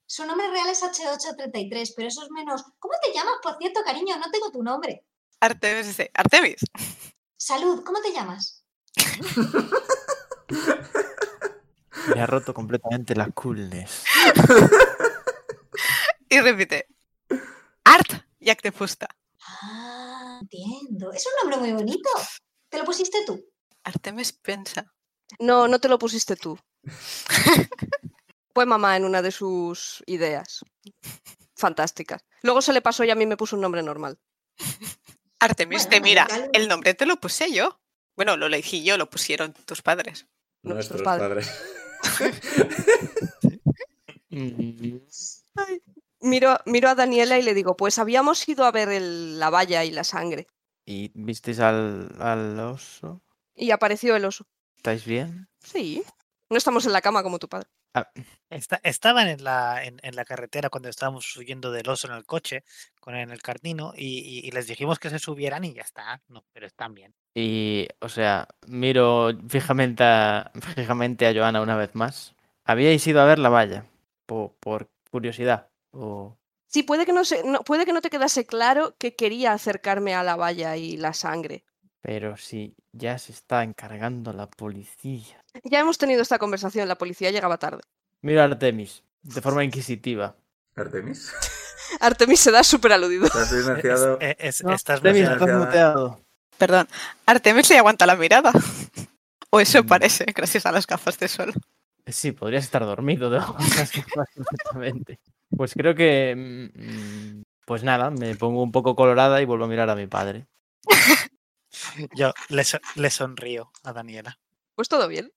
Su 0.06 0.24
nombre 0.26 0.50
real 0.50 0.68
es 0.68 0.82
H833, 0.82 1.92
pero 1.96 2.08
eso 2.08 2.24
es 2.24 2.30
menos. 2.30 2.64
¿Cómo 2.80 2.94
te 3.00 3.12
llamas, 3.14 3.34
por 3.42 3.56
cierto, 3.58 3.80
cariño? 3.84 4.16
No 4.18 4.28
tengo 4.32 4.50
tu 4.50 4.60
nombre. 4.62 5.04
Artemis 5.38 5.96
Artemis. 6.14 6.60
Salud, 7.36 7.84
¿cómo 7.84 8.00
te 8.00 8.12
llamas? 8.12 8.64
Me 12.14 12.20
ha 12.20 12.26
roto 12.26 12.52
completamente 12.54 13.14
la 13.14 13.30
coolness. 13.30 14.04
Y 16.32 16.38
repite, 16.40 16.86
Art 17.84 18.06
Jack 18.38 18.62
de 18.62 18.70
Fusta. 18.70 19.08
Ah, 19.62 20.09
entiendo. 20.40 21.12
Es 21.12 21.26
un 21.26 21.32
nombre 21.48 21.58
muy 21.58 21.72
bonito. 21.72 22.08
¿Te 22.68 22.78
lo 22.78 22.84
pusiste 22.84 23.18
tú? 23.26 23.44
Artemis 23.84 24.32
piensa. 24.32 24.92
No, 25.38 25.68
no 25.68 25.78
te 25.78 25.88
lo 25.88 25.98
pusiste 25.98 26.36
tú. 26.36 26.58
Fue 28.54 28.66
mamá 28.66 28.96
en 28.96 29.04
una 29.04 29.22
de 29.22 29.30
sus 29.30 30.02
ideas. 30.06 30.64
Fantásticas. 31.54 32.24
Luego 32.42 32.62
se 32.62 32.72
le 32.72 32.82
pasó 32.82 33.04
y 33.04 33.10
a 33.10 33.14
mí 33.14 33.26
me 33.26 33.36
puso 33.36 33.56
un 33.56 33.62
nombre 33.62 33.82
normal. 33.82 34.18
Artemis 35.38 35.84
Bueno, 35.86 35.90
te 35.90 36.00
mira, 36.00 36.28
el 36.52 36.68
nombre 36.68 36.94
te 36.94 37.06
lo 37.06 37.16
puse 37.16 37.52
yo. 37.52 37.80
Bueno, 38.16 38.36
lo 38.36 38.46
elegí 38.46 38.82
yo, 38.82 38.96
lo 38.96 39.08
pusieron 39.08 39.52
tus 39.52 39.82
padres. 39.82 40.26
Nuestros 40.62 41.00
Nuestros 41.00 41.02
padres. 41.02 41.48
padres. 42.02 42.40
Miro, 46.20 46.58
miro 46.66 46.88
a 46.88 46.94
Daniela 46.94 47.38
y 47.38 47.42
le 47.42 47.54
digo, 47.54 47.76
pues 47.76 47.98
habíamos 47.98 48.46
ido 48.48 48.64
a 48.64 48.72
ver 48.72 48.88
el- 48.90 49.38
la 49.38 49.50
valla 49.50 49.84
y 49.84 49.90
la 49.90 50.04
sangre. 50.04 50.46
¿Y 50.84 51.10
visteis 51.14 51.60
al, 51.60 52.10
al 52.20 52.58
oso? 52.60 53.22
Y 53.54 53.70
apareció 53.70 54.16
el 54.16 54.24
oso. 54.24 54.46
¿Estáis 54.76 55.04
bien? 55.04 55.48
Sí. 55.60 56.02
No 56.50 56.56
estamos 56.56 56.84
en 56.86 56.92
la 56.92 57.00
cama 57.00 57.22
como 57.22 57.38
tu 57.38 57.48
padre. 57.48 57.68
Esta- 58.50 58.80
estaban 58.82 59.28
en 59.28 59.42
la, 59.44 59.84
en, 59.84 59.98
en 60.02 60.14
la 60.16 60.24
carretera 60.24 60.68
cuando 60.70 60.88
estábamos 60.88 61.36
huyendo 61.36 61.70
del 61.72 61.88
oso 61.88 62.06
en 62.08 62.14
el 62.14 62.24
coche, 62.24 62.64
con 63.00 63.14
en 63.16 63.30
el 63.30 63.42
carnino, 63.42 63.92
y, 63.96 64.18
y- 64.18 64.46
y 64.46 64.50
les 64.50 64.66
dijimos 64.66 64.98
que 64.98 65.10
se 65.10 65.18
subieran 65.18 65.64
y 65.64 65.72
ya 65.74 65.82
está. 65.82 66.20
No, 66.28 66.44
pero 66.52 66.66
están 66.66 66.94
bien. 66.94 67.14
Y, 67.34 67.88
o 68.00 68.08
sea, 68.08 68.46
miro 68.66 69.30
fijamente 69.48 70.02
a, 70.04 70.50
fijamente 70.74 71.26
a 71.26 71.32
Joana 71.34 71.60
una 71.62 71.76
vez 71.76 71.94
más. 71.94 72.34
¿Habíais 72.64 73.06
ido 73.06 73.20
a 73.20 73.24
ver 73.26 73.38
la 73.38 73.48
valla? 73.48 73.86
Po- 74.26 74.56
por 74.60 74.90
curiosidad. 75.10 75.68
O... 75.92 76.36
Sí, 76.66 76.82
puede 76.82 77.04
que 77.06 77.12
no, 77.12 77.24
se, 77.24 77.42
no- 77.44 77.62
puede 77.62 77.84
que 77.84 77.92
no 77.92 78.00
te 78.00 78.10
quedase 78.10 78.46
claro 78.46 78.94
que 78.98 79.14
quería 79.16 79.52
acercarme 79.52 80.14
a 80.14 80.22
la 80.22 80.36
valla 80.36 80.76
y 80.76 80.96
la 80.96 81.12
sangre. 81.14 81.64
Pero 82.00 82.36
si 82.36 82.74
ya 82.92 83.18
se 83.18 83.32
está 83.32 83.62
encargando 83.62 84.32
la 84.32 84.48
policía. 84.48 85.44
Ya 85.64 85.80
hemos 85.80 85.98
tenido 85.98 86.22
esta 86.22 86.38
conversación, 86.38 86.88
la 86.88 86.96
policía 86.96 87.30
llegaba 87.30 87.58
tarde. 87.58 87.82
Miro 88.22 88.40
a 88.40 88.44
Artemis, 88.44 89.02
de 89.22 89.40
forma 89.42 89.64
inquisitiva. 89.64 90.36
Artemis. 90.76 91.32
Artemis 92.00 92.40
se 92.40 92.50
da 92.52 92.62
súper 92.62 92.92
aludido. 92.92 93.26
Es- 93.26 94.36
es- 94.38 94.64
No, 94.64 94.72
estás 94.74 94.96
Artemis, 94.98 95.28
bloqueado. 95.28 95.44
estás 95.44 95.66
muteado. 95.66 96.20
Perdón, 96.56 96.88
Artemis 97.26 97.68
le 97.70 97.78
aguanta 97.78 98.06
la 98.06 98.16
mirada. 98.16 98.52
O 99.52 99.58
eso 99.58 99.82
Mm. 99.82 99.86
parece, 99.88 100.24
gracias 100.32 100.64
a 100.64 100.70
las 100.70 100.86
gafas 100.86 101.18
de 101.18 101.26
sol. 101.26 101.52
Sí, 102.06 102.32
podrías 102.32 102.64
estar 102.64 102.84
dormido 102.84 103.30
perfectamente. 104.34 105.20
Pues 105.56 105.74
creo 105.74 105.94
que. 105.94 106.34
mm, 106.36 107.42
Pues 107.64 107.82
nada, 107.84 108.10
me 108.10 108.34
pongo 108.36 108.62
un 108.62 108.72
poco 108.72 108.94
colorada 108.96 109.40
y 109.40 109.44
vuelvo 109.44 109.64
a 109.64 109.68
mirar 109.68 109.90
a 109.90 109.94
mi 109.96 110.06
padre. 110.06 110.46
Yo 112.16 112.32
le, 112.48 112.64
so- 112.64 112.80
le 112.96 113.10
sonrío 113.10 113.70
a 113.84 113.92
Daniela. 113.92 114.38
Pues 114.74 114.88
todo 114.88 115.06
bien. 115.08 115.32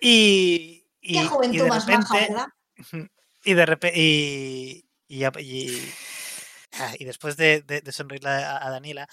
Y, 0.00 0.84
y, 1.00 1.12
Qué 1.14 1.20
y 1.20 1.26
juventud 1.26 1.62
de 1.64 1.68
más 1.68 1.86
baja, 1.86 2.14
repente, 2.14 2.32
¿verdad? 2.32 2.46
y 3.44 3.54
de 3.54 3.66
repente, 3.66 3.98
y, 3.98 4.84
y, 5.08 5.24
ah, 5.24 5.32
y 6.98 7.04
después 7.04 7.36
de, 7.36 7.62
de, 7.62 7.80
de 7.80 7.92
sonreírle 7.92 8.30
a, 8.30 8.66
a 8.66 8.70
Daniela, 8.70 9.08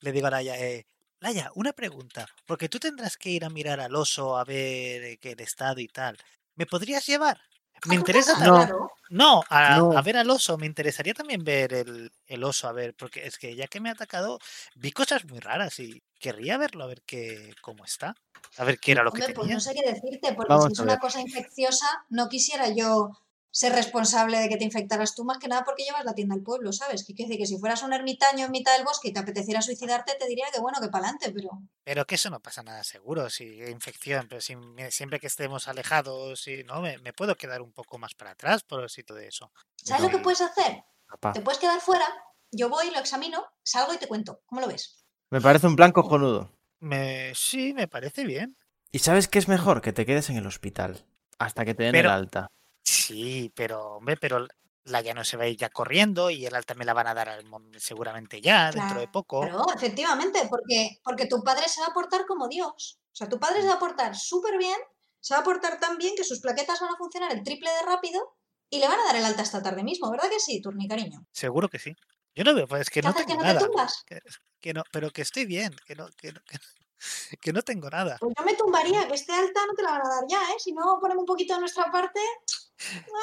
le 0.00 0.12
digo 0.12 0.26
a 0.26 0.30
Laia, 0.30 0.58
eh, 0.58 0.86
Laia, 1.20 1.50
una 1.54 1.72
pregunta, 1.72 2.26
porque 2.46 2.68
tú 2.68 2.78
tendrás 2.78 3.16
que 3.16 3.30
ir 3.30 3.44
a 3.44 3.50
mirar 3.50 3.80
al 3.80 3.94
oso 3.94 4.36
a 4.38 4.44
ver 4.44 5.02
eh, 5.04 5.18
que 5.18 5.32
el 5.32 5.40
estado 5.40 5.80
y 5.80 5.88
tal. 5.88 6.16
¿Me 6.60 6.66
podrías 6.66 7.06
llevar? 7.06 7.40
Me 7.86 7.94
¿A 7.94 7.98
tu 7.98 8.00
interesa 8.00 8.38
también. 8.38 8.68
No, 9.08 9.42
a, 9.48 9.78
No. 9.78 9.96
a 9.96 10.02
ver 10.02 10.18
al 10.18 10.28
oso, 10.28 10.58
me 10.58 10.66
interesaría 10.66 11.14
también 11.14 11.42
ver 11.42 11.72
el, 11.72 12.12
el 12.26 12.44
oso, 12.44 12.68
a 12.68 12.72
ver, 12.72 12.94
porque 12.94 13.26
es 13.26 13.38
que 13.38 13.56
ya 13.56 13.66
que 13.66 13.80
me 13.80 13.88
ha 13.88 13.92
atacado, 13.92 14.38
vi 14.74 14.92
cosas 14.92 15.24
muy 15.24 15.38
raras 15.40 15.78
y 15.80 16.02
querría 16.18 16.58
verlo, 16.58 16.84
a 16.84 16.88
ver 16.88 17.00
qué, 17.06 17.54
cómo 17.62 17.86
está, 17.86 18.14
a 18.58 18.64
ver 18.64 18.78
qué 18.78 18.92
era 18.92 19.02
lo 19.02 19.10
que 19.10 19.22
pues 19.22 19.34
tenía. 19.38 19.54
no 19.54 19.60
sé 19.60 19.72
qué 19.74 19.90
decirte, 19.90 20.34
porque 20.34 20.50
Vamos 20.50 20.66
si 20.66 20.72
es 20.74 20.78
una 20.80 20.98
cosa 20.98 21.22
infecciosa, 21.22 21.86
no 22.10 22.28
quisiera 22.28 22.68
yo 22.68 23.08
ser 23.52 23.72
responsable 23.72 24.38
de 24.38 24.48
que 24.48 24.56
te 24.56 24.64
infectaras 24.64 25.14
tú 25.14 25.24
más 25.24 25.38
que 25.38 25.48
nada 25.48 25.64
porque 25.64 25.82
llevas 25.84 26.04
la 26.04 26.14
tienda 26.14 26.34
al 26.34 26.42
pueblo, 26.42 26.72
¿sabes? 26.72 27.04
Que 27.04 27.14
quiere 27.14 27.28
decir 27.28 27.42
que 27.42 27.46
si 27.46 27.58
fueras 27.58 27.82
un 27.82 27.92
ermitaño 27.92 28.44
en 28.46 28.50
mitad 28.52 28.76
del 28.76 28.84
bosque 28.84 29.08
y 29.08 29.12
te 29.12 29.18
apeteciera 29.20 29.60
suicidarte, 29.60 30.14
te 30.18 30.26
diría 30.28 30.46
que 30.52 30.60
bueno, 30.60 30.78
que 30.80 30.88
para 30.88 31.08
adelante, 31.08 31.32
pero 31.34 31.50
Pero 31.82 32.06
que 32.06 32.14
eso 32.14 32.30
no 32.30 32.40
pasa 32.40 32.62
nada 32.62 32.84
seguro, 32.84 33.28
si 33.28 33.44
infección, 33.64 34.26
pero 34.28 34.40
si, 34.40 34.54
siempre 34.90 35.18
que 35.18 35.26
estemos 35.26 35.66
alejados, 35.68 36.46
y 36.46 36.62
no, 36.64 36.80
me, 36.80 36.98
me 36.98 37.12
puedo 37.12 37.34
quedar 37.36 37.60
un 37.62 37.72
poco 37.72 37.98
más 37.98 38.14
para 38.14 38.30
atrás 38.32 38.62
por 38.62 38.82
el 38.82 38.88
sitio 38.90 39.14
de 39.16 39.26
eso. 39.28 39.50
¿sabes 39.82 40.02
lo 40.04 40.10
que 40.10 40.18
puedes 40.18 40.40
hacer? 40.40 40.84
Papá. 41.08 41.32
Te 41.32 41.40
puedes 41.40 41.58
quedar 41.58 41.80
fuera, 41.80 42.06
yo 42.52 42.68
voy, 42.68 42.90
lo 42.90 42.98
examino, 43.00 43.44
salgo 43.64 43.92
y 43.94 43.98
te 43.98 44.06
cuento. 44.06 44.42
¿Cómo 44.46 44.60
lo 44.60 44.68
ves? 44.68 45.04
Me 45.30 45.40
parece 45.40 45.66
un 45.66 45.74
plan 45.76 45.90
cojonudo. 45.92 46.52
Me, 46.78 47.32
sí, 47.34 47.74
me 47.74 47.88
parece 47.88 48.24
bien. 48.24 48.56
¿Y 48.92 49.00
sabes 49.00 49.28
qué 49.28 49.38
es 49.38 49.48
mejor? 49.48 49.80
Que 49.82 49.92
te 49.92 50.06
quedes 50.06 50.30
en 50.30 50.36
el 50.36 50.46
hospital. 50.46 51.04
Hasta 51.38 51.64
que 51.64 51.74
te 51.74 51.82
den 51.84 51.92
Pero- 51.92 52.08
el 52.10 52.14
alta. 52.14 52.46
Sí, 52.82 53.52
pero, 53.54 53.96
hombre, 53.96 54.16
pero 54.16 54.46
la 54.84 55.00
ya 55.00 55.14
no 55.14 55.24
se 55.24 55.36
va 55.36 55.44
a 55.44 55.48
ir 55.48 55.56
ya 55.56 55.68
corriendo 55.70 56.30
y 56.30 56.46
el 56.46 56.54
alta 56.54 56.74
me 56.74 56.84
la 56.84 56.94
van 56.94 57.06
a 57.06 57.14
dar 57.14 57.28
al 57.28 57.44
seguramente 57.78 58.40
ya, 58.40 58.70
dentro 58.70 59.00
de 59.00 59.08
poco. 59.08 59.42
Claro, 59.42 59.66
efectivamente, 59.74 60.46
porque, 60.48 60.98
porque 61.04 61.26
tu 61.26 61.42
padre 61.42 61.68
se 61.68 61.80
va 61.80 61.88
a 61.88 61.94
portar 61.94 62.26
como 62.26 62.48
Dios. 62.48 62.98
O 63.12 63.16
sea, 63.16 63.28
tu 63.28 63.38
padre 63.38 63.62
se 63.62 63.68
va 63.68 63.74
a 63.74 63.78
portar 63.78 64.16
súper 64.16 64.58
bien, 64.58 64.76
se 65.20 65.34
va 65.34 65.40
a 65.40 65.44
portar 65.44 65.78
tan 65.78 65.98
bien 65.98 66.14
que 66.16 66.24
sus 66.24 66.40
plaquetas 66.40 66.80
van 66.80 66.94
a 66.94 66.96
funcionar 66.96 67.32
el 67.32 67.42
triple 67.42 67.70
de 67.70 67.82
rápido 67.82 68.36
y 68.70 68.78
le 68.78 68.88
van 68.88 68.98
a 69.00 69.04
dar 69.04 69.16
el 69.16 69.24
alta 69.24 69.42
esta 69.42 69.62
tarde 69.62 69.82
mismo, 69.82 70.10
¿verdad 70.10 70.30
que 70.30 70.40
sí, 70.40 70.60
Turni, 70.60 70.88
cariño? 70.88 71.26
Seguro 71.32 71.68
que 71.68 71.78
sí. 71.78 71.94
Yo 72.34 72.44
no 72.44 72.54
veo, 72.54 72.66
pues 72.66 72.82
es 72.82 72.90
que 72.90 73.00
¿Qué 73.00 73.08
no 73.08 73.14
que 73.14 73.24
tengo 73.24 73.40
te 73.40 73.46
nada. 73.46 73.60
tumbas? 73.60 74.04
Que, 74.06 74.20
que 74.60 74.72
no, 74.72 74.82
pero 74.92 75.10
que 75.10 75.22
estoy 75.22 75.44
bien, 75.46 75.74
que 75.84 75.96
no, 75.96 76.08
que 76.16 76.32
no, 76.32 76.40
que 76.44 76.56
no, 76.56 76.60
que 77.42 77.52
no 77.52 77.62
tengo 77.62 77.90
nada. 77.90 78.16
Pues 78.20 78.32
yo 78.38 78.44
me 78.44 78.54
tumbaría, 78.54 79.08
que 79.08 79.14
este 79.14 79.32
alta 79.32 79.66
no 79.66 79.74
te 79.74 79.82
la 79.82 79.90
van 79.90 80.06
a 80.06 80.08
dar 80.08 80.24
ya, 80.28 80.40
¿eh? 80.52 80.56
Si 80.58 80.72
no 80.72 80.98
ponemos 81.00 81.22
un 81.22 81.26
poquito 81.26 81.54
de 81.54 81.60
nuestra 81.60 81.90
parte, 81.90 82.20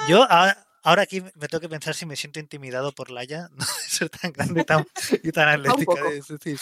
Yo 0.08 0.24
ahora, 0.30 0.66
ahora 0.84 1.02
aquí 1.04 1.22
me 1.22 1.48
tengo 1.48 1.60
que 1.62 1.70
pensar 1.70 1.94
si 1.96 2.06
me 2.06 2.16
siento 2.16 2.40
intimidado 2.40 2.92
por 2.92 3.10
Laia, 3.10 3.50
no 3.52 3.58
de 3.66 3.90
ser 3.90 4.10
tan 4.10 4.32
grande 4.32 4.64
tan- 4.64 4.86
y 5.24 5.32
tan 5.32 5.50
atlética. 5.50 5.94
Es 6.10 6.28
decir, 6.28 6.60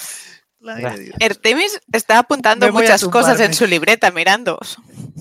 Laia, 0.60 0.96
Artemis 1.22 1.80
está 1.92 2.20
apuntando 2.20 2.72
muchas 2.72 3.04
cosas 3.06 3.40
en 3.40 3.54
su 3.54 3.68
libreta 3.68 4.10
mirándoos. 4.12 4.78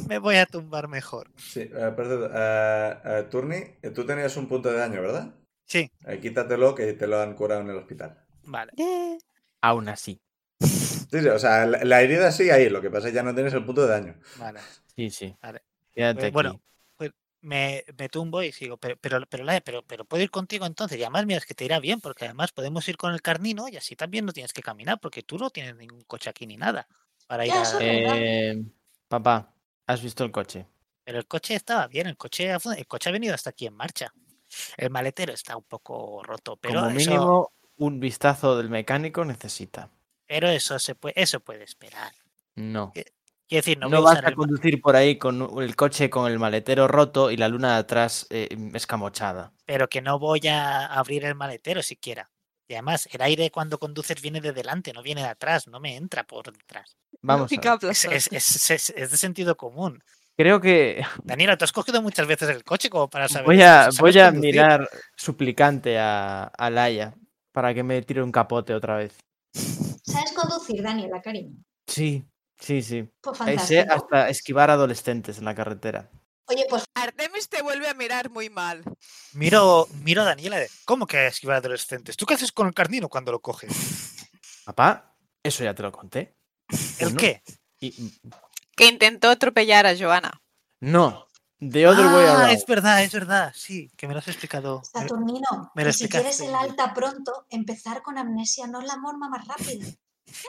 me 0.09 0.19
voy 0.19 0.37
a 0.37 0.47
tumbar 0.47 0.89
mejor. 0.89 1.31
Sí, 1.37 1.61
eh, 1.61 1.93
perdón. 1.97 2.31
eh, 2.35 2.95
eh, 3.05 3.23
Turni, 3.31 3.61
tú 3.95 4.07
tenías 4.07 4.37
un 4.37 4.49
punto 4.49 4.71
de 4.71 4.79
daño, 4.79 5.01
¿verdad? 5.03 5.35
Sí, 5.67 5.91
quítatelo 6.21 6.75
que 6.75 6.93
te 6.93 7.07
lo 7.07 7.21
han 7.21 7.35
curado 7.35 7.63
en 7.63 7.71
el 7.71 7.77
hospital. 7.79 8.19
vale. 8.45 8.73
Aún 9.63 9.89
así. 9.89 10.21
Sí, 10.61 11.21
sí, 11.21 11.29
o 11.29 11.39
sea, 11.39 11.65
la, 11.67 11.83
la 11.85 12.03
herida 12.03 12.31
sigue 12.33 12.53
ahí, 12.53 12.69
lo 12.69 12.83
que 12.83 12.91
pasa 12.91 13.07
es 13.09 13.13
que 13.13 13.17
ya 13.17 13.23
no 13.23 13.35
tienes 13.35 13.55
el 13.55 13.65
punto 13.65 13.83
de 13.83 13.89
daño. 13.89 14.15
Vale. 14.37 14.61
Sí, 14.95 15.11
sí. 15.11 15.35
Vale. 15.43 15.63
Quédate 15.95 16.27
Eh, 16.27 16.31
bueno, 16.31 16.51
aquí. 16.51 16.61
Me, 17.45 17.85
me 17.97 18.09
tumbo 18.09 18.43
y 18.43 18.53
sigo, 18.53 18.77
pero, 18.77 18.97
pero, 19.01 19.27
pero, 19.27 19.45
pero, 19.65 19.83
pero 19.83 20.05
puedo 20.05 20.23
ir 20.23 20.31
contigo 20.31 20.67
entonces. 20.67 20.99
Y 20.99 21.03
además, 21.03 21.27
mira, 21.27 21.39
es 21.39 21.47
que 21.47 21.55
te 21.55 21.65
irá 21.65 21.79
bien, 21.79 22.01
porque 22.01 22.25
además 22.25 22.53
podemos 22.53 22.89
ir 22.89 22.97
con 22.97 23.13
el 23.13 23.23
carnino 23.23 23.69
y 23.69 23.77
así 23.77 23.95
también 23.97 24.25
no 24.25 24.33
tienes 24.33 24.53
que 24.53 24.63
caminar, 24.63 24.99
porque 25.01 25.23
tú 25.23 25.39
no 25.39 25.51
tienes 25.51 25.77
ningún 25.77 26.03
coche 26.03 26.31
aquí 26.31 26.47
ni 26.47 26.57
nada. 26.57 26.89
Para 27.27 27.47
ir 27.47 27.53
a... 27.53 27.65
Eh, 27.81 28.65
papá, 29.09 29.55
¿has 29.87 30.03
visto 30.03 30.25
el 30.25 30.31
coche? 30.33 30.67
Pero 31.05 31.19
el 31.19 31.27
coche 31.27 31.55
estaba 31.55 31.87
bien, 31.87 32.07
el 32.07 32.17
coche 32.17 32.51
ha, 32.51 32.59
el 32.77 32.87
coche 32.87 33.09
ha 33.11 33.13
venido 33.13 33.35
hasta 33.35 33.51
aquí 33.51 33.67
en 33.67 33.75
marcha. 33.75 34.13
El 34.77 34.91
maletero 34.91 35.33
está 35.33 35.57
un 35.57 35.65
poco 35.65 36.23
roto, 36.23 36.57
pero 36.57 36.81
Como 36.81 36.91
eso, 36.91 37.11
mínimo, 37.11 37.53
un 37.77 38.01
vistazo 38.01 38.57
del 38.57 38.71
mecánico 38.71 39.25
necesita. 39.25 39.91
pero 40.27 40.49
eso 40.49 40.79
se 40.79 40.95
puede, 40.95 41.21
eso 41.21 41.41
puede 41.41 41.65
esperar. 41.65 42.13
No. 42.57 42.93
Quiero 43.55 43.63
decir, 43.67 43.79
no, 43.79 43.89
No, 43.89 44.03
voy 44.03 44.11
a 44.11 44.15
vas 44.15 44.19
a 44.25 44.35
conducir 44.35 44.81
por 44.81 44.97
ahí 44.97 45.17
con 45.17 45.63
el 45.63 45.77
coche 45.77 46.11
con 46.11 46.31
el 46.31 46.41
maletero 46.41 46.89
roto 46.89 47.31
y 47.31 47.37
la 47.37 47.49
luna 47.49 47.75
de 47.75 47.79
atrás 47.79 48.27
eh, 48.31 48.49
escamochada. 48.75 49.53
pero 49.65 49.89
que 49.89 50.03
no 50.03 50.19
voy 50.19 50.41
a 50.49 50.87
abrir 50.87 51.25
el 51.25 51.37
maletero 51.37 51.83
siquiera. 51.83 52.31
Y 52.67 52.75
además, 52.75 53.09
el 53.13 53.23
aire 53.23 53.51
cuando 53.53 53.79
conduces 53.79 54.21
viene 54.21 54.41
de 54.41 54.53
delante, 54.53 54.93
no 54.93 55.03
viene 55.03 55.23
de 55.23 55.29
atrás, 55.29 55.69
no 55.69 55.79
me 55.79 55.95
entra 55.97 56.25
por 56.25 56.51
detrás. 56.51 56.97
Vamos 57.23 57.43
a 57.43 57.45
Lógica 57.45 57.77
ver. 57.77 57.93
Es, 57.93 58.05
aplastante. 58.05 58.37
es- 58.37 58.57
es- 58.57 58.71
es- 58.71 58.91
es 58.97 59.11
de 59.13 59.17
sentido 59.17 59.57
común. 59.57 60.03
Creo 60.37 60.61
que 60.61 61.05
Daniela, 61.23 61.57
tú 61.57 61.65
has 61.65 61.73
cogido 61.73 62.03
muchas 62.03 62.27
veces 62.27 62.49
el 62.49 62.65
coche 62.65 62.91
como 62.91 63.09
para 63.09 63.29
saber. 63.29 63.47
voy 63.47 63.63
a, 63.63 63.85
¿sabes 63.85 64.01
voy 64.01 64.19
a 64.19 64.31
conducir? 64.31 64.55
mirar 64.55 64.89
suplicante 65.17 65.97
a, 65.99 66.45
a 66.45 66.71
Laia 66.71 67.15
para 67.53 67.73
que 67.73 67.85
me 67.85 68.03
tire 68.03 68.21
un 68.21 68.33
capote 68.33 68.75
otra 68.75 68.97
vez. 68.97 69.17
¿Sabes 69.53 70.33
conducir, 70.33 70.83
Daniela, 70.83 71.23
cariño? 71.23 71.53
Sí, 71.87 72.25
sí, 72.59 72.83
sí. 72.83 73.09
Pues 73.21 73.39
fantástico. 73.39 73.93
hasta 73.93 74.29
esquivar 74.29 74.71
adolescentes 74.71 75.39
en 75.39 75.45
la 75.45 75.55
carretera. 75.55 76.11
Oye, 76.47 76.67
pues 76.69 76.85
Artemis 76.95 77.49
te 77.49 77.63
vuelve 77.63 77.89
a 77.89 77.95
mirar 77.95 78.31
muy 78.31 78.51
mal. 78.51 78.83
Miro, 79.33 79.89
miro 80.03 80.23
a 80.23 80.27
Daniela 80.27 80.59
de, 80.59 80.71
¿cómo 80.85 81.07
que 81.07 81.27
esquivar 81.27 81.57
adolescentes? 81.57 82.17
¿Tú 82.17 82.27
qué 82.27 82.35
haces 82.35 82.53
con 82.53 82.67
el 82.67 82.75
carnino 82.75 83.09
cuando 83.09 83.33
lo 83.33 83.41
coges? 83.41 83.71
Papá, 84.65 85.17
eso 85.43 85.65
ya 85.65 85.75
te 85.75 85.83
lo 85.83 85.91
conté. 85.91 86.37
¿El 86.99 87.17
qué? 87.17 87.43
Y, 87.81 88.13
Que 88.77 88.87
intentó 88.89 89.31
atropellar 89.31 89.87
a 89.87 89.97
Joana. 89.97 90.43
no, 90.81 91.27
de 91.61 91.87
other 91.87 92.07
way 92.07 92.27
Ah, 92.27 92.53
es 92.53 92.67
verdad, 92.67 93.03
es 93.03 93.13
verdad, 93.13 93.53
sí, 93.55 93.91
que 93.97 94.07
me 94.07 94.13
lo 94.13 94.19
has 94.19 94.29
explicado. 94.29 94.83
Saturnino, 94.85 95.71
me 95.75 95.85
lo 95.85 95.93
si 95.93 96.09
quieres 96.09 96.41
el 96.41 96.55
alta 96.55 96.93
pronto, 96.93 97.47
empezar 97.49 98.03
con 98.03 98.19
amnesia 98.19 98.67
no 98.67 98.81
es 98.81 98.87
la 98.87 99.01
forma 99.01 99.29
más 99.31 99.47
rápida. 99.47 99.87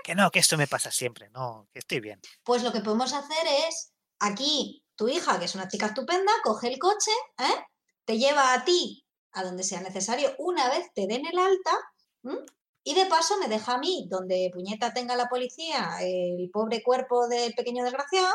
Que 0.04 0.16
no, 0.16 0.32
que 0.32 0.40
esto 0.40 0.58
me 0.58 0.68
pasa 0.68 0.92
siempre, 0.92 1.30
no, 1.30 1.68
que 1.72 1.80
estoy 1.80 2.00
bien. 2.00 2.20
Pues 2.44 2.64
lo 2.64 2.72
que 2.72 2.82
podemos 2.82 3.14
hacer 3.14 3.46
es, 3.68 3.94
aquí, 4.20 4.84
tu 4.96 5.08
hija, 5.08 5.38
que 5.38 5.46
es 5.46 5.56
una 5.56 5.68
chica 5.68 5.88
estupenda, 5.88 6.32
coge 6.44 6.68
el 6.70 6.80
coche, 6.80 7.12
¿eh? 7.38 7.66
te 8.06 8.18
lleva 8.18 8.54
a 8.54 8.64
ti 8.64 9.06
a 9.34 9.44
donde 9.44 9.64
sea 9.64 9.82
necesario 9.82 10.34
una 10.38 10.70
vez 10.70 10.88
te 10.94 11.08
den 11.08 11.26
el 11.26 11.38
alta 11.38 11.72
¿m? 12.24 12.38
y 12.84 12.94
de 12.94 13.06
paso 13.08 13.38
me 13.38 13.50
deja 13.50 13.74
a 13.74 13.78
mí 13.80 14.08
donde 14.10 14.50
puñeta 14.54 14.94
tenga 14.94 15.16
la 15.16 15.28
policía 15.28 15.98
el 16.02 16.50
pobre 16.52 16.82
cuerpo 16.82 17.28
del 17.28 17.54
pequeño 17.54 17.84
desgraciado 17.84 18.34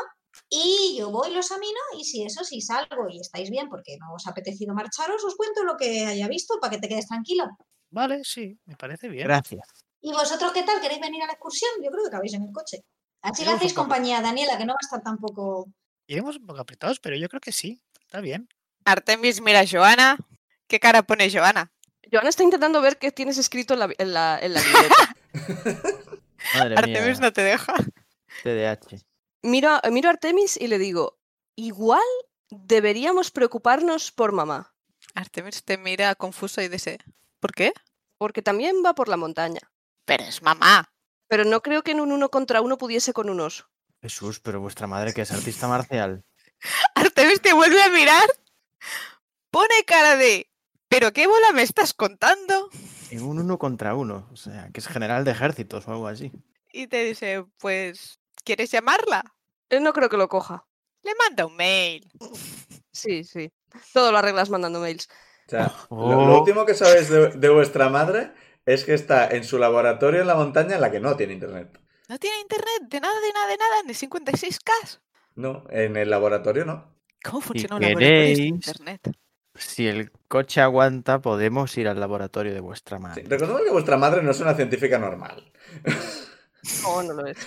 y 0.49 0.95
yo 0.97 1.09
voy, 1.11 1.31
lo 1.31 1.39
examino 1.39 1.79
y 1.97 2.05
si 2.05 2.23
eso, 2.23 2.43
si 2.43 2.61
salgo 2.61 3.09
y 3.09 3.19
estáis 3.19 3.49
bien 3.49 3.67
porque 3.67 3.97
no 3.99 4.13
os 4.13 4.27
ha 4.27 4.31
apetecido 4.31 4.73
marcharos, 4.73 5.23
os 5.25 5.35
cuento 5.35 5.63
lo 5.63 5.75
que 5.75 6.05
haya 6.05 6.27
visto 6.29 6.57
para 6.61 6.71
que 6.71 6.79
te 6.79 6.87
quedes 6.87 7.07
tranquilo. 7.07 7.45
Vale, 7.89 8.21
sí, 8.23 8.57
me 8.65 8.77
parece 8.77 9.09
bien. 9.09 9.25
Gracias. 9.25 9.90
¿Y 10.01 10.11
vosotros 10.11 10.51
qué 10.53 10.63
tal? 10.63 10.81
¿Queréis 10.81 10.99
venir 11.01 11.21
a 11.23 11.27
la 11.27 11.33
excursión? 11.33 11.71
Yo 11.83 11.91
creo 11.91 12.03
que 12.05 12.09
cabéis 12.11 12.33
en 12.33 12.43
el 12.43 12.51
coche. 12.51 12.83
Así 13.21 13.45
le 13.45 13.51
hacéis 13.51 13.73
compañía 13.73 14.17
a 14.17 14.21
Daniela, 14.21 14.57
que 14.57 14.65
no 14.65 14.73
va 14.73 14.77
a 14.81 14.85
estar 14.85 15.01
tampoco... 15.03 15.67
Iremos 16.07 16.37
un 16.37 16.45
poco 16.47 16.59
apretados, 16.59 16.99
pero 16.99 17.15
yo 17.15 17.29
creo 17.29 17.39
que 17.39 17.51
sí, 17.51 17.81
está 18.01 18.19
bien. 18.19 18.49
Artemis 18.83 19.41
mira 19.41 19.59
a 19.61 19.67
Joana. 19.67 20.17
¿Qué 20.67 20.79
cara 20.79 21.03
pone 21.03 21.29
Joana? 21.31 21.71
Joana 22.11 22.29
está 22.29 22.43
intentando 22.43 22.81
ver 22.81 22.97
qué 22.97 23.11
tienes 23.11 23.37
escrito 23.37 23.73
en 23.75 23.79
la, 23.79 23.89
en 23.97 24.13
la, 24.13 24.39
en 24.41 24.53
la 24.55 24.61
libreta. 24.61 25.15
Madre 26.57 26.75
Artemis 26.75 27.19
mía, 27.19 27.27
no 27.27 27.33
te 27.33 27.41
deja. 27.43 27.73
TDAH. 28.43 28.97
Miro, 29.43 29.69
a- 29.83 29.89
miro 29.91 30.09
a 30.09 30.13
Artemis 30.13 30.57
y 30.59 30.67
le 30.67 30.79
digo, 30.79 31.19
igual 31.55 32.01
deberíamos 32.49 33.31
preocuparnos 33.31 34.11
por 34.11 34.31
mamá, 34.33 34.73
Artemis 35.13 35.63
te 35.63 35.77
mira 35.77 36.15
confuso 36.15 36.61
y 36.61 36.67
dice, 36.67 36.97
¿por 37.39 37.53
qué? 37.53 37.71
porque 38.17 38.41
también 38.43 38.75
va 38.85 38.93
por 38.93 39.07
la 39.07 39.17
montaña. 39.17 39.61
Pero 40.05 40.23
es 40.23 40.41
mamá. 40.41 40.91
Pero 41.27 41.45
no 41.45 41.61
creo 41.61 41.81
que 41.83 41.91
en 41.91 41.99
un 42.01 42.11
uno 42.11 42.29
contra 42.29 42.61
uno 42.61 42.77
pudiese 42.77 43.13
con 43.13 43.29
un 43.29 43.39
oso. 43.39 43.65
Jesús, 44.01 44.39
pero 44.39 44.59
vuestra 44.59 44.87
madre 44.87 45.13
que 45.13 45.21
es 45.21 45.31
artista 45.31 45.67
marcial. 45.67 46.23
Artemis 46.95 47.41
te 47.41 47.53
vuelve 47.53 47.81
a 47.81 47.89
mirar. 47.89 48.27
Pone 49.51 49.83
cara 49.85 50.15
de, 50.15 50.49
¿pero 50.87 51.11
qué 51.11 51.27
bola 51.27 51.51
me 51.53 51.61
estás 51.61 51.93
contando? 51.93 52.69
En 53.09 53.23
un 53.23 53.39
uno 53.39 53.57
contra 53.59 53.95
uno. 53.95 54.27
O 54.31 54.35
sea, 54.35 54.69
que 54.73 54.79
es 54.79 54.87
general 54.87 55.23
de 55.25 55.31
ejércitos 55.31 55.87
o 55.87 55.91
algo 55.91 56.07
así. 56.07 56.31
Y 56.71 56.87
te 56.87 57.03
dice, 57.03 57.45
pues, 57.59 58.19
¿quieres 58.43 58.71
llamarla? 58.71 59.23
Eh, 59.69 59.79
No 59.81 59.93
creo 59.93 60.09
que 60.09 60.17
lo 60.17 60.29
coja. 60.29 60.65
Le 61.03 61.11
manda 61.15 61.45
un 61.45 61.55
mail. 61.55 62.09
Sí, 62.93 63.23
sí. 63.23 63.51
Todo 63.93 64.11
lo 64.11 64.17
arreglas 64.19 64.49
mandando 64.49 64.79
mails. 64.79 65.07
O 65.47 65.49
sea, 65.49 65.73
lo, 65.89 65.97
lo 65.97 66.35
Oh. 66.35 66.39
último 66.39 66.65
que 66.65 66.73
sabéis 66.75 67.09
de, 67.09 67.29
de 67.31 67.49
vuestra 67.49 67.89
madre 67.89 68.31
es 68.73 68.83
que 68.85 68.93
está 68.93 69.27
en 69.29 69.43
su 69.43 69.57
laboratorio 69.57 70.21
en 70.21 70.27
la 70.27 70.35
montaña 70.35 70.75
en 70.75 70.81
la 70.81 70.91
que 70.91 70.99
no 70.99 71.15
tiene 71.17 71.33
internet. 71.33 71.79
No 72.09 72.17
tiene 72.19 72.39
internet, 72.41 72.81
de 72.89 72.99
nada, 72.99 73.19
de 73.21 73.31
nada, 73.33 73.47
de 73.47 73.57
nada, 73.57 73.75
ni 73.85 73.93
56K. 73.93 74.99
No, 75.35 75.63
en 75.69 75.95
el 75.97 76.09
laboratorio 76.09 76.65
no. 76.65 76.93
¿Cómo 77.23 77.41
funciona 77.41 77.75
un 77.75 77.81
queréis- 77.81 77.93
laboratorio 77.99 78.35
sin 78.35 78.45
internet? 78.55 79.11
Si 79.55 79.87
el 79.87 80.11
coche 80.27 80.61
aguanta, 80.61 81.19
podemos 81.21 81.77
ir 81.77 81.87
al 81.87 81.99
laboratorio 81.99 82.53
de 82.53 82.61
vuestra 82.61 82.97
Sí, 82.97 83.03
madre. 83.03 83.23
recordemos 83.27 83.61
que 83.63 83.71
vuestra 83.71 83.97
madre 83.97 84.23
no 84.23 84.31
es 84.31 84.39
una 84.39 84.53
científica 84.55 84.97
normal. 84.97 85.51
No, 86.83 87.01
no 87.01 87.13
lo 87.13 87.25
es. 87.25 87.37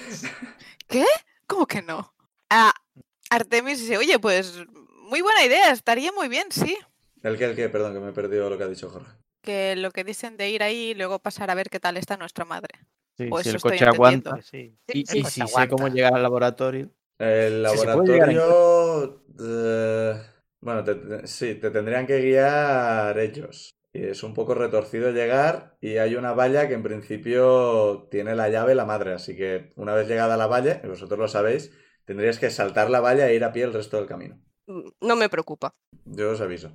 ¿Cómo 1.46 1.66
que 1.66 1.82
no? 1.82 2.12
Ah, 2.50 2.72
Artemis 3.30 3.80
dice, 3.80 3.96
oye, 3.96 4.18
pues 4.18 4.60
muy 5.08 5.20
buena 5.20 5.44
idea, 5.44 5.70
estaría 5.70 6.10
muy 6.12 6.28
bien, 6.28 6.48
sí. 6.50 6.76
¿El 7.22 7.38
qué, 7.38 7.44
el 7.44 7.54
qué? 7.56 7.68
Perdón, 7.68 7.94
que 7.94 8.00
me 8.00 8.10
he 8.10 8.12
perdido 8.12 8.50
lo 8.50 8.58
que 8.58 8.64
ha 8.64 8.68
dicho 8.68 8.90
Jorge. 8.90 9.12
Que 9.44 9.76
lo 9.76 9.90
que 9.92 10.04
dicen 10.04 10.36
de 10.36 10.50
ir 10.50 10.62
ahí 10.62 10.90
y 10.90 10.94
luego 10.94 11.18
pasar 11.20 11.50
a 11.50 11.54
ver 11.54 11.68
qué 11.70 11.80
tal 11.80 11.96
está 11.96 12.16
nuestra 12.16 12.44
madre. 12.44 12.74
Sí, 13.16 13.24
o 13.30 13.36
si 13.36 13.48
eso 13.48 13.50
el 13.50 13.56
estoy 13.56 13.78
coche 13.78 13.84
entendiendo. 13.84 14.30
aguanta. 14.30 14.42
Sí. 14.42 14.76
Y, 14.88 15.02
Sí, 15.04 15.20
y 15.20 15.24
si 15.24 15.46
sé 15.46 15.68
cómo 15.68 15.88
llegar 15.88 16.14
al 16.14 16.22
laboratorio. 16.22 16.90
El 17.18 17.62
laboratorio... 17.62 19.22
eh, 19.40 20.14
Bueno, 20.60 20.82
te- 20.84 20.94
te- 20.94 21.26
sí, 21.26 21.54
te 21.56 21.70
tendrían 21.70 22.06
que 22.06 22.20
guiar 22.20 23.18
ellos. 23.18 23.74
Y 23.92 24.02
es 24.06 24.22
un 24.24 24.34
poco 24.34 24.54
retorcido 24.54 25.10
llegar 25.12 25.76
y 25.80 25.98
hay 25.98 26.16
una 26.16 26.32
valla 26.32 26.66
que 26.68 26.74
en 26.74 26.82
principio 26.82 28.08
tiene 28.10 28.34
la 28.34 28.48
llave 28.48 28.74
la 28.74 28.84
madre, 28.86 29.12
así 29.12 29.36
que 29.36 29.70
una 29.76 29.94
vez 29.94 30.08
llegada 30.08 30.34
a 30.34 30.36
la 30.36 30.48
valla, 30.48 30.80
y 30.82 30.88
vosotros 30.88 31.18
lo 31.20 31.28
sabéis, 31.28 31.70
tendríais 32.04 32.38
que 32.40 32.50
saltar 32.50 32.90
la 32.90 33.00
valla 33.00 33.28
e 33.28 33.36
ir 33.36 33.44
a 33.44 33.52
pie 33.52 33.62
el 33.64 33.72
resto 33.72 33.96
del 33.98 34.06
camino. 34.08 34.40
Mm, 34.66 34.90
No 35.00 35.16
me 35.16 35.28
preocupa. 35.30 35.74
Yo 36.16 36.30
os 36.34 36.40
aviso. 36.40 36.68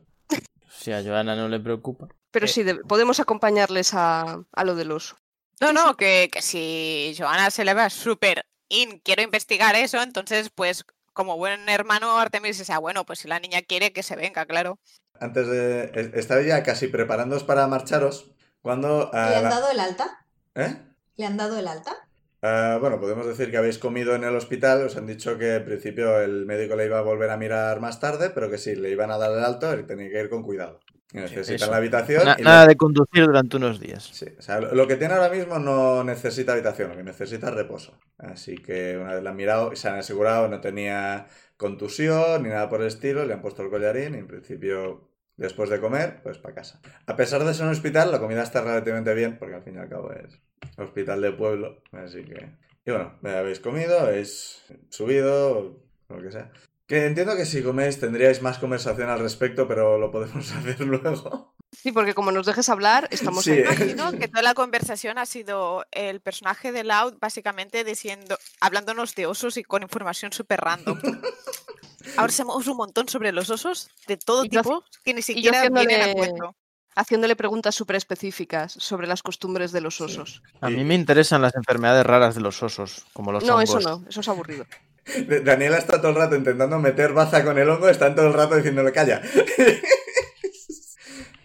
Si 0.80 0.92
a 0.94 1.04
Joana 1.04 1.36
no 1.36 1.48
le 1.50 1.60
preocupa. 1.60 2.08
Pero 2.32 2.46
Eh. 2.46 2.50
sí, 2.50 2.64
de- 2.64 2.76
podemos 2.76 3.20
acompañarles 3.20 3.94
a, 3.94 4.42
a 4.52 4.64
lo 4.64 4.76
del 4.76 4.92
oso. 4.92 5.18
No, 5.60 5.74
no, 5.74 5.96
que, 5.98 6.30
que 6.32 6.42
si 6.42 7.14
Joana 7.18 7.52
se 7.52 7.66
le 7.66 7.74
va 7.74 7.90
súper 7.90 8.46
in, 8.70 9.00
quiero 9.00 9.22
investigar 9.22 9.76
eso, 9.76 10.02
entonces 10.02 10.50
pues 10.54 10.86
como 11.12 11.36
buen 11.38 11.68
hermano 11.68 12.18
Artemis 12.18 12.58
dice, 12.60 12.72
ah, 12.72 12.78
bueno, 12.80 13.06
pues 13.06 13.20
si 13.20 13.28
la 13.28 13.40
niña 13.40 13.62
quiere 13.62 13.92
que 13.92 14.04
se 14.04 14.16
venga, 14.16 14.46
claro. 14.46 14.80
Antes 15.20 15.48
de... 15.50 15.92
es- 15.94 16.14
Estabais 16.14 16.48
ya 16.48 16.64
casi 16.64 16.88
preparándoos 16.88 17.44
para 17.44 17.68
marcharos 17.68 18.32
cuando... 18.62 19.10
¿Le 19.12 19.20
han 19.20 19.44
la- 19.44 19.50
dado 19.50 19.70
el 19.72 19.80
alta? 19.82 20.26
¿Eh? 20.56 20.78
¿Le 21.18 21.26
han 21.26 21.36
dado 21.36 21.60
el 21.60 21.68
alta? 21.68 22.08
Ah, 22.42 22.78
bueno, 22.80 23.00
podemos 23.00 23.26
decir 23.28 23.52
que 23.52 23.58
habéis 23.58 23.78
comido 23.80 24.16
en 24.16 24.24
el 24.24 24.36
hospital. 24.36 24.84
Os 24.86 24.96
han 24.98 25.06
dicho 25.08 25.38
que 25.38 25.56
en 25.56 25.66
principio 25.66 26.20
el 26.22 26.46
médico 26.46 26.76
le 26.76 26.86
iba 26.86 27.00
a 27.00 27.02
volver 27.02 27.30
a 27.32 27.38
mirar 27.38 27.80
más 27.82 28.00
tarde, 28.00 28.30
pero 28.30 28.50
que 28.50 28.58
sí, 28.58 28.76
le 28.76 28.92
iban 28.92 29.12
a 29.12 29.18
dar 29.18 29.32
el 29.32 29.44
alto 29.44 29.78
y 29.78 29.84
tenía 29.86 30.10
que 30.10 30.22
ir 30.22 30.30
con 30.30 30.44
cuidado. 30.44 30.80
Necesitan 31.12 31.56
eso. 31.56 31.72
la 31.72 31.78
habitación. 31.78 32.24
Na- 32.26 32.38
y 32.38 32.44
nada 32.44 32.66
lo- 32.66 32.68
de 32.68 32.76
conducir 32.78 33.26
durante 33.26 33.58
unos 33.58 33.80
días. 33.80 34.04
Sí, 34.12 34.26
o 34.38 34.42
sea, 34.42 34.60
lo 34.60 34.74
lo 34.74 34.88
que 34.88 34.96
tiene 34.96 35.14
ahora 35.14 35.30
mismo 35.30 35.60
no 35.60 36.04
necesita 36.04 36.54
habitación, 36.54 36.90
lo 36.90 36.98
que 36.98 37.04
necesita 37.04 37.50
es 37.50 37.54
reposo. 37.54 37.94
Así 38.18 38.56
que 38.58 38.98
una 38.98 39.14
vez 39.16 39.24
la 39.24 39.30
han 39.32 39.36
mirado 39.36 39.72
y 39.72 39.76
se 39.76 39.88
han 39.88 40.00
asegurado, 40.00 40.48
no 40.48 40.62
tenía 40.62 41.28
contusión 41.58 42.44
ni 42.44 42.50
nada 42.50 42.70
por 42.70 42.82
el 42.82 42.88
estilo, 42.88 43.26
le 43.26 43.34
han 43.34 43.42
puesto 43.42 43.62
el 43.64 43.70
collarín 43.70 44.16
y 44.16 44.18
en 44.20 44.28
principio, 44.28 45.10
después 45.40 45.70
de 45.70 45.80
comer, 45.80 46.22
pues 46.22 46.38
para 46.38 46.56
casa. 46.56 46.80
A 47.08 47.16
pesar 47.16 47.44
de 47.44 47.54
ser 47.54 47.66
un 47.66 47.72
hospital, 47.72 48.12
la 48.12 48.20
comida 48.20 48.44
está 48.44 48.62
relativamente 48.62 49.14
bien, 49.14 49.38
porque 49.40 49.56
al 49.56 49.64
fin 49.64 49.76
y 49.76 49.80
al 49.80 49.90
cabo 49.90 50.12
es 50.12 50.40
hospital 50.78 51.22
de 51.22 51.32
pueblo, 51.32 51.82
así 51.92 52.24
que... 52.24 52.56
Y 52.86 52.92
bueno, 52.92 53.18
habéis 53.24 53.60
comido, 53.60 54.00
habéis 54.00 54.64
subido, 54.90 55.82
lo 56.10 56.22
que 56.22 56.32
sea. 56.32 56.52
Que 56.88 57.06
entiendo 57.06 57.36
que 57.36 57.46
si 57.46 57.62
coméis 57.62 58.00
tendríais 58.00 58.42
más 58.42 58.58
conversación 58.58 59.10
al 59.10 59.20
respecto, 59.20 59.68
pero 59.68 59.98
lo 60.00 60.12
podemos 60.12 60.52
hacer 60.56 60.80
luego. 60.82 61.56
Sí, 61.72 61.92
porque 61.92 62.16
como 62.16 62.32
nos 62.32 62.48
dejes 62.48 62.68
hablar, 62.68 63.08
estamos 63.12 63.44
Sí. 63.44 63.52
en- 63.52 63.60
Imagino 63.60 64.12
que 64.12 64.28
toda 64.28 64.42
la 64.42 64.56
conversación 64.56 65.20
ha 65.20 65.26
sido 65.28 65.86
el 65.92 66.20
personaje 66.20 66.72
de 66.72 66.84
Loud 66.84 67.18
básicamente 67.22 67.84
diciendo, 67.84 68.38
hablándonos 68.60 69.14
de 69.14 69.28
osos 69.28 69.56
y 69.58 69.64
con 69.64 69.84
información 69.84 70.34
súper 70.34 70.60
random. 70.62 70.98
Ahora 72.18 72.32
sabemos 72.32 72.68
un 72.68 72.78
montón 72.78 73.08
sobre 73.10 73.32
los 73.32 73.50
osos 73.50 73.90
de 74.08 74.18
todo 74.18 74.44
Y 74.46 74.50
yo 74.50 74.62
tipo 74.62 74.84
que 75.04 75.14
ni 75.14 75.22
siquiera 75.22 75.62
vienen 75.70 76.02
a 76.02 76.06
haciéndole- 76.06 76.14
cuento. 76.14 76.56
haciéndole 76.96 77.36
preguntas 77.36 77.76
súper 77.76 77.96
específicas 77.96 78.74
sobre 78.74 79.08
las 79.08 79.24
costumbres 79.24 79.72
de 79.72 79.82
los 79.82 80.02
osos. 80.02 80.42
A 80.62 80.70
mí 80.70 80.84
me 80.84 80.96
interesan 80.96 81.42
las 81.42 81.56
enfermedades 81.56 82.06
raras 82.06 82.36
de 82.36 82.42
los 82.42 82.62
osos, 82.64 83.06
como 83.14 83.32
los 83.32 83.44
No, 83.44 83.62
eso 83.62 83.80
no, 83.80 84.04
eso 84.10 84.20
es 84.22 84.28
aburrido. 84.28 84.66
Daniela 85.46 85.78
está 85.78 86.00
todo 86.02 86.10
el 86.12 86.18
rato 86.18 86.36
intentando 86.36 86.78
meter 86.80 87.14
baza 87.14 87.44
con 87.44 87.58
el 87.58 87.70
hongo, 87.70 87.90
están 87.90 88.16
todo 88.16 88.28
el 88.28 88.34
rato 88.34 88.56
diciéndole 88.56 88.92
calla. 88.92 89.22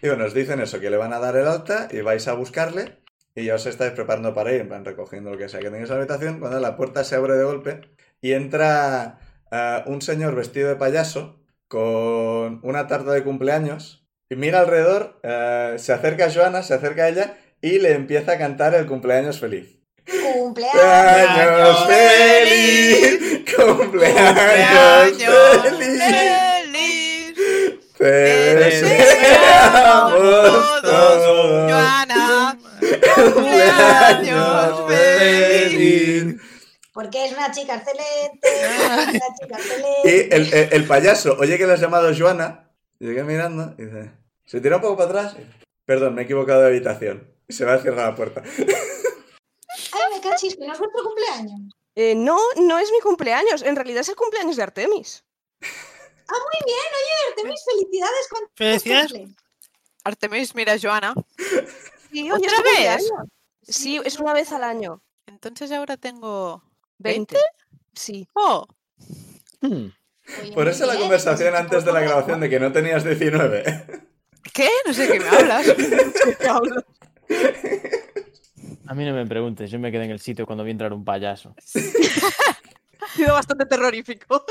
y 0.01 0.07
bueno, 0.07 0.25
os 0.25 0.33
dicen 0.33 0.59
eso, 0.59 0.79
que 0.79 0.89
le 0.89 0.97
van 0.97 1.13
a 1.13 1.19
dar 1.19 1.35
el 1.35 1.47
alta 1.47 1.87
y 1.91 2.01
vais 2.01 2.27
a 2.27 2.33
buscarle 2.33 2.99
y 3.33 3.45
ya 3.45 3.55
os 3.55 3.65
estáis 3.65 3.91
preparando 3.93 4.33
para 4.33 4.53
ir, 4.53 4.61
en 4.61 4.67
plan 4.69 4.85
recogiendo 4.85 5.31
lo 5.31 5.37
que 5.37 5.49
sea 5.49 5.59
que 5.59 5.65
tengáis 5.69 5.89
en 5.89 5.95
la 5.97 6.01
habitación, 6.03 6.39
cuando 6.39 6.59
la 6.59 6.77
puerta 6.77 7.03
se 7.03 7.15
abre 7.15 7.33
de 7.33 7.43
golpe 7.43 7.81
y 8.21 8.33
entra 8.33 9.19
un 9.85 10.01
señor 10.01 10.35
vestido 10.35 10.69
de 10.69 10.75
payaso 10.75 11.39
con 11.67 12.59
una 12.63 12.87
tarta 12.87 13.11
de 13.11 13.23
cumpleaños 13.23 14.05
y 14.29 14.35
mira 14.35 14.59
alrededor, 14.59 15.19
ah, 15.23 15.73
se 15.77 15.93
acerca 15.93 16.25
a 16.25 16.31
Joana, 16.31 16.63
se 16.63 16.73
acerca 16.73 17.03
a 17.03 17.09
ella 17.09 17.37
y 17.61 17.79
le 17.79 17.93
empieza 17.93 18.33
a 18.33 18.37
cantar 18.37 18.73
el 18.75 18.85
cumpleaños 18.85 19.39
feliz. 19.39 19.79
¡Cumpleaños! 20.05 20.75
¡Cumpleaños 20.75 21.87
feliz! 21.87 23.45
¡Cumpleaños 23.55 25.23
feliz! 25.63 26.03
¡Feliz! 26.67 27.35
¡Te 27.97 28.55
deseamos 28.55 29.21
todos! 30.81 31.71
Joana, 31.71 32.57
¡Cumpleaños 33.15 34.83
feliz! 34.87 36.35
Porque 36.95 37.25
es 37.25 37.33
una 37.33 37.51
chica 37.51 37.75
excelente. 37.75 38.49
una 38.87 39.35
chica 39.35 39.57
Y 39.59 39.61
excelente. 39.61 40.35
el, 40.35 40.53
el- 40.53 40.73
el 40.73 40.87
payaso 40.87 41.35
oye 41.39 41.57
que 41.59 41.67
le 41.67 41.73
has 41.73 41.81
llamado 41.81 42.11
Joana, 42.17 42.71
y 42.99 43.05
sigue 43.05 43.23
mirando, 43.23 43.75
y 43.77 43.83
dice, 43.85 44.11
se 44.45 44.61
tira 44.61 44.77
un 44.77 44.81
poco 44.81 44.95
para 44.97 45.09
atrás, 45.09 45.35
y 45.37 45.45
perdón, 45.85 46.15
me 46.15 46.21
he 46.21 46.25
equivocado 46.25 46.61
de 46.61 46.67
habitación. 46.67 47.29
Y 47.47 47.53
se 47.53 47.65
va 47.65 47.73
a 47.75 47.79
cerrar 47.79 48.09
la 48.09 48.15
puerta. 48.15 48.41
Ay, 49.91 50.01
me 50.15 50.21
cachis, 50.21 50.55
que 50.55 50.65
no 50.65 50.73
es 50.73 50.79
vuestro 50.79 51.03
cumpleaños. 51.03 51.71
Eh, 51.95 52.15
no, 52.15 52.39
no 52.57 52.79
es 52.79 52.91
mi 52.91 52.99
cumpleaños, 53.01 53.61
en 53.61 53.75
realidad 53.75 54.01
es 54.01 54.09
el 54.09 54.15
cumpleaños 54.15 54.55
de 54.55 54.63
Artemis. 54.63 55.23
Ah, 55.61 56.33
muy 56.33 56.61
bien, 56.65 56.77
oye, 56.91 57.29
Artemis, 57.29 57.63
felicidades 57.71 58.27
con 58.29 58.41
Felicidades. 58.55 59.11
cumple. 59.11 59.35
Artemis 60.03 60.55
mira 60.55 60.75
Joana. 60.81 61.13
Sí, 62.11 62.31
¿Otra 62.31 62.61
vez? 62.63 63.11
Sí, 63.61 63.99
es 64.03 64.17
una 64.19 64.33
vez 64.33 64.51
al 64.51 64.63
año. 64.63 65.01
Entonces 65.27 65.71
ahora 65.71 65.97
tengo... 65.97 66.63
20. 66.99 67.37
Sí. 67.93 68.27
Oh, 68.33 68.67
Hmm. 69.61 69.87
Por 70.53 70.67
eso 70.67 70.85
la 70.85 70.95
conversación 70.95 71.49
pues, 71.51 71.61
antes 71.61 71.85
de 71.85 71.93
la 71.93 72.01
grabación 72.01 72.39
de 72.39 72.49
que 72.49 72.59
no 72.59 72.71
tenías 72.71 73.03
19. 73.03 73.63
¿qué? 74.53 74.69
No 74.85 74.93
sé 74.93 75.07
de 75.07 75.13
qué 75.13 75.19
me 75.19 75.29
hablas. 75.29 75.67
A 78.87 78.93
mí 78.93 79.03
no 79.03 79.13
me 79.13 79.25
preguntes, 79.25 79.71
yo 79.71 79.79
me 79.79 79.91
quedé 79.91 80.05
en 80.05 80.11
el 80.11 80.19
sitio 80.19 80.45
cuando 80.45 80.63
vi 80.63 80.69
entrar 80.71 80.93
un 80.93 81.03
payaso. 81.03 81.55
Ha 81.57 83.07
sido 83.15 83.33
bastante 83.33 83.65
terrorífico. 83.65 84.45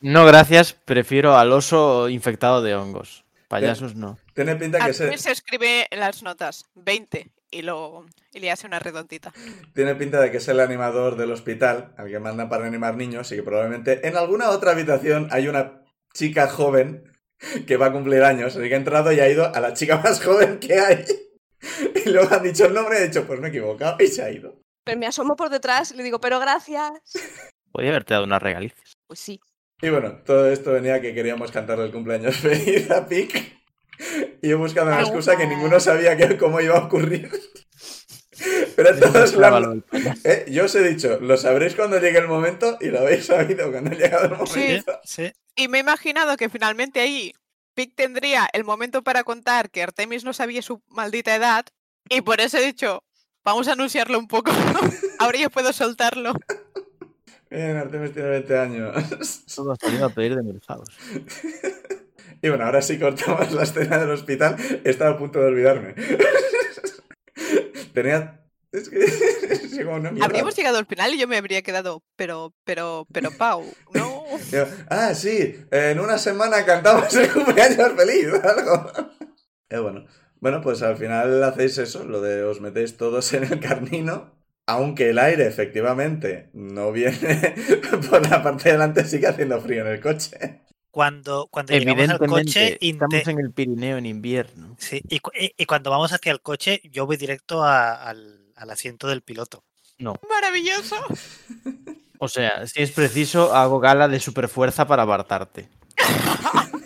No, 0.00 0.24
gracias, 0.24 0.72
prefiero 0.72 1.36
al 1.36 1.52
oso 1.52 2.08
infectado 2.08 2.62
de 2.62 2.74
hongos. 2.74 3.26
Payasos 3.48 3.94
no. 3.94 4.18
Tiene 4.34 4.56
pinta 4.56 4.78
que 4.86 4.94
se, 4.94 5.18
se 5.18 5.32
escribe 5.32 5.86
en 5.90 6.00
las 6.00 6.22
notas 6.22 6.64
20 6.76 7.30
y, 7.50 7.62
lo, 7.62 8.06
y 8.32 8.40
le 8.40 8.50
hace 8.50 8.66
una 8.66 8.78
redondita. 8.78 9.32
Tiene 9.74 9.94
pinta 9.94 10.20
de 10.20 10.30
que 10.30 10.38
es 10.38 10.48
el 10.48 10.60
animador 10.60 11.16
del 11.16 11.32
hospital, 11.32 11.94
al 11.96 12.08
que 12.08 12.18
mandan 12.18 12.48
para 12.48 12.66
animar 12.66 12.96
niños, 12.96 13.30
y 13.32 13.36
que 13.36 13.42
probablemente 13.42 14.06
en 14.06 14.16
alguna 14.16 14.50
otra 14.50 14.72
habitación 14.72 15.28
hay 15.30 15.48
una 15.48 15.82
chica 16.14 16.48
joven 16.48 17.04
que 17.66 17.76
va 17.76 17.86
a 17.86 17.92
cumplir 17.92 18.22
años, 18.22 18.56
así 18.56 18.68
que 18.68 18.74
ha 18.74 18.78
entrado 18.78 19.12
y 19.12 19.20
ha 19.20 19.28
ido 19.28 19.54
a 19.54 19.60
la 19.60 19.72
chica 19.72 19.98
más 19.98 20.22
joven 20.22 20.58
que 20.58 20.78
hay. 20.78 21.04
Y 22.04 22.08
luego 22.08 22.34
han 22.34 22.42
dicho 22.42 22.66
el 22.66 22.74
nombre 22.74 22.98
y 22.98 23.02
ha 23.02 23.06
dicho, 23.06 23.26
pues 23.26 23.38
me 23.40 23.48
he 23.48 23.50
equivocado, 23.50 23.96
y 24.00 24.06
se 24.06 24.22
ha 24.22 24.30
ido. 24.30 24.62
Pero 24.84 24.98
me 24.98 25.06
asomo 25.06 25.36
por 25.36 25.50
detrás 25.50 25.92
y 25.92 25.96
le 25.96 26.02
digo, 26.02 26.20
pero 26.20 26.40
gracias. 26.40 26.92
Podría 27.70 27.90
haberte 27.90 28.14
dado 28.14 28.24
unas 28.24 28.42
regalices. 28.42 28.94
Pues 29.06 29.20
sí. 29.20 29.40
Y 29.82 29.88
bueno, 29.88 30.22
todo 30.24 30.50
esto 30.50 30.72
venía 30.72 31.00
que 31.00 31.14
queríamos 31.14 31.50
cantarle 31.52 31.84
el 31.84 31.92
cumpleaños 31.92 32.36
feliz 32.38 32.90
a 32.90 33.06
Pic. 33.06 33.59
Y 34.42 34.50
he 34.50 34.54
buscado 34.54 34.88
una 34.88 35.00
excusa 35.00 35.36
que 35.36 35.46
ninguno 35.46 35.80
sabía 35.80 36.16
que, 36.16 36.36
cómo 36.36 36.60
iba 36.60 36.76
a 36.76 36.84
ocurrir. 36.84 37.30
Pero 38.76 38.98
todos 38.98 39.32
payaso. 39.32 39.82
Eh, 40.24 40.46
yo 40.48 40.64
os 40.64 40.74
he 40.74 40.82
dicho, 40.82 41.18
lo 41.20 41.36
sabréis 41.36 41.74
cuando 41.74 41.98
llegue 42.00 42.18
el 42.18 42.28
momento 42.28 42.78
y 42.80 42.86
lo 42.86 43.00
habéis 43.00 43.26
sabido 43.26 43.70
cuando 43.70 43.90
ha 43.90 43.94
llegado 43.94 44.24
el 44.24 44.30
momento. 44.30 45.00
Sí. 45.04 45.26
Sí. 45.26 45.32
Y 45.56 45.68
me 45.68 45.78
he 45.78 45.80
imaginado 45.82 46.36
que 46.38 46.48
finalmente 46.48 47.00
ahí 47.00 47.34
Pic 47.74 47.94
tendría 47.94 48.48
el 48.54 48.64
momento 48.64 49.02
para 49.02 49.24
contar 49.24 49.70
que 49.70 49.82
Artemis 49.82 50.24
no 50.24 50.32
sabía 50.32 50.62
su 50.62 50.82
maldita 50.88 51.34
edad 51.34 51.66
y 52.08 52.22
por 52.22 52.40
eso 52.40 52.56
he 52.56 52.64
dicho, 52.64 53.04
vamos 53.44 53.68
a 53.68 53.72
anunciarlo 53.72 54.18
un 54.18 54.26
poco. 54.26 54.50
Ahora 55.18 55.38
ya 55.38 55.50
puedo 55.50 55.72
soltarlo. 55.72 56.32
Bien, 57.50 57.76
Artemis 57.76 58.14
tiene 58.14 58.28
20 58.30 58.58
años. 58.58 59.44
Todo 59.54 59.76
salido 59.76 60.06
a 60.06 60.10
pedir 60.10 60.36
de 60.36 60.42
mercados. 60.42 60.88
Y 62.42 62.48
bueno, 62.48 62.64
ahora 62.64 62.82
sí 62.82 62.98
cortamos 62.98 63.52
la 63.52 63.62
escena 63.62 63.98
del 63.98 64.10
hospital. 64.10 64.56
Estaba 64.84 65.12
a 65.12 65.18
punto 65.18 65.40
de 65.40 65.46
olvidarme. 65.46 65.94
Tenía... 67.94 68.36
Es 68.72 68.88
que... 68.88 68.98
es 69.04 69.78
como 69.78 69.96
una 69.96 70.12
mierda. 70.12 70.26
Habríamos 70.26 70.54
llegado 70.54 70.78
al 70.78 70.86
final 70.86 71.12
y 71.12 71.18
yo 71.18 71.26
me 71.26 71.36
habría 71.36 71.62
quedado, 71.62 72.04
pero, 72.16 72.54
pero, 72.64 73.06
pero, 73.12 73.30
Pau, 73.32 73.64
no. 73.94 74.24
Yo, 74.52 74.64
ah, 74.88 75.12
sí, 75.12 75.56
en 75.72 75.98
una 75.98 76.18
semana 76.18 76.64
cantamos 76.64 77.12
el 77.16 77.32
cumpleaños 77.32 77.92
feliz, 77.96 78.28
algo. 78.44 78.92
Eh, 79.70 79.78
bueno. 79.78 80.06
bueno, 80.40 80.60
pues 80.60 80.82
al 80.82 80.96
final 80.96 81.42
hacéis 81.42 81.78
eso, 81.78 82.04
lo 82.04 82.20
de 82.20 82.44
os 82.44 82.60
metéis 82.60 82.96
todos 82.96 83.32
en 83.32 83.44
el 83.44 83.58
carnino. 83.58 84.38
Aunque 84.66 85.10
el 85.10 85.18
aire 85.18 85.48
efectivamente 85.48 86.48
no 86.52 86.92
viene 86.92 87.56
por 88.08 88.28
la 88.30 88.40
parte 88.40 88.68
de 88.68 88.72
delante, 88.72 89.04
sigue 89.04 89.26
haciendo 89.26 89.60
frío 89.60 89.80
en 89.80 89.88
el 89.88 90.00
coche. 90.00 90.59
Cuando, 90.90 91.46
cuando 91.50 91.72
llegamos 91.72 92.08
al 92.08 92.18
coche, 92.26 92.78
estamos 92.80 93.26
en 93.28 93.38
el 93.38 93.52
Pirineo 93.52 93.96
en 93.98 94.06
invierno. 94.06 94.74
sí, 94.78 95.00
y, 95.08 95.20
cu- 95.20 95.30
y- 95.38 95.54
y 95.56 95.66
cuando 95.66 95.90
vamos 95.90 96.12
hacia 96.12 96.32
el 96.32 96.40
coche, 96.40 96.80
yo 96.90 97.06
voy 97.06 97.16
directo 97.16 97.62
a- 97.62 97.94
al, 97.94 98.52
al 98.56 98.70
asiento 98.70 99.06
del 99.06 99.22
piloto. 99.22 99.62
No. 99.98 100.14
Maravilloso. 100.28 100.96
O 102.18 102.28
sea, 102.28 102.66
si 102.66 102.82
es 102.82 102.90
preciso, 102.90 103.54
hago 103.54 103.78
gala 103.80 104.08
de 104.08 104.18
superfuerza 104.18 104.86
para 104.86 105.04
apartarte. 105.04 105.68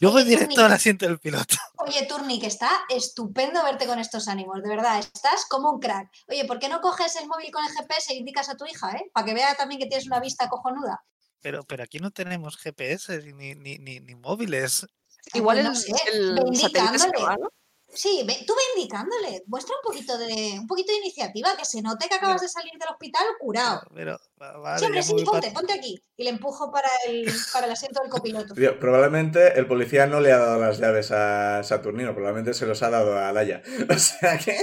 Yo 0.00 0.10
voy 0.10 0.24
directo 0.24 0.64
al 0.64 0.72
asiento 0.72 1.06
del 1.06 1.20
piloto. 1.20 1.54
Oye, 1.76 2.04
Turni, 2.06 2.40
que 2.40 2.48
está 2.48 2.68
estupendo 2.88 3.62
verte 3.62 3.86
con 3.86 4.00
estos 4.00 4.26
ánimos, 4.26 4.60
de 4.60 4.68
verdad, 4.68 4.98
estás 4.98 5.46
como 5.48 5.70
un 5.70 5.78
crack. 5.80 6.10
Oye, 6.28 6.44
¿por 6.44 6.58
qué 6.58 6.68
no 6.68 6.80
coges 6.80 7.14
el 7.16 7.28
móvil 7.28 7.52
con 7.52 7.64
el 7.64 7.70
GPS 7.70 8.12
e 8.12 8.16
indicas 8.16 8.48
a 8.48 8.56
tu 8.56 8.66
hija, 8.66 8.90
eh? 8.96 9.10
Para 9.14 9.26
que 9.26 9.34
vea 9.34 9.54
también 9.54 9.80
que 9.80 9.86
tienes 9.86 10.06
una 10.08 10.18
vista 10.18 10.48
cojonuda. 10.48 11.04
Pero, 11.42 11.64
pero 11.64 11.82
aquí 11.82 11.98
no 11.98 12.10
tenemos 12.10 12.56
GPS 12.56 13.20
ni, 13.34 13.54
ni, 13.54 13.76
ni, 13.78 14.00
ni 14.00 14.14
móviles. 14.14 14.86
Igual 15.34 15.62
pues 15.64 15.86
el, 15.88 15.94
no 15.94 15.96
sé, 15.96 16.10
el 16.12 16.34
ve 16.34 16.56
satélite 16.56 16.98
se 16.98 17.06
indicándole. 17.06 17.24
va, 17.24 17.36
¿no? 17.36 17.48
Sí, 17.94 18.24
ve- 18.26 18.42
tú 18.46 18.54
ve 18.54 18.62
indicándole, 18.80 19.42
muestra 19.46 19.74
un 19.76 19.82
poquito 19.92 20.16
de 20.16 20.56
un 20.58 20.66
poquito 20.66 20.92
de 20.92 20.98
iniciativa, 21.00 21.54
que 21.58 21.64
se 21.66 21.82
note 21.82 22.08
que 22.08 22.14
acabas 22.14 22.40
de 22.40 22.48
salir 22.48 22.72
del 22.78 22.88
hospital 22.88 23.22
curado. 23.38 23.82
Pero, 23.94 24.18
va- 24.40 24.56
vale, 24.56 24.78
Sí, 24.78 24.84
hombre, 24.86 25.00
ya 25.02 25.06
sí, 25.06 25.24
ponte, 25.26 25.50
ponte 25.50 25.72
aquí. 25.74 26.02
Y 26.16 26.24
le 26.24 26.30
empujo 26.30 26.72
para 26.72 26.88
el, 27.06 27.30
para 27.52 27.66
el 27.66 27.72
asiento 27.72 28.00
del 28.00 28.10
copiloto. 28.10 28.54
Tío, 28.54 28.78
probablemente 28.80 29.58
el 29.58 29.66
policía 29.66 30.06
no 30.06 30.20
le 30.20 30.32
ha 30.32 30.38
dado 30.38 30.58
las 30.58 30.78
llaves 30.78 31.10
a 31.12 31.62
Saturnino, 31.64 32.14
probablemente 32.14 32.54
se 32.54 32.64
los 32.64 32.82
ha 32.82 32.88
dado 32.88 33.18
a 33.18 33.30
Laia. 33.32 33.62
O 33.94 33.98
sea 33.98 34.38
que. 34.38 34.56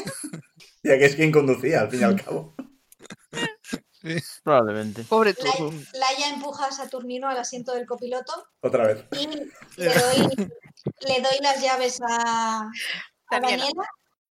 Ya 0.81 0.97
que 0.97 1.05
es 1.05 1.15
quien 1.15 1.31
conducía, 1.31 1.81
al 1.81 1.91
fin 1.91 1.99
y 1.99 2.03
al 2.03 2.15
cabo. 2.23 2.55
Probablemente. 4.43 5.03
Pobre 5.03 5.33
tú. 5.33 5.45
Laia, 5.93 6.29
empuja 6.29 6.67
a 6.67 6.71
Saturnino 6.71 7.27
al 7.27 7.37
asiento 7.37 7.73
del 7.73 7.85
copiloto 7.85 8.47
Otra 8.61 8.87
vez. 8.87 9.05
y 9.11 9.27
le 9.27 9.93
doy, 9.93 10.49
le 11.01 11.21
doy 11.21 11.37
las 11.41 11.61
llaves 11.61 11.99
a, 12.07 12.61
a 12.61 13.39
Daniela. 13.39 13.83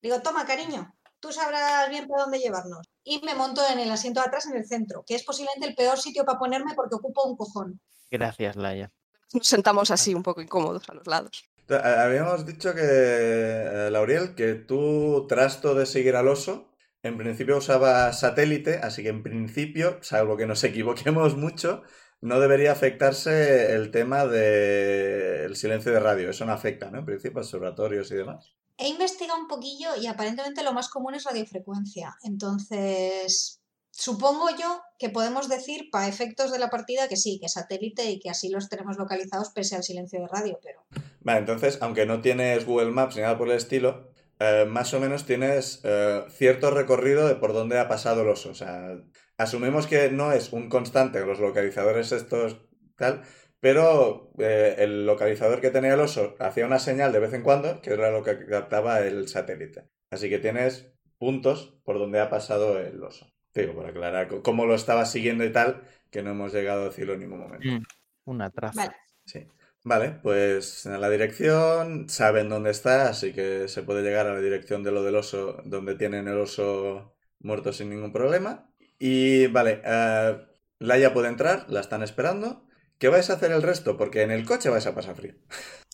Digo, 0.01 0.21
toma, 0.21 0.45
cariño, 0.45 0.93
tú 1.19 1.31
sabrás 1.31 1.89
bien 1.89 2.07
por 2.07 2.19
dónde 2.19 2.39
llevarnos. 2.39 2.87
Y 3.03 3.21
me 3.23 3.33
monto 3.33 3.61
en 3.71 3.79
el 3.79 3.91
asiento 3.91 4.21
de 4.21 4.27
atrás, 4.27 4.45
en 4.45 4.55
el 4.57 4.65
centro, 4.67 5.03
que 5.05 5.15
es 5.15 5.23
posiblemente 5.23 5.67
el 5.67 5.75
peor 5.75 5.97
sitio 5.97 6.25
para 6.25 6.37
ponerme 6.37 6.73
porque 6.75 6.95
ocupo 6.95 7.23
un 7.23 7.35
cojón. 7.35 7.81
Gracias, 8.11 8.55
Laia. 8.55 8.91
Nos 9.33 9.47
sentamos 9.47 9.89
así 9.91 10.13
un 10.13 10.23
poco 10.23 10.41
incómodos 10.41 10.87
a 10.89 10.93
los 10.93 11.07
lados. 11.07 11.43
Habíamos 11.67 12.45
dicho 12.45 12.75
que, 12.75 12.81
eh, 12.83 13.89
Lauriel, 13.91 14.35
que 14.35 14.53
tu 14.53 15.25
trasto 15.27 15.73
de 15.73 15.87
seguir 15.87 16.15
al 16.15 16.27
oso, 16.27 16.69
en 17.07 17.17
principio 17.17 17.57
usaba 17.57 18.11
satélite, 18.13 18.79
así 18.81 19.03
que 19.03 19.09
en 19.09 19.23
principio, 19.23 19.99
salvo 20.01 20.37
que 20.37 20.47
nos 20.47 20.63
equivoquemos 20.63 21.35
mucho, 21.37 21.83
no 22.21 22.39
debería 22.39 22.71
afectarse 22.71 23.73
el 23.73 23.91
tema 23.91 24.25
del 24.25 25.55
silencio 25.55 25.91
de 25.91 25.99
radio. 25.99 26.29
Eso 26.29 26.45
no 26.45 26.53
afecta, 26.53 26.89
¿no? 26.89 26.99
En 26.99 27.05
principio, 27.05 27.39
observatorios 27.39 28.09
y 28.11 28.15
demás. 28.15 28.55
He 28.77 28.89
investigado 28.89 29.39
un 29.39 29.47
poquillo 29.47 29.95
y 30.01 30.07
aparentemente 30.07 30.63
lo 30.63 30.73
más 30.73 30.89
común 30.89 31.13
es 31.13 31.23
radiofrecuencia. 31.23 32.15
Entonces, 32.23 33.61
supongo 33.91 34.49
yo 34.59 34.81
que 34.97 35.09
podemos 35.09 35.47
decir, 35.47 35.89
para 35.91 36.07
efectos 36.07 36.51
de 36.51 36.59
la 36.59 36.69
partida, 36.69 37.07
que 37.07 37.15
sí, 37.15 37.39
que 37.39 37.47
satélite 37.47 38.09
y 38.09 38.19
que 38.19 38.29
así 38.29 38.49
los 38.49 38.67
tenemos 38.67 38.97
localizados 38.97 39.51
pese 39.51 39.75
al 39.75 39.83
silencio 39.83 40.19
de 40.19 40.27
radio, 40.27 40.59
pero 40.61 40.83
Vale, 41.21 41.39
entonces, 41.39 41.77
aunque 41.81 42.05
no 42.05 42.21
tienes 42.21 42.65
Google 42.65 42.91
Maps 42.91 43.15
ni 43.15 43.21
nada 43.21 43.37
por 43.37 43.49
el 43.49 43.57
estilo, 43.57 44.11
eh, 44.39 44.65
más 44.67 44.93
o 44.93 44.99
menos 44.99 45.25
tienes 45.25 45.81
eh, 45.83 46.23
cierto 46.29 46.71
recorrido 46.71 47.27
de 47.27 47.35
por 47.35 47.53
dónde 47.53 47.79
ha 47.79 47.87
pasado 47.87 48.21
el 48.23 48.29
oso. 48.29 48.49
O 48.49 48.53
sea, 48.53 48.97
asumimos 49.37 49.87
que 49.87 50.09
no 50.11 50.31
es 50.31 50.53
un 50.53 50.69
constante, 50.69 51.25
los 51.25 51.39
localizadores 51.39 52.11
estos 52.11 52.57
tal, 52.95 53.23
pero 53.59 54.31
eh, 54.39 54.75
el 54.79 55.05
localizador 55.05 55.61
que 55.61 55.71
tenía 55.71 55.93
el 55.93 55.99
oso 55.99 56.35
hacía 56.39 56.65
una 56.65 56.79
señal 56.79 57.11
de 57.11 57.19
vez 57.19 57.33
en 57.33 57.43
cuando, 57.43 57.81
que 57.81 57.91
era 57.93 58.11
lo 58.11 58.23
que 58.23 58.45
captaba 58.45 58.99
el 58.99 59.27
satélite. 59.27 59.89
Así 60.11 60.29
que 60.29 60.39
tienes 60.39 60.93
puntos 61.17 61.79
por 61.83 61.97
donde 61.97 62.19
ha 62.19 62.29
pasado 62.29 62.79
el 62.79 63.03
oso. 63.03 63.27
Digo, 63.53 63.73
por 63.73 63.85
aclarar 63.85 64.27
cómo 64.43 64.65
lo 64.65 64.75
estaba 64.75 65.05
siguiendo 65.05 65.45
y 65.45 65.51
tal, 65.51 65.81
que 66.11 66.21
no 66.21 66.31
hemos 66.31 66.53
llegado 66.53 66.81
a 66.81 66.85
decirlo 66.85 67.13
en 67.13 67.21
ningún 67.21 67.39
momento. 67.39 67.67
Mm, 67.67 67.83
Una 68.25 68.49
traza. 68.49 68.81
vale. 68.81 68.95
Sí. 69.25 69.47
Vale, 69.87 70.19
pues 70.23 70.87
en 70.87 70.99
la 70.99 71.11
dirección 71.11 72.09
saben 72.09 72.49
dónde 72.49 72.71
está, 72.71 73.07
así 73.07 73.33
que 73.33 73.67
se 73.67 73.83
puede 73.83 74.01
llegar 74.01 74.25
a 74.25 74.33
la 74.33 74.41
dirección 74.41 74.81
de 74.81 74.91
lo 74.91 75.03
del 75.03 75.15
oso, 75.15 75.61
donde 75.63 75.93
tienen 75.93 76.27
el 76.27 76.39
oso 76.39 77.15
muerto 77.37 77.71
sin 77.71 77.91
ningún 77.91 78.11
problema. 78.11 78.67
Y 78.97 79.45
vale, 79.45 79.83
eh, 79.85 80.43
Laia 80.79 81.13
puede 81.13 81.27
entrar, 81.27 81.67
la 81.69 81.81
están 81.81 82.01
esperando. 82.01 82.65
¿Qué 82.97 83.09
vais 83.09 83.29
a 83.29 83.33
hacer 83.33 83.51
el 83.51 83.61
resto? 83.61 83.95
Porque 83.95 84.23
en 84.23 84.31
el 84.31 84.43
coche 84.43 84.69
vais 84.69 84.87
a 84.87 84.95
pasar 84.95 85.15
frío. 85.15 85.35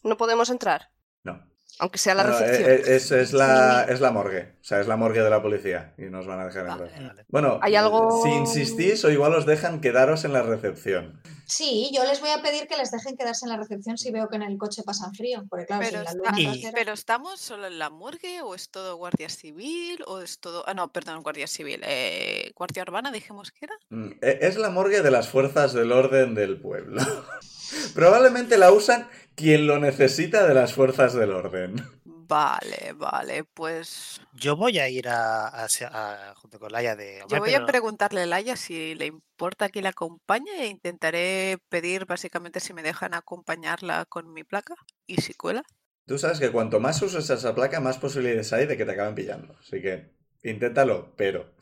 No 0.05 0.15
podemos 0.15 0.49
entrar, 0.49 0.91
No. 1.23 1.50
Aunque 1.81 1.97
sea 1.97 2.13
la 2.15 2.23
No, 2.23 2.29
recepción. 2.37 2.69
eh, 2.69 2.73
eh, 2.75 2.95
es, 2.95 3.11
es 3.11 3.33
la, 3.33 3.85
es 3.89 3.99
la 3.99 4.11
morgue. 4.11 4.53
O 4.61 4.63
sea, 4.63 4.79
es 4.79 4.87
la 4.87 4.95
morgue 4.95 5.21
de 5.21 5.29
la 5.29 5.41
policía. 5.41 5.93
Y 5.97 6.03
nos 6.03 6.25
van 6.27 6.39
a 6.39 6.45
dejar 6.45 6.67
Vale, 6.67 6.83
entrar. 6.85 7.07
vale. 7.07 7.25
Bueno, 7.27 7.59
¿Hay 7.61 7.75
algo- 7.75 8.21
si 8.23 8.29
insistís, 8.29 9.03
o 9.03 9.09
igual 9.09 9.33
os 9.35 9.45
dejan 9.45 9.81
quedaros 9.81 10.23
en 10.23 10.33
la 10.33 10.43
recepción. 10.43 11.19
Sí, 11.47 11.91
yo 11.93 12.05
les 12.05 12.21
voy 12.21 12.29
a 12.29 12.41
pedir 12.41 12.67
que 12.67 12.77
les 12.77 12.91
dejen 12.91 13.17
quedarse 13.17 13.45
en 13.45 13.49
la 13.49 13.57
recepción 13.57 13.97
si 13.97 14.09
veo 14.11 14.29
que 14.29 14.37
en 14.37 14.43
el 14.43 14.57
coche 14.57 14.83
pasan 14.83 15.13
frío, 15.13 15.43
porque 15.49 15.65
claro, 15.65 15.81
Pero, 15.83 15.97
si 15.99 16.05
la 16.05 16.11
está- 16.11 16.17
luna 16.31 16.39
Y- 16.39 16.45
trasera- 16.61 16.71
pero 16.75 16.93
estamos 16.93 17.39
solo 17.41 17.67
en 17.67 17.77
la 17.77 17.89
morgue 17.89 18.41
o 18.41 18.55
es 18.55 18.69
todo 18.69 18.95
guardia 18.95 19.27
civil 19.27 20.01
o 20.07 20.21
es 20.21 20.39
todo... 20.39 20.63
Ah, 20.67 20.73
no, 20.73 20.93
perdón, 20.93 21.23
guardia 21.23 21.47
civil. 21.47 21.81
eh, 21.83 22.51
guardia 22.55 22.83
urbana, 22.83 23.11
dijimos 23.11 23.51
que 23.51 23.65
era. 23.65 23.73
Mm, 23.89 24.11
Es 24.21 24.55
la 24.57 24.69
morgue 24.69 25.01
de 25.01 25.11
las 25.11 25.27
fuerzas 25.27 25.73
del 25.73 25.91
orden 25.91 26.35
del 26.35 26.61
pueblo. 26.61 27.01
Probablemente 27.95 28.57
la 28.57 28.71
usan 28.71 29.07
quien 29.35 29.67
lo 29.67 29.79
necesita 29.79 30.47
de 30.47 30.53
las 30.53 30.73
fuerzas 30.73 31.13
del 31.13 31.31
orden. 31.31 31.75
Vale, 32.03 32.93
vale, 32.95 33.43
pues 33.53 34.21
Yo 34.31 34.55
voy 34.55 34.79
a 34.79 34.87
ir 34.89 35.07
a, 35.09 35.47
a- 35.47 35.65
a- 35.65 36.35
junto 36.35 36.59
con 36.59 36.71
Laia 36.71 36.95
de. 36.95 37.21
"Hombre, 37.23 37.27
yo 37.27 37.39
voy 37.39 37.51
pero 37.51 37.57
a 37.57 37.65
preguntarle 37.65 38.21
a 38.21 38.25
Laia 38.25 38.55
si 38.55 38.95
le 38.95 39.05
importa 39.07 39.69
que 39.69 39.81
la 39.81 39.89
acompañe 39.89 40.51
e 40.63 40.67
intentaré 40.67 41.57
pedir 41.69 42.05
básicamente 42.05 42.59
si 42.59 42.73
me 42.73 42.83
dejan 42.83 43.13
acompañarla 43.13 44.05
con 44.05 44.31
mi 44.33 44.43
placa 44.43 44.75
y 45.05 45.21
si 45.21 45.33
cuela. 45.33 45.63
Tú 46.05 46.17
sabes 46.17 46.39
que 46.39 46.51
cuanto 46.51 46.79
más 46.79 47.01
uses 47.01 47.29
esa 47.29 47.53
placa, 47.55 47.79
más 47.79 47.97
posibilidades 47.97 48.51
hay 48.53 48.65
de 48.65 48.77
que 48.77 48.85
te 48.85 48.91
acaben 48.91 49.15
pillando. 49.15 49.55
Así 49.59 49.81
que 49.81 50.11
inténtalo, 50.43 51.13
pero... 51.15 51.53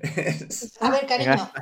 A 0.80 0.90
ver, 0.90 1.06
cariño, 1.06 1.30
Venga. 1.30 1.52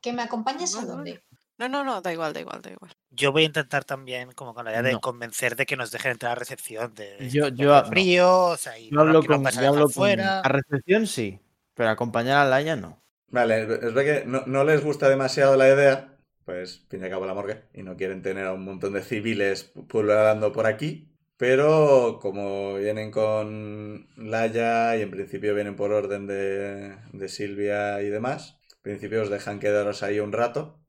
que 0.00 0.12
me 0.12 0.22
acompañes 0.22 0.74
a 0.76 0.84
dónde. 0.86 1.22
No, 1.58 1.68
no, 1.68 1.84
no, 1.84 2.00
da 2.02 2.12
igual, 2.12 2.32
da 2.32 2.40
igual, 2.40 2.62
da 2.62 2.70
igual. 2.72 2.90
Yo 3.10 3.30
voy 3.30 3.44
a 3.44 3.46
intentar 3.46 3.84
también, 3.84 4.32
como 4.32 4.54
con 4.54 4.64
la 4.64 4.72
idea 4.72 4.82
de 4.82 4.92
No. 4.92 5.00
convencer 5.00 5.54
de 5.54 5.66
que 5.66 5.76
nos 5.76 5.92
dejen 5.92 6.12
entrar 6.12 6.32
a 6.32 6.34
recepción. 6.34 6.94
De, 6.94 7.28
Yo- 7.30 7.50
de 7.50 7.56
yo- 7.56 7.84
frío, 7.84 8.46
o 8.48 8.56
sea, 8.56 8.76
y 8.78 8.90
Yo 8.90 8.96
no 8.96 9.00
hablo 9.02 9.20
quiero 9.20 9.40
con, 9.42 9.52
yo 9.52 9.68
hablo 9.68 9.82
con- 9.84 9.90
afuera. 9.90 10.40
A 10.40 10.48
recepción 10.48 11.06
sí, 11.06 11.40
pero 11.74 11.90
acompañar 11.90 12.38
a 12.38 12.44
Laia 12.48 12.74
no. 12.76 13.00
Vale, 13.28 13.62
es 13.62 13.68
verdad 13.68 14.02
que 14.02 14.24
no, 14.26 14.42
no 14.46 14.64
les 14.64 14.82
gusta 14.82 15.08
demasiado 15.08 15.56
la 15.56 15.68
idea, 15.68 16.16
pues 16.44 16.84
fin 16.88 17.00
y 17.02 17.04
al 17.04 17.10
cabo 17.10 17.26
la 17.26 17.34
morgue, 17.34 17.64
y 17.72 17.82
no 17.82 17.96
quieren 17.96 18.22
tener 18.22 18.46
a 18.46 18.52
un 18.52 18.64
montón 18.64 18.92
de 18.92 19.02
civiles 19.02 19.64
pululando 19.88 20.52
por 20.52 20.66
aquí, 20.66 21.08
pero 21.36 22.18
como 22.20 22.74
vienen 22.74 23.10
con 23.10 24.08
Laia 24.16 24.96
y 24.96 25.02
en 25.02 25.10
principio 25.10 25.54
vienen 25.54 25.74
por 25.76 25.92
orden 25.92 26.26
de, 26.26 26.96
de 27.12 27.28
Silvia 27.28 28.02
y 28.02 28.08
demás, 28.08 28.58
en 28.76 28.82
principio 28.82 29.22
os 29.22 29.30
dejan 29.30 29.58
quedaros 29.60 30.02
ahí 30.04 30.20
un 30.20 30.32
rato, 30.32 30.80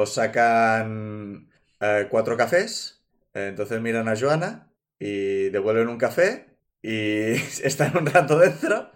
os 0.00 0.14
sacan 0.14 1.50
eh, 1.80 2.08
cuatro 2.10 2.36
cafés, 2.36 3.02
eh, 3.34 3.48
entonces 3.48 3.80
miran 3.80 4.08
a 4.08 4.16
Joana 4.16 4.72
y 4.98 5.50
devuelven 5.50 5.88
un 5.88 5.98
café 5.98 6.56
y 6.82 7.32
están 7.62 7.96
un 7.96 8.06
rato 8.06 8.38
dentro 8.38 8.90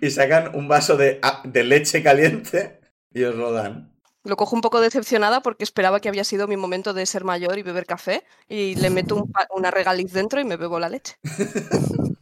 y 0.00 0.10
sacan 0.10 0.54
un 0.54 0.68
vaso 0.68 0.96
de, 0.96 1.18
ah, 1.22 1.42
de 1.44 1.64
leche 1.64 2.02
caliente 2.02 2.80
y 3.12 3.24
os 3.24 3.34
lo 3.34 3.52
dan. 3.52 3.92
Lo 4.24 4.36
cojo 4.36 4.56
un 4.56 4.62
poco 4.62 4.80
decepcionada 4.80 5.40
porque 5.40 5.64
esperaba 5.64 6.00
que 6.00 6.08
había 6.08 6.24
sido 6.24 6.48
mi 6.48 6.56
momento 6.56 6.94
de 6.94 7.06
ser 7.06 7.24
mayor 7.24 7.58
y 7.58 7.62
beber 7.62 7.86
café 7.86 8.24
y 8.48 8.74
le 8.76 8.90
meto 8.90 9.16
un 9.16 9.32
una 9.50 9.70
regaliz 9.70 10.12
dentro 10.12 10.40
y 10.40 10.44
me 10.44 10.56
bebo 10.56 10.80
la 10.80 10.88
leche. 10.88 11.16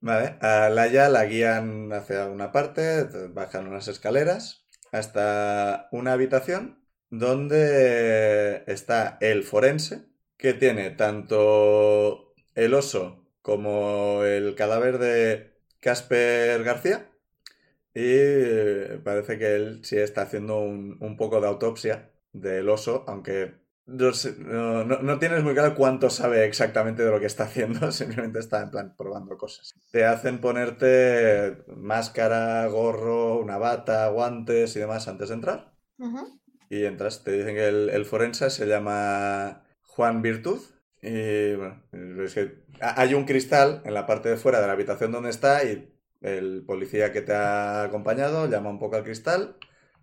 Vale, 0.00 0.36
a 0.40 0.68
Laia 0.68 1.08
la 1.08 1.24
guían 1.26 1.92
hacia 1.92 2.26
una 2.26 2.52
parte, 2.52 3.04
bajan 3.30 3.66
unas 3.66 3.88
escaleras 3.88 4.67
hasta 4.92 5.88
una 5.92 6.12
habitación 6.12 6.84
donde 7.10 8.64
está 8.66 9.18
el 9.20 9.44
forense, 9.44 10.06
que 10.36 10.54
tiene 10.54 10.90
tanto 10.90 12.34
el 12.54 12.74
oso 12.74 13.26
como 13.42 14.24
el 14.24 14.54
cadáver 14.54 14.98
de 14.98 15.52
Casper 15.80 16.62
García. 16.64 17.10
Y 17.94 18.98
parece 19.04 19.38
que 19.38 19.54
él 19.56 19.80
sí 19.84 19.96
está 19.98 20.22
haciendo 20.22 20.58
un, 20.60 20.96
un 21.00 21.16
poco 21.16 21.40
de 21.40 21.48
autopsia 21.48 22.12
del 22.32 22.68
oso, 22.68 23.04
aunque 23.08 23.54
no, 23.88 24.12
sé- 24.12 24.36
no- 24.38 24.84
no- 24.84 25.18
tienes 25.18 25.42
muy 25.42 25.54
claro 25.54 25.74
cuánto 25.74 26.10
sabe 26.10 26.44
exactamente 26.44 27.02
de 27.04 27.10
lo 27.10 27.20
que 27.20 27.26
está 27.26 27.44
haciendo, 27.44 27.90
simplemente 27.92 28.38
está 28.38 28.62
en 28.62 28.70
plan 28.70 28.94
probando 28.96 29.36
cosas. 29.38 29.74
Te 29.90 30.04
hacen 30.04 30.40
ponerte 30.40 31.64
máscara, 31.76 32.66
gorro, 32.66 33.38
una 33.38 33.58
bata, 33.58 34.08
guantes 34.08 34.76
y 34.76 34.80
demás 34.80 35.08
antes 35.08 35.28
de 35.30 35.34
entrar. 35.36 35.72
Y 36.70 36.84
entras, 36.84 37.24
te 37.24 37.32
dicen 37.32 37.54
que 37.54 37.66
el, 37.68 37.90
el 37.90 38.04
forense 38.04 38.50
se 38.50 38.66
llama 38.66 39.64
Juan 39.82 40.22
Virtud. 40.22 40.60
Y 41.00 41.54
bueno, 41.54 41.82
es 42.24 42.34
que 42.34 42.64
ha- 42.80 43.00
hay 43.00 43.14
un 43.14 43.24
cristal 43.24 43.82
en 43.84 43.94
la 43.94 44.06
parte 44.06 44.28
de 44.28 44.36
fuera 44.36 44.60
de 44.60 44.66
la 44.66 44.72
habitación 44.74 45.12
donde 45.12 45.30
está 45.30 45.64
y 45.64 45.94
el 46.20 46.64
policía 46.66 47.12
que 47.12 47.22
te 47.22 47.32
ha 47.32 47.84
acompañado 47.84 48.48
llama 48.48 48.70
un 48.70 48.78
poco 48.80 48.96
al 48.96 49.04
cristal, 49.04 49.56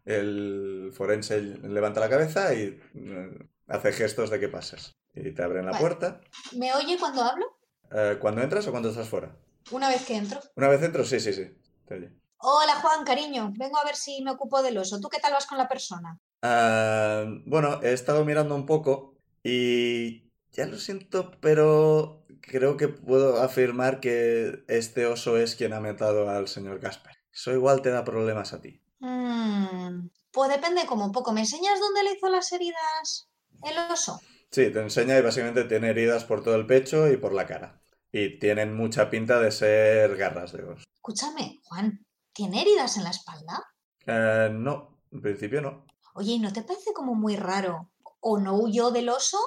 el 0.05 0.91
forense 0.93 1.41
levanta 1.41 1.99
la 1.99 2.09
cabeza 2.09 2.53
y 2.53 2.79
eh, 2.95 3.29
hace 3.67 3.91
gestos 3.93 4.29
de 4.29 4.39
que 4.39 4.47
pases. 4.49 4.95
Y 5.13 5.31
te 5.33 5.43
abren 5.43 5.65
la 5.65 5.71
Vale. 5.71 5.81
puerta. 5.81 6.21
¿Me 6.53 6.73
oye 6.73 6.97
cuando 6.99 7.23
hablo? 7.23 7.57
Eh, 7.91 8.17
¿Cuándo 8.19 8.41
entras 8.41 8.67
o 8.67 8.71
cuando 8.71 8.89
estás 8.89 9.07
fuera? 9.07 9.35
Una 9.71 9.89
vez 9.89 10.05
que 10.05 10.15
entro. 10.15 10.39
Una 10.55 10.67
vez 10.67 10.81
entro, 10.83 11.03
sí, 11.05 11.19
sí, 11.19 11.33
sí. 11.33 11.45
Te 11.87 11.95
oye. 11.95 12.11
Hola 12.37 12.75
Juan, 12.75 13.05
cariño. 13.05 13.53
Vengo 13.57 13.77
a 13.77 13.85
ver 13.85 13.95
si 13.95 14.21
me 14.23 14.31
ocupo 14.31 14.61
del 14.61 14.77
oso. 14.77 14.99
¿Tú 14.99 15.09
qué 15.09 15.19
tal 15.19 15.33
vas 15.33 15.47
con 15.47 15.57
la 15.57 15.67
persona? 15.67 16.19
Ah, 16.41 17.23
bueno, 17.45 17.79
he 17.81 17.93
estado 17.93 18.23
mirando 18.25 18.53
un 18.55 18.65
poco 18.65 19.15
y 19.43 20.29
ya 20.51 20.65
lo 20.67 20.77
siento, 20.77 21.31
pero 21.41 22.25
creo 22.41 22.77
que 22.77 22.87
puedo 22.87 23.41
afirmar 23.41 23.99
que 23.99 24.63
este 24.67 25.05
oso 25.07 25.37
es 25.37 25.55
quien 25.55 25.73
ha 25.73 25.79
matado 25.79 26.29
al 26.29 26.47
señor 26.47 26.79
Casper. 26.79 27.15
Eso 27.33 27.51
igual 27.51 27.81
te 27.81 27.89
da 27.89 28.03
problemas 28.03 28.53
a 28.53 28.61
ti. 28.61 28.81
Mm, 28.99 30.09
pues 30.31 30.49
depende 30.51 30.85
como 30.85 31.05
un 31.05 31.11
poco. 31.11 31.31
¿Me 31.31 31.41
enseñas 31.41 31.79
dónde 31.79 32.03
le 32.03 32.13
hizo 32.13 32.29
las 32.29 32.51
heridas 32.51 33.29
el 33.63 33.77
oso? 33.91 34.19
Sí, 34.51 34.71
te 34.71 34.79
enseña 34.81 35.17
y 35.17 35.21
básicamente 35.21 35.65
tiene 35.65 35.89
heridas 35.89 36.23
por 36.23 36.43
todo 36.43 36.55
el 36.55 36.65
pecho 36.65 37.11
y 37.11 37.17
por 37.17 37.33
la 37.33 37.45
cara. 37.45 37.81
Y 38.11 38.39
tienen 38.39 38.75
mucha 38.75 39.09
pinta 39.09 39.39
de 39.39 39.51
ser 39.51 40.15
garras 40.15 40.53
de 40.53 40.63
oso. 40.63 40.83
Escúchame, 40.97 41.59
Juan, 41.65 42.05
¿tiene 42.33 42.61
heridas 42.61 42.97
en 42.97 43.03
la 43.03 43.09
espalda? 43.09 43.63
Eh, 44.07 44.49
no, 44.51 44.99
en 45.11 45.21
principio 45.21 45.61
no. 45.61 45.85
Oye, 46.13 46.33
¿y 46.33 46.39
no 46.39 46.53
te 46.53 46.61
parece 46.61 46.93
como 46.93 47.15
muy 47.15 47.35
raro? 47.35 47.91
¿O 48.21 48.39
no 48.39 48.55
huyó 48.55 48.91
del 48.91 49.09
oso? 49.09 49.37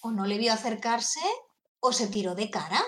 ¿O 0.00 0.12
no 0.12 0.26
le 0.26 0.38
vio 0.38 0.52
acercarse? 0.52 1.20
¿O 1.80 1.92
se 1.92 2.06
tiró 2.06 2.34
de 2.34 2.50
cara? 2.50 2.80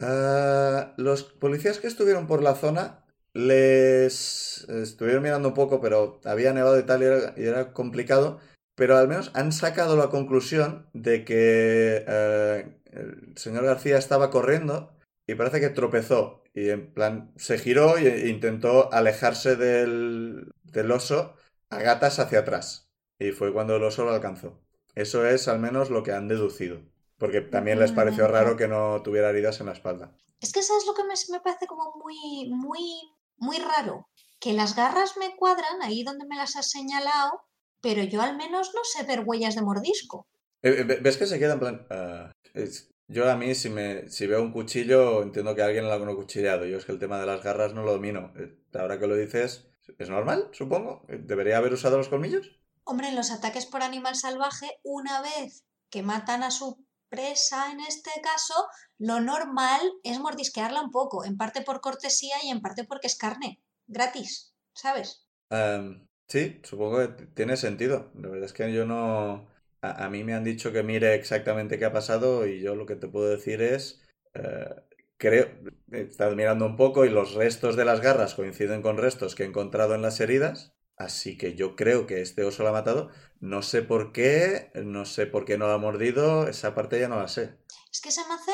Ah, 0.00 0.94
los 0.96 1.24
policías 1.24 1.78
que 1.78 1.86
estuvieron 1.86 2.26
por 2.26 2.42
la 2.42 2.54
zona 2.54 3.04
les 3.34 4.64
estuvieron 4.68 5.22
mirando 5.22 5.48
un 5.48 5.54
poco, 5.54 5.80
pero 5.80 6.20
había 6.24 6.52
nevado 6.52 6.78
y 6.78 6.86
tal 6.86 7.02
y 7.02 7.06
era, 7.06 7.34
y 7.36 7.44
era 7.44 7.72
complicado. 7.72 8.40
Pero 8.78 8.96
al 8.96 9.08
menos 9.08 9.32
han 9.34 9.50
sacado 9.50 9.96
la 9.96 10.08
conclusión 10.08 10.88
de 10.92 11.24
que 11.24 12.04
eh, 12.06 12.80
el 12.92 13.36
señor 13.36 13.64
García 13.64 13.98
estaba 13.98 14.30
corriendo 14.30 14.92
y 15.26 15.34
parece 15.34 15.58
que 15.58 15.70
tropezó. 15.70 16.44
Y 16.54 16.70
en 16.70 16.94
plan 16.94 17.32
se 17.36 17.58
giró 17.58 17.96
e 17.96 18.28
intentó 18.28 18.92
alejarse 18.92 19.56
del, 19.56 20.52
del 20.62 20.92
oso 20.92 21.34
a 21.70 21.82
gatas 21.82 22.20
hacia 22.20 22.38
atrás. 22.38 22.88
Y 23.18 23.32
fue 23.32 23.52
cuando 23.52 23.74
el 23.74 23.82
oso 23.82 24.04
lo 24.04 24.12
alcanzó. 24.12 24.60
Eso 24.94 25.26
es 25.26 25.48
al 25.48 25.58
menos 25.58 25.90
lo 25.90 26.04
que 26.04 26.12
han 26.12 26.28
deducido. 26.28 26.80
Porque 27.18 27.40
también 27.40 27.80
les 27.80 27.90
pareció 27.90 28.28
raro 28.28 28.56
que 28.56 28.68
no 28.68 29.02
tuviera 29.02 29.30
heridas 29.30 29.58
en 29.58 29.66
la 29.66 29.72
espalda. 29.72 30.16
Es 30.40 30.52
que 30.52 30.62
sabes 30.62 30.86
lo 30.86 30.94
que 30.94 31.02
me, 31.02 31.14
me 31.32 31.40
parece 31.40 31.66
como 31.66 31.96
muy, 31.96 32.48
muy, 32.48 32.80
muy 33.38 33.58
raro. 33.58 34.06
Que 34.38 34.52
las 34.52 34.76
garras 34.76 35.16
me 35.16 35.34
cuadran 35.34 35.82
ahí 35.82 36.04
donde 36.04 36.26
me 36.26 36.36
las 36.36 36.54
has 36.54 36.70
señalado, 36.70 37.47
pero 37.80 38.02
yo 38.02 38.20
al 38.22 38.36
menos 38.36 38.72
no 38.74 38.80
sé 38.84 39.04
ver 39.04 39.22
huellas 39.24 39.54
de 39.54 39.62
mordisco. 39.62 40.26
Eh, 40.62 40.76
eh, 40.80 40.98
¿Ves 41.00 41.16
que 41.16 41.26
se 41.26 41.38
queda 41.38 41.54
en 41.54 41.60
plan? 41.60 41.86
ah, 41.90 42.32
es- 42.54 42.90
yo 43.10 43.30
a 43.30 43.36
mí, 43.36 43.54
si, 43.54 43.70
me, 43.70 44.08
si 44.10 44.26
veo 44.26 44.42
un 44.42 44.52
cuchillo, 44.52 45.22
entiendo 45.22 45.54
que 45.54 45.62
alguien 45.62 45.86
lo 45.86 45.92
ha 45.94 46.14
cuchillado. 46.16 46.66
Yo 46.66 46.76
es 46.76 46.84
que 46.84 46.92
el 46.92 46.98
tema 46.98 47.18
de 47.18 47.24
las 47.26 47.42
garras 47.42 47.72
no 47.72 47.82
lo 47.82 47.92
domino. 47.92 48.32
Eh, 48.36 48.54
Ahora 48.74 48.98
que 48.98 49.06
lo 49.06 49.16
dices, 49.16 49.66
¿es 49.98 50.10
normal, 50.10 50.50
supongo? 50.52 51.06
¿Debería 51.08 51.56
haber 51.56 51.72
usado 51.72 51.96
los 51.96 52.08
colmillos? 52.10 52.60
Hombre, 52.84 53.08
en 53.08 53.16
los 53.16 53.30
ataques 53.30 53.64
por 53.64 53.82
animal 53.82 54.14
salvaje, 54.14 54.68
una 54.82 55.22
vez 55.22 55.64
que 55.90 56.02
matan 56.02 56.42
a 56.42 56.50
su 56.50 56.84
presa, 57.08 57.70
en 57.72 57.80
este 57.80 58.10
caso, 58.22 58.54
lo 58.98 59.20
normal 59.20 59.80
es 60.02 60.18
mordisquearla 60.20 60.82
un 60.82 60.90
poco, 60.90 61.24
en 61.24 61.38
parte 61.38 61.62
por 61.62 61.80
cortesía 61.80 62.36
y 62.42 62.50
en 62.50 62.60
parte 62.60 62.84
porque 62.84 63.06
es 63.06 63.16
carne, 63.16 63.62
gratis, 63.86 64.52
¿sabes? 64.74 65.26
Am, 65.50 66.07
sí, 66.28 66.60
supongo 66.62 66.98
que 66.98 67.26
tiene 67.34 67.56
sentido. 67.56 68.10
La 68.14 68.28
verdad 68.28 68.46
es 68.46 68.52
que 68.52 68.72
yo 68.72 68.86
no... 68.86 69.48
A, 69.80 70.08
mí 70.10 70.24
me 70.24 70.34
han 70.34 70.44
dicho 70.44 70.72
que 70.72 70.82
mire 70.82 71.14
exactamente 71.14 71.78
qué 71.78 71.84
ha 71.84 71.92
pasado 71.92 72.46
y 72.46 72.60
yo 72.60 72.74
lo 72.74 72.86
que 72.86 72.96
te 72.96 73.08
puedo 73.08 73.28
decir 73.28 73.62
es... 73.62 74.02
eh, 74.34 74.74
creo... 75.16 75.48
Estado 75.92 76.36
mirando 76.36 76.66
un 76.66 76.76
poco 76.76 77.04
y 77.04 77.10
los 77.10 77.34
restos 77.34 77.76
de 77.76 77.84
las 77.84 78.00
garras 78.00 78.34
coinciden 78.34 78.82
con 78.82 78.98
restos 78.98 79.34
que 79.34 79.44
he 79.44 79.46
encontrado 79.46 79.94
en 79.94 80.02
las 80.02 80.20
heridas. 80.20 80.74
Así 80.96 81.38
que 81.38 81.54
yo 81.54 81.76
creo 81.76 82.06
que 82.06 82.20
este 82.20 82.42
oso 82.44 82.64
lo 82.64 82.70
ha 82.70 82.72
matado. 82.72 83.10
No 83.40 83.62
sé 83.62 83.82
por 83.82 84.12
qué, 84.12 84.70
no 84.74 85.04
sé 85.04 85.26
por 85.26 85.44
qué 85.44 85.56
no 85.56 85.68
lo 85.68 85.74
ha 85.74 85.78
mordido, 85.78 86.48
esa 86.48 86.74
parte 86.74 86.98
ya 86.98 87.08
no 87.08 87.20
la 87.20 87.28
sé. 87.28 87.56
Es 87.92 88.00
que 88.00 88.10
se 88.10 88.20
me 88.26 88.34
hace, 88.34 88.52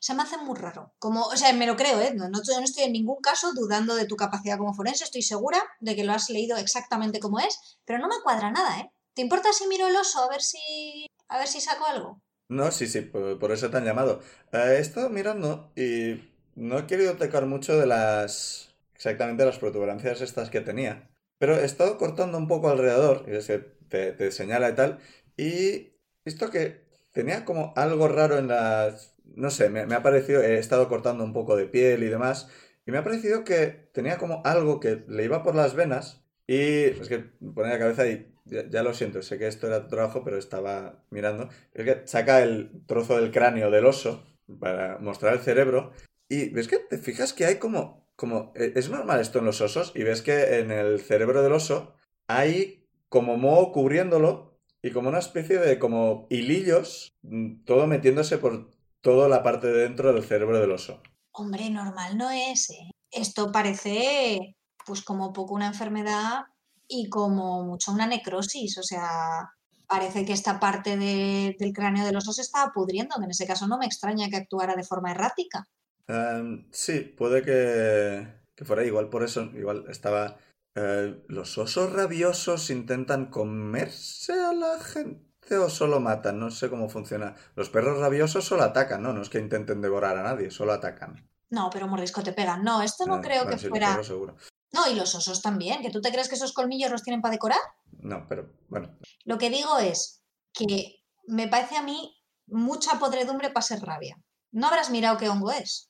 se 0.00 0.14
me 0.14 0.22
hace 0.22 0.38
muy 0.38 0.58
raro. 0.58 0.92
Como, 0.98 1.26
o 1.26 1.36
sea, 1.36 1.52
me 1.52 1.66
lo 1.66 1.76
creo, 1.76 2.00
¿eh? 2.00 2.12
No, 2.14 2.28
no, 2.28 2.40
no 2.40 2.64
estoy 2.64 2.84
en 2.84 2.92
ningún 2.92 3.20
caso 3.20 3.52
dudando 3.52 3.94
de 3.94 4.06
tu 4.06 4.16
capacidad 4.16 4.58
como 4.58 4.74
forense, 4.74 5.04
estoy 5.04 5.22
segura 5.22 5.62
de 5.78 5.94
que 5.94 6.04
lo 6.04 6.12
has 6.12 6.30
leído 6.30 6.56
exactamente 6.56 7.20
como 7.20 7.38
es, 7.38 7.78
pero 7.84 7.98
no 7.98 8.08
me 8.08 8.20
cuadra 8.22 8.50
nada, 8.50 8.80
¿eh? 8.80 8.90
¿Te 9.14 9.22
importa 9.22 9.52
si 9.52 9.68
miro 9.68 9.86
el 9.86 9.96
oso 9.96 10.22
a 10.22 10.28
ver 10.28 10.40
si, 10.40 11.06
a 11.28 11.38
ver 11.38 11.46
si 11.46 11.60
saco 11.60 11.84
algo? 11.84 12.22
No, 12.48 12.70
sí, 12.72 12.86
sí, 12.86 13.02
por, 13.02 13.52
eso 13.52 13.70
te 13.70 13.76
han 13.76 13.84
llamado. 13.84 14.20
Eh, 14.52 14.76
he 14.76 14.78
estado 14.80 15.10
mirando 15.10 15.70
y 15.76 16.32
no 16.56 16.78
he 16.78 16.86
querido 16.86 17.16
tocar 17.16 17.46
mucho 17.46 17.78
de 17.78 17.86
las... 17.86 18.74
exactamente 18.94 19.44
las 19.44 19.58
protuberancias 19.58 20.20
estas 20.22 20.50
que 20.50 20.60
tenía. 20.60 21.10
Pero 21.38 21.56
he 21.56 21.64
estado 21.64 21.98
cortando 21.98 22.38
un 22.38 22.48
poco 22.48 22.70
alrededor, 22.70 23.24
y 23.28 23.36
es 23.36 23.46
que 23.46 23.58
te, 23.58 24.12
te 24.12 24.32
señala 24.32 24.70
y 24.70 24.74
tal, 24.74 24.98
y 25.36 25.92
visto 26.24 26.50
que 26.50 26.86
tenía 27.12 27.44
como 27.44 27.72
algo 27.76 28.08
raro 28.08 28.38
en 28.38 28.48
las... 28.48 29.14
no 29.36 29.50
sé, 29.50 29.70
me, 29.70 29.80
ha 29.82 30.02
parecido, 30.02 30.42
he 30.42 30.58
estado 30.58 30.88
cortando 30.88 31.24
un 31.24 31.32
poco 31.32 31.56
de 31.56 31.66
piel 31.66 32.02
y 32.02 32.08
demás, 32.08 32.48
y 32.86 32.90
me 32.92 32.98
ha 32.98 33.04
parecido 33.04 33.44
que 33.44 33.88
tenía 33.92 34.18
como 34.18 34.42
algo 34.44 34.80
que 34.80 35.04
le 35.08 35.24
iba 35.24 35.42
por 35.42 35.54
las 35.54 35.74
venas, 35.74 36.24
y 36.46 36.84
es 36.84 37.08
que 37.08 37.18
pone 37.18 37.70
la 37.70 37.78
cabeza 37.78 38.06
y 38.08 38.30
ya, 38.44 38.82
lo 38.82 38.94
siento, 38.94 39.22
sé 39.22 39.38
que 39.38 39.46
esto 39.46 39.66
era 39.68 39.82
tu 39.82 39.88
trabajo, 39.88 40.24
pero 40.24 40.36
estaba 40.36 41.04
mirando. 41.10 41.48
Es 41.72 41.84
que 41.84 42.02
saca 42.06 42.42
el 42.42 42.82
trozo 42.86 43.16
del 43.16 43.30
cráneo 43.30 43.70
del 43.70 43.86
oso 43.86 44.26
para 44.58 44.98
mostrar 44.98 45.34
el 45.34 45.40
cerebro. 45.40 45.92
Y 46.28 46.50
ves 46.50 46.68
que 46.68 46.78
te 46.78 46.98
fijas 46.98 47.32
que 47.32 47.46
hay 47.46 47.56
como, 47.56 48.08
como. 48.16 48.52
eh, 48.56 48.72
Es 48.74 48.90
normal 48.90 49.20
esto 49.20 49.38
en 49.38 49.44
los 49.44 49.60
osos. 49.60 49.92
Y 49.94 50.02
ves 50.02 50.22
que 50.22 50.58
en 50.58 50.70
el 50.70 51.00
cerebro 51.00 51.42
del 51.42 51.52
oso 51.52 51.94
hay 52.26 52.88
como 53.08 53.36
moho 53.36 53.72
cubriéndolo. 53.72 54.58
Y 54.82 54.90
como 54.92 55.10
una 55.10 55.18
especie 55.18 55.58
de 55.58 55.78
como 55.78 56.26
hilillos. 56.30 57.14
mm, 57.22 57.64
Todo 57.64 57.86
metiéndose 57.86 58.38
por 58.38 58.70
toda 59.02 59.28
la 59.28 59.42
parte 59.42 59.66
de 59.68 59.82
dentro 59.82 60.12
del 60.12 60.24
cerebro 60.24 60.58
del 60.60 60.70
oso. 60.72 61.02
Hombre, 61.32 61.70
normal 61.70 62.16
no 62.18 62.30
es, 62.30 62.70
¿eh? 62.70 62.90
Esto 63.10 63.50
parece, 63.52 64.56
pues 64.86 65.02
como 65.02 65.32
poco 65.32 65.54
una 65.54 65.66
enfermedad 65.68 66.42
y 66.88 67.08
como 67.08 67.62
mucho 67.64 67.92
una 67.92 68.06
necrosis, 68.06 68.78
o 68.78 68.82
sea, 68.82 69.48
parece 69.86 70.24
que 70.24 70.32
esta 70.32 70.60
parte 70.60 70.96
de- 70.96 71.56
del 71.58 71.72
cráneo 71.72 72.04
del 72.04 72.16
oso 72.16 72.32
se 72.32 72.42
estaba 72.42 72.72
pudriendo, 72.72 73.16
que 73.18 73.24
en 73.24 73.30
ese 73.30 73.46
caso 73.46 73.66
no 73.66 73.78
me 73.78 73.86
extraña 73.86 74.28
que 74.28 74.36
actuara 74.36 74.74
de 74.76 74.84
forma 74.84 75.10
errática. 75.12 75.64
Em, 76.08 76.68
sí, 76.72 77.00
puede 77.00 77.42
que, 77.42 78.26
que 78.56 78.64
fuera 78.64 78.84
igual 78.84 79.08
por 79.08 79.22
eso. 79.22 79.42
Igual 79.54 79.84
estaba. 79.88 80.36
eh, 80.76 81.24
¿los 81.28 81.58
osos 81.58 81.92
rabiosos 81.92 82.70
intentan 82.70 83.26
comerse 83.26 84.32
a 84.32 84.52
la 84.52 84.78
gente 84.80 85.29
o 85.58 85.68
solo 85.70 86.00
matan? 86.00 86.38
No 86.38 86.50
sé 86.50 86.68
cómo 86.70 86.88
funciona. 86.88 87.34
Los 87.56 87.70
perros 87.70 87.98
rabiosos 87.98 88.44
solo 88.44 88.62
atacan, 88.62 89.02
¿no? 89.02 89.12
No 89.12 89.22
es 89.22 89.28
que 89.28 89.38
intenten 89.38 89.80
devorar 89.80 90.16
a 90.16 90.22
nadie, 90.22 90.50
solo 90.50 90.72
atacan. 90.72 91.28
No, 91.50 91.68
pero 91.70 91.88
mordisco 91.88 92.22
te 92.22 92.32
pegan. 92.32 92.62
No, 92.62 92.82
esto 92.82 93.06
no 93.06 93.14
Ah, 93.16 93.20
creo 93.20 93.42
bueno, 93.44 93.58
que 93.58 93.68
fuera. 93.68 93.88
perros 93.90 94.06
seguro. 94.06 94.36
No, 94.72 94.88
y 94.88 94.94
los 94.94 95.14
osos 95.16 95.42
también, 95.42 95.82
que 95.82 95.90
tú 95.90 96.00
te 96.00 96.12
crees 96.12 96.28
que 96.28 96.36
esos 96.36 96.52
colmillos 96.52 96.90
los 96.92 97.02
tienen 97.02 97.20
para 97.20 97.32
decorar. 97.32 97.58
No, 97.98 98.24
pero 98.28 98.52
bueno. 98.68 98.96
Lo 99.24 99.36
que 99.36 99.50
digo 99.50 99.78
es 99.78 100.22
que 100.52 101.02
me 101.26 101.48
parece 101.48 101.76
a 101.76 101.82
mí 101.82 102.16
mucha 102.46 102.98
podredumbre 103.00 103.50
para 103.50 103.62
ser 103.66 103.80
rabia. 103.80 104.16
No 104.52 104.68
habrás 104.68 104.90
mirado 104.90 105.16
qué 105.18 105.28
hongo 105.28 105.50
es. 105.50 105.89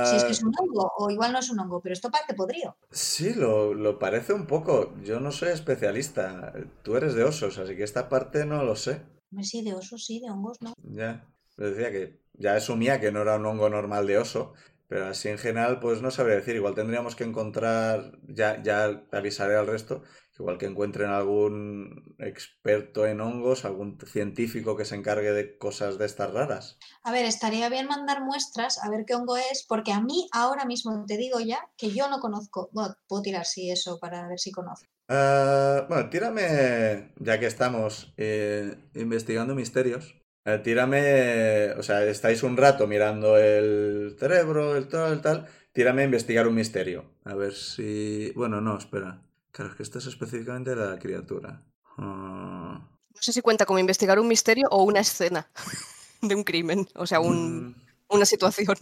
Si 0.00 0.16
es 0.16 0.24
que 0.24 0.32
es 0.32 0.40
Ah, 0.40 0.46
un 0.46 0.54
hongo, 0.58 0.90
o 0.96 1.10
igual 1.10 1.32
no 1.34 1.38
es 1.38 1.50
un 1.50 1.60
hongo, 1.60 1.82
pero 1.82 1.92
esto 1.92 2.10
parece 2.10 2.32
podrido. 2.32 2.78
sí, 2.90 3.32
lo, 3.34 3.74
lo 3.74 3.98
parece 3.98 4.32
un 4.32 4.46
poco. 4.46 4.94
Yo 5.02 5.20
no 5.20 5.30
soy 5.32 5.50
especialista. 5.50 6.52
Tú 6.82 6.96
eres 6.96 7.14
de 7.14 7.24
osos, 7.24 7.58
así 7.58 7.76
que 7.76 7.84
esta 7.84 8.08
parte 8.08 8.44
no 8.46 8.64
lo 8.64 8.74
sé. 8.76 9.02
Sí, 9.50 9.62
de 9.62 9.72
osos, 9.74 10.04
sí, 10.04 10.18
de 10.18 10.28
hongos, 10.30 10.60
no. 10.62 10.72
Ya, 10.82 11.26
decía 11.56 11.90
que 11.90 12.20
ya 12.34 12.54
asumía 12.54 13.00
que 13.00 13.12
no 13.12 13.22
era 13.22 13.36
un 13.36 13.46
hongo 13.46 13.68
normal 13.68 14.06
de 14.06 14.18
oso, 14.18 14.54
pero 14.88 15.06
así 15.06 15.28
en 15.28 15.38
general, 15.38 15.80
pues 15.80 16.02
no 16.02 16.10
sabría 16.10 16.36
decir. 16.36 16.56
Igual 16.56 16.74
tendríamos 16.74 17.16
que 17.16 17.24
encontrar, 17.24 18.18
ya, 18.28 18.62
ya 18.62 19.04
avisaré 19.12 19.56
al 19.56 19.66
resto, 19.66 20.02
que 20.02 20.42
igual 20.42 20.58
que 20.58 20.66
encuentren 20.66 21.10
algún 21.10 22.14
experto 22.18 23.06
en 23.06 23.20
hongos, 23.20 23.64
algún 23.64 23.98
científico 24.06 24.76
que 24.76 24.84
se 24.84 24.94
encargue 24.94 25.32
de 25.32 25.58
cosas 25.58 25.98
de 25.98 26.06
estas 26.06 26.32
raras. 26.32 26.78
A 27.02 27.12
ver, 27.12 27.24
estaría 27.24 27.68
bien 27.68 27.86
mandar 27.86 28.22
muestras 28.22 28.82
a 28.82 28.90
ver 28.90 29.04
qué 29.06 29.14
hongo 29.14 29.36
es, 29.36 29.64
porque 29.68 29.92
a 29.92 30.00
mí 30.00 30.28
ahora 30.32 30.64
mismo 30.64 31.04
te 31.06 31.16
digo 31.16 31.40
ya 31.40 31.60
que 31.76 31.90
yo 31.90 32.08
no 32.08 32.20
conozco. 32.20 32.70
Bueno, 32.72 32.94
puedo 33.08 33.22
tirar 33.22 33.44
sí 33.46 33.70
eso 33.70 33.98
para 33.98 34.28
ver 34.28 34.38
si 34.38 34.52
conozco. 34.52 34.86
Ah, 35.08 35.86
bueno, 35.88 36.10
tírame, 36.10 37.12
ya 37.18 37.38
que 37.38 37.46
estamos 37.46 38.12
eh, 38.16 38.76
investigando 38.94 39.54
misterios, 39.54 40.16
eh, 40.46 40.58
tírame, 40.64 41.72
o 41.72 41.82
sea, 41.82 42.02
estáis 42.04 42.42
un 42.42 42.56
rato 42.56 42.86
mirando 42.86 43.36
el 43.38 44.16
cerebro, 44.18 44.76
el 44.76 44.88
tal, 44.88 45.12
el 45.12 45.20
tal, 45.20 45.46
tírame 45.72 46.02
a 46.02 46.04
investigar 46.06 46.46
un 46.48 46.54
misterio. 46.54 47.04
A 47.24 47.34
ver 47.34 47.52
si... 47.52 48.32
Bueno, 48.34 48.60
no, 48.60 48.78
espera. 48.78 49.22
Claro, 49.52 49.70
es 49.72 49.76
que 49.76 49.82
esto 49.82 49.98
es 49.98 50.06
específicamente 50.06 50.74
la 50.76 50.98
criatura. 50.98 51.62
Ah, 51.98 52.80
No 53.14 53.20
sé 53.22 53.32
si 53.32 53.40
cuenta 53.40 53.66
como 53.66 53.78
investigar 53.78 54.18
un 54.20 54.28
misterio 54.28 54.68
o 54.70 54.82
una 54.84 55.00
escena 55.00 55.48
de 56.22 56.34
un 56.34 56.44
crimen, 56.44 56.86
o 56.94 57.06
sea, 57.06 57.20
un- 57.20 57.68
mm, 57.68 57.74
una 58.10 58.24
situación. 58.26 58.76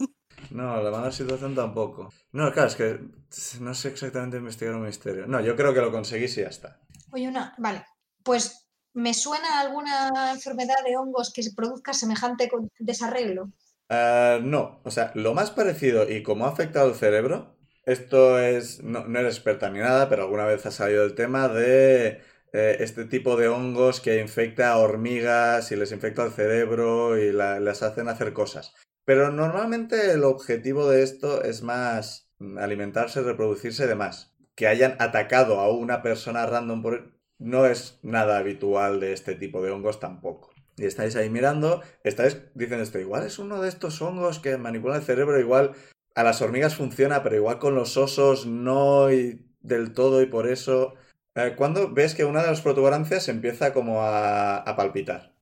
No, 0.51 0.81
la 0.83 0.91
mala 0.91 1.11
situación 1.11 1.55
tampoco. 1.55 2.13
No, 2.33 2.51
claro, 2.51 2.67
es 2.67 2.75
que 2.75 2.99
no 3.61 3.73
sé 3.73 3.87
exactamente 3.89 4.37
investigar 4.37 4.75
un 4.75 4.83
misterio. 4.85 5.25
No, 5.27 5.39
yo 5.41 5.55
creo 5.55 5.73
que 5.73 5.81
lo 5.81 5.91
conseguís 5.91 6.37
y 6.37 6.41
ya 6.41 6.49
está. 6.49 6.79
Oye, 7.11 7.27
una, 7.27 7.55
vale. 7.57 7.85
Pues 8.23 8.64
me 8.95 9.13
suena 9.13 9.59
alguna 9.59 10.31
enfermedad 10.31 10.75
de 10.85 10.97
hongos 10.97 11.31
que 11.31 11.43
se 11.43 11.53
produzca 11.53 11.93
semejante 11.93 12.49
desarreglo. 12.79 13.51
Ah, 13.89 14.39
no, 14.41 14.81
o 14.83 14.91
sea, 14.91 15.11
lo 15.15 15.33
más 15.33 15.51
parecido 15.51 16.09
y 16.09 16.23
cómo 16.23 16.45
ha 16.45 16.49
afectado 16.49 16.89
el 16.89 16.95
cerebro, 16.95 17.55
esto 17.85 18.39
es, 18.39 18.81
no, 18.83 19.05
eres 19.19 19.35
experta 19.35 19.69
ni 19.69 19.79
nada, 19.79 20.09
pero 20.09 20.23
alguna 20.23 20.45
vez 20.45 20.65
ha 20.65 20.71
salido 20.71 21.03
el 21.03 21.13
tema 21.15 21.47
de 21.49 22.21
eh, 22.53 22.77
este 22.79 23.05
tipo 23.05 23.35
de 23.37 23.47
hongos 23.47 24.01
que 24.01 24.19
infecta 24.19 24.71
a 24.71 24.77
hormigas 24.79 25.71
y 25.71 25.75
les 25.75 25.91
infecta 25.91 26.23
el 26.25 26.31
cerebro 26.31 27.17
y 27.19 27.31
la- 27.31 27.59
las 27.59 27.83
hacen 27.83 28.09
hacer 28.09 28.33
cosas. 28.33 28.73
Pero 29.05 29.31
normalmente 29.31 30.11
el 30.11 30.23
objetivo 30.23 30.89
de 30.89 31.03
esto 31.03 31.43
es 31.43 31.61
más 31.61 32.31
mm, 32.39 32.57
alimentarse, 32.57 33.21
reproducirse 33.21 33.83
y 33.85 33.87
demás. 33.87 34.33
Que 34.55 34.67
hayan 34.67 34.95
atacado 34.99 35.59
a 35.59 35.69
una 35.71 36.01
persona 36.01 36.45
random 36.47 36.81
por... 36.81 37.14
no 37.39 37.65
es 37.65 37.99
nada 38.01 38.37
habitual 38.37 38.99
de 38.99 39.13
este 39.13 39.35
tipo 39.35 39.61
de 39.61 39.71
hongos 39.71 39.99
tampoco. 39.99 40.51
Y 40.77 40.85
estáis 40.85 41.15
ahí 41.15 41.29
mirando, 41.29 41.81
estáis 42.03 42.37
diciendo 42.53 42.83
esto, 42.83 42.99
igual 42.99 43.25
es 43.25 43.39
uno 43.39 43.61
de 43.61 43.69
estos 43.69 44.01
hongos 44.01 44.39
que 44.39 44.57
manipulan 44.57 44.97
el 44.97 45.05
cerebro, 45.05 45.39
igual 45.39 45.73
a 46.15 46.23
las 46.23 46.41
hormigas 46.41 46.75
funciona, 46.75 47.23
pero 47.23 47.35
igual 47.35 47.59
con 47.59 47.75
los 47.75 47.97
osos 47.97 48.45
no 48.45 49.11
y 49.11 49.45
del 49.61 49.93
todo 49.93 50.21
y 50.21 50.27
por 50.27 50.47
eso... 50.47 50.95
Eh, 51.35 51.53
cuando 51.57 51.91
ves 51.93 52.15
que 52.15 52.23
una 52.23 52.41
de 52.41 52.47
las 52.47 52.61
protuberancias 52.61 53.27
empieza 53.27 53.73
como 53.73 54.01
a, 54.01 54.57
a 54.57 54.75
palpitar. 54.77 55.33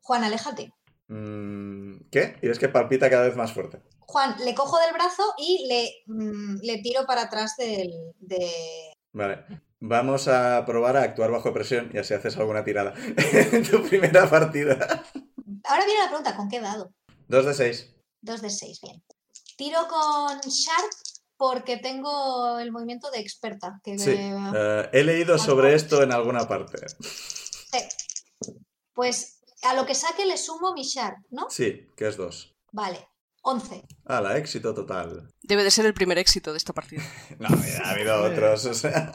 Juan, 0.00 0.24
aléjate. 0.24 0.72
Mm, 1.08 2.08
¿Qué? 2.10 2.36
Y 2.42 2.48
ves 2.48 2.58
que 2.58 2.68
palpita 2.68 3.08
cada 3.08 3.26
vez 3.26 3.36
más 3.36 3.52
fuerte. 3.52 3.80
Juan, 4.00 4.36
le 4.44 4.54
cojo 4.54 4.78
del 4.78 4.92
brazo 4.92 5.22
y 5.38 5.66
le, 5.68 5.90
mm, 6.06 6.56
le 6.62 6.78
tiro 6.78 7.06
para 7.06 7.22
atrás 7.22 7.56
del, 7.56 7.90
de... 8.18 8.92
Vale. 9.12 9.44
Vamos 9.86 10.28
a 10.28 10.64
probar 10.64 10.96
a 10.96 11.02
actuar 11.02 11.30
bajo 11.30 11.52
presión 11.52 11.90
y 11.92 11.98
así 11.98 12.14
haces 12.14 12.36
alguna 12.38 12.64
tirada 12.64 12.94
en 13.52 13.62
tu 13.64 13.82
primera 13.86 14.30
partida. 14.30 15.04
Ahora 15.64 15.84
viene 15.84 16.00
la 16.00 16.08
pregunta, 16.08 16.34
¿con 16.36 16.48
qué 16.48 16.58
dado? 16.60 16.90
Dos 17.28 17.44
de 17.44 17.52
seis. 17.52 17.94
Dos 18.22 18.40
de 18.40 18.48
seis, 18.48 18.80
bien. 18.82 19.02
Tiro 19.58 19.86
con 19.88 20.40
Sharp 20.40 20.90
porque 21.36 21.76
tengo 21.76 22.58
el 22.58 22.72
movimiento 22.72 23.10
de 23.10 23.18
experta. 23.20 23.78
Que 23.84 23.98
Sí. 23.98 24.10
me- 24.10 24.52
Eh, 24.56 24.88
he 24.94 25.04
leído 25.04 25.36
sobre 25.36 25.74
esto 25.74 26.02
en 26.02 26.12
alguna 26.12 26.48
parte. 26.48 26.78
Sí. 27.00 27.78
Pues 28.94 29.40
a 29.64 29.74
lo 29.74 29.84
que 29.84 29.94
saque 29.94 30.24
le 30.24 30.38
sumo 30.38 30.72
mi 30.72 30.82
Sharp, 30.84 31.18
¿no? 31.30 31.50
Sí, 31.50 31.88
que 31.96 32.08
es 32.08 32.16
dos. 32.16 32.54
Vale, 32.72 33.06
11. 33.42 33.82
la 34.06 34.38
éxito 34.38 34.72
total. 34.74 35.28
Debe 35.42 35.62
de 35.64 35.70
ser 35.70 35.84
el 35.84 35.92
primer 35.92 36.16
éxito 36.18 36.52
de 36.52 36.58
esta 36.58 36.72
partida. 36.72 37.02
No, 37.38 37.48
ha 37.84 37.90
habido 37.90 38.22
otros, 38.22 38.64
o 38.64 38.72
sea... 38.74 39.12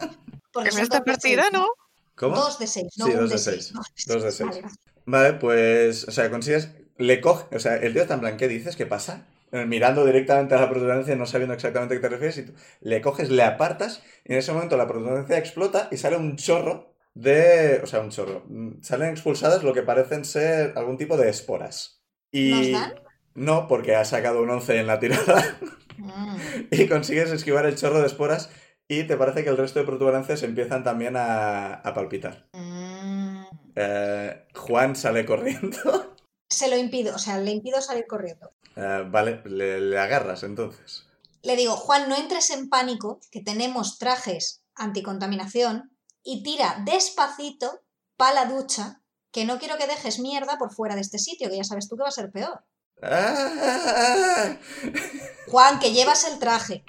Porque 0.59 0.69
En 0.69 0.75
son 0.75 0.83
esta 0.83 1.03
partida, 1.03 1.43
seis, 1.43 1.53
¿no? 1.53 1.67
¿Cómo? 2.15 2.35
Dos 2.35 2.59
de 2.59 2.67
seis, 2.67 2.87
no 2.97 3.05
Sí, 3.05 3.13
dos 3.13 3.29
de 3.29 3.35
de 3.35 3.39
seis. 3.39 3.71
seis. 3.73 3.73
Dos 4.05 4.23
de 4.23 4.31
seis. 4.31 4.61
Vale, 5.05 5.33
pues, 5.33 6.07
o 6.07 6.11
sea, 6.11 6.29
consigues, 6.29 6.69
le 6.97 7.21
coge, 7.21 7.55
o 7.55 7.59
sea, 7.59 7.75
el 7.77 7.93
tío 7.93 8.01
está 8.03 8.15
en 8.15 8.19
plan, 8.21 8.37
¿qué 8.37 8.47
dices? 8.47 8.75
¿Qué 8.75 8.85
pasa? 8.85 9.27
Eh, 9.51 9.65
Mirando 9.65 10.05
directamente 10.05 10.53
a 10.55 10.61
la 10.61 10.69
protuberancia, 10.69 11.15
no 11.15 11.25
sabiendo 11.25 11.53
exactamente 11.55 11.95
a 11.95 11.97
qué 11.97 12.01
te 12.01 12.09
refieres, 12.09 12.37
y 12.37 12.43
tú 12.43 12.53
le 12.81 13.01
coges, 13.01 13.29
le 13.31 13.43
apartas, 13.43 14.03
y 14.25 14.33
en 14.33 14.39
ese 14.39 14.51
momento 14.53 14.77
la 14.77 14.87
protuberancia 14.87 15.37
explota 15.37 15.87
y 15.91 15.97
sale 15.97 16.17
un 16.17 16.35
chorro 16.37 16.93
de, 17.15 17.79
o 17.83 17.87
sea, 17.87 18.01
un 18.01 18.11
chorro, 18.11 18.43
mm, 18.47 18.81
salen 18.83 19.09
expulsadas 19.09 19.63
lo 19.63 19.73
que 19.73 19.81
parecen 19.83 20.25
ser 20.25 20.73
algún 20.77 20.97
tipo 20.97 21.17
de 21.17 21.29
esporas. 21.29 22.03
Y 22.31 22.51
¿Nos 22.51 22.71
dan? 22.71 22.93
no, 23.33 23.67
porque 23.67 23.95
ha 23.95 24.05
sacado 24.05 24.41
un 24.43 24.49
11 24.51 24.79
en 24.79 24.87
la 24.87 24.99
tirada 24.99 25.57
Mm. 25.97 26.37
y 26.71 26.87
consigues 26.87 27.31
esquivar 27.31 27.65
el 27.65 27.75
chorro 27.75 27.99
de 27.99 28.07
esporas 28.07 28.49
y 28.89 29.03
te 29.03 29.15
parece 29.15 29.43
que 29.43 29.51
el 29.51 29.57
resto 29.57 29.79
de 29.79 29.85
protuberancias 29.85 30.41
empiezan 30.41 30.83
también 30.83 31.15
a, 31.15 31.75
a 31.75 31.93
palpitar. 31.93 32.47
Mm. 32.53 33.43
Eh, 33.75 34.47
Juan 34.55 34.95
sale 34.95 35.25
corriendo. 35.25 36.15
Se 36.49 36.67
lo 36.67 36.75
impido, 36.75 37.15
o 37.15 37.19
sea, 37.19 37.37
le 37.37 37.51
impido 37.51 37.79
salir 37.81 38.07
corriendo. 38.07 38.51
Eh, 38.75 39.05
vale, 39.07 39.43
le, 39.45 39.79
le 39.79 39.99
agarras 39.99 40.41
entonces. 40.41 41.05
Le 41.43 41.55
digo, 41.55 41.75
Juan, 41.75 42.09
no 42.09 42.17
entres 42.17 42.49
en 42.49 42.67
pánico, 42.67 43.19
que 43.31 43.41
tenemos 43.41 43.99
trajes 43.99 44.63
anticontaminación, 44.75 45.95
y 46.23 46.41
tira 46.41 46.81
despacito 46.83 47.83
para 48.17 48.33
la 48.33 48.45
ducha, 48.45 49.01
que 49.31 49.45
no 49.45 49.59
quiero 49.59 49.77
que 49.77 49.87
dejes 49.87 50.19
mierda 50.19 50.57
por 50.57 50.73
fuera 50.73 50.95
de 50.95 51.01
este 51.01 51.19
sitio, 51.19 51.49
que 51.49 51.57
ya 51.57 51.63
sabes 51.63 51.87
tú 51.87 51.95
que 51.95 52.03
va 52.03 52.09
a 52.09 52.11
ser 52.11 52.31
peor. 52.31 52.63
¡Ah! 53.03 54.57
Juan, 55.47 55.79
que 55.79 55.93
llevas 55.93 56.25
el 56.25 56.39
traje. 56.39 56.83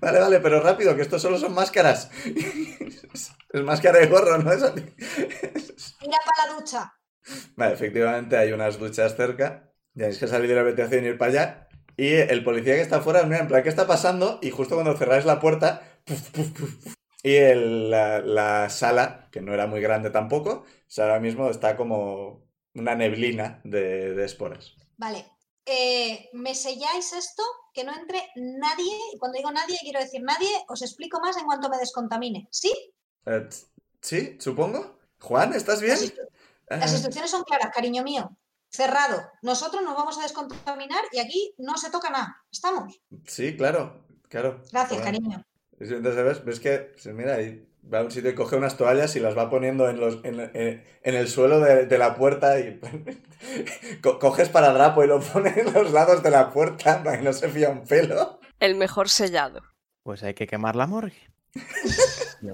Vale, 0.00 0.20
vale, 0.20 0.40
pero 0.40 0.60
rápido, 0.60 0.94
que 0.96 1.02
estos 1.02 1.22
solo 1.22 1.38
son 1.38 1.54
máscaras. 1.54 2.10
Es 3.52 3.62
máscara 3.62 4.00
de 4.00 4.06
gorro, 4.06 4.38
¿no? 4.38 4.52
Es. 4.52 4.62
Tira 5.98 6.18
para 6.26 6.48
la 6.48 6.54
ducha. 6.60 6.92
Vale, 7.56 7.74
efectivamente 7.74 8.36
hay 8.36 8.52
unas 8.52 8.78
duchas 8.78 9.16
cerca. 9.16 9.72
Tenéis 9.94 10.18
que 10.18 10.26
salir 10.26 10.48
de 10.48 10.54
la 10.56 10.62
habitación 10.62 11.04
y 11.04 11.08
ir 11.08 11.18
para 11.18 11.30
allá. 11.30 11.68
Y 11.96 12.08
el 12.12 12.42
policía 12.42 12.74
que 12.74 12.80
está 12.82 12.96
afuera, 12.96 13.22
mira, 13.24 13.38
en 13.40 13.48
plan, 13.48 13.62
¿qué 13.62 13.68
está 13.68 13.86
pasando? 13.86 14.38
Y 14.42 14.50
justo 14.50 14.74
cuando 14.74 14.96
cerráis 14.96 15.24
la 15.24 15.38
puerta, 15.40 15.82
puf, 16.04 16.30
puf, 16.30 16.50
puf, 16.50 16.74
puf. 16.74 16.94
y 17.22 17.36
el- 17.36 17.90
la, 17.90 18.20
la 18.20 18.68
sala, 18.68 19.28
que 19.30 19.40
no 19.40 19.54
era 19.54 19.66
muy 19.68 19.80
grande 19.80 20.10
tampoco, 20.10 20.50
o 20.50 20.66
sea, 20.88 21.04
ahora 21.04 21.20
mismo 21.20 21.48
está 21.50 21.76
como 21.76 22.44
una 22.74 22.96
neblina 22.96 23.60
de, 23.64 24.14
de 24.14 24.24
esporas. 24.24 24.74
Vale. 24.96 25.24
Eh, 25.66 26.28
¿Me 26.34 26.54
selláis 26.54 27.12
esto? 27.12 27.42
Que 27.72 27.84
no 27.84 27.94
entre 27.94 28.22
nadie. 28.36 28.96
Y 29.14 29.18
cuando 29.18 29.36
digo 29.36 29.50
nadie, 29.50 29.78
quiero 29.80 30.00
decir 30.00 30.22
nadie. 30.22 30.48
Os 30.68 30.82
explico 30.82 31.20
más 31.20 31.36
en 31.36 31.44
cuanto 31.46 31.68
me 31.68 31.78
descontamine. 31.78 32.48
¿Sí? 32.50 32.72
Eh, 33.26 33.48
¿Sí? 34.00 34.36
¿Supongo? 34.40 34.98
Juan, 35.20 35.54
¿estás 35.54 35.80
bien? 35.80 35.92
Las, 35.94 36.02
instru- 36.04 36.28
las 36.68 36.92
instrucciones 36.92 37.30
son 37.30 37.44
claras, 37.44 37.72
cariño 37.74 38.02
mío. 38.02 38.36
Cerrado. 38.68 39.22
Nosotros 39.42 39.82
nos 39.82 39.94
vamos 39.96 40.18
a 40.18 40.22
descontaminar 40.22 41.02
y 41.12 41.18
aquí 41.20 41.54
no 41.58 41.76
se 41.78 41.90
toca 41.90 42.10
nada. 42.10 42.42
¿Estamos? 42.50 43.00
sí, 43.26 43.56
claro, 43.56 44.04
claro. 44.28 44.60
Gracias, 44.72 45.00
Bueno. 45.00 45.04
cariño. 45.04 45.46
Entonces, 45.78 46.24
¿ves? 46.24 46.44
¿Ves 46.44 46.60
que, 46.60 46.92
mira, 47.12 47.34
ahí 47.36 47.66
va 47.92 48.00
a 48.00 48.02
un 48.04 48.10
sitio 48.10 48.30
y 48.30 48.34
coge 48.34 48.56
unas 48.56 48.76
toallas 48.76 49.14
y 49.16 49.20
las 49.20 49.36
va 49.36 49.50
poniendo 49.50 49.88
en, 49.88 50.00
los, 50.00 50.24
en, 50.24 50.40
en- 50.40 50.82
en 51.02 51.14
el 51.14 51.28
suelo 51.28 51.60
de, 51.60 51.86
de 51.86 51.98
la 51.98 52.14
puerta 52.16 52.58
y 52.58 52.80
co- 54.02 54.18
coges 54.18 54.48
para 54.48 54.72
drapo 54.72 55.04
y 55.04 55.06
lo 55.06 55.20
pones 55.20 55.56
en 55.56 55.72
los 55.72 55.92
lados 55.92 56.22
de 56.22 56.30
la 56.30 56.50
puerta 56.50 57.02
para 57.04 57.18
que 57.18 57.24
no 57.24 57.32
se 57.32 57.48
fía 57.48 57.70
un 57.70 57.84
pelo. 57.84 58.40
El 58.60 58.74
mejor 58.76 59.08
sellado. 59.08 59.62
Pues 60.02 60.22
hay 60.22 60.34
que 60.34 60.46
quemar 60.46 60.76
la 60.76 60.86
morgue. 60.86 61.16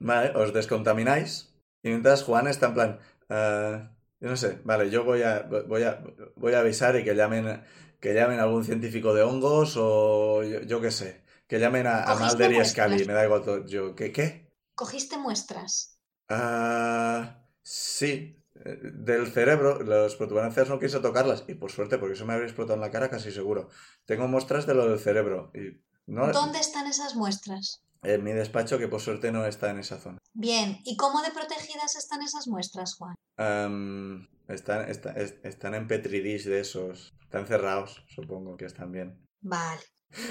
Vale, 0.00 0.30
os 0.36 0.52
descontamináis 0.52 1.54
y 1.82 1.88
mientras 1.90 2.24
Juan 2.24 2.46
está 2.48 2.66
en 2.66 2.74
plan, 2.74 2.98
"Ah, 3.28 3.90
yo 4.20 4.28
no 4.30 4.36
sé, 4.36 4.58
vale, 4.64 4.90
yo 4.90 5.04
voy 5.04 5.22
a, 5.22 5.42
voy 5.68 5.82
a, 5.84 6.02
voy 6.36 6.54
a 6.54 6.60
avisar 6.60 6.96
y 6.96 7.04
que 7.04 7.14
llamen, 7.14 7.62
que 8.00 8.14
llamen 8.14 8.40
a 8.40 8.44
algún 8.44 8.64
científico 8.64 9.14
de 9.14 9.22
hongos 9.22 9.76
o 9.76 10.42
yo, 10.42 10.60
yo 10.62 10.80
qué 10.80 10.90
sé, 10.90 11.22
que 11.52 11.58
llamen 11.60 11.86
a, 11.86 12.04
a 12.04 12.14
Mulder 12.16 12.50
y 12.50 12.54
muestras. 12.54 12.88
Scully, 12.88 13.04
me 13.04 13.12
da 13.12 13.24
igual 13.26 13.42
todo. 13.44 13.66
Yo, 13.66 13.94
¿qué? 13.94 14.10
¿Qué? 14.10 14.48
Cogiste 14.74 15.18
muestras. 15.18 15.98
Ah, 16.30 17.44
sí, 17.62 18.42
eh, 18.64 18.78
del 18.94 19.30
cerebro, 19.30 19.82
las 19.82 20.16
protuberancias 20.16 20.70
no 20.70 20.78
quise 20.78 20.98
tocarlas 21.00 21.44
y 21.48 21.54
por 21.54 21.70
suerte, 21.70 21.98
porque 21.98 22.14
eso 22.14 22.24
me 22.24 22.32
habría 22.32 22.48
explotado 22.48 22.76
en 22.76 22.80
la 22.80 22.90
cara 22.90 23.10
casi 23.10 23.30
seguro. 23.30 23.68
Tengo 24.06 24.28
muestras 24.28 24.66
de 24.66 24.72
lo 24.72 24.88
del 24.88 24.98
cerebro 24.98 25.50
y 25.54 25.78
no 26.06 26.32
¿Dónde 26.32 26.58
están 26.58 26.86
esas 26.86 27.16
muestras? 27.16 27.82
en 28.02 28.24
mi 28.24 28.32
despacho 28.32 28.78
que 28.78 28.88
por 28.88 29.02
suerte 29.02 29.30
no 29.30 29.44
está 29.44 29.68
en 29.68 29.78
esa 29.78 29.98
zona. 29.98 30.16
Bien. 30.32 30.80
¿Y 30.86 30.96
cómo 30.96 31.20
de 31.20 31.32
protegidas 31.32 31.96
están 31.96 32.22
esas 32.22 32.48
muestras, 32.48 32.94
Juan? 32.94 33.14
Am, 33.36 34.26
están, 34.48 34.88
está- 34.88 35.12
es- 35.12 35.34
están 35.44 35.74
en 35.74 35.86
Petri 35.86 36.20
dish 36.20 36.46
de 36.46 36.60
esos. 36.60 37.12
Están 37.22 37.46
cerrados, 37.46 38.02
supongo 38.08 38.56
que 38.56 38.64
están 38.64 38.90
bien. 38.90 39.28
Vale. 39.42 39.82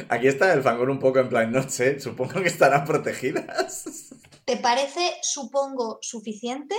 Aquí 0.09 0.27
está 0.27 0.53
el 0.53 0.61
fangor 0.61 0.89
un 0.89 0.99
poco 0.99 1.19
en 1.19 1.29
plan, 1.29 1.51
no 1.51 1.67
sé, 1.69 1.99
supongo 1.99 2.41
que 2.41 2.47
estarán 2.47 2.85
protegidas. 2.85 4.09
¿Te 4.45 4.57
parece, 4.57 5.13
supongo, 5.21 5.99
suficiente? 6.01 6.75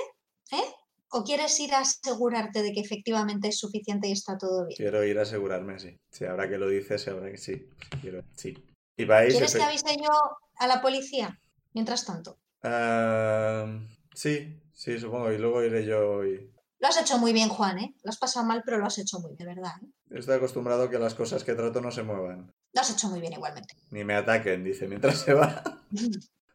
¿Eh? 0.50 0.64
¿O 1.10 1.24
quieres 1.24 1.58
ir 1.60 1.74
a 1.74 1.80
asegurarte 1.80 2.62
de 2.62 2.72
que 2.72 2.80
efectivamente 2.80 3.48
es 3.48 3.58
suficiente 3.58 4.08
y 4.08 4.12
está 4.12 4.38
todo 4.38 4.66
bien? 4.66 4.76
Quiero 4.76 5.04
ir 5.04 5.18
a 5.18 5.22
asegurarme, 5.22 5.78
sí. 5.78 5.96
Sí, 6.10 6.24
ahora 6.24 6.48
que 6.48 6.58
lo 6.58 6.68
dices, 6.68 7.06
ahora 7.08 7.30
que 7.30 7.36
sí. 7.36 7.68
Quiero, 8.00 8.22
sí. 8.34 8.56
Y 8.96 9.04
vais... 9.04 9.32
¿Quieres 9.32 9.54
que 9.54 9.62
avise 9.62 9.96
yo 9.96 10.10
a 10.56 10.66
la 10.66 10.80
policía? 10.80 11.38
Mientras 11.74 12.04
tanto. 12.06 12.38
Am, 12.62 13.88
sí, 14.14 14.58
sí, 14.72 14.98
supongo. 14.98 15.30
Y 15.32 15.38
luego 15.38 15.62
iré 15.62 15.84
yo 15.84 16.24
y... 16.24 16.50
Lo 16.78 16.88
has 16.88 17.00
hecho 17.00 17.18
muy 17.18 17.32
bien, 17.32 17.48
Juan, 17.48 17.78
¿eh? 17.78 17.94
Lo 18.02 18.10
has 18.10 18.18
pasado 18.18 18.44
mal, 18.46 18.62
pero 18.64 18.78
lo 18.78 18.86
has 18.86 18.98
hecho 18.98 19.20
muy 19.20 19.36
bien, 19.36 19.48
de 19.48 19.54
verdad. 19.54 19.72
¿eh? 19.82 20.18
Estoy 20.18 20.36
acostumbrado 20.36 20.84
a 20.84 20.90
que 20.90 20.98
las 20.98 21.14
cosas 21.14 21.44
que 21.44 21.54
trato 21.54 21.80
no 21.80 21.90
se 21.90 22.02
muevan. 22.02 22.50
Lo 22.74 22.80
has 22.80 22.90
hecho 22.90 23.08
muy 23.08 23.20
bien 23.20 23.32
igualmente. 23.34 23.74
Ni 23.90 24.04
me 24.04 24.14
ataquen, 24.14 24.64
dice, 24.64 24.88
mientras 24.88 25.18
se 25.18 25.34
va. 25.34 25.62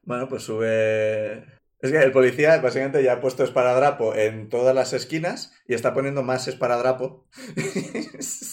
Bueno, 0.03 0.27
pues 0.27 0.44
sube. 0.44 1.44
Es 1.80 1.91
que 1.91 1.98
el 1.99 2.11
policía 2.11 2.57
básicamente 2.57 3.03
ya 3.03 3.14
ha 3.14 3.22
puesto 3.22 3.44
esparadrapo 3.44 4.15
en 4.15 4.49
todas 4.49 4.73
las 4.73 4.94
esquinas 4.94 5.53
y 5.68 5.76
está 5.76 5.94
poniendo 5.94 6.23
más 6.23 6.48
esparadrapo. 6.48 7.27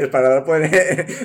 esparadrapo 0.00 0.54
en, 0.56 0.64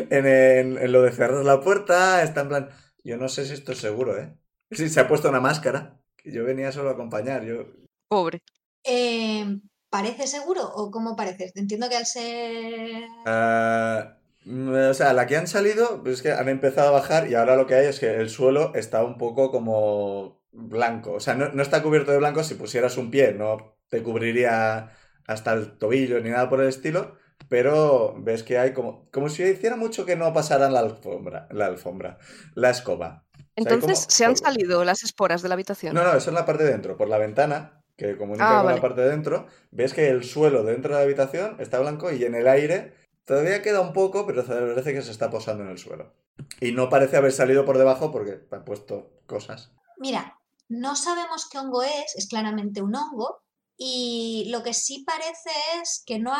en, 0.09 0.25
en- 0.25 0.77
en 0.77 0.91
lo 0.91 1.01
de 1.03 1.11
cerrar 1.11 1.43
la 1.45 1.61
puerta. 1.61 2.23
Está 2.23 2.41
en 2.41 2.47
plan. 2.47 2.69
Yo 3.03 3.17
no 3.17 3.29
sé 3.29 3.45
si 3.45 3.53
esto 3.53 3.71
es 3.73 3.77
seguro, 3.77 4.17
¿eh? 4.17 4.33
Sí, 4.71 4.89
se 4.89 4.99
ha 4.99 5.07
puesto 5.07 5.29
una 5.29 5.39
máscara. 5.39 5.99
que 6.17 6.31
Yo 6.31 6.43
venía 6.43 6.71
solo 6.71 6.89
a 6.89 6.93
acompañar. 6.93 7.43
Yo. 7.43 7.65
Pobre. 8.07 8.41
Eh, 8.83 9.45
¿Parece 9.89 10.25
seguro 10.27 10.63
o 10.67 10.89
cómo 10.91 11.15
parece? 11.15 11.51
Entiendo 11.55 11.87
que 11.87 11.95
al 11.97 12.05
ser... 12.05 13.03
Ah, 13.25 14.17
o 14.47 14.93
sea, 14.93 15.13
la 15.13 15.25
que 15.27 15.37
han 15.37 15.47
salido, 15.47 16.01
pues 16.03 16.15
es 16.15 16.21
que 16.21 16.31
han 16.31 16.49
empezado 16.49 16.89
a 16.89 16.91
bajar 16.91 17.29
y 17.29 17.35
ahora 17.35 17.55
lo 17.55 17.65
que 17.67 17.75
hay 17.75 17.87
es 17.87 17.99
que 17.99 18.15
el 18.15 18.29
suelo 18.29 18.73
está 18.75 19.03
un 19.03 19.17
poco 19.17 19.51
como 19.51 20.43
blanco. 20.51 21.13
O 21.13 21.19
sea, 21.19 21.33
no, 21.35 21.49
no 21.51 21.61
está 21.61 21.81
cubierto 21.81 22.11
de 22.11 22.17
blanco. 22.19 22.43
Si 22.43 22.55
pusieras 22.55 22.97
un 22.97 23.09
pie, 23.11 23.33
no 23.33 23.77
te 23.89 24.03
cubriría 24.03 24.91
hasta 25.27 25.53
el 25.53 25.77
tobillo 25.77 26.19
ni 26.21 26.29
nada 26.29 26.49
por 26.49 26.61
el 26.61 26.67
estilo. 26.69 27.17
Pero 27.47 28.15
ves 28.19 28.43
que 28.43 28.57
hay 28.57 28.73
como, 28.73 29.09
como 29.11 29.29
si 29.29 29.43
hiciera 29.43 29.75
mucho 29.75 30.05
que 30.05 30.15
no 30.15 30.33
pasaran 30.33 30.73
la 30.73 30.79
alfombra, 30.79 31.47
la 31.51 31.65
alfombra, 31.67 32.17
la 32.55 32.69
escoba. 32.71 33.25
Entonces, 33.55 33.99
como 33.99 34.09
¿se 34.09 34.25
han 34.25 34.35
salido 34.37 34.83
las 34.83 35.03
esporas 35.03 35.41
de 35.41 35.49
la 35.49 35.53
habitación? 35.55 35.93
No, 35.93 36.03
no, 36.03 36.13
eso 36.15 36.29
es 36.29 36.33
la 36.33 36.45
parte 36.45 36.63
de 36.63 36.71
dentro. 36.71 36.97
Por 36.97 37.07
la 37.09 37.17
ventana, 37.17 37.83
que 37.97 38.17
comunica 38.17 38.45
Ah, 38.49 38.57
con 38.57 38.65
vale. 38.65 38.75
la 38.77 38.81
parte 38.81 39.01
de 39.01 39.09
dentro, 39.09 39.47
ves 39.71 39.93
que 39.93 40.09
el 40.09 40.23
suelo 40.23 40.63
dentro 40.63 40.93
de 40.93 40.99
la 40.99 41.03
habitación 41.05 41.57
está 41.59 41.79
blanco 41.79 42.11
y 42.11 42.23
en 42.23 42.35
el 42.35 42.47
aire 42.47 42.93
todavía 43.25 43.61
queda 43.61 43.81
un 43.81 43.93
poco, 43.93 44.25
pero 44.25 44.45
parece 44.45 44.93
que 44.93 45.01
se 45.01 45.11
está 45.11 45.29
posando 45.29 45.63
en 45.63 45.69
el 45.69 45.77
suelo. 45.77 46.13
Y 46.61 46.71
no 46.71 46.89
parece 46.89 47.17
haber 47.17 47.31
salido 47.31 47.65
por 47.65 47.77
debajo 47.77 48.11
porque 48.11 48.47
han 48.51 48.65
puesto 48.65 49.11
cosas. 49.25 49.71
Mira, 49.97 50.39
no 50.67 50.95
sabemos 50.95 51.47
qué 51.49 51.57
hongo 51.57 51.83
es, 51.83 52.15
es 52.15 52.27
claramente 52.27 52.81
un 52.81 52.95
hongo, 52.95 53.45
y 53.77 54.45
lo 54.49 54.63
que 54.63 54.73
sí 54.73 55.03
parece 55.05 55.51
es 55.81 56.03
que 56.05 56.19
no, 56.19 56.33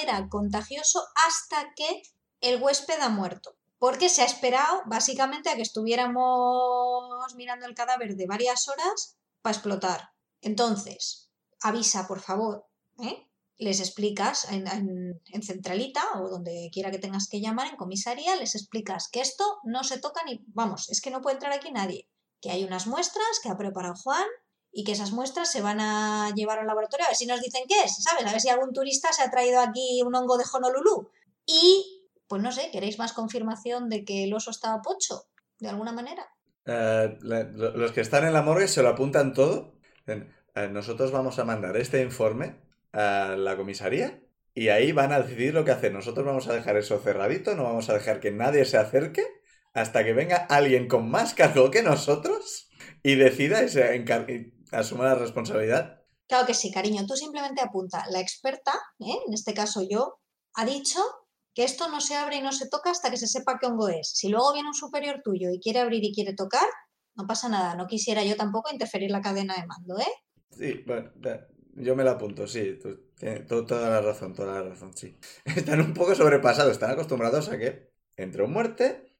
era 0.00 0.28
contagioso 0.28 1.06
hasta 1.26 1.72
que 1.74 2.02
el 2.40 2.60
huésped 2.62 3.00
ha 3.00 3.08
muerto. 3.08 3.56
Porque 3.78 4.08
se 4.08 4.22
ha 4.22 4.26
esperado 4.26 4.82
básicamente 4.86 5.48
a 5.48 5.56
que 5.56 5.62
estuviéramos 5.62 7.34
mirando 7.36 7.66
el 7.66 7.74
cadáver 7.74 8.16
de 8.16 8.26
varias 8.26 8.68
horas 8.68 9.16
para 9.40 9.54
explotar. 9.54 10.10
Entonces, 10.42 11.30
avisa, 11.62 12.06
por 12.06 12.20
favor, 12.20 12.66
¿eh? 13.02 13.29
Les 13.60 13.78
explicas 13.80 14.50
en, 14.50 14.66
en- 14.66 15.20
en 15.32 15.42
centralita 15.42 16.02
o 16.16 16.28
donde 16.28 16.70
quiera 16.72 16.90
que 16.90 16.98
tengas 16.98 17.28
que 17.28 17.40
llamar, 17.40 17.68
en 17.68 17.76
comisaría, 17.76 18.34
les 18.36 18.54
explicas 18.54 19.08
que 19.12 19.20
esto 19.20 19.44
no 19.64 19.84
se 19.84 19.98
toca 20.00 20.22
ni, 20.24 20.42
vamos, 20.48 20.88
es 20.90 21.00
que 21.00 21.10
no 21.10 21.20
puede 21.20 21.34
entrar 21.36 21.52
aquí 21.52 21.70
nadie, 21.70 22.08
que 22.40 22.50
hay 22.50 22.64
unas 22.64 22.86
muestras 22.86 23.38
que 23.42 23.50
ha 23.50 23.56
preparado 23.58 23.94
Juan 23.94 24.26
y 24.72 24.84
que 24.84 24.92
esas 24.92 25.12
muestras 25.12 25.50
se 25.52 25.60
van 25.60 25.78
a 25.80 26.30
llevar 26.34 26.58
al 26.58 26.66
laboratorio 26.66 27.04
a 27.04 27.08
ver 27.10 27.16
si 27.16 27.26
nos 27.26 27.40
dicen 27.42 27.64
qué 27.68 27.74
es, 27.84 28.02
¿sabes? 28.02 28.24
A 28.26 28.32
ver 28.32 28.40
si 28.40 28.48
algún 28.48 28.72
turista 28.72 29.12
se 29.12 29.22
ha 29.22 29.30
traído 29.30 29.60
aquí 29.60 30.00
un 30.06 30.14
hongo 30.14 30.38
de 30.38 30.44
Honolulu. 30.52 31.10
Y, 31.44 32.08
pues 32.28 32.40
no 32.40 32.52
sé, 32.52 32.70
¿queréis 32.70 32.98
más 32.98 33.12
confirmación 33.12 33.88
de 33.88 34.04
que 34.04 34.24
el 34.24 34.32
oso 34.32 34.50
estaba 34.52 34.80
pocho? 34.80 35.24
De 35.58 35.68
alguna 35.68 35.92
manera. 35.92 36.26
Eh, 36.64 37.18
los 37.20 37.92
que 37.92 38.00
están 38.00 38.24
en 38.24 38.32
la 38.32 38.42
morgue 38.42 38.68
se 38.68 38.82
lo 38.82 38.88
apuntan 38.90 39.34
todo. 39.34 39.74
"Eh, 40.06 40.68
nosotros 40.70 41.10
vamos 41.10 41.38
a 41.38 41.44
mandar 41.44 41.76
este 41.76 42.00
informe 42.00 42.69
a 42.92 43.36
la 43.36 43.56
comisaría 43.56 44.22
y 44.54 44.68
ahí 44.68 44.92
van 44.92 45.12
a 45.12 45.20
decidir 45.20 45.54
lo 45.54 45.64
que 45.64 45.70
hacer. 45.70 45.92
Nosotros 45.92 46.26
vamos 46.26 46.48
a 46.48 46.52
dejar 46.52 46.76
eso 46.76 46.98
cerradito, 46.98 47.54
no 47.54 47.64
vamos 47.64 47.88
a 47.88 47.94
dejar 47.94 48.20
que 48.20 48.30
nadie 48.30 48.64
se 48.64 48.76
acerque 48.78 49.24
hasta 49.72 50.04
que 50.04 50.12
venga 50.12 50.36
alguien 50.36 50.88
con 50.88 51.10
más 51.10 51.34
cargo 51.34 51.70
que 51.70 51.82
nosotros 51.82 52.68
y 53.02 53.14
decida 53.14 53.62
y, 53.62 53.68
se 53.68 53.96
y 53.96 54.64
asuma 54.72 55.04
la 55.04 55.14
responsabilidad. 55.14 56.02
Claro 56.26 56.46
que 56.46 56.54
sí, 56.54 56.70
cariño, 56.70 57.06
tú 57.06 57.16
simplemente 57.16 57.60
apunta. 57.60 58.04
La 58.10 58.20
experta, 58.20 58.72
¿eh? 59.00 59.18
en 59.26 59.34
este 59.34 59.54
caso 59.54 59.82
yo, 59.88 60.20
ha 60.54 60.64
dicho 60.64 61.00
que 61.54 61.64
esto 61.64 61.88
no 61.88 62.00
se 62.00 62.14
abre 62.14 62.36
y 62.36 62.42
no 62.42 62.52
se 62.52 62.68
toca 62.68 62.90
hasta 62.90 63.10
que 63.10 63.16
se 63.16 63.26
sepa 63.26 63.58
qué 63.60 63.66
hongo 63.66 63.88
es. 63.88 64.12
Si 64.14 64.28
luego 64.28 64.52
viene 64.52 64.68
un 64.68 64.74
superior 64.74 65.22
tuyo 65.24 65.50
y 65.50 65.58
quiere 65.58 65.80
abrir 65.80 66.04
y 66.04 66.14
quiere 66.14 66.34
tocar, 66.34 66.66
no 67.16 67.26
pasa 67.26 67.48
nada. 67.48 67.74
No 67.74 67.86
quisiera 67.86 68.24
yo 68.24 68.36
tampoco 68.36 68.70
interferir 68.72 69.10
la 69.10 69.20
cadena 69.20 69.54
de 69.56 69.66
mando, 69.66 69.98
¿eh? 69.98 70.12
Sí, 70.50 70.84
bueno, 70.86 71.10
yo 71.74 71.96
me 71.96 72.04
lo 72.04 72.10
apunto, 72.10 72.46
sí. 72.46 72.78
tú- 72.82 73.00
tiene 73.18 73.40
to- 73.40 73.66
toda 73.66 73.88
la 73.90 74.00
razón, 74.00 74.34
toda 74.34 74.62
la 74.62 74.68
razón, 74.70 74.92
sí. 74.96 75.16
Están 75.44 75.80
un 75.80 75.94
poco 75.94 76.14
sobrepasados, 76.14 76.72
están 76.72 76.90
acostumbrados 76.90 77.48
a 77.48 77.58
que 77.58 77.90
entre 78.16 78.42
un 78.42 78.52
muerte, 78.52 79.14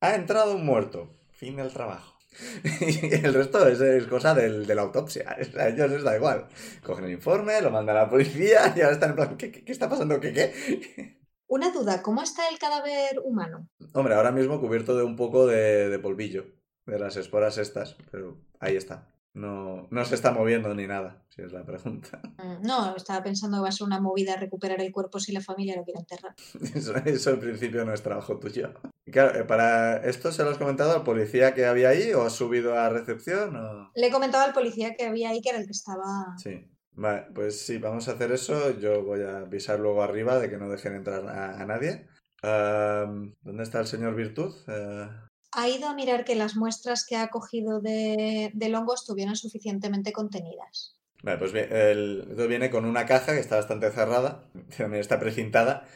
ha 0.00 0.14
entrado 0.14 0.54
un 0.56 0.64
muerto, 0.64 1.16
fin 1.32 1.56
del 1.56 1.72
trabajo. 1.72 2.12
Y 2.80 3.14
el 3.14 3.32
resto 3.32 3.66
es, 3.68 3.80
es 3.80 4.06
cosa 4.06 4.34
del- 4.34 4.66
de 4.66 4.74
la 4.74 4.82
autopsia, 4.82 5.36
a 5.58 5.68
ellos 5.68 5.90
les 5.90 6.02
da 6.02 6.16
igual. 6.16 6.48
Cogen 6.82 7.04
el 7.04 7.12
informe, 7.12 7.60
lo 7.62 7.70
mandan 7.70 7.96
a 7.96 8.00
la 8.00 8.10
policía 8.10 8.72
y 8.76 8.80
ahora 8.80 8.92
están 8.94 9.10
en 9.10 9.16
plan, 9.16 9.36
¿qué, 9.36 9.50
qué- 9.52 9.64
qué 9.64 9.72
está 9.72 9.88
pasando? 9.88 10.18
¿Qué, 10.20 10.32
qué? 10.32 11.18
Una 11.46 11.70
duda, 11.70 12.02
¿cómo 12.02 12.22
está 12.22 12.48
el 12.48 12.58
cadáver 12.58 13.20
humano? 13.22 13.68
Hombre, 13.92 14.14
ahora 14.14 14.32
mismo 14.32 14.60
cubierto 14.60 14.96
de 14.96 15.04
un 15.04 15.14
poco 15.14 15.46
de, 15.46 15.88
de 15.90 15.98
polvillo, 16.00 16.46
de 16.86 16.98
las 16.98 17.16
esporas 17.16 17.58
estas, 17.58 17.96
pero 18.10 18.38
ahí 18.58 18.74
está. 18.76 19.13
No, 19.34 19.88
no 19.90 20.04
se 20.04 20.14
está 20.14 20.30
moviendo 20.30 20.72
ni 20.74 20.86
nada, 20.86 21.24
si 21.28 21.42
es 21.42 21.52
la 21.52 21.64
pregunta. 21.64 22.20
Mm, 22.38 22.62
No, 22.66 22.94
estaba 22.96 23.22
pensando 23.22 23.58
que 23.58 23.62
va 23.62 23.68
a 23.68 23.72
ser 23.72 23.86
una 23.86 24.00
movida 24.00 24.36
recuperar 24.36 24.80
el 24.80 24.92
cuerpo 24.92 25.18
si 25.18 25.32
la 25.32 25.40
familia 25.40 25.76
lo 25.76 25.84
quiere 25.84 26.00
enterrar. 26.00 26.34
Eso, 26.74 26.94
eso 27.04 27.30
al 27.30 27.38
principio 27.38 27.84
no 27.84 27.92
es 27.92 28.02
trabajo 28.02 28.38
tuyo. 28.38 28.72
Claro, 29.10 29.38
eh, 29.38 29.44
para 29.44 29.96
esto 30.04 30.32
se 30.32 30.42
lo 30.44 30.50
has 30.50 30.58
comentado 30.58 30.92
al 30.94 31.02
policía 31.04 31.54
que 31.54 31.66
había 31.66 31.90
ahí 31.90 32.12
o 32.12 32.22
has 32.22 32.32
subido 32.32 32.78
a 32.78 32.88
recepción 32.88 33.56
o... 33.56 33.90
Le 33.94 34.06
he 34.06 34.10
comentado 34.10 34.44
al 34.44 34.52
policía 34.52 34.94
que 34.94 35.04
había 35.06 35.30
ahí 35.30 35.40
que 35.40 35.50
era 35.50 35.58
el 35.58 35.66
que 35.66 35.72
estaba... 35.72 36.36
Sí. 36.38 36.70
Vale, 36.96 37.26
pues 37.34 37.60
sí, 37.60 37.78
vamos 37.78 38.08
a 38.08 38.12
hacer 38.12 38.30
eso. 38.30 38.78
Yo 38.78 39.02
voy 39.02 39.22
a 39.22 39.38
avisar 39.38 39.80
luego 39.80 40.02
arriba 40.02 40.38
de 40.38 40.48
que 40.48 40.58
no 40.58 40.68
dejen 40.68 40.94
entrar 40.94 41.26
a, 41.26 41.60
a 41.60 41.66
nadie. 41.66 42.06
Am, 42.42 43.34
¿Dónde 43.42 43.62
está 43.64 43.80
el 43.80 43.86
señor 43.86 44.14
Virtud? 44.14 44.54
Eh, 44.68 45.08
Ha 45.56 45.68
ido 45.68 45.88
a 45.88 45.94
mirar 45.94 46.24
que 46.24 46.34
las 46.34 46.56
muestras 46.56 47.06
que 47.06 47.16
ha 47.16 47.28
cogido 47.28 47.80
de, 47.80 48.50
del 48.54 48.74
hongo 48.74 48.94
estuvieran 48.94 49.36
suficientemente 49.36 50.12
contenidas. 50.12 50.96
Vale, 51.22 51.38
pues 51.38 51.54
el, 51.54 52.26
esto 52.30 52.46
viene 52.48 52.70
con 52.70 52.84
una 52.84 53.06
caja 53.06 53.32
que 53.32 53.40
está 53.40 53.56
bastante 53.56 53.90
cerrada, 53.90 54.44
también 54.76 55.00
está 55.00 55.18
precintada. 55.18 55.86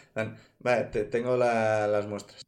Vale, 0.60 0.84
te- 0.84 1.04
tengo 1.04 1.36
la- 1.36 1.86
las 1.86 2.06
muestras. 2.06 2.42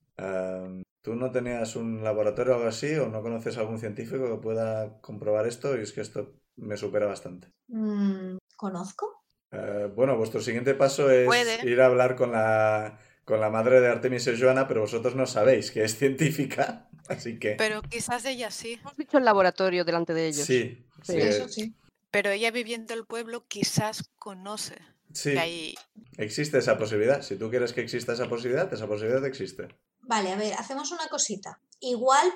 ¿Tú 1.03 1.15
no 1.15 1.31
tenías 1.31 1.77
un 1.77 2.03
laboratorio 2.05 2.53
o 2.53 2.57
algo 2.57 2.69
así 2.69 2.95
o 2.97 3.09
no 3.09 3.23
conoces 3.23 3.57
a 3.57 3.61
algún 3.61 3.79
científico 3.79 4.25
que 4.31 4.43
pueda 4.43 5.01
comprobar 5.01 5.47
esto? 5.47 5.77
Y 5.79 5.83
es 5.83 5.93
que 5.93 6.01
esto 6.03 6.35
me 6.57 6.77
supera 6.77 7.07
bastante. 7.07 7.49
Mm, 7.69 8.37
¿Conozco? 8.57 9.25
Eh, 9.53 9.91
bueno, 9.95 10.17
vuestro 10.17 10.41
siguiente 10.41 10.75
paso 10.75 11.11
es 11.11 11.27
Puede. 11.27 11.69
ir 11.69 11.81
a 11.81 11.87
hablar 11.87 12.17
con 12.17 12.33
la, 12.33 12.99
con 13.25 13.41
la 13.41 13.51
madre 13.51 13.81
de 13.81 13.89
Artemis 13.89 14.27
y 14.29 14.41
Joana, 14.41 14.69
pero 14.69 14.83
vosotros 14.83 15.17
no 15.17 15.27
sabéis 15.27 15.71
que 15.73 15.83
es 15.85 15.97
científica, 15.97 16.89
así 17.11 17.39
que... 17.39 17.53
Pero 17.57 17.83
quizás 17.83 18.25
ella 18.25 18.51
sí. 18.51 18.79
Hemos 18.81 18.97
dicho 18.97 19.19
el 19.19 19.25
laboratorio 19.25 19.85
delante 19.85 20.15
de 20.15 20.29
ellos. 20.29 20.47
Sí, 20.47 20.85
sí, 21.03 21.13
Sí, 21.13 21.19
Eso 21.19 21.49
sí. 21.49 21.75
Pero 22.11 22.31
ella 22.31 22.51
viviendo 22.51 22.93
el 22.95 23.05
pueblo 23.07 23.47
quizás 23.47 24.11
conoce 24.19 24.79
sí, 25.13 25.33
que 25.33 25.39
hay... 25.39 25.75
existe 26.17 26.59
esa 26.59 26.77
posibilidad. 26.79 27.23
Si 27.23 27.37
tú 27.37 27.51
quieres 27.51 27.73
que 27.73 27.83
exista 27.83 28.13
esa 28.15 28.29
posibilidad, 28.29 28.73
esa 28.73 28.87
posibilidad 28.89 29.25
existe. 29.25 29.69
Vale, 30.01 30.33
a 30.33 30.37
ver, 30.37 30.55
hacemos 30.55 30.91
una 30.91 31.07
cosita. 31.09 31.61
Igual, 31.79 32.27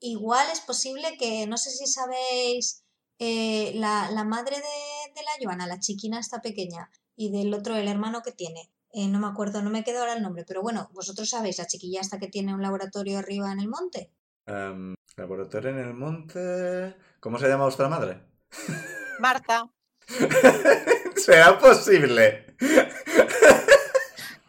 igual 0.00 0.46
es 0.52 0.60
posible 0.60 1.16
que, 1.18 1.46
no 1.46 1.56
sé 1.56 1.70
si 1.70 1.86
sabéis, 1.86 2.84
eh, 3.18 3.72
la, 3.74 4.10
la 4.12 4.24
madre 4.24 4.56
de, 4.56 5.12
de 5.14 5.22
la 5.22 5.30
Joana, 5.42 5.66
la 5.66 5.80
chiquina 5.80 6.20
esta 6.20 6.40
pequeña, 6.40 6.90
y 7.16 7.30
del 7.32 7.52
otro, 7.54 7.74
el 7.76 7.88
hermano 7.88 8.22
que 8.22 8.32
tiene. 8.32 8.70
eh, 8.92 9.08
no 9.08 9.18
me 9.18 9.26
acuerdo, 9.26 9.62
no 9.62 9.70
me 9.70 9.82
queda 9.82 10.00
ahora 10.00 10.14
el 10.14 10.22
nombre, 10.22 10.44
pero 10.46 10.62
bueno, 10.62 10.88
vosotros 10.92 11.28
sabéis, 11.28 11.58
la 11.58 11.66
chiquilla 11.66 12.00
esta 12.00 12.20
que 12.20 12.28
tiene 12.28 12.54
un 12.54 12.62
laboratorio 12.62 13.18
arriba 13.18 13.50
en 13.52 13.58
el 13.58 13.68
monte. 13.68 14.10
Am, 14.46 14.94
laboratorio 15.16 15.70
en 15.70 15.78
el 15.78 15.94
monte... 15.94 16.96
¿Cómo 17.20 17.38
se 17.38 17.48
llama 17.48 17.64
vuestra 17.64 17.88
madre? 17.88 18.20
Marta, 19.18 19.70
¿Será 21.16 21.58
posible? 21.58 22.54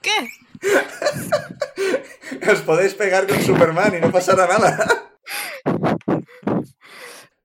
¿qué? 0.01 0.29
Os 2.51 2.61
podéis 2.61 2.93
pegar 2.93 3.27
con 3.27 3.41
Superman 3.41 3.95
y 3.95 4.01
no 4.01 4.11
pasará 4.11 4.47
nada. 4.47 5.11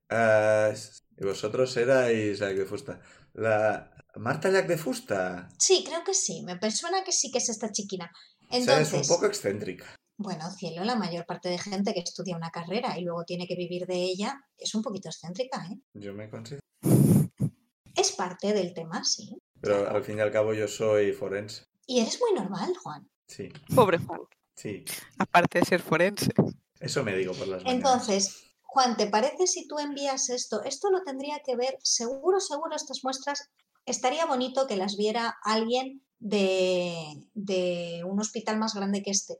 Ah, 0.08 0.72
y 1.16 1.24
vosotros 1.24 1.76
erais 1.76 2.38
Jack 2.38 2.54
de 2.56 2.66
Fusta. 2.66 3.00
La 3.34 3.90
Marta 4.16 4.50
Jack 4.50 4.66
de 4.66 4.76
Fusta. 4.76 5.48
Sí, 5.58 5.84
creo 5.86 6.02
que 6.04 6.14
sí, 6.14 6.42
me 6.42 6.58
suena 6.70 7.04
que 7.04 7.12
sí 7.12 7.30
que 7.30 7.38
es 7.38 7.48
esta 7.48 7.70
chiquina. 7.70 8.10
O 8.48 8.52
sea, 8.52 8.58
es 8.58 8.68
Entonces, 8.68 9.08
un 9.08 9.14
poco 9.14 9.26
excéntrica. 9.26 9.86
Bueno, 10.20 10.50
cielo, 10.50 10.84
la 10.84 10.96
mayor 10.96 11.24
parte 11.24 11.48
de 11.48 11.56
gente 11.56 11.94
que 11.94 12.00
estudia 12.00 12.36
una 12.36 12.50
carrera 12.50 12.98
y 12.98 13.02
luego 13.04 13.24
tiene 13.24 13.46
que 13.46 13.56
vivir 13.56 13.86
de 13.86 13.96
ella 13.96 14.38
es 14.58 14.74
un 14.74 14.82
poquito 14.82 15.08
excéntrica, 15.08 15.66
¿eh? 15.72 15.78
Yo 15.94 16.12
me 16.12 16.28
considero. 16.28 16.60
Es 17.96 18.12
parte 18.12 18.52
del 18.52 18.74
tema, 18.74 19.02
sí. 19.02 19.34
Pero 19.62 19.88
al 19.88 20.04
fin 20.04 20.18
y 20.18 20.20
al 20.20 20.30
cabo 20.30 20.52
yo 20.52 20.68
soy 20.68 21.12
forense. 21.12 21.64
Y 21.86 22.00
eres 22.00 22.20
muy 22.20 22.38
normal, 22.38 22.70
Juan. 22.82 23.08
Sí, 23.26 23.48
Pobre 23.74 23.96
Juan. 23.96 24.20
sí. 24.54 24.84
Aparte 25.18 25.60
de 25.60 25.64
ser 25.64 25.80
forense. 25.80 26.32
Eso 26.78 27.02
me 27.02 27.16
digo 27.16 27.32
por 27.32 27.48
las 27.48 27.64
mañanas. 27.64 27.74
Entonces, 27.74 28.44
Juan, 28.60 28.98
¿te 28.98 29.06
parece 29.06 29.46
si 29.46 29.66
tú 29.66 29.78
envías 29.78 30.28
esto? 30.28 30.62
Esto 30.64 30.90
lo 30.90 31.02
tendría 31.02 31.40
que 31.44 31.56
ver, 31.56 31.78
seguro, 31.82 32.40
seguro, 32.40 32.76
estas 32.76 33.02
muestras, 33.04 33.48
estaría 33.86 34.26
bonito 34.26 34.66
que 34.66 34.76
las 34.76 34.98
viera 34.98 35.38
alguien 35.44 36.02
de, 36.18 37.26
de 37.32 38.02
un 38.04 38.20
hospital 38.20 38.58
más 38.58 38.74
grande 38.74 39.02
que 39.02 39.10
este, 39.12 39.38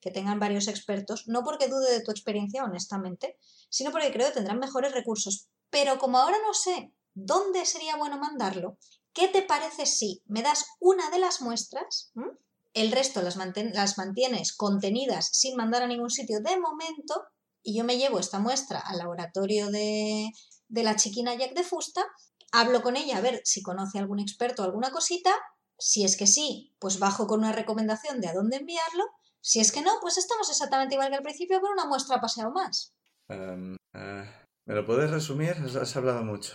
que 0.00 0.10
tengan 0.10 0.40
varios 0.40 0.68
expertos, 0.68 1.24
no 1.26 1.42
porque 1.42 1.68
dude 1.68 1.90
de 1.90 2.02
tu 2.02 2.10
experiencia, 2.10 2.64
honestamente, 2.64 3.36
sino 3.68 3.90
porque 3.90 4.12
creo 4.12 4.28
que 4.28 4.34
tendrán 4.34 4.58
mejores 4.58 4.92
recursos. 4.92 5.48
Pero 5.70 5.98
como 5.98 6.18
ahora 6.18 6.36
no 6.46 6.54
sé 6.54 6.92
dónde 7.14 7.66
sería 7.66 7.96
bueno 7.96 8.18
mandarlo, 8.18 8.78
¿qué 9.12 9.28
te 9.28 9.42
parece 9.42 9.86
si 9.86 10.22
me 10.26 10.42
das 10.42 10.66
una 10.80 11.10
de 11.10 11.18
las 11.18 11.40
muestras? 11.40 12.12
¿m? 12.14 12.26
El 12.74 12.92
resto 12.92 13.22
las, 13.22 13.36
las 13.36 13.98
mantienes 13.98 14.56
contenidas 14.56 15.30
sin 15.32 15.56
mandar 15.56 15.82
a 15.82 15.88
ningún 15.88 16.10
sitio 16.10 16.40
de 16.40 16.58
momento 16.58 17.24
y 17.62 17.76
yo 17.76 17.84
me 17.84 17.98
llevo 17.98 18.18
esta 18.18 18.38
muestra 18.38 18.78
al 18.78 18.98
laboratorio 18.98 19.70
de, 19.70 20.30
de 20.68 20.82
la 20.82 20.96
chiquina 20.96 21.34
Jack 21.34 21.54
de 21.54 21.64
Fusta, 21.64 22.06
hablo 22.52 22.82
con 22.82 22.96
ella 22.96 23.18
a 23.18 23.20
ver 23.20 23.42
si 23.44 23.62
conoce 23.62 23.98
algún 23.98 24.20
experto 24.20 24.62
o 24.62 24.64
alguna 24.64 24.90
cosita, 24.90 25.34
si 25.78 26.04
es 26.04 26.16
que 26.16 26.26
sí, 26.26 26.74
pues 26.78 26.98
bajo 26.98 27.26
con 27.26 27.40
una 27.40 27.52
recomendación 27.52 28.20
de 28.20 28.28
a 28.28 28.34
dónde 28.34 28.56
enviarlo, 28.56 29.04
si 29.40 29.60
es 29.60 29.72
que 29.72 29.82
no, 29.82 29.92
pues 30.00 30.18
estamos 30.18 30.48
exactamente 30.50 30.94
igual 30.94 31.08
que 31.10 31.16
al 31.16 31.22
principio 31.22 31.60
con 31.60 31.72
una 31.72 31.84
muestra 31.86 32.20
paseo 32.20 32.50
más. 32.50 32.92
Em, 33.28 33.76
eh, 33.94 34.30
¿Me 34.66 34.74
lo 34.74 34.84
puedes 34.86 35.10
resumir? 35.10 35.52
Has, 35.52 35.76
has 35.76 35.96
hablado 35.96 36.22
mucho. 36.24 36.54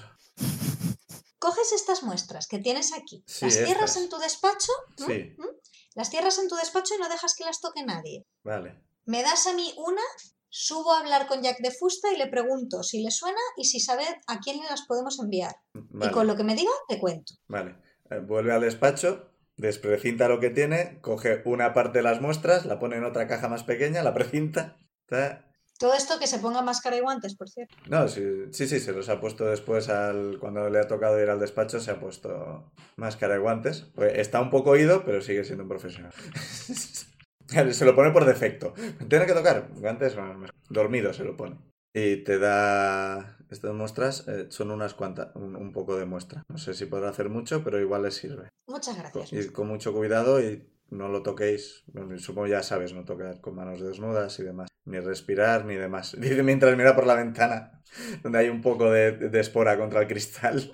Coges 1.39 1.73
estas 1.73 2.03
muestras 2.03 2.47
que 2.47 2.59
tienes 2.59 2.93
aquí, 2.93 3.23
Sí, 3.27 3.45
las 3.45 3.55
cierras 3.55 3.89
estas. 3.91 4.03
en 4.03 4.09
tu 4.09 4.17
despacho, 4.17 4.71
¿m? 4.99 5.05
Sí, 5.07 5.35
¿m? 5.37 5.47
las 5.95 6.09
cierras 6.09 6.37
en 6.39 6.47
tu 6.47 6.55
despacho 6.55 6.95
y 6.95 6.99
no 6.99 7.09
dejas 7.09 7.35
que 7.35 7.43
las 7.43 7.59
toque 7.59 7.83
nadie. 7.83 8.25
vale. 8.43 8.81
Me 9.05 9.21
das 9.21 9.47
a 9.47 9.53
mí 9.53 9.73
una, 9.75 10.01
subo 10.47 10.93
a 10.93 10.99
hablar 10.99 11.27
con 11.27 11.41
Jack 11.41 11.57
de 11.59 11.71
Fusta 11.71 12.09
y 12.13 12.17
le 12.17 12.27
pregunto 12.27 12.83
si 12.83 13.03
le 13.03 13.11
suena 13.11 13.41
y 13.57 13.65
si 13.65 13.81
sabe 13.81 14.05
a 14.27 14.39
quién 14.39 14.59
le 14.61 14.63
las 14.69 14.83
podemos 14.83 15.19
enviar. 15.19 15.53
Y 15.73 15.79
con 15.81 15.99
Vale, 15.99 16.25
lo 16.25 16.37
que 16.37 16.45
me 16.45 16.55
diga, 16.55 16.71
te 16.87 16.99
cuento. 17.01 17.33
vale. 17.49 17.75
Eh, 18.09 18.19
vuelve 18.19 18.53
al 18.53 18.61
despacho, 18.61 19.32
desprecinta 19.57 20.27
lo 20.27 20.39
que 20.39 20.49
tiene, 20.49 20.97
coge 21.01 21.41
una 21.45 21.73
parte 21.73 21.99
de 21.99 22.03
las 22.03 22.21
muestras, 22.21 22.65
la 22.65 22.79
pone 22.79 22.97
en 22.97 23.03
otra 23.05 23.27
caja 23.27 23.47
más 23.49 23.63
pequeña, 23.63 24.03
la 24.03 24.13
precinta. 24.13 24.77
ta- 25.07 25.45
Todo 25.79 25.93
esto 25.95 26.19
que 26.19 26.27
se 26.27 26.39
ponga 26.39 26.61
máscara 26.61 26.95
y 26.97 27.01
guantes, 27.01 27.35
por 27.35 27.49
cierto. 27.49 27.75
No, 27.89 28.07
sí, 28.07 28.23
sí, 28.51 28.67
sí, 28.67 28.79
se 28.79 28.91
los 28.93 29.09
ha 29.09 29.19
puesto 29.19 29.45
después 29.45 29.89
al, 29.89 30.37
cuando 30.39 30.69
le 30.69 30.79
ha 30.79 30.87
tocado 30.87 31.21
ir 31.21 31.29
al 31.29 31.39
despacho, 31.39 31.79
se 31.79 31.91
ha 31.91 31.99
puesto 31.99 32.71
máscara 32.95 33.35
y 33.35 33.39
guantes. 33.39 33.81
Pues 33.95 34.13
está 34.17 34.39
un 34.41 34.49
poco 34.49 34.71
oído, 34.71 35.03
pero 35.05 35.21
sigue 35.21 35.43
siendo 35.43 35.63
un 35.63 35.69
profesional. 35.69 36.11
Se 37.47 37.85
lo 37.85 37.93
pone 37.95 38.09
por 38.11 38.25
defecto. 38.25 38.73
Tiene 39.09 39.25
que 39.27 39.33
tocar 39.33 39.67
guantes, 39.75 40.15
dormido 40.69 41.13
se 41.13 41.23
lo 41.23 41.35
pone. 41.37 41.57
Y 41.93 42.23
te 42.23 42.39
da 42.39 43.37
estas 43.53 43.73
muestras, 43.73 44.27
eh, 44.27 44.47
son 44.49 44.71
unas 44.71 44.93
cuantas, 44.93 45.35
un, 45.35 45.55
un 45.55 45.71
poco 45.71 45.95
de 45.95 46.05
muestra. 46.05 46.43
No 46.49 46.57
sé 46.57 46.73
si 46.73 46.85
podrá 46.85 47.09
hacer 47.09 47.29
mucho, 47.29 47.63
pero 47.63 47.79
igual 47.79 48.03
les 48.03 48.15
sirve. 48.15 48.49
Muchas 48.67 48.97
gracias. 48.97 49.31
Y 49.33 49.49
con 49.49 49.67
mucho 49.67 49.93
cuidado 49.93 50.41
y 50.41 50.69
no 50.89 51.07
lo 51.09 51.23
toquéis. 51.23 51.83
Bueno, 51.87 52.17
Supongo 52.19 52.47
ya 52.47 52.63
sabes, 52.63 52.93
no 52.93 53.05
tocar 53.05 53.41
con 53.41 53.55
manos 53.55 53.81
desnudas 53.81 54.37
y 54.39 54.43
demás. 54.43 54.69
Ni 54.85 54.99
respirar 54.99 55.65
ni 55.65 55.75
demás. 55.75 56.15
Dice 56.19 56.43
mientras 56.43 56.75
mira 56.77 56.95
por 56.95 57.07
la 57.07 57.15
ventana, 57.15 57.81
donde 58.21 58.39
hay 58.39 58.49
un 58.49 58.61
poco 58.61 58.91
de, 58.91 59.11
de 59.13 59.39
espora 59.39 59.77
contra 59.77 60.01
el 60.01 60.07
cristal. 60.07 60.71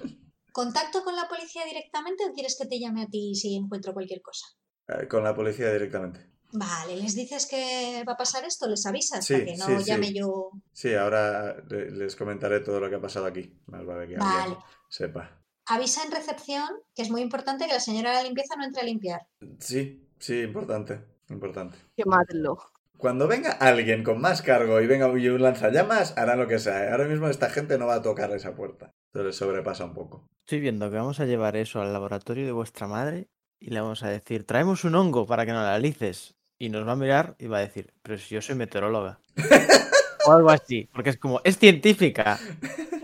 ¿Contacto 0.52 1.04
con 1.04 1.16
la 1.16 1.28
policía 1.28 1.64
directamente 1.66 2.24
o 2.28 2.34
quieres 2.34 2.58
que 2.60 2.68
te 2.68 2.80
llame 2.80 3.04
a 3.04 3.08
ti 3.08 3.36
si 3.36 3.56
encuentro 3.56 3.94
cualquier 3.94 4.22
cosa? 4.22 4.46
Eh, 4.88 5.08
Con 5.08 5.24
la 5.24 5.36
policía 5.36 5.72
directamente. 5.72 6.29
Vale, 6.52 6.96
¿les 6.98 7.16
dices 7.16 7.46
que 7.46 8.04
va 8.08 8.14
a 8.14 8.18
pasar 8.18 8.44
esto? 8.46 8.68
¿Les 8.68 8.86
avisas? 8.86 9.24
Sí, 9.26 9.34
para 9.34 9.46
que 9.46 9.58
no 9.58 9.66
sí, 9.66 9.78
sí. 9.80 9.84
llame 9.86 10.14
yo. 10.14 10.52
Sí, 10.74 10.96
ahora 10.96 11.58
le- 11.70 11.92
les 11.92 12.16
comentaré 12.16 12.60
todo 12.62 12.80
lo 12.80 12.90
que 12.90 12.96
ha 12.96 13.02
pasado 13.02 13.26
aquí. 13.28 13.56
Más 13.68 13.86
vale 13.86 14.08
que 14.08 14.16
alguien 14.16 14.20
Vale. 14.20 14.58
sepa. 14.90 15.38
Avisa 15.68 16.04
en 16.04 16.12
recepción 16.12 16.68
que 16.96 17.04
es 17.04 17.12
muy 17.12 17.22
importante 17.22 17.68
que 17.68 17.74
la 17.74 17.80
señora 17.80 18.10
de 18.10 18.16
la 18.18 18.24
limpieza 18.24 18.56
no 18.56 18.64
entre 18.66 18.82
a 18.82 18.86
limpiar. 18.86 19.22
Sí, 19.60 20.10
sí, 20.18 20.42
importante. 20.42 21.00
Importante. 21.30 21.78
Quemadlo. 21.96 22.58
Cuando 22.98 23.28
venga 23.28 23.52
alguien 23.52 24.04
con 24.04 24.20
más 24.20 24.42
cargo 24.42 24.82
y 24.82 24.88
venga 24.88 25.08
y 25.18 25.30
un 25.30 25.42
lanzallamas, 25.44 26.18
harán 26.18 26.40
lo 26.40 26.48
que 26.48 26.58
sea. 26.60 26.92
Ahora 26.92 27.06
mismo 27.08 27.30
esta 27.30 27.50
gente 27.52 27.78
no 27.78 27.86
va 27.86 27.96
a 27.96 28.02
tocar 28.02 28.32
esa 28.32 28.56
puerta. 28.56 28.92
Esto 29.14 29.24
les 29.24 29.36
sobrepasa 29.36 29.86
un 29.86 29.94
poco. 29.94 30.26
Estoy 30.48 30.60
viendo 30.60 30.90
que 30.90 30.98
vamos 30.98 31.20
a 31.20 31.26
llevar 31.26 31.56
eso 31.56 31.80
al 31.82 31.94
laboratorio 31.94 32.46
de 32.48 32.52
vuestra 32.52 32.88
madre 32.88 33.30
y 33.60 33.70
le 33.70 33.80
vamos 33.82 34.02
a 34.04 34.10
decir, 34.10 34.46
traemos 34.48 34.84
un 34.84 34.96
hongo 34.96 35.28
para 35.28 35.46
que 35.46 35.52
nos 35.54 35.64
la 35.64 35.78
lices. 35.78 36.36
Y 36.60 36.70
nos 36.70 36.86
va 36.86 36.92
a 36.92 36.96
mirar 36.98 37.36
y 37.40 37.48
va 37.48 37.58
a 37.58 37.62
decir, 37.62 37.92
pero 38.04 38.18
si 38.18 38.36
yo 38.36 38.42
soy 38.42 38.56
meteoróloga. 38.56 39.20
o 40.26 40.32
algo 40.34 40.50
así, 40.50 40.90
porque 40.94 41.12
es 41.12 41.18
como, 41.18 41.40
es 41.46 41.58
científica. 41.58 42.38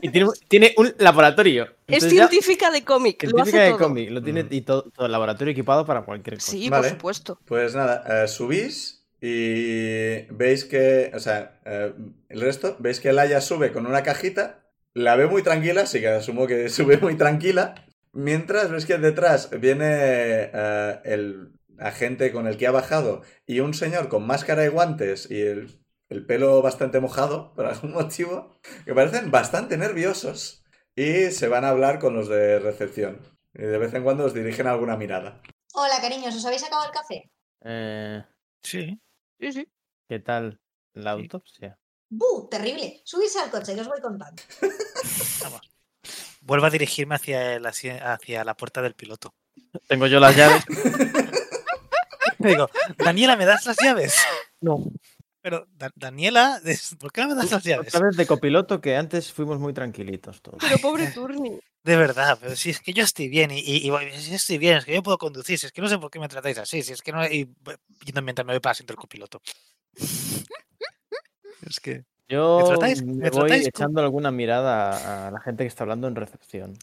Y 0.02 0.10
tiene, 0.10 0.30
tiene 0.49 0.73
un 0.77 0.94
laboratorio. 0.99 1.69
Es 1.88 2.03
ya- 2.03 2.10
científica 2.10 2.69
de 2.69 2.84
cómic. 2.84 3.23
Lo 3.23 3.30
científica 3.30 3.57
hace 3.57 3.65
de 3.65 3.69
todo. 3.72 3.80
cómic, 3.88 4.10
lo 4.11 4.22
tiene 4.22 4.44
Mm. 4.44 4.48
y 4.52 4.61
todo, 4.61 4.84
todo 4.91 5.06
el 5.06 5.11
laboratorio 5.14 5.53
equipado 5.53 5.86
para 5.86 6.02
cualquier 6.03 6.36
cosa. 6.36 6.52
Sí, 6.52 6.69
Vale. 6.69 6.84
por 6.84 6.91
supuesto. 6.91 7.40
Pues 7.45 7.73
nada, 7.76 8.23
eh, 8.23 8.27
subís 8.27 9.06
y 9.22 10.23
veis 10.32 10.65
que, 10.65 11.11
o 11.15 11.19
sea, 11.19 11.60
eh, 11.65 11.94
el 12.30 12.41
resto, 12.41 12.76
veis 12.80 12.99
que 12.99 13.14
Laia 13.14 13.40
sube 13.41 13.72
con 13.72 13.86
una 13.88 14.03
cajita, 14.03 14.65
la 14.94 15.15
ve 15.15 15.27
muy 15.27 15.41
tranquila, 15.41 15.84
así 15.84 16.02
que 16.02 16.10
asumo 16.10 16.45
que 16.45 16.68
sube 16.69 16.98
muy 16.98 17.15
tranquila, 17.15 17.76
mientras 18.11 18.69
ves 18.69 18.86
que 18.86 18.98
detrás 18.98 19.49
viene 19.60 19.86
eh, 20.53 20.99
el 21.06 21.53
agente 21.80 22.32
con 22.32 22.48
el 22.48 22.58
que 22.58 22.68
ha 22.68 22.72
bajado 22.72 23.22
y 23.46 23.60
un 23.60 23.74
señor 23.74 24.10
con 24.10 24.26
máscara 24.26 24.66
y 24.66 24.70
guantes 24.70 25.30
y 25.30 25.42
el, 25.42 25.80
el 26.10 26.26
pelo 26.26 26.62
bastante 26.62 27.00
mojado, 27.00 27.54
por 27.56 27.66
algún 27.66 27.92
motivo, 27.92 28.58
que 28.86 28.94
parecen 28.94 29.32
bastante 29.32 29.78
nerviosos 29.78 30.64
y 30.96 31.32
se 31.32 31.48
van 31.48 31.66
a 31.66 31.70
hablar 31.70 32.00
con 32.00 32.14
los 32.16 32.28
de 32.30 32.60
recepción. 32.60 33.20
Y 33.54 33.62
de 33.64 33.78
vez 33.78 33.94
en 33.94 34.04
cuando 34.04 34.26
os 34.26 34.34
dirigen 34.34 34.68
alguna 34.68 34.98
mirada. 34.98 35.42
Hola, 35.74 36.00
cariños, 36.02 36.36
¿os 36.36 36.46
habéis 36.46 36.64
acabado 36.64 36.88
el 36.88 36.94
café? 36.94 37.32
Eh, 37.64 38.24
Sí. 38.66 39.00
Sí, 39.40 39.52
sí. 39.52 39.68
¿Qué 40.10 40.20
tal 40.20 40.60
la 40.94 41.12
autopsia? 41.12 41.78
¡Buh! 42.10 42.48
Terrible. 42.50 43.02
Subirse 43.04 43.40
al 43.40 43.52
coche, 43.52 43.76
que 43.76 43.82
os 43.82 43.88
voy 43.88 44.02
contando. 44.02 44.42
Vamos. 45.44 45.62
Vuelvo 46.42 46.66
a 46.66 46.70
dirigirme 46.70 47.16
hacia, 47.16 47.56
el 47.56 47.66
hacia 47.66 48.44
la 48.44 48.56
puerta 48.56 48.82
del 48.82 48.96
piloto. 48.96 49.34
Tengo 49.88 50.08
yo 50.08 50.20
las 50.20 50.36
llaves. 50.36 50.64
Le 52.46 52.52
digo, 52.56 52.70
Daniela, 52.98 53.36
¿me 53.36 53.46
das 53.46 53.66
las 53.66 53.78
llaves? 53.84 54.16
No. 54.62 54.84
Pero, 55.42 55.68
Da- 55.74 55.92
Daniela, 55.96 56.60
¿por 57.00 57.12
qué 57.12 57.22
no 57.22 57.28
me 57.30 57.36
das 57.36 57.52
las 57.52 57.64
llaves? 57.64 57.94
Otra 57.94 58.08
vez 58.08 58.18
de 58.18 58.26
copiloto 58.26 58.82
que 58.82 58.96
antes 58.96 59.32
fuimos 59.32 59.60
muy 59.60 59.74
tranquilitos 59.74 60.42
todos. 60.42 60.58
Pero 60.62 60.78
pobre 60.80 61.08
Turni. 61.08 61.60
De 61.84 61.96
verdad, 61.98 62.40
pero 62.42 62.56
si 62.56 62.72
es 62.72 62.80
que 62.80 62.94
yo 62.94 63.04
estoy 63.04 63.28
bien 63.30 63.52
y, 63.52 63.60
y, 63.60 63.86
y 63.86 63.90
voy- 63.92 64.12
si 64.14 64.34
estoy 64.34 64.58
bien, 64.58 64.78
es 64.78 64.86
que 64.86 64.94
yo 64.96 65.04
puedo 65.04 65.20
conducir, 65.20 65.60
si 65.60 65.68
es 65.68 65.72
que 65.72 65.82
no 65.82 65.88
sé 65.88 66.00
por 66.00 66.10
qué 66.10 66.20
me 66.20 66.28
tratáis 66.28 66.58
así, 66.58 66.82
si 66.82 66.94
es 66.94 67.02
que 67.04 67.12
no... 67.12 67.24
Y, 67.26 67.54
yendo 68.06 68.22
mientras 68.24 68.44
me 68.46 68.54
voy 68.54 68.60
para 68.60 68.72
asiento 68.72 68.94
el 68.94 68.98
copiloto. 68.98 69.40
Es 71.68 71.80
que... 71.80 72.04
Yo 72.28 72.58
¿Me 72.58 72.64
tratáis- 72.76 73.06
me 73.06 73.14
me 73.14 73.30
voy 73.30 73.40
tratáis 73.50 73.68
echando 73.68 74.02
alguna 74.02 74.32
mirada 74.32 75.28
a 75.28 75.32
la 75.32 75.40
gente 75.42 75.64
que 75.64 75.68
está 75.68 75.84
hablando 75.84 76.08
en 76.08 76.16
recepción. 76.16 76.74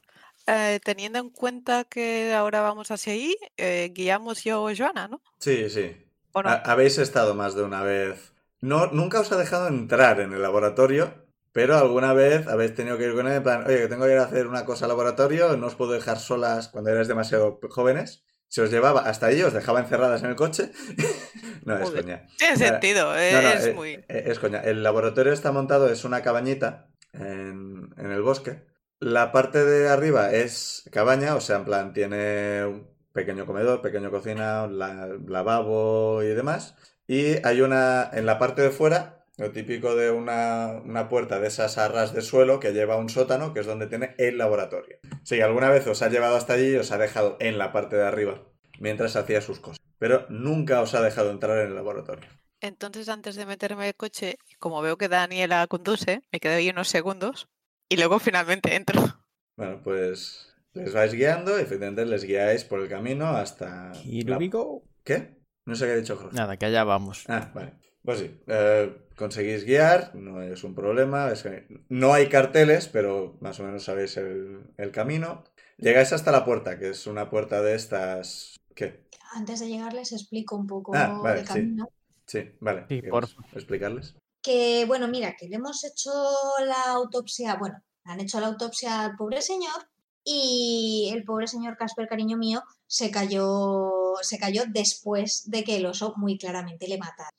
Eh, 0.47 0.81
teniendo 0.85 1.19
en 1.21 1.31
cuenta 1.31 1.85
que 1.85 2.33
ahora 2.35 2.61
vamos 2.61 2.91
hacia 2.91 3.13
ahí, 3.13 3.37
eh, 3.57 3.93
guiamos 3.95 4.43
yo 4.45 4.63
o 4.65 4.71
Joana, 4.77 5.07
¿no? 5.09 5.21
Sí, 5.39 5.71
sí. 5.71 5.97
¿O 6.33 6.43
no? 6.43 6.49
Ha- 6.51 6.63
Habéis 6.65 6.99
estado 6.99 7.35
más 7.35 7.55
de 7.55 7.63
una 7.63 7.83
vez. 7.83 8.33
No, 8.61 8.87
nunca 8.89 9.21
os 9.21 9.31
ha 9.33 9.37
dejado 9.37 9.69
entrar 9.69 10.21
en 10.21 10.33
el 10.33 10.43
laboratorio, 10.43 11.27
pero 11.53 11.77
alguna 11.77 12.13
vez 12.13 12.47
habéis 12.49 12.75
tenido 12.75 12.99
que 12.99 13.05
ir 13.07 13.15
con 13.15 13.27
él 13.27 13.35
en 13.35 13.43
plan, 13.43 13.65
oye, 13.67 13.79
que 13.83 13.89
tengo 13.89 14.05
que 14.07 14.13
ir 14.13 14.19
a 14.19 14.25
hacer 14.25 14.47
una 14.47 14.65
cosa 14.65 14.85
al 14.87 14.91
laboratorio, 14.91 15.57
no 15.57 15.67
os 15.67 15.75
puedo 15.77 15.93
dejar 15.93 16.19
solas 16.19 16.69
cuando 16.69 16.91
erais 16.91 17.09
demasiado 17.09 17.61
jóvenes. 17.71 18.25
Se 18.49 18.61
os 18.63 18.71
llevaba 18.71 19.01
hasta 19.03 19.27
allí, 19.27 19.43
os 19.43 19.53
dejaba 19.55 19.81
encerradas 19.81 20.23
en 20.23 20.31
el 20.31 20.37
coche. 20.37 20.71
no, 21.65 21.79
es 21.79 21.91
coña. 21.91 22.27
Tiene 22.39 22.57
sentido, 22.57 23.17
eh, 23.17 23.33
No, 23.33 23.43
no, 23.43 23.49
es 23.51 23.67
eh, 23.67 23.73
muy... 23.75 24.05
es 24.09 24.39
coña. 24.39 24.61
El 24.61 24.83
laboratorio 24.83 25.33
está 25.33 25.53
montado, 25.53 25.89
es 25.91 26.05
una 26.05 26.23
cabañita 26.23 26.89
en, 27.13 27.91
en 27.97 28.11
el 28.11 28.23
bosque. 28.23 28.63
La 29.03 29.33
parte 29.33 29.65
de 29.65 29.89
arriba 29.89 30.31
es 30.33 30.85
cabaña, 30.93 31.35
o 31.35 31.41
sea, 31.41 31.57
en 31.57 31.65
plan, 31.65 31.93
tiene 31.93 32.65
un 32.65 32.87
pequeño 33.13 33.47
comedor, 33.47 33.83
pequeño 33.83 34.13
cocina, 34.13 34.69
la- 34.69 35.09
lavabo 35.27 36.23
y 36.23 36.29
demás. 36.29 36.77
Y 37.09 37.45
hay 37.45 37.63
una, 37.63 38.09
en 38.13 38.27
la 38.27 38.39
parte 38.39 38.63
de 38.63 38.71
fuera, 38.71 39.27
lo 39.39 39.51
típico 39.51 39.97
de 39.97 40.13
una, 40.13 40.81
una 40.85 41.09
puerta 41.09 41.41
de 41.41 41.49
esas 41.49 41.79
arras 41.79 42.15
de 42.15 42.23
suelo 42.23 42.61
que 42.61 42.73
lleva 42.73 42.95
un 42.97 43.09
sótano, 43.09 43.53
que 43.53 43.59
es 43.59 43.67
donde 43.67 43.89
tiene 43.89 44.15
el 44.19 44.39
laboratorio. 44.39 44.99
Si 45.25 45.41
alguna 45.41 45.69
vez 45.69 45.85
os 45.89 46.01
ha 46.03 46.09
llevado 46.09 46.37
hasta 46.37 46.53
allí, 46.53 46.77
os 46.77 46.93
ha 46.93 46.99
dejado 46.99 47.37
en 47.41 47.59
la 47.59 47.73
parte 47.73 47.97
de 47.97 48.07
arriba, 48.07 48.41
mientras 48.79 49.17
hacía 49.17 49.41
sus 49.41 49.59
cosas. 49.59 49.81
Pero 49.99 50.27
nunca 50.29 50.81
os 50.81 50.95
ha 50.95 51.03
dejado 51.03 51.33
entrar 51.33 51.59
en 51.59 51.67
el 51.71 51.75
laboratorio. 51.75 52.31
Entonces, 52.61 53.09
antes 53.09 53.35
de 53.35 53.47
meterme 53.47 53.89
el 53.89 53.97
coche, 53.97 54.37
como 54.61 54.81
veo 54.81 54.97
que 54.97 55.09
Daniela 55.09 55.67
conduce, 55.67 56.23
me 56.31 56.39
quedo 56.39 56.55
ahí 56.55 56.71
unos 56.71 56.87
segundos 56.87 57.49
y 57.93 57.97
luego 57.97 58.19
finalmente 58.19 58.75
entro. 58.75 59.01
Bueno, 59.57 59.81
pues 59.83 60.49
les 60.75 60.93
vais 60.95 61.13
guiando 61.13 61.59
y 61.59 61.63
efectivamente 61.63 62.07
les 62.07 62.25
guiáis 62.25 62.65
por 62.65 62.81
el 62.81 62.89
camino 62.89 63.29
hasta... 63.29 63.93
¿Y 64.05 64.23
la- 64.23 64.37
Rubico? 64.37 64.83
¿Qué? 65.05 65.37
No 65.67 65.75
sé 65.75 65.87
qué 65.87 65.93
ha 65.93 65.97
dicho 65.97 66.17
Jorge. 66.17 66.37
Nada, 66.37 66.57
que 66.57 66.67
allá 66.67 66.85
vamos. 66.85 67.25
Ah, 67.29 67.51
vale. 67.55 67.75
Pues 68.05 68.19
sí, 68.19 68.41
eh, 68.49 68.97
conseguís 69.17 69.65
guiar, 69.65 70.15
no 70.15 70.43
es 70.43 70.65
un 70.65 70.75
problema, 70.75 71.31
es 71.31 71.43
que 71.45 71.67
no 71.89 72.13
hay 72.15 72.29
carteles, 72.29 72.89
pero 72.89 73.37
más 73.41 73.61
o 73.61 73.65
menos 73.65 73.85
sabéis 73.85 74.17
el, 74.17 74.65
el 74.77 74.91
camino. 74.91 75.45
Llegáis 75.79 76.13
hasta 76.13 76.33
la 76.33 76.45
puerta, 76.45 76.79
que 76.79 76.89
es 76.91 77.07
una 77.07 77.31
puerta 77.31 77.63
de 77.63 77.75
estas... 77.75 78.57
¿Qué? 78.75 79.05
Antes 79.35 79.61
de 79.61 79.69
llegar 79.69 79.93
les 79.95 80.13
explico 80.13 80.57
un 80.57 80.67
poco 80.67 80.95
Ah, 80.97 81.21
vale, 81.23 81.41
de 81.41 81.45
sí. 81.45 81.49
camino. 81.53 81.89
Sí, 82.27 82.51
vale. 82.61 82.81
Sí, 82.89 83.01
¿quieres 83.01 83.11
porfa. 83.11 83.43
explicarles? 83.55 84.15
Que 84.43 84.85
bueno, 84.87 85.09
mira, 85.09 85.37
que 85.37 85.49
le 85.49 85.57
hemos 85.57 85.85
hecho 85.85 86.11
la 86.67 86.85
autopsia, 86.87 87.57
bueno, 87.57 87.83
han 88.05 88.21
hecho 88.21 88.41
la 88.41 88.49
autopsia 88.49 89.03
al 89.03 89.17
pobre 89.17 89.41
señor 89.41 89.89
y 90.25 91.11
el 91.13 91.25
pobre 91.25 91.47
señor 91.47 91.77
Casper, 91.77 92.09
cariño 92.09 92.37
mío, 92.37 92.63
se 92.87 93.11
cayó, 93.11 94.15
se 94.23 94.39
cayó 94.39 94.65
después 94.69 95.49
de 95.51 95.65
que 95.65 95.77
el 95.77 95.87
oso 95.87 96.15
muy 96.17 96.39
claramente 96.39 96.89
le 96.89 96.99
matara. 96.99 97.31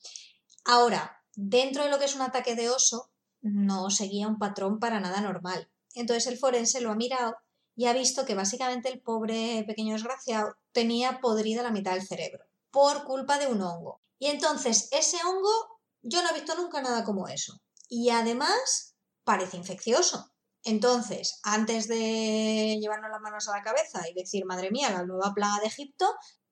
Ahora, 0.65 1.21
dentro 1.35 1.83
de 1.83 1.89
lo 1.89 1.99
que 1.99 2.05
es 2.05 2.15
un 2.15 2.21
ataque 2.21 2.55
de 2.55 2.69
oso, 2.69 3.09
no 3.41 3.89
seguía 3.89 4.27
un 4.27 4.39
patrón 4.39 4.79
para 4.79 4.99
nada 4.99 5.21
normal. 5.21 5.69
Entonces 5.93 6.27
el 6.27 6.37
forense 6.37 6.81
lo 6.81 6.91
ha 6.91 6.95
mirado 6.95 7.35
y 7.75 7.85
ha 7.85 7.93
visto 7.93 8.25
que 8.25 8.35
básicamente 8.35 8.89
el 8.89 9.01
pobre 9.01 9.63
pequeño 9.67 9.93
desgraciado 9.93 10.55
tenía 10.71 11.19
podrida 11.19 11.63
la 11.63 11.71
mitad 11.71 11.93
del 11.93 12.07
cerebro 12.07 12.45
por 12.71 13.03
culpa 13.03 13.37
de 13.37 13.47
un 13.47 13.61
hongo. 13.61 14.01
Y 14.17 14.27
entonces 14.27 14.89
ese 14.91 15.17
hongo 15.25 15.72
yo 16.03 16.21
no 16.21 16.29
he 16.29 16.33
visto 16.33 16.55
nunca 16.55 16.81
nada 16.81 17.03
como 17.03 17.27
eso. 17.27 17.59
Y 17.89 18.09
además 18.09 18.95
parece 19.23 19.57
infeccioso. 19.57 20.31
Entonces, 20.63 21.39
antes 21.43 21.87
de 21.87 22.77
llevarnos 22.79 23.09
las 23.09 23.21
manos 23.21 23.47
a 23.49 23.57
la 23.57 23.63
cabeza 23.63 24.01
y 24.09 24.13
decir, 24.13 24.45
madre 24.45 24.71
mía, 24.71 24.91
la 24.91 25.05
nueva 25.05 25.33
plaga 25.33 25.59
de 25.59 25.67
Egipto, 25.67 26.05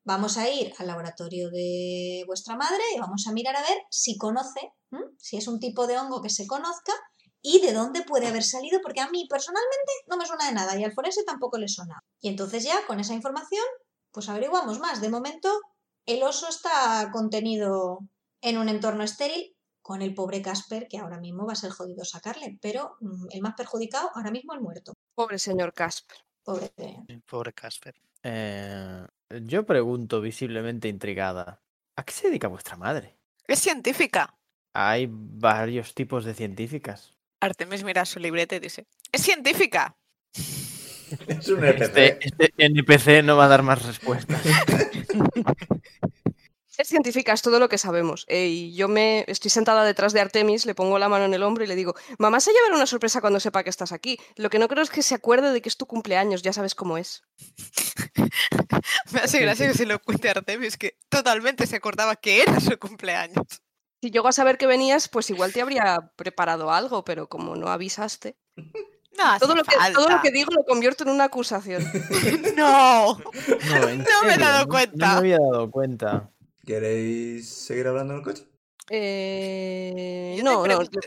vamos 0.03 0.37
a 0.37 0.49
ir 0.49 0.73
al 0.79 0.87
laboratorio 0.87 1.49
de 1.49 2.23
vuestra 2.27 2.55
madre 2.55 2.81
y 2.95 2.99
vamos 2.99 3.25
a 3.27 3.31
mirar 3.31 3.55
a 3.55 3.61
ver 3.61 3.77
si 3.89 4.17
conoce, 4.17 4.73
si 5.17 5.37
es 5.37 5.47
un 5.47 5.59
tipo 5.59 5.87
de 5.87 5.97
hongo 5.97 6.21
que 6.21 6.29
se 6.29 6.47
conozca 6.47 6.93
y 7.41 7.61
de 7.61 7.71
dónde 7.73 8.03
puede 8.03 8.27
haber 8.27 8.43
salido, 8.43 8.81
porque 8.83 9.01
a 9.01 9.09
mí 9.09 9.27
personalmente 9.29 9.91
no 10.07 10.17
me 10.17 10.25
suena 10.25 10.47
de 10.47 10.53
nada 10.53 10.77
y 10.77 10.83
al 10.83 10.93
forense 10.93 11.23
tampoco 11.23 11.57
le 11.57 11.67
suena. 11.67 12.03
Y 12.19 12.29
entonces 12.29 12.63
ya 12.63 12.85
con 12.85 12.99
esa 12.99 13.13
información, 13.13 13.63
pues 14.11 14.27
averiguamos 14.29 14.79
más. 14.79 15.01
De 15.01 15.09
momento, 15.09 15.49
el 16.05 16.21
oso 16.23 16.49
está 16.49 17.09
contenido 17.13 17.99
en 18.41 18.57
un 18.57 18.69
entorno 18.69 19.03
estéril 19.03 19.55
con 19.81 20.01
el 20.01 20.13
pobre 20.13 20.41
Casper, 20.41 20.87
que 20.87 20.97
ahora 20.97 21.19
mismo 21.19 21.45
va 21.45 21.53
a 21.53 21.55
ser 21.55 21.71
jodido 21.71 22.05
sacarle, 22.05 22.57
pero 22.61 22.97
mm, 22.99 23.27
el 23.31 23.41
más 23.41 23.55
perjudicado 23.55 24.09
ahora 24.13 24.31
mismo 24.31 24.53
el 24.53 24.61
muerto. 24.61 24.93
Pobre 25.15 25.39
señor 25.39 25.73
Casper. 25.73 26.17
Pobre. 26.43 26.71
Pobre 27.25 27.53
Casper. 27.53 27.95
Eh, 28.23 29.05
yo 29.43 29.65
pregunto 29.65 30.21
visiblemente 30.21 30.87
intrigada. 30.87 31.61
¿A 31.95 32.03
qué 32.03 32.13
se 32.13 32.27
dedica 32.27 32.47
vuestra 32.47 32.77
madre? 32.77 33.17
Es 33.47 33.59
científica. 33.59 34.35
Hay 34.73 35.07
varios 35.09 35.93
tipos 35.93 36.25
de 36.25 36.33
científicas. 36.33 37.15
Artemis 37.41 37.83
mira 37.83 38.05
su 38.05 38.19
libreta 38.19 38.55
y 38.55 38.59
dice, 38.59 38.87
es 39.11 39.21
científica. 39.21 39.97
Es 41.27 41.49
un 41.49 41.61
NPC. 41.61 41.81
Este, 41.81 42.19
este 42.25 42.53
NPC 42.55 43.21
no 43.25 43.35
va 43.35 43.43
a 43.43 43.47
dar 43.49 43.63
más 43.63 43.85
respuestas. 43.85 44.41
Ser 46.71 46.85
científica 46.85 47.33
es 47.33 47.41
todo 47.41 47.59
lo 47.59 47.67
que 47.67 47.77
sabemos. 47.77 48.23
eh, 48.29 48.47
y 48.47 48.73
yo 48.73 48.87
me 48.87 49.25
estoy 49.27 49.51
sentada 49.51 49.83
detrás 49.83 50.13
de 50.13 50.21
Artemis, 50.21 50.65
le 50.65 50.73
pongo 50.73 50.97
la 50.99 51.09
mano 51.09 51.25
en 51.25 51.33
el 51.33 51.43
hombro 51.43 51.65
y 51.65 51.67
le 51.67 51.75
digo, 51.75 51.95
mamá 52.17 52.39
se 52.39 52.53
llevará 52.53 52.75
una 52.75 52.85
sorpresa 52.85 53.19
cuando 53.19 53.41
sepa 53.41 53.63
que 53.63 53.69
estás 53.69 53.91
aquí. 53.91 54.17
Lo 54.37 54.49
que 54.49 54.57
no 54.57 54.69
creo 54.69 54.81
es 54.81 54.89
que 54.89 55.03
se 55.03 55.13
acuerde 55.13 55.51
de 55.51 55.61
que 55.61 55.67
es 55.67 55.75
tu 55.75 55.85
cumpleaños, 55.85 56.41
ya 56.43 56.53
sabes 56.53 56.73
cómo 56.73 56.97
es. 56.97 57.23
Me 59.11 59.19
hace 59.19 59.39
gracia 59.39 59.67
que 59.67 59.73
se 59.73 59.85
lo 59.85 59.99
cuente 59.99 60.29
a 60.29 60.31
Artemis, 60.31 60.77
que 60.77 60.97
totalmente 61.09 61.67
se 61.67 61.75
acordaba 61.75 62.15
que 62.15 62.41
era 62.41 62.59
su 62.61 62.77
cumpleaños. 62.79 63.45
Si 64.01 64.09
llego 64.09 64.29
a 64.29 64.31
saber 64.31 64.57
que 64.57 64.65
venías, 64.65 65.09
pues 65.09 65.29
igual 65.29 65.51
te 65.53 65.61
habría 65.61 66.11
preparado 66.15 66.71
algo, 66.71 67.03
pero 67.03 67.27
como 67.27 67.55
no 67.55 67.67
avisaste. 67.69 68.37
No 69.17 69.37
Todo 69.39 69.55
lo, 69.55 69.65
que, 69.65 69.75
todo 69.93 70.07
lo 70.09 70.21
que 70.21 70.31
digo 70.31 70.51
lo 70.53 70.63
convierto 70.63 71.03
en 71.03 71.09
una 71.09 71.25
acusación. 71.25 71.83
No. 72.55 73.17
No, 73.17 73.19
No 73.19 74.23
me 74.25 74.33
he 74.35 74.37
dado 74.37 74.67
cuenta. 74.69 74.95
No 75.05 75.11
me 75.11 75.17
había 75.19 75.37
dado 75.37 75.69
cuenta. 75.69 76.29
¿Queréis 76.65 77.49
seguir 77.49 77.87
hablando 77.87 78.13
en 78.13 78.19
el 78.19 78.25
coche? 78.25 78.47
Eh, 78.89 80.39
no, 80.43 80.57
no. 80.57 80.63
pregunto, 80.63 80.99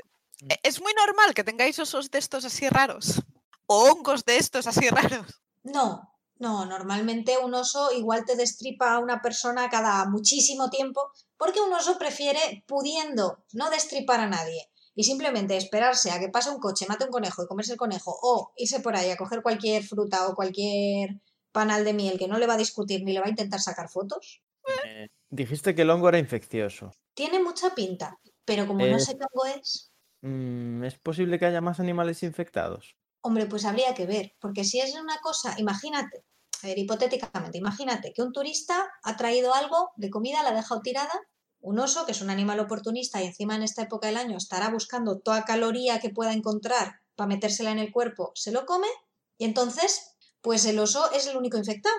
¿e- 0.48 0.60
¿Es 0.62 0.80
muy 0.80 0.92
normal 0.94 1.34
que 1.34 1.44
tengáis 1.44 1.78
osos 1.78 2.10
de 2.10 2.18
estos 2.18 2.44
así 2.44 2.68
raros? 2.68 3.22
¿O 3.66 3.90
hongos 3.90 4.24
de 4.24 4.36
estos 4.36 4.66
así 4.66 4.88
raros? 4.88 5.40
No, 5.62 6.10
no, 6.38 6.66
normalmente 6.66 7.38
un 7.38 7.54
oso 7.54 7.92
igual 7.92 8.24
te 8.24 8.36
destripa 8.36 8.94
a 8.94 8.98
una 8.98 9.22
persona 9.22 9.68
cada 9.70 10.04
muchísimo 10.06 10.70
tiempo, 10.70 11.10
porque 11.36 11.60
un 11.60 11.72
oso 11.72 11.98
prefiere, 11.98 12.64
pudiendo 12.66 13.44
no 13.52 13.70
destripar 13.70 14.20
a 14.20 14.28
nadie 14.28 14.70
y 14.94 15.04
simplemente 15.04 15.56
esperarse 15.56 16.10
a 16.10 16.20
que 16.20 16.28
pase 16.28 16.50
un 16.50 16.60
coche, 16.60 16.86
mate 16.88 17.04
un 17.04 17.10
conejo 17.10 17.42
y 17.42 17.46
comerse 17.46 17.72
el 17.72 17.78
conejo, 17.78 18.16
o 18.22 18.52
irse 18.56 18.80
por 18.80 18.96
ahí 18.96 19.10
a 19.10 19.16
coger 19.16 19.42
cualquier 19.42 19.82
fruta 19.84 20.28
o 20.28 20.34
cualquier 20.34 21.20
panal 21.52 21.84
de 21.84 21.92
miel 21.94 22.18
que 22.18 22.28
no 22.28 22.38
le 22.38 22.46
va 22.46 22.54
a 22.54 22.58
discutir 22.58 23.02
ni 23.04 23.12
le 23.12 23.20
va 23.20 23.26
a 23.26 23.30
intentar 23.30 23.60
sacar 23.60 23.88
fotos, 23.88 24.40
Eh, 24.86 25.08
dijiste 25.34 25.74
que 25.74 25.82
el 25.82 25.90
hongo 25.90 26.08
era 26.08 26.18
infeccioso. 26.18 26.92
tiene 27.14 27.42
mucha 27.42 27.74
pinta, 27.74 28.18
pero 28.44 28.66
como 28.66 28.86
no 28.86 28.98
sé 28.98 29.16
qué 29.16 29.24
hongo 29.32 29.46
es, 29.46 29.90
Mm, 30.24 30.84
¿Es 30.84 30.98
posible 30.98 31.38
que 31.38 31.44
haya 31.44 31.60
más 31.60 31.80
animales 31.80 32.22
infectados? 32.22 32.96
Hombre, 33.20 33.44
pues 33.44 33.66
habría 33.66 33.94
que 33.94 34.06
ver, 34.06 34.34
porque 34.40 34.64
si 34.64 34.80
es 34.80 34.94
una 34.94 35.18
cosa, 35.18 35.54
imagínate, 35.58 36.24
a 36.62 36.66
ver, 36.66 36.78
hipotéticamente, 36.78 37.58
imagínate 37.58 38.14
que 38.14 38.22
un 38.22 38.32
turista 38.32 38.90
ha 39.02 39.16
traído 39.18 39.52
algo 39.52 39.90
de 39.96 40.08
comida, 40.08 40.42
la 40.42 40.48
ha 40.50 40.54
dejado 40.54 40.80
tirada, 40.80 41.12
un 41.60 41.78
oso, 41.78 42.06
que 42.06 42.12
es 42.12 42.22
un 42.22 42.30
animal 42.30 42.58
oportunista 42.60 43.22
y 43.22 43.26
encima 43.26 43.54
en 43.56 43.64
esta 43.64 43.82
época 43.82 44.06
del 44.06 44.16
año 44.16 44.38
estará 44.38 44.70
buscando 44.70 45.18
toda 45.18 45.44
caloría 45.44 46.00
que 46.00 46.08
pueda 46.08 46.32
encontrar 46.32 47.00
para 47.16 47.28
metérsela 47.28 47.70
en 47.70 47.78
el 47.78 47.92
cuerpo, 47.92 48.32
se 48.34 48.50
lo 48.50 48.64
come 48.64 48.88
y 49.36 49.44
entonces, 49.44 50.16
pues 50.40 50.64
el 50.64 50.78
oso 50.78 51.12
es 51.12 51.26
el 51.26 51.36
único 51.36 51.58
infectado, 51.58 51.94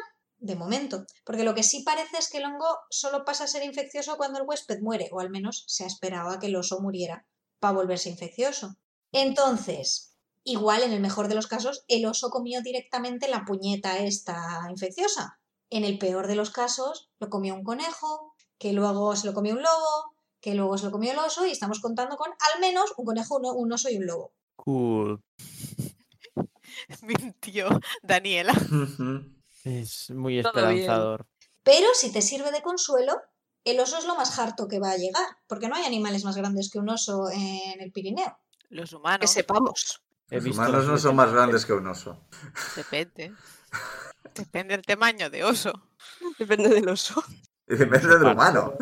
de 0.46 0.56
momento, 0.56 1.06
porque 1.24 1.44
lo 1.44 1.54
que 1.54 1.64
sí 1.64 1.84
parece 1.84 2.18
es 2.18 2.30
que 2.30 2.38
el 2.38 2.46
hongo 2.46 2.80
solo 2.90 3.26
pasa 3.26 3.46
a 3.46 3.48
ser 3.48 3.64
infeccioso 3.64 4.18
cuando 4.18 4.40
el 4.40 4.48
huésped 4.48 4.80
muere, 4.82 5.10
o 5.12 5.20
al 5.20 5.30
menos 5.30 5.64
se 5.68 5.84
ha 5.84 5.88
esperado 5.88 6.30
a 6.30 6.40
que 6.40 6.48
el 6.48 6.56
oso 6.56 6.80
muriera 6.80 7.26
para 7.60 7.74
volverse 7.74 8.10
infeccioso. 8.10 8.78
Entonces, 9.12 10.16
Igual, 10.48 10.84
en 10.84 10.92
el 10.92 11.00
mejor 11.00 11.28
de 11.28 11.34
los 11.34 11.48
casos, 11.48 11.86
el 11.88 12.06
oso 12.06 12.30
comió 12.30 12.62
directamente 12.62 13.28
la 13.28 13.46
puñeta 13.46 13.98
esta 13.98 14.68
infecciosa. 14.70 15.40
En 15.72 15.84
el 15.84 15.98
peor 15.98 16.28
de 16.28 16.36
los 16.36 16.52
casos, 16.52 17.10
lo 17.20 17.32
comió 17.32 17.56
un 17.56 17.64
conejo, 17.64 18.36
que 18.60 18.72
luego 18.72 19.16
se 19.16 19.26
lo 19.26 19.34
comió 19.34 19.56
un 19.56 19.64
lobo, 19.64 20.16
que 20.40 20.54
luego 20.54 20.78
se 20.78 20.86
lo 20.86 20.92
comió 20.92 21.14
el 21.14 21.18
oso, 21.18 21.48
y 21.48 21.52
estamos 21.52 21.80
contando 21.80 22.16
con 22.16 22.30
al 22.30 22.62
menos 22.62 22.94
un 22.96 23.06
conejo, 23.06 23.38
un, 23.38 23.46
un 23.46 23.74
oso 23.74 23.90
y 23.90 23.98
un 23.98 24.06
lobo. 24.06 24.34
Cool. 24.56 25.24
Mintió 27.02 27.68
Daniela. 28.04 28.54
Es 29.66 30.12
muy 30.12 30.40
esperanzador. 30.40 31.26
Pero 31.64 31.88
si 31.96 32.12
te 32.12 32.22
sirve 32.22 32.52
de 32.52 32.62
consuelo, 32.62 33.20
el 33.64 33.80
oso 33.80 33.98
es 33.98 34.06
lo 34.06 34.16
más 34.16 34.38
harto 34.38 34.68
que 34.68 34.80
va 34.80 34.92
a 34.92 34.98
llegar, 34.98 35.26
porque 35.48 35.68
no 35.68 35.76
hay 35.76 35.86
animales 35.86 36.24
más 36.24 36.38
grandes 36.38 36.70
que 36.70 36.78
un 36.78 36.88
oso 36.88 37.30
en 37.32 37.82
el 37.82 37.92
Pirineo. 37.92 38.38
Los 38.70 38.92
Que 38.92 38.96
humanos. 38.98 39.32
sepamos. 39.32 40.04
He 40.30 40.40
Los 40.40 40.56
humanos 40.56 40.86
no 40.86 40.98
son 41.00 41.16
más 41.16 41.32
grandes 41.32 41.66
que 41.66 41.74
un 41.74 41.88
oso. 41.88 42.28
Depende. 42.76 43.34
Depende 44.36 44.76
del 44.76 44.86
tamaño 44.86 45.30
de 45.32 45.44
oso. 45.44 45.74
Depende 46.38 46.70
del 46.70 46.88
oso. 46.88 47.24
Y 47.68 47.76
depende 47.76 48.08
del 48.08 48.24
humano. 48.24 48.74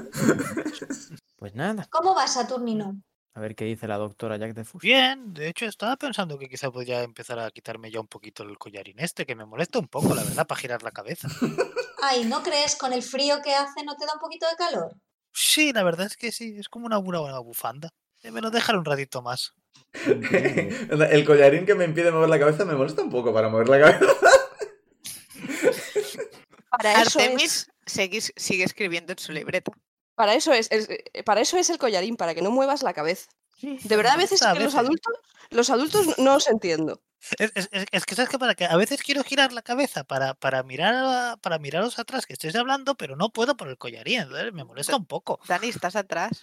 Pues 1.37 1.55
nada, 1.55 1.87
¿Cómo 1.89 2.13
va 2.13 2.27
Saturnino? 2.27 3.01
A 3.35 3.39
ver 3.39 3.55
qué 3.55 3.65
dice 3.65 3.87
la 3.87 3.97
doctora 3.97 4.37
Jack 4.37 4.53
de 4.53 4.63
Fus. 4.63 4.81
Bien, 4.81 5.33
de 5.33 5.47
hecho 5.49 5.65
estaba 5.65 5.95
pensando 5.97 6.37
que 6.37 6.47
quizá 6.49 6.69
podría 6.71 7.01
empezar 7.03 7.39
a 7.39 7.49
quitarme 7.51 7.89
ya 7.91 7.99
un 7.99 8.07
poquito 8.07 8.43
el 8.43 8.57
collarín 8.57 8.99
este, 8.99 9.25
que 9.25 9.35
me 9.35 9.45
molesta 9.45 9.79
un 9.79 9.87
poco, 9.87 10.13
la 10.13 10.23
verdad, 10.23 10.45
para 10.45 10.61
girar 10.61 10.83
la 10.83 10.91
cabeza. 10.91 11.27
Ay, 12.03 12.25
¿no 12.25 12.43
crees 12.43 12.75
con 12.75 12.93
el 12.93 13.01
frío 13.01 13.41
que 13.43 13.53
hace 13.55 13.83
no 13.83 13.95
te 13.95 14.05
da 14.05 14.13
un 14.13 14.19
poquito 14.19 14.45
de 14.47 14.55
calor? 14.55 14.95
Sí, 15.31 15.73
la 15.73 15.83
verdad 15.83 16.05
es 16.05 16.15
que 16.17 16.31
sí, 16.31 16.55
es 16.59 16.69
como 16.69 16.85
una 16.85 16.97
buena, 16.97 17.19
buena 17.21 17.39
bufanda. 17.39 17.89
Eh, 18.21 18.29
Me 18.31 18.41
lo 18.41 18.51
dejaré 18.51 18.77
un 18.77 18.85
ratito 18.85 19.21
más. 19.23 19.53
El 20.05 21.25
collarín 21.25 21.65
que 21.65 21.73
me 21.75 21.85
impide 21.85 22.11
mover 22.11 22.29
la 22.29 22.39
cabeza 22.39 22.65
me 22.65 22.75
molesta 22.75 23.01
un 23.01 23.09
poco 23.09 23.33
para 23.33 23.49
mover 23.49 23.67
la 23.69 23.79
cabeza. 23.79 24.13
Para 26.69 27.01
eso, 27.01 27.01
es, 27.19 27.25
Artemis 27.25 27.67
seguís- 27.85 28.33
sigue 28.35 28.63
escribiendo 28.63 29.11
en 29.13 29.19
su 29.19 29.31
libreta. 29.31 29.71
Para, 30.15 30.35
eso 30.35 30.53
es, 30.53 30.71
es- 30.71 30.89
eh, 30.89 31.23
para 31.23 31.41
eso 31.41 31.57
es 31.57 31.69
el 31.69 31.77
collarín, 31.77 32.15
para 32.17 32.33
que 32.35 32.41
no 32.41 32.51
muevas 32.51 32.83
la 32.83 32.93
cabeza. 32.93 33.29
De 33.61 33.95
verdad, 33.95 34.13
a 34.13 34.17
veces 34.17 34.41
A 34.43 34.53
que 34.53 34.59
los 34.59 34.75
adultos, 34.75 35.13
los 35.49 35.69
adultos 35.69 36.17
no 36.19 36.35
os 36.35 36.47
entiendo. 36.47 37.01
Es, 37.39 37.51
es- 37.55 37.69
es- 37.71 37.85
es 37.91 38.05
que 38.05 38.15
sabes 38.15 38.29
que 38.29 38.37
para 38.39 38.53
que 38.55 38.65
a 38.65 38.75
veces 38.75 39.01
quiero 39.01 39.23
girar 39.23 39.53
la 39.53 39.61
cabeza 39.61 40.03
para, 40.03 40.33
para 40.33 40.61
mirar 40.63 40.93
a- 40.95 41.37
para 41.37 41.57
miraros 41.59 41.97
atrás 41.99 42.25
que 42.25 42.33
estéis 42.33 42.55
hablando, 42.55 42.95
pero 42.95 43.15
no 43.15 43.31
puedo 43.31 43.55
por 43.55 43.69
el 43.69 43.77
collarín, 43.77 44.21
entonces 44.21 44.51
me 44.53 44.63
molesta 44.65 44.97
un 44.97 45.05
poco. 45.05 45.39
Dani, 45.47 45.69
¿estás 45.69 45.95
atrás? 45.95 46.41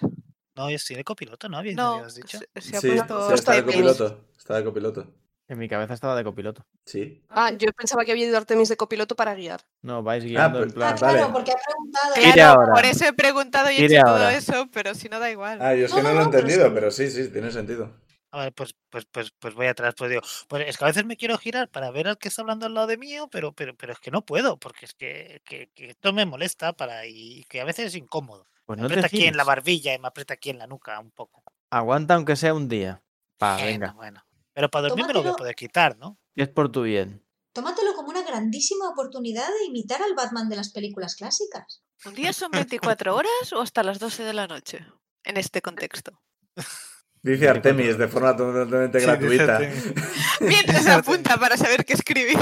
No, 0.56 0.68
yo 0.68 0.76
estoy 0.76 0.96
de 0.96 1.04
copiloto, 1.04 1.48
¿no? 1.48 1.58
¿Habéis, 1.58 1.76
me 1.76 1.82
No, 1.82 1.94
habías 1.96 2.14
dicho? 2.14 2.38
se, 2.38 2.60
se 2.60 2.76
ha 2.76 2.80
Sí, 2.80 2.88
puesto 2.88 3.26
sí, 3.28 3.34
está 3.34 3.52
de 3.52 3.64
copiloto. 3.64 4.26
Está 4.36 4.56
de 4.56 4.64
copiloto. 4.64 5.14
En 5.50 5.58
mi 5.58 5.68
cabeza 5.68 5.94
estaba 5.94 6.14
de 6.14 6.22
copiloto. 6.22 6.64
Sí. 6.86 7.24
Ah, 7.28 7.50
yo 7.50 7.72
pensaba 7.72 8.04
que 8.04 8.12
había 8.12 8.26
ido 8.28 8.36
Artemis 8.36 8.68
de 8.68 8.76
copiloto 8.76 9.16
para 9.16 9.34
guiar. 9.34 9.60
No, 9.82 10.00
vais 10.00 10.22
guiando 10.22 10.60
pues- 10.60 10.68
en 10.70 10.74
plan. 10.74 10.92
Ah, 10.92 10.96
claro, 10.96 11.20
vale. 11.22 11.32
porque 11.32 11.50
ha 11.50 11.56
preguntado. 11.66 12.14
Tire 12.14 12.32
Claro, 12.34 12.60
ahora. 12.60 12.72
por 12.74 12.84
eso 12.84 13.04
he 13.04 13.12
preguntado 13.12 13.70
y 13.72 13.76
he 13.78 13.84
hecho 13.86 14.02
todo 14.04 14.28
eso, 14.28 14.68
pero 14.72 14.94
si 14.94 15.08
no 15.08 15.18
da 15.18 15.28
igual. 15.28 15.58
Ah, 15.60 15.74
yo 15.74 15.86
es 15.86 15.92
que 15.92 16.02
No, 16.02 16.04
no, 16.04 16.08
no, 16.10 16.14
lo 16.14 16.20
he 16.20 16.24
entendido, 16.26 16.66
sí. 16.66 16.70
pero 16.72 16.90
sí, 16.92 17.10
sí, 17.10 17.28
tiene 17.32 17.50
sentido. 17.50 17.90
A 18.30 18.44
ver, 18.44 18.52
pues, 18.52 18.76
pues, 18.90 19.06
pues, 19.10 19.32
pues 19.40 19.54
voy 19.54 19.66
atrás, 19.66 19.92
pues 19.98 20.08
digo, 20.08 20.22
pues 20.46 20.68
es 20.68 20.78
que 20.78 20.84
a 20.84 20.86
veces 20.86 21.04
me 21.04 21.16
quiero 21.16 21.36
girar 21.36 21.68
para 21.68 21.90
ver 21.90 22.06
al 22.06 22.16
que 22.16 22.28
está 22.28 22.42
hablando 22.42 22.66
al 22.66 22.74
lado 22.74 22.86
de 22.86 22.96
mío, 22.96 23.26
pero, 23.28 23.52
pero, 23.52 23.74
pero 23.76 23.92
es 23.92 23.98
que 23.98 24.12
no 24.12 24.24
puedo, 24.24 24.56
porque 24.56 24.84
es 24.86 24.94
que, 24.94 25.42
que, 25.44 25.68
que 25.74 25.90
esto 25.90 26.12
me 26.12 26.26
molesta 26.26 26.72
para 26.74 27.06
y 27.06 27.42
que 27.48 27.60
a 27.60 27.64
veces 27.64 27.86
es 27.86 27.94
incómodo. 27.96 28.46
Pues 28.66 28.76
Me 28.76 28.82
no 28.84 28.88
te 28.88 28.94
aprieta 28.94 29.06
aquí 29.08 29.26
en 29.26 29.36
la 29.36 29.42
barbilla 29.42 29.94
y 29.94 29.98
me 29.98 30.06
aprieta 30.06 30.34
aquí 30.34 30.50
en 30.50 30.58
la 30.58 30.68
nuca 30.68 31.00
un 31.00 31.10
poco. 31.10 31.42
Aguanta 31.70 32.14
aunque 32.14 32.36
sea 32.36 32.54
un 32.54 32.68
día. 32.68 33.02
Pa, 33.36 33.54
Bueno, 33.54 33.66
venga. 33.66 33.92
bueno. 33.94 34.22
Pero 34.52 34.68
para 34.68 34.88
dormir 34.88 35.06
me 35.06 35.12
lo 35.12 35.20
voy 35.20 35.28
a 35.28 35.30
Tómatelo. 35.32 35.36
poder 35.38 35.54
quitar, 35.54 35.96
¿no? 35.98 36.18
Y 36.34 36.42
es 36.42 36.48
por 36.48 36.70
tu 36.72 36.82
bien. 36.82 37.24
Tómatelo 37.52 37.94
como 37.94 38.08
una 38.10 38.22
grandísima 38.22 38.88
oportunidad 38.88 39.48
de 39.48 39.64
imitar 39.66 40.02
al 40.02 40.14
Batman 40.14 40.48
de 40.48 40.56
las 40.56 40.70
películas 40.70 41.16
clásicas. 41.16 41.82
¿Un 42.04 42.14
día 42.14 42.32
son 42.32 42.50
24 42.50 43.14
horas 43.14 43.52
o 43.54 43.60
hasta 43.60 43.82
las 43.82 43.98
12 43.98 44.22
de 44.24 44.32
la 44.32 44.46
noche? 44.46 44.86
En 45.24 45.36
este 45.36 45.60
contexto. 45.62 46.20
Dice 47.22 47.48
Artemis 47.50 47.98
de 47.98 48.08
forma 48.08 48.34
totalmente 48.34 48.98
Sí, 49.00 49.04
gratuita. 49.06 49.58
Mientras 50.40 50.86
apunta 50.86 51.36
para 51.36 51.56
saber 51.58 51.84
qué 51.84 51.92
escribir. 51.92 52.38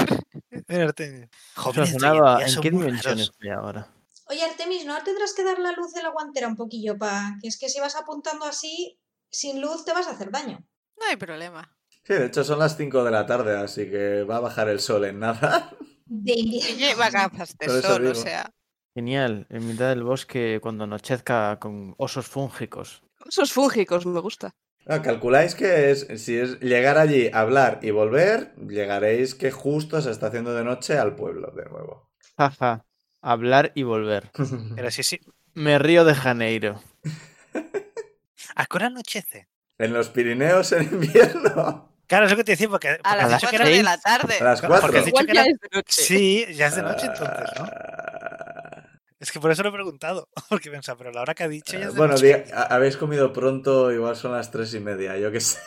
Mira, 0.68 0.85
Artemis. 0.85 1.28
Hoy 1.64 1.72
en 1.78 1.86
sonaba- 1.86 2.36
día 2.36 2.47
¿En 2.47 2.52
son 2.52 2.62
qué 2.62 2.70
raros. 2.70 3.20
estoy 3.20 3.48
ahora? 3.51 3.93
Oye, 4.30 4.44
Artemis, 4.44 4.85
¿no 4.85 4.97
tendrás 5.02 5.35
que 5.35 5.43
dar 5.43 5.59
la 5.59 5.72
luz 5.72 5.93
de 5.94 6.02
la 6.02 6.10
guantera 6.10 6.47
un 6.47 6.55
poquillo 6.56 6.97
para 6.97 7.36
que 7.43 7.48
es 7.48 7.59
que 7.59 7.68
si 7.68 7.80
vas 7.80 7.97
apuntando 7.97 8.44
así, 8.44 9.01
sin 9.30 9.60
luz 9.60 9.85
te 9.85 9.93
vas 9.93 10.06
a 10.06 10.10
hacer 10.12 10.30
daño? 10.30 10.64
No 11.01 11.06
hay 11.06 11.16
problema. 11.16 11.76
Sí, 12.09 12.14
de 12.14 12.24
hecho 12.24 12.43
son 12.43 12.59
las 12.59 12.74
5 12.78 13.05
de 13.05 13.10
la 13.10 13.26
tarde, 13.26 13.55
así 13.55 13.90
que 13.90 14.22
va 14.22 14.39
a 14.39 14.40
bajar 14.40 14.70
el 14.70 14.80
sol 14.80 15.05
en 15.05 15.18
nada. 15.18 15.76
Lleva 16.06 17.10
gafas 17.10 17.55
de 17.59 17.82
sol, 17.82 18.06
o 18.06 18.14
sea. 18.14 18.51
Genial. 18.94 19.47
En 19.51 19.68
mitad 19.68 19.90
del 19.90 20.05
bosque 20.05 20.59
cuando 20.62 20.85
anochezca 20.85 21.59
con 21.60 21.94
osos 21.98 22.26
fúngicos. 22.26 23.02
Esos 23.28 23.52
fúngicos 23.52 24.06
me 24.06 24.20
gusta. 24.20 24.55
Ah, 24.86 25.02
calculáis 25.02 25.55
que 25.55 25.90
es, 25.90 26.06
si 26.16 26.39
es 26.39 26.59
llegar 26.60 26.97
allí, 26.97 27.28
hablar 27.30 27.80
y 27.82 27.90
volver, 27.90 28.55
llegaréis 28.56 29.35
que 29.35 29.51
justo 29.51 30.01
se 30.01 30.10
está 30.10 30.28
haciendo 30.28 30.55
de 30.55 30.64
noche 30.64 30.97
al 30.97 31.14
pueblo 31.14 31.51
de 31.51 31.66
nuevo. 31.66 32.10
Jaja. 32.39 32.86
Hablar 33.20 33.72
y 33.74 33.82
volver. 33.82 34.30
Pero 34.76 34.90
sí, 34.90 35.02
sí. 35.02 35.20
Me 35.52 35.78
río 35.78 36.06
de 36.06 36.14
Janeiro. 36.14 36.80
¿A 38.55 38.64
qué 38.64 38.76
hora 38.76 38.86
anochece? 38.86 39.47
en 39.78 39.93
los 39.93 40.09
Pirineos 40.09 40.72
en 40.72 40.82
invierno. 40.85 41.88
Claro, 42.09 42.24
es 42.24 42.30
lo 42.32 42.36
que 42.36 42.44
te 42.44 42.52
decía, 42.52 42.68
porque, 42.68 42.89
A 42.89 42.97
porque 42.97 43.16
las 43.16 43.30
las 43.30 43.40
dicho 43.40 43.51
que 43.51 43.56
4 43.59 43.68
era... 43.68 43.76
de 43.76 43.82
la 43.85 43.98
tarde. 43.98 44.39
A 44.40 44.44
las 44.44 44.60
Porque 44.60 44.74
has 44.74 44.80
4. 44.80 44.98
dicho 44.98 45.09
Igual 45.09 45.26
que 45.26 45.35
ya 45.35 45.40
era- 45.43 45.51
es 45.51 45.60
de 45.60 45.68
noche. 45.72 46.02
Sí, 46.02 46.47
ya 46.55 46.66
es 46.68 46.74
de 46.76 46.82
noche 46.82 47.06
entonces, 47.06 47.51
¿no? 47.59 47.64
Ah, 47.64 48.82
Es 49.20 49.30
que 49.32 49.40
por 49.40 49.51
eso 49.51 49.62
lo 49.62 49.68
he 49.68 49.72
preguntado, 49.72 50.28
porque 50.48 50.70
pensaba, 50.70 50.97
pero 50.98 51.12
la 51.12 51.20
hora 51.22 51.35
que 51.35 51.43
ha 51.44 51.48
dicho 51.48 51.74
ya 51.74 51.86
es 51.86 51.93
de 51.93 51.98
Bueno, 51.98 52.14
noche. 52.14 52.44
habéis 52.52 52.97
comido 52.97 53.32
pronto, 53.32 53.93
igual 53.93 54.16
son 54.16 54.32
las 54.32 54.51
tres 54.51 54.72
y 54.74 54.80
media, 54.80 55.16
yo 55.18 55.30
qué 55.30 55.40
sé. 55.40 55.59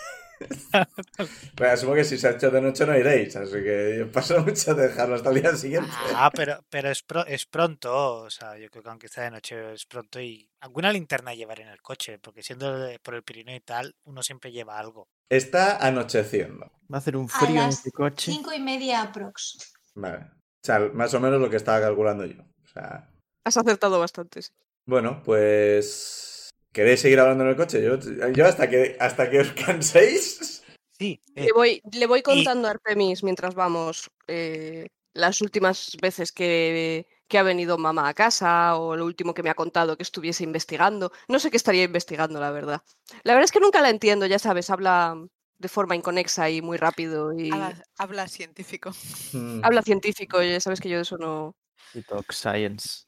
Pero 1.55 1.71
asumo 1.71 1.93
que 1.93 2.03
si 2.03 2.17
se 2.17 2.27
ha 2.27 2.31
hecho 2.31 2.49
de 2.51 2.61
noche 2.61 2.85
no 2.85 2.97
iréis, 2.97 3.35
así 3.35 3.51
que 3.63 4.07
pasa 4.13 4.39
mucho 4.39 4.73
de 4.75 4.87
dejarlo 4.87 5.15
hasta 5.15 5.29
el 5.29 5.41
día 5.41 5.55
siguiente. 5.55 5.89
Ah, 6.15 6.31
pero, 6.33 6.63
pero 6.69 6.89
es, 6.89 7.03
pro- 7.03 7.25
es 7.25 7.45
pronto, 7.45 8.17
o 8.23 8.29
sea, 8.29 8.57
yo 8.57 8.69
creo 8.69 8.83
que 8.83 8.89
aunque 8.89 9.07
sea 9.07 9.25
de 9.25 9.31
noche 9.31 9.73
es 9.73 9.85
pronto 9.85 10.19
y 10.19 10.49
alguna 10.61 10.91
linterna 10.91 11.33
llevaré 11.33 11.63
en 11.63 11.69
el 11.69 11.81
coche, 11.81 12.19
porque 12.19 12.43
siendo 12.43 12.77
de- 12.79 12.99
por 12.99 13.15
el 13.15 13.23
Pirineo 13.23 13.55
y 13.55 13.61
tal, 13.61 13.95
uno 14.05 14.21
siempre 14.23 14.51
lleva 14.51 14.77
algo. 14.79 15.07
Está 15.29 15.77
anocheciendo. 15.77 16.65
Va 16.91 16.95
a 16.95 16.97
hacer 16.97 17.15
un 17.15 17.25
A 17.31 17.39
frío 17.39 17.61
en 17.63 17.69
este 17.69 17.91
coche. 17.91 18.31
Cinco 18.31 18.53
y 18.53 18.59
media 18.59 19.01
aprox. 19.03 19.73
Vale. 19.95 20.25
O 20.25 20.65
sea, 20.65 20.79
más 20.93 21.13
o 21.13 21.19
menos 21.19 21.39
lo 21.41 21.49
que 21.49 21.55
estaba 21.57 21.79
calculando 21.81 22.25
yo. 22.25 22.41
O 22.41 22.67
sea, 22.67 23.07
Has 23.45 23.57
acertado 23.57 23.99
bastante. 23.99 24.41
sí. 24.41 24.51
bueno, 24.85 25.21
pues... 25.23 26.27
¿Queréis 26.71 27.01
seguir 27.01 27.19
hablando 27.19 27.43
en 27.43 27.49
el 27.49 27.55
coche? 27.55 27.83
Yo, 27.83 27.99
yo 28.31 28.45
hasta, 28.45 28.69
que, 28.69 28.95
hasta 28.99 29.29
que 29.29 29.39
os 29.39 29.51
canséis. 29.65 30.63
Sí, 30.97 31.21
eh, 31.35 31.45
Le 31.45 31.51
voy, 31.53 31.81
le 31.91 32.05
voy 32.05 32.21
contando 32.21 32.67
a 32.67 32.71
Artemis 32.71 33.23
mientras 33.23 33.55
vamos 33.55 34.09
eh, 34.27 34.87
las 35.13 35.41
últimas 35.41 35.97
veces 36.01 36.31
que, 36.31 37.07
que 37.27 37.37
ha 37.37 37.43
venido 37.43 37.77
mamá 37.77 38.07
a 38.07 38.13
casa 38.13 38.77
o 38.77 38.95
lo 38.95 39.05
último 39.05 39.33
que 39.33 39.43
me 39.43 39.49
ha 39.49 39.55
contado 39.55 39.97
que 39.97 40.03
estuviese 40.03 40.43
investigando. 40.43 41.11
No 41.27 41.39
sé 41.39 41.51
qué 41.51 41.57
estaría 41.57 41.83
investigando, 41.83 42.39
la 42.39 42.51
verdad. 42.51 42.81
La 43.23 43.33
verdad 43.33 43.45
es 43.45 43.51
que 43.51 43.59
nunca 43.59 43.81
la 43.81 43.89
entiendo, 43.89 44.25
ya 44.25 44.39
sabes, 44.39 44.69
habla 44.69 45.17
de 45.57 45.67
forma 45.67 45.95
inconexa 45.95 46.49
y 46.49 46.61
muy 46.61 46.77
rápido 46.77 47.33
y 47.37 47.51
Habla, 47.51 47.83
habla 47.97 48.27
científico. 48.27 48.91
Mm, 49.33 49.63
habla 49.63 49.81
científico, 49.81 50.41
ya 50.41 50.59
sabes 50.59 50.79
que 50.79 50.89
yo 50.89 50.95
de 50.97 51.03
eso 51.03 51.17
no... 51.17 51.55
Y 51.93 52.01
Talk 52.01 52.31
Science. 52.31 53.05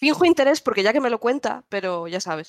Finjo 0.00 0.24
interés 0.30 0.60
porque 0.64 0.82
ya 0.84 0.92
que 0.92 1.00
me 1.04 1.10
lo 1.10 1.20
cuenta, 1.20 1.52
pero 1.72 2.08
ya 2.08 2.20
sabes. 2.20 2.48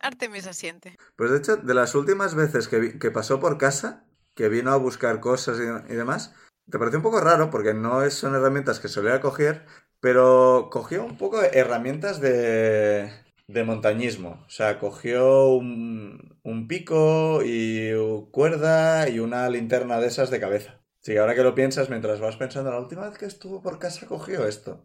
Artemis 0.00 0.46
asiente. 0.46 0.96
Pues 1.16 1.30
de 1.30 1.38
hecho, 1.38 1.56
de 1.56 1.74
las 1.74 1.94
últimas 1.94 2.34
veces 2.34 2.68
que, 2.68 2.78
vi- 2.78 2.98
que 2.98 3.10
pasó 3.10 3.40
por 3.40 3.58
casa, 3.58 4.04
que 4.34 4.48
vino 4.48 4.72
a 4.72 4.76
buscar 4.76 5.20
cosas 5.20 5.58
y, 5.58 5.92
y 5.92 5.96
demás, 5.96 6.34
te 6.70 6.78
pareció 6.78 6.98
un 6.98 7.02
poco 7.02 7.20
raro 7.20 7.50
porque 7.50 7.74
no 7.74 8.02
es- 8.02 8.14
son 8.14 8.34
herramientas 8.34 8.80
que 8.80 8.88
solía 8.88 9.20
coger, 9.20 9.64
pero 10.00 10.68
cogió 10.70 11.04
un 11.04 11.16
poco 11.16 11.42
herramientas 11.42 12.20
de, 12.20 13.10
de 13.48 13.64
montañismo. 13.64 14.44
O 14.46 14.50
sea, 14.50 14.78
cogió 14.78 15.48
un, 15.48 16.38
un 16.42 16.68
pico 16.68 17.40
y 17.44 17.90
cuerda 18.30 19.08
y 19.08 19.18
una 19.20 19.48
linterna 19.48 20.00
de 20.00 20.08
esas 20.08 20.30
de 20.30 20.40
cabeza. 20.40 20.80
Sí, 21.00 21.16
ahora 21.16 21.34
que 21.34 21.42
lo 21.42 21.54
piensas, 21.54 21.90
mientras 21.90 22.20
vas 22.20 22.36
pensando, 22.36 22.70
la 22.70 22.80
última 22.80 23.08
vez 23.08 23.18
que 23.18 23.26
estuvo 23.26 23.62
por 23.62 23.78
casa 23.78 24.06
cogió 24.06 24.46
esto. 24.46 24.80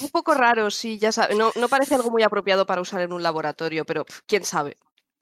Un 0.00 0.08
poco 0.08 0.34
raro, 0.34 0.70
sí, 0.70 0.98
ya 0.98 1.12
sabes. 1.12 1.36
No, 1.36 1.52
no 1.56 1.68
parece 1.68 1.94
algo 1.94 2.10
muy 2.10 2.22
apropiado 2.22 2.66
para 2.66 2.80
usar 2.80 3.00
en 3.02 3.12
un 3.12 3.22
laboratorio, 3.22 3.84
pero 3.84 4.04
quién 4.26 4.44
sabe. 4.44 4.76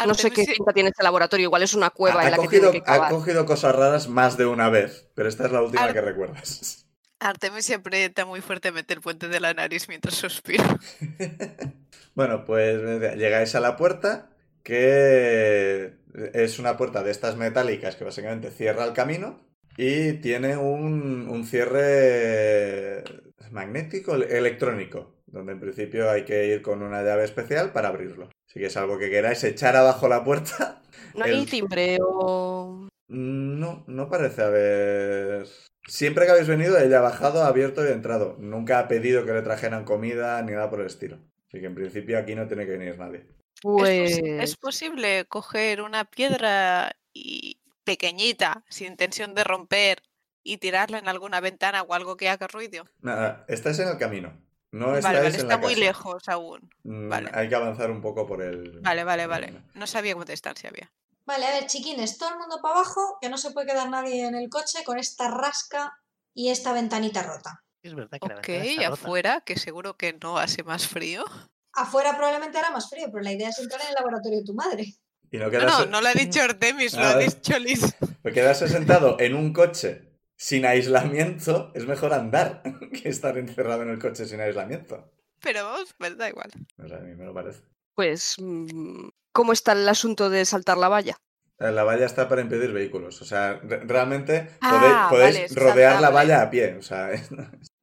No 0.06 0.14
sé 0.14 0.30
qué 0.30 0.44
pinta 0.46 0.72
tiene 0.72 0.88
este 0.90 1.02
laboratorio, 1.02 1.44
igual 1.44 1.62
es 1.62 1.74
una 1.74 1.90
cueva 1.90 2.22
Ha, 2.22 2.24
en 2.24 2.30
la 2.30 2.36
que 2.38 2.44
cogido, 2.46 2.70
tiene 2.70 2.84
que 2.84 2.90
ha 2.90 3.08
cogido 3.10 3.44
cosas 3.44 3.74
raras 3.74 4.08
más 4.08 4.36
de 4.38 4.46
una 4.46 4.70
vez, 4.70 5.10
pero 5.14 5.28
esta 5.28 5.44
es 5.44 5.52
la 5.52 5.62
última 5.62 5.82
Ar- 5.84 5.92
que 5.92 6.00
recuerdas. 6.00 6.86
Artemis 7.20 7.66
se 7.66 7.74
aprieta 7.74 8.24
muy 8.24 8.40
fuertemente 8.40 8.94
el 8.94 9.02
puente 9.02 9.28
de 9.28 9.40
la 9.40 9.52
nariz 9.52 9.88
mientras 9.88 10.14
suspira. 10.14 10.64
Bueno, 12.14 12.44
pues 12.44 12.76
llegáis 13.16 13.54
a 13.54 13.60
la 13.60 13.76
puerta, 13.76 14.30
que 14.64 15.94
es 16.34 16.58
una 16.58 16.76
puerta 16.76 17.02
de 17.02 17.12
estas 17.12 17.36
metálicas 17.36 17.94
que 17.96 18.04
básicamente 18.04 18.50
cierra 18.50 18.84
el 18.84 18.92
camino 18.94 19.40
y 19.76 20.14
tiene 20.14 20.56
un, 20.56 21.28
un 21.28 21.44
cierre 21.46 23.04
magnético 23.52 24.14
ele- 24.14 24.36
electrónico, 24.36 25.22
donde 25.26 25.52
en 25.52 25.60
principio 25.60 26.10
hay 26.10 26.24
que 26.24 26.46
ir 26.46 26.62
con 26.62 26.82
una 26.82 27.02
llave 27.02 27.24
especial 27.24 27.72
para 27.72 27.88
abrirlo. 27.88 28.30
Si 28.46 28.58
que 28.60 28.66
es 28.66 28.76
algo 28.76 28.98
que 28.98 29.10
queráis 29.10 29.42
echar 29.44 29.76
abajo 29.76 30.08
la 30.08 30.24
puerta, 30.24 30.82
No 31.14 31.24
hay 31.24 31.40
el- 31.40 31.46
timbre 31.50 31.98
o... 32.00 32.88
no, 33.08 33.84
no 33.86 34.08
parece 34.08 34.42
haber... 34.42 35.46
Siempre 35.86 36.24
que 36.26 36.32
habéis 36.32 36.46
venido, 36.48 36.78
ella 36.78 36.98
ha 36.98 37.02
bajado, 37.02 37.42
ha 37.42 37.48
abierto 37.48 37.84
y 37.84 37.88
ha 37.88 37.92
entrado. 37.92 38.36
Nunca 38.38 38.78
ha 38.78 38.86
pedido 38.86 39.24
que 39.24 39.32
le 39.32 39.42
trajeran 39.42 39.84
comida 39.84 40.40
ni 40.42 40.52
nada 40.52 40.68
por 40.70 40.80
el 40.80 40.86
estilo. 40.86 41.18
Así 41.48 41.58
que 41.60 41.66
en 41.66 41.74
principio 41.74 42.18
aquí 42.18 42.34
no 42.34 42.46
tiene 42.46 42.64
que 42.66 42.72
venir 42.72 42.98
nadie. 42.98 43.20
¿Es, 43.20 43.60
Pues... 43.62 44.20
pos- 44.20 44.28
es 44.28 44.56
posible 44.56 45.24
coger 45.26 45.80
una 45.80 46.04
piedra 46.04 46.92
y 47.12 47.58
pequeñita, 47.82 48.64
sin 48.68 48.88
intención 48.88 49.34
de 49.34 49.42
romper, 49.42 50.02
y 50.42 50.58
tirarla 50.58 50.98
en 50.98 51.08
alguna 51.08 51.40
ventana 51.40 51.82
o 51.82 51.94
algo 51.94 52.16
que 52.16 52.28
haga 52.28 52.46
ruido? 52.46 52.84
Nada, 53.00 53.44
estáis 53.48 53.78
en 53.78 53.88
el 53.88 53.98
camino. 53.98 54.32
No 54.72 54.86
vale, 54.88 55.00
vale, 55.00 55.18
en 55.20 55.26
está 55.34 55.46
la 55.48 55.58
muy 55.58 55.72
casa. 55.74 55.84
lejos 55.84 56.28
aún. 56.28 56.70
Mm, 56.84 57.08
vale. 57.08 57.30
Hay 57.34 57.48
que 57.48 57.54
avanzar 57.56 57.90
un 57.90 58.00
poco 58.00 58.26
por 58.26 58.40
el... 58.42 58.80
Vale, 58.80 59.02
vale, 59.04 59.26
vale. 59.26 59.52
No 59.74 59.86
sabía 59.86 60.14
cuánta 60.14 60.32
distancia 60.32 60.70
había. 60.70 60.92
Vale, 61.26 61.46
a 61.46 61.50
ver, 61.52 61.66
chiquines, 61.66 62.18
todo 62.18 62.30
el 62.30 62.38
mundo 62.38 62.60
para 62.62 62.76
abajo, 62.76 63.18
que 63.20 63.28
no 63.28 63.36
se 63.36 63.50
puede 63.50 63.66
quedar 63.66 63.88
nadie 63.90 64.26
en 64.26 64.34
el 64.36 64.48
coche 64.48 64.84
con 64.84 64.98
esta 64.98 65.28
rasca 65.28 65.98
y 66.34 66.50
esta 66.50 66.72
ventanita 66.72 67.22
rota. 67.24 67.62
es 67.82 67.94
verdad 67.94 68.18
que 68.20 68.28
la 68.28 68.34
Ok, 68.36 68.46
ventana 68.46 68.64
está 68.70 68.88
rota. 68.90 69.02
afuera, 69.02 69.40
que 69.44 69.58
seguro 69.58 69.96
que 69.96 70.16
no 70.22 70.38
hace 70.38 70.62
más 70.62 70.86
frío. 70.86 71.24
Afuera 71.72 72.16
probablemente 72.16 72.58
hará 72.58 72.70
más 72.70 72.88
frío, 72.88 73.06
pero 73.12 73.22
la 73.24 73.32
idea 73.32 73.48
es 73.48 73.58
entrar 73.58 73.80
en 73.82 73.88
el 73.88 73.94
laboratorio 73.94 74.38
de 74.38 74.44
tu 74.44 74.54
madre. 74.54 74.94
Y 75.32 75.38
no 75.38 75.48
No, 75.50 75.60
no, 75.60 75.86
no 75.86 76.00
lo 76.00 76.08
ha 76.08 76.14
dicho 76.14 76.40
Artemis, 76.42 76.92
lo 76.96 77.04
ha 77.04 77.16
dicho 77.18 77.58
Liz. 77.58 77.80
pues 78.22 78.34
quedarse 78.34 78.68
sentado 78.68 79.16
en 79.20 79.34
un 79.34 79.52
coche 79.52 80.09
sin 80.42 80.64
aislamiento 80.64 81.70
es 81.74 81.86
mejor 81.86 82.14
andar 82.14 82.62
que 83.02 83.10
estar 83.10 83.36
encerrado 83.36 83.82
en 83.82 83.90
el 83.90 83.98
coche 83.98 84.24
sin 84.24 84.40
aislamiento. 84.40 85.12
Pero 85.42 85.64
vamos, 85.64 85.94
pues 85.98 86.16
da 86.16 86.28
igual. 86.30 86.50
O 86.82 86.88
sea, 86.88 86.96
a 86.96 87.00
mí 87.00 87.14
me 87.14 87.26
lo 87.26 87.34
parece. 87.34 87.60
Pues... 87.94 88.36
mm, 88.38 89.08
¿Cómo 89.32 89.52
está 89.52 89.72
el 89.72 89.88
asunto 89.88 90.28
de 90.30 90.44
saltar 90.44 90.76
la 90.78 90.88
valla? 90.88 91.16
Eh, 91.58 91.70
La 91.70 91.84
valla 91.84 92.04
está 92.06 92.28
para 92.28 92.40
impedir 92.40 92.72
vehículos. 92.72 93.20
O 93.22 93.24
sea, 93.24 93.60
re- 93.62 93.80
realmente 93.84 94.48
Ah, 94.60 95.08
podéis, 95.10 95.10
podéis 95.10 95.34
vale, 95.34 95.44
es 95.44 95.54
rodear 95.56 96.00
la 96.00 96.10
valla 96.10 96.42
a 96.42 96.50
pie. 96.50 96.74
O 96.76 96.82
sea, 96.82 97.12
es- 97.12 97.28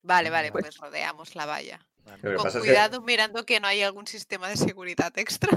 Vale, 0.01 0.29
vale, 0.29 0.51
Pues- 0.51 0.63
pues 0.65 0.77
rodeamos 0.77 1.35
la 1.35 1.45
valla. 1.45 1.79
Vale. 2.03 2.17
lo 2.23 2.29
que 2.31 2.35
Con 2.35 2.43
pasa 2.45 2.57
es 2.57 2.63
que- 2.63 2.69
cuidado, 2.71 3.01
mirando 3.01 3.45
que 3.45 3.59
no 3.59 3.67
hay 3.67 3.81
algún 3.83 4.07
sistema 4.07 4.49
de 4.49 4.57
seguridad 4.57 5.13
extra. 5.17 5.49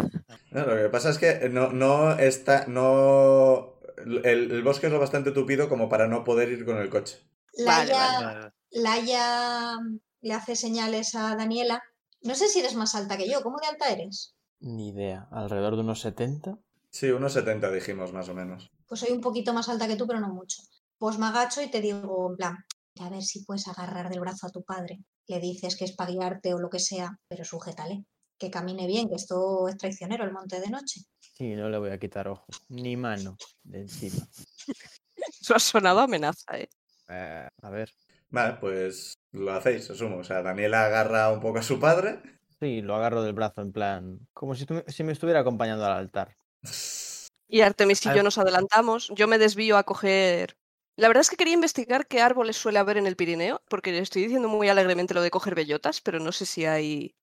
No, 0.52 0.64
lo 0.66 0.77
que 0.77 0.89
pasa 0.90 1.10
es 1.10 1.18
que 1.18 1.48
no, 1.48 1.72
no 1.72 2.12
está. 2.18 2.66
No. 2.68 3.80
El, 4.05 4.51
el 4.52 4.62
bosque 4.62 4.86
es 4.86 4.93
lo 4.93 4.98
bastante 4.98 5.32
tupido 5.32 5.68
como 5.68 5.89
para 5.89 6.06
no 6.06 6.24
poder 6.24 6.51
ir 6.51 6.64
con 6.64 6.78
el 6.78 6.90
coche. 6.90 7.18
Vale, 7.64 7.93
Laia, 7.93 8.20
vale. 8.20 8.52
Laia 8.70 9.77
le 10.20 10.35
hace 10.35 10.56
señales 10.56 11.14
a 11.14 11.35
Daniela. 11.36 11.82
No 12.22 12.35
sé 12.35 12.48
si 12.48 12.60
eres 12.60 12.74
más 12.74 12.94
alta 12.94 13.16
que 13.16 13.31
yo. 13.31 13.43
¿Cómo 13.43 13.59
de 13.60 13.68
alta 13.68 13.90
eres? 13.90 14.35
Ni 14.60 14.90
idea. 14.90 15.28
¿Alrededor 15.31 15.77
de 15.77 15.82
unos 15.82 16.01
70? 16.01 16.59
Sí, 16.90 17.10
unos 17.10 17.32
70 17.32 17.70
dijimos 17.70 18.12
más 18.12 18.28
o 18.28 18.35
menos. 18.35 18.70
Pues 18.86 19.01
soy 19.01 19.10
un 19.12 19.20
poquito 19.20 19.55
más 19.55 19.68
alta 19.68 19.86
que 19.86 19.97
tú, 19.97 20.06
pero 20.06 20.20
no 20.20 20.28
mucho. 20.28 20.62
Pues 20.98 21.18
me 21.18 21.27
agacho 21.27 21.62
y 21.62 21.70
te 21.70 21.81
digo, 21.81 22.31
en 22.31 22.36
plan, 22.36 22.56
a 23.01 23.09
ver 23.09 23.22
si 23.22 23.44
puedes 23.44 23.66
agarrar 23.68 24.10
del 24.10 24.20
brazo 24.20 24.47
a 24.47 24.51
tu 24.51 24.62
padre. 24.62 24.98
Le 25.27 25.40
dices 25.40 25.77
que 25.77 25.85
es 25.85 25.93
para 25.93 26.10
guiarte 26.10 26.52
o 26.52 26.59
lo 26.59 26.68
que 26.68 26.81
sea, 26.81 27.18
pero 27.28 27.44
sujétale. 27.44 28.05
Que 28.36 28.51
camine 28.51 28.86
bien, 28.86 29.09
que 29.09 29.14
esto 29.14 29.68
es 29.68 29.77
traicionero 29.77 30.24
el 30.24 30.32
monte 30.32 30.60
de 30.60 30.70
noche. 30.70 31.02
Sí, 31.40 31.56
no 31.56 31.70
le 31.70 31.78
voy 31.78 31.88
a 31.88 31.96
quitar 31.96 32.28
ojo. 32.28 32.44
Ni 32.68 32.98
mano 32.98 33.34
de 33.62 33.80
encima. 33.80 34.28
Eso 35.40 35.54
ha 35.54 35.58
sonado 35.58 36.00
amenaza, 36.00 36.58
¿eh? 36.58 36.68
Eh, 37.08 37.48
a 37.62 37.70
ver. 37.70 37.90
Vale, 38.28 38.58
pues 38.60 39.14
lo 39.32 39.50
hacéis, 39.50 39.88
asumo. 39.88 40.18
O 40.18 40.24
sea, 40.24 40.42
Daniela 40.42 40.84
agarra 40.84 41.32
un 41.32 41.40
poco 41.40 41.60
a 41.60 41.62
su 41.62 41.80
padre. 41.80 42.20
Sí, 42.60 42.82
lo 42.82 42.94
agarro 42.94 43.22
del 43.22 43.32
brazo 43.32 43.62
en 43.62 43.72
plan. 43.72 44.18
Como 44.34 44.54
si, 44.54 44.66
si 44.88 45.02
me 45.02 45.12
estuviera 45.12 45.40
acompañando 45.40 45.86
al 45.86 45.92
altar. 45.92 46.36
Y 47.48 47.62
Artemis 47.62 48.04
y 48.04 48.14
yo 48.14 48.22
nos 48.22 48.36
adelantamos. 48.36 49.10
Yo 49.14 49.26
me 49.26 49.38
desvío 49.38 49.78
a 49.78 49.84
coger. 49.84 50.58
La 50.96 51.08
verdad 51.08 51.22
es 51.22 51.30
que 51.30 51.36
quería 51.36 51.54
investigar 51.54 52.06
qué 52.06 52.20
árboles 52.20 52.58
suele 52.58 52.80
haber 52.80 52.98
en 52.98 53.06
el 53.06 53.16
Pirineo, 53.16 53.62
porque 53.70 53.96
estoy 53.96 54.24
diciendo 54.24 54.48
muy 54.48 54.68
alegremente 54.68 55.14
lo 55.14 55.22
de 55.22 55.30
coger 55.30 55.54
bellotas, 55.54 56.02
pero 56.02 56.20
no 56.20 56.32
sé 56.32 56.44
si 56.44 56.66
hay. 56.66 57.14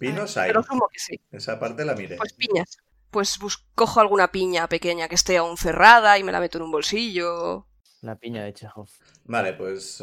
Pinos 0.00 0.36
hay. 0.36 0.48
Pero 0.48 0.58
asumo 0.58 0.88
que 0.92 0.98
sí. 0.98 1.20
Esa 1.30 1.60
parte 1.60 1.84
la 1.84 1.94
miré. 1.94 2.16
Pues 2.16 2.32
piñas. 2.32 2.76
Pues 3.10 3.38
bus- 3.38 3.66
cojo 3.74 4.00
alguna 4.00 4.30
piña 4.30 4.68
pequeña 4.68 5.08
que 5.08 5.14
esté 5.16 5.36
aún 5.36 5.56
cerrada 5.56 6.18
y 6.18 6.22
me 6.24 6.32
la 6.32 6.40
meto 6.40 6.58
en 6.58 6.64
un 6.64 6.70
bolsillo. 6.70 7.66
La 8.02 8.16
piña 8.16 8.44
de 8.44 8.52
Chekhov. 8.54 8.88
Vale, 9.24 9.52
pues, 9.54 10.00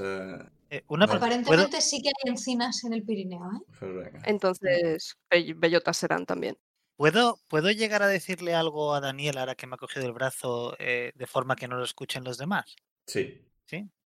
Eh, 0.69 0.83
una 0.89 1.05
Vale. 1.05 1.19
pregunta, 1.19 1.47
¿puedo- 1.47 1.61
Aparentemente 1.63 1.81
sí 1.81 2.01
que 2.01 2.09
hay 2.09 2.29
encinas 2.31 2.83
en 2.83 2.91
el 2.93 3.03
Pirineo, 3.03 3.39
¿eh? 3.39 3.71
pues 3.79 3.95
venga. 3.95 4.21
Entonces, 4.25 5.15
be- 5.29 5.53
bellotas 5.55 5.95
serán 5.95 6.25
también. 6.25 6.57
¿Puedo, 6.97 7.39
¿Puedo 7.47 7.71
llegar 7.71 8.03
a 8.03 8.07
decirle 8.07 8.53
algo 8.53 8.93
a 8.93 8.99
Daniel 8.99 9.37
ahora 9.37 9.55
que 9.55 9.65
me 9.67 9.75
ha 9.75 9.77
cogido 9.77 10.05
el 10.05 10.11
brazo 10.11 10.75
eh, 10.79 11.13
de 11.15 11.25
forma 11.27 11.55
que 11.55 11.67
no 11.69 11.77
lo 11.77 11.85
escuchen 11.85 12.23
los 12.25 12.37
demás? 12.37 12.75
Sí. 13.05 13.41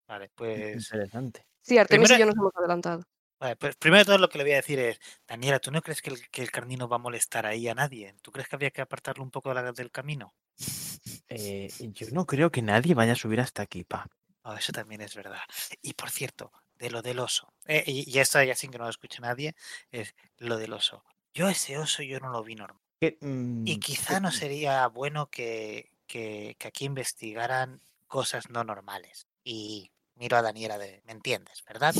Vale, 0.07 0.29
pues, 0.35 0.75
Interesante. 0.91 1.47
Sí, 1.63 1.79
Artemis 1.79 2.09
Primero- 2.09 2.17
y 2.17 2.21
yo 2.21 2.27
nos 2.27 2.37
hemos 2.37 2.53
adelantado. 2.57 3.05
Vale, 3.41 3.57
pues 3.57 3.77
primero 3.77 4.01
de 4.01 4.05
todo 4.07 4.19
lo 4.19 4.29
que 4.29 4.39
le 4.39 4.45
voy 4.45 4.53
a 4.53 4.57
decir 4.57 4.79
es, 4.79 5.01
Daniela, 5.27 5.59
¿tú 5.61 5.71
no 5.73 5.83
crees 5.83 6.03
que 6.03 6.11
el, 6.11 6.31
que 6.31 6.43
el 6.43 6.51
carnino 6.53 6.89
va 6.89 6.97
a 6.97 6.99
molestar 7.01 7.47
ahí 7.47 7.67
a 7.69 7.75
nadie? 7.75 8.15
¿Tú 8.23 8.31
crees 8.33 8.49
que 8.49 8.57
había 8.57 8.71
que 8.71 8.83
apartarlo 8.83 9.25
un 9.25 9.31
poco 9.31 9.49
de 9.51 9.57
la- 9.57 9.73
del 9.73 9.91
camino? 9.91 10.35
Eh, 11.29 11.71
yo 11.79 12.09
no 12.13 12.27
creo 12.27 12.51
que 12.51 12.63
nadie 12.63 12.95
vaya 12.95 13.13
a 13.13 13.17
subir 13.17 13.41
hasta 13.41 13.63
aquí, 13.63 13.85
pa. 13.85 14.07
Oh, 14.43 14.55
eso 14.55 14.73
también 14.73 15.01
es 15.03 15.15
verdad. 15.15 15.41
Y 15.83 15.95
por 15.95 16.11
cierto, 16.11 16.51
de 16.75 16.91
lo 16.91 17.03
del 17.03 17.19
oso, 17.19 17.53
eh, 17.67 17.85
y, 17.87 18.11
y 18.11 18.19
esto 18.21 18.43
ya 18.43 18.55
sin 18.55 18.71
que 18.71 18.79
no 18.79 18.85
lo 18.85 18.91
escuche 18.91 19.21
nadie, 19.21 19.55
es 19.91 20.15
lo 20.39 20.57
del 20.57 20.73
oso. 20.73 21.05
Yo 21.35 21.49
ese 21.49 21.79
oso 21.79 22.03
yo 22.03 22.21
no 22.21 22.31
lo 22.31 22.43
vi 22.43 22.55
normal. 22.55 22.83
¿Qué, 23.01 23.19
mm, 23.21 23.65
Y 23.67 23.79
quizá 23.79 24.21
no 24.21 24.33
sería 24.33 24.87
bueno 24.89 25.31
que, 25.31 25.93
que, 26.07 26.57
que 26.59 26.69
aquí 26.69 26.87
investigaran 26.87 27.83
cosas 28.09 28.51
no 28.51 28.65
normales. 28.65 29.29
Y 29.45 29.93
miro 30.21 30.37
a 30.37 30.43
Daniela 30.43 30.77
de, 30.79 31.03
¿me 31.07 31.13
entiendes, 31.13 31.65
verdad? 31.67 31.95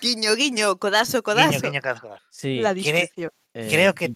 Guiño, 0.00 0.34
guiño, 0.34 0.78
codazo, 0.78 1.22
codazo. 1.22 1.60
guiño, 1.60 1.80
codazo, 1.82 2.00
codazo. 2.00 2.24
Sí, 2.30 2.60
La 2.60 2.72
discreción. 2.74 3.30
eh, 3.54 3.68
Creo 3.70 3.94
que, 3.94 4.14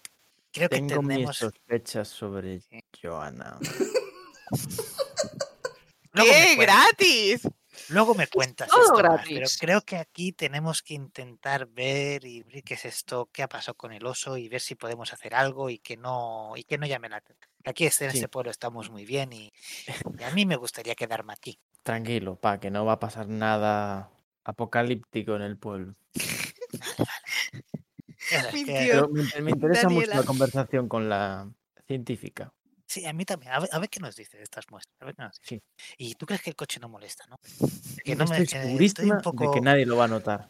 creo 0.51 0.69
que 0.69 0.75
tengo 0.75 1.01
mis 1.03 1.15
tenemos... 1.17 1.37
sospechas 1.37 2.07
sobre 2.07 2.59
Sí. 2.61 2.79
Joana. 3.01 3.57
¡Qué 6.13 6.55
gratis! 6.57 7.41
luego 7.89 8.13
me 8.15 8.27
cuentas 8.27 8.69
todo 8.69 8.81
esto 8.81 8.93
más, 8.93 9.01
pero 9.23 9.39
gratis. 9.39 9.57
creo 9.59 9.81
que 9.81 9.97
aquí 9.97 10.31
tenemos 10.31 10.81
que 10.83 10.93
intentar 10.93 11.65
ver 11.67 12.23
y 12.23 12.43
ver 12.43 12.63
qué 12.63 12.75
es 12.75 12.85
esto, 12.85 13.29
qué 13.33 13.41
ha 13.43 13.49
pasado 13.49 13.75
con 13.75 13.91
el 13.93 14.05
oso 14.05 14.37
y 14.37 14.47
ver 14.47 14.61
si 14.61 14.75
podemos 14.75 15.11
hacer 15.11 15.33
algo 15.35 15.69
y 15.71 15.79
que 15.79 15.97
no 15.97 16.53
y 16.55 16.63
que 16.65 16.77
no 16.77 16.85
llame 16.85 17.09
la 17.09 17.17
atención. 17.17 17.49
Aquí 17.65 17.85
este- 17.85 18.05
en 18.05 18.11
Sí. 18.11 18.17
este 18.17 18.29
pueblo 18.29 18.51
estamos 18.51 18.89
muy 18.91 19.05
bien 19.05 19.33
y, 19.33 19.51
y 20.19 20.23
a 20.23 20.29
mí 20.31 20.45
me 20.45 20.55
gustaría 20.55 20.93
quedarme 20.95 21.33
aquí. 21.33 21.59
Tranquilo, 21.83 22.35
pa, 22.37 22.59
que 22.59 22.71
no 22.71 22.85
va 22.85 22.93
a 22.93 22.99
pasar 22.99 23.27
nada 23.27 24.09
apocalíptico 24.45 25.35
en 25.35 25.41
el 25.41 25.57
pueblo. 25.57 25.95
Mintió. 28.53 28.73
Pero 28.75 29.09
me, 29.09 29.41
me 29.41 29.51
interesa 29.51 29.89
mucho 29.89 30.07
la 30.07 30.23
conversación 30.23 30.87
con 30.87 31.09
la 31.09 31.49
científica. 31.87 32.53
Sí, 32.87 33.05
a 33.05 33.13
mí 33.13 33.25
también. 33.25 33.51
A 33.51 33.59
ver, 33.59 33.69
a 33.71 33.79
ver 33.79 33.89
qué 33.89 33.99
nos 33.99 34.15
dice 34.15 34.37
de 34.37 34.43
estas 34.43 34.69
muestras. 34.69 34.95
A 35.01 35.05
ver 35.05 35.15
qué 35.15 35.23
nos 35.23 35.39
dice. 35.39 35.61
Sí. 35.77 35.83
Y 35.97 36.15
tú 36.15 36.25
crees 36.25 36.41
que 36.41 36.51
el 36.51 36.55
coche 36.55 36.79
no 36.79 36.89
molesta, 36.89 37.25
¿no? 37.27 37.39
Que 38.03 38.15
no 38.15 38.25
me- 38.25 38.37
Estoy 38.39 39.07
que 39.07 39.11
un 39.11 39.21
poco... 39.21 39.43
de 39.45 39.51
que 39.51 39.61
nadie 39.61 39.85
lo 39.85 39.97
va 39.97 40.05
a 40.05 40.07
notar. 40.07 40.49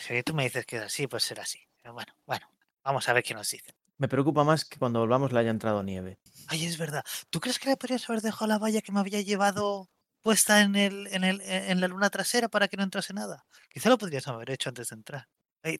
Si 0.00 0.22
tú 0.22 0.34
me 0.34 0.44
dices 0.44 0.64
que 0.64 0.76
es 0.76 0.82
así, 0.82 1.06
pues 1.06 1.24
será 1.24 1.42
así. 1.42 1.58
Pero 1.82 1.94
bueno, 1.94 2.12
bueno, 2.26 2.46
vamos 2.84 3.08
a 3.08 3.12
ver 3.12 3.22
qué 3.22 3.34
nos 3.34 3.50
dice. 3.50 3.74
Me 3.98 4.08
preocupa 4.08 4.42
más 4.42 4.64
que 4.64 4.78
cuando 4.78 5.00
volvamos 5.00 5.32
le 5.32 5.40
haya 5.40 5.50
entrado 5.50 5.82
nieve. 5.82 6.18
Ay, 6.48 6.64
es 6.64 6.78
verdad. 6.78 7.04
¿Tú 7.30 7.40
crees 7.40 7.58
que 7.58 7.68
le 7.68 7.76
podrías 7.76 8.08
haber 8.08 8.22
dejado 8.22 8.46
la 8.46 8.58
valla 8.58 8.80
que 8.80 8.92
me 8.92 9.00
había 9.00 9.20
llevado 9.20 9.88
puesta 10.22 10.60
en, 10.62 10.74
el, 10.76 11.08
en, 11.08 11.24
el, 11.24 11.40
en 11.42 11.80
la 11.80 11.88
luna 11.88 12.08
trasera 12.10 12.48
para 12.48 12.68
que 12.68 12.76
no 12.76 12.82
entrase 12.84 13.12
nada? 13.12 13.44
Quizá 13.70 13.88
lo 13.88 13.98
podrías 13.98 14.26
haber 14.28 14.50
hecho 14.50 14.68
antes 14.68 14.88
de 14.88 14.96
entrar. 14.96 15.28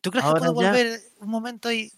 ¿Tú 0.00 0.10
crees 0.10 0.24
Ahora 0.24 0.40
que 0.40 0.46
puedo 0.46 0.62
ya- 0.62 0.68
volver 0.70 1.00
un 1.20 1.28
momento 1.30 1.72
y...? 1.72 1.92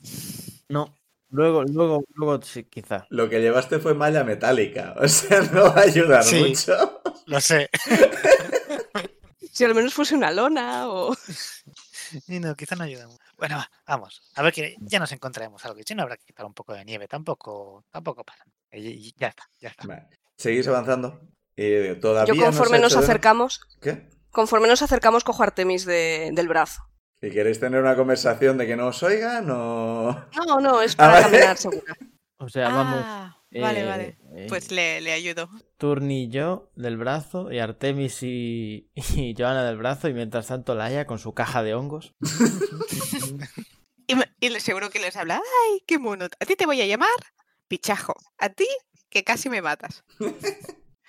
No, 0.68 0.94
luego, 1.28 1.64
luego, 1.64 2.04
luego 2.14 2.42
sí, 2.42 2.64
quizá. 2.64 3.06
Lo 3.10 3.28
que 3.28 3.40
llevaste 3.40 3.78
fue 3.78 3.94
malla 3.94 4.24
metálica. 4.24 4.94
O 5.00 5.08
sea, 5.08 5.40
no 5.42 5.64
va 5.64 5.80
a 5.80 5.84
ayudar 5.84 6.22
Sí. 6.24 6.40
mucho. 6.40 7.02
Lo 7.26 7.40
sé. 7.40 7.68
Si 9.52 9.62
al 9.64 9.72
menos 9.74 9.94
fuese 9.94 10.16
una 10.16 10.32
lona 10.32 10.88
o... 10.88 11.14
Y 12.28 12.40
no, 12.40 12.54
quizá 12.56 12.74
no 12.76 12.84
ayuda 12.84 13.06
mucho. 13.06 13.22
Bueno, 13.38 13.56
va, 13.56 13.70
vamos. 13.86 14.20
A 14.34 14.42
ver 14.42 14.52
que 14.52 14.76
ya 14.80 14.98
nos 14.98 15.10
encontraremos 15.12 15.64
algo. 15.64 15.80
Si 15.86 15.94
no 15.94 16.02
habrá 16.02 16.16
que 16.16 16.24
quitar 16.24 16.44
un 16.46 16.54
poco 16.54 16.72
de 16.74 16.84
nieve. 16.84 17.06
Tampoco, 17.08 17.84
tampoco 17.90 18.24
y 18.72 19.14
ya 19.16 19.28
está, 19.28 19.48
ya 19.60 19.68
está. 19.70 19.86
Vale. 19.86 20.08
Seguís 20.36 20.66
avanzando. 20.66 21.20
Y 21.56 21.94
todavía 22.00 22.34
Yo 22.34 22.42
conforme 22.44 22.78
nos 22.78 22.92
de- 22.94 22.98
acercamos, 23.00 23.60
¿Qué? 23.80 24.08
conforme 24.30 24.68
nos 24.68 24.82
acercamos 24.82 25.24
cojo 25.24 25.42
a 25.42 25.46
Artemis 25.46 25.84
de- 25.84 26.30
del 26.32 26.48
brazo. 26.48 26.82
¿Y 27.22 27.30
queréis 27.30 27.58
tener 27.60 27.80
una 27.80 27.96
conversación 27.96 28.58
de 28.58 28.66
que 28.66 28.76
no 28.76 28.88
os 28.88 29.02
oigan 29.02 29.48
o...? 29.50 30.26
No, 30.46 30.60
no, 30.60 30.82
es 30.82 30.92
Ah, 30.94 30.96
para 30.96 31.12
vale. 31.12 31.24
caminar 31.24 31.56
segura. 31.56 31.94
O 32.38 32.48
sea, 32.48 32.68
vamos. 32.68 33.00
Ah, 33.06 33.38
vale, 33.52 33.80
eh, 33.80 33.86
vale. 33.86 34.18
eh, 34.36 34.46
Pues 34.50 34.70
le, 34.72 35.00
le 35.00 35.12
ayudo. 35.12 35.48
Turni 35.78 36.24
y 36.24 36.28
yo 36.28 36.70
del 36.74 36.98
brazo 36.98 37.50
y 37.50 37.58
Artemis 37.60 38.22
y, 38.22 38.90
y 39.16 39.34
Joana 39.38 39.64
del 39.64 39.78
brazo 39.78 40.08
y 40.08 40.12
mientras 40.14 40.48
tanto 40.48 40.74
Laia 40.74 41.06
con 41.06 41.18
su 41.18 41.32
caja 41.32 41.62
de 41.62 41.74
hongos. 41.74 42.12
Y, 44.06 44.14
y 44.40 44.50
le- 44.50 44.60
seguro 44.60 44.90
que 44.90 44.98
les 44.98 45.16
habla. 45.16 45.36
¡Ay, 45.36 45.82
qué 45.86 45.98
mono! 45.98 46.26
A 46.26 46.44
ti 46.44 46.56
te 46.56 46.66
voy 46.66 46.78
a 46.82 46.86
llamar 46.86 47.08
Pichajo. 47.68 48.14
A 48.38 48.50
ti, 48.50 48.66
que 49.08 49.24
casi 49.24 49.48
me 49.48 49.62
matas. 49.62 50.04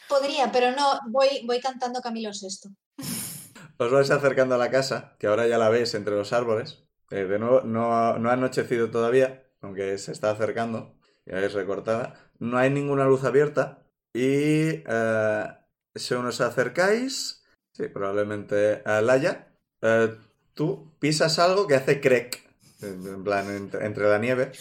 Podría, 0.07 0.51
pero 0.51 0.71
no, 0.71 0.99
voy, 1.07 1.27
voy 1.45 1.59
cantando 1.59 2.01
Camilo 2.01 2.29
VI. 2.31 2.75
Os 3.77 3.91
vais 3.91 4.09
acercando 4.11 4.55
a 4.55 4.57
la 4.57 4.71
casa, 4.71 5.15
que 5.19 5.27
ahora 5.27 5.47
ya 5.47 5.57
la 5.57 5.69
veis 5.69 5.93
entre 5.95 6.15
los 6.15 6.31
árboles. 6.31 6.83
Eh, 7.11 7.25
de 7.25 7.39
nuevo, 7.39 7.61
no, 7.61 8.17
no 8.17 8.29
ha 8.29 8.33
anochecido 8.33 8.89
todavía, 8.89 9.43
aunque 9.61 9.97
se 9.97 10.11
está 10.11 10.31
acercando. 10.31 10.95
Ya 11.25 11.35
veis 11.35 11.53
recortada. 11.53 12.31
No 12.39 12.57
hay 12.57 12.69
ninguna 12.69 13.05
luz 13.05 13.23
abierta. 13.23 13.83
Y 14.13 14.83
eh, 14.87 15.45
si 15.93 16.13
os 16.13 16.39
acercáis, 16.41 17.43
sí, 17.73 17.87
probablemente 17.89 18.81
a 18.85 19.01
Laia, 19.01 19.51
eh, 19.81 20.15
tú 20.53 20.93
pisas 20.99 21.37
algo 21.39 21.67
que 21.67 21.75
hace 21.75 21.99
crec. 21.99 22.43
En 22.81 23.05
en 23.07 23.23
plan, 23.23 23.49
entre, 23.53 23.85
entre 23.85 24.07
la 24.09 24.19
nieve. 24.19 24.51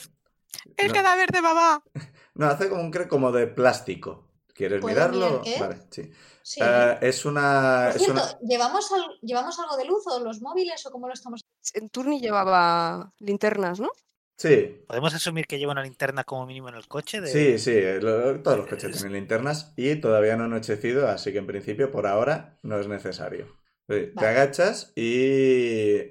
¡El 0.76 0.88
No. 0.88 0.94
cadáver 0.94 1.30
de 1.30 1.42
mamá! 1.42 1.82
No, 2.36 2.46
hace 2.46 2.68
como 2.68 2.82
un 2.82 2.90
crec 2.90 3.06
como 3.06 3.30
de 3.30 3.46
plástico. 3.46 4.26
¿Quieres 4.54 4.80
¿Puedo 4.80 4.94
mirarlo? 4.94 5.40
mirar? 5.44 5.60
Vale, 5.60 5.82
sí. 5.90 6.10
Sí. 6.42 6.60
Eh, 6.62 6.98
es 7.02 7.24
una. 7.24 7.90
Por 7.92 8.00
es 8.02 8.08
una- 8.08 8.20
cierto, 8.22 8.38
¿llevamos, 8.46 8.92
al- 8.92 9.18
¿llevamos 9.20 9.58
algo 9.58 9.76
de 9.76 9.84
luz 9.84 10.06
o 10.06 10.20
los 10.20 10.40
móviles 10.40 10.86
o 10.86 10.90
cómo 10.90 11.08
lo 11.08 11.12
estamos 11.14 11.40
En 11.74 11.88
Turni 11.90 12.20
llevaba 12.20 13.12
linternas, 13.18 13.80
¿no? 13.80 13.90
Sí, 14.36 14.82
¿Podemos 14.88 15.14
asumir 15.14 15.46
que 15.46 15.58
lleva 15.58 15.72
una 15.72 15.82
linterna 15.84 16.24
como 16.24 16.44
mínimo 16.44 16.68
en 16.68 16.74
el 16.74 16.88
coche? 16.88 17.20
De... 17.20 17.28
Sí, 17.28 17.58
sí, 17.58 17.80
lo- 18.00 18.40
todos 18.42 18.58
los 18.58 18.66
coches 18.68 18.90
tienen 18.92 19.12
linternas 19.12 19.72
y 19.76 19.96
todavía 19.96 20.36
no 20.36 20.42
ha 20.42 20.46
anochecido, 20.46 21.08
así 21.08 21.32
que 21.32 21.38
en 21.38 21.46
principio 21.46 21.90
por 21.92 22.06
ahora 22.06 22.58
no 22.62 22.78
es 22.78 22.88
necesario. 22.88 23.46
Sí, 23.88 24.10
Te 24.18 24.26
agachas 24.26 24.92
y 24.96 25.14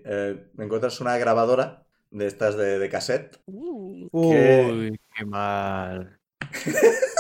eh, 0.06 0.48
encuentras 0.58 1.02
una 1.02 1.18
grabadora 1.18 1.86
de 2.12 2.28
estas 2.28 2.56
de, 2.56 2.80
de 2.80 2.90
cassette. 2.90 3.40
Uh. 3.46 4.08
Uy, 4.12 5.00
qué 5.16 5.26
mal. 5.26 6.20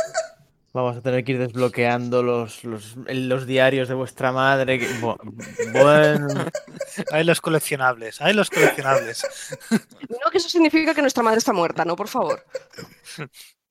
Vamos 0.73 0.97
a 0.97 1.01
tener 1.01 1.23
que 1.23 1.33
ir 1.33 1.37
desbloqueando 1.39 2.23
los, 2.23 2.63
los, 2.63 2.95
los 3.07 3.45
diarios 3.45 3.87
de 3.87 3.93
vuestra 3.93 4.31
madre. 4.31 4.79
que- 4.79 4.89
bu- 5.01 5.17
Bueno, 5.71 6.27
Hay 7.11 7.23
los 7.23 7.41
coleccionables, 7.41 8.21
hay 8.21 8.33
los 8.33 8.49
coleccionables. 8.49 9.23
no, 10.09 10.31
que 10.31 10.37
eso 10.39 10.49
significa 10.49 10.93
que 10.95 11.01
nuestra 11.01 11.23
madre 11.23 11.37
está 11.37 11.53
muerta, 11.53 11.85
¿no? 11.85 11.95
Por 11.95 12.07
favor. 12.07 12.43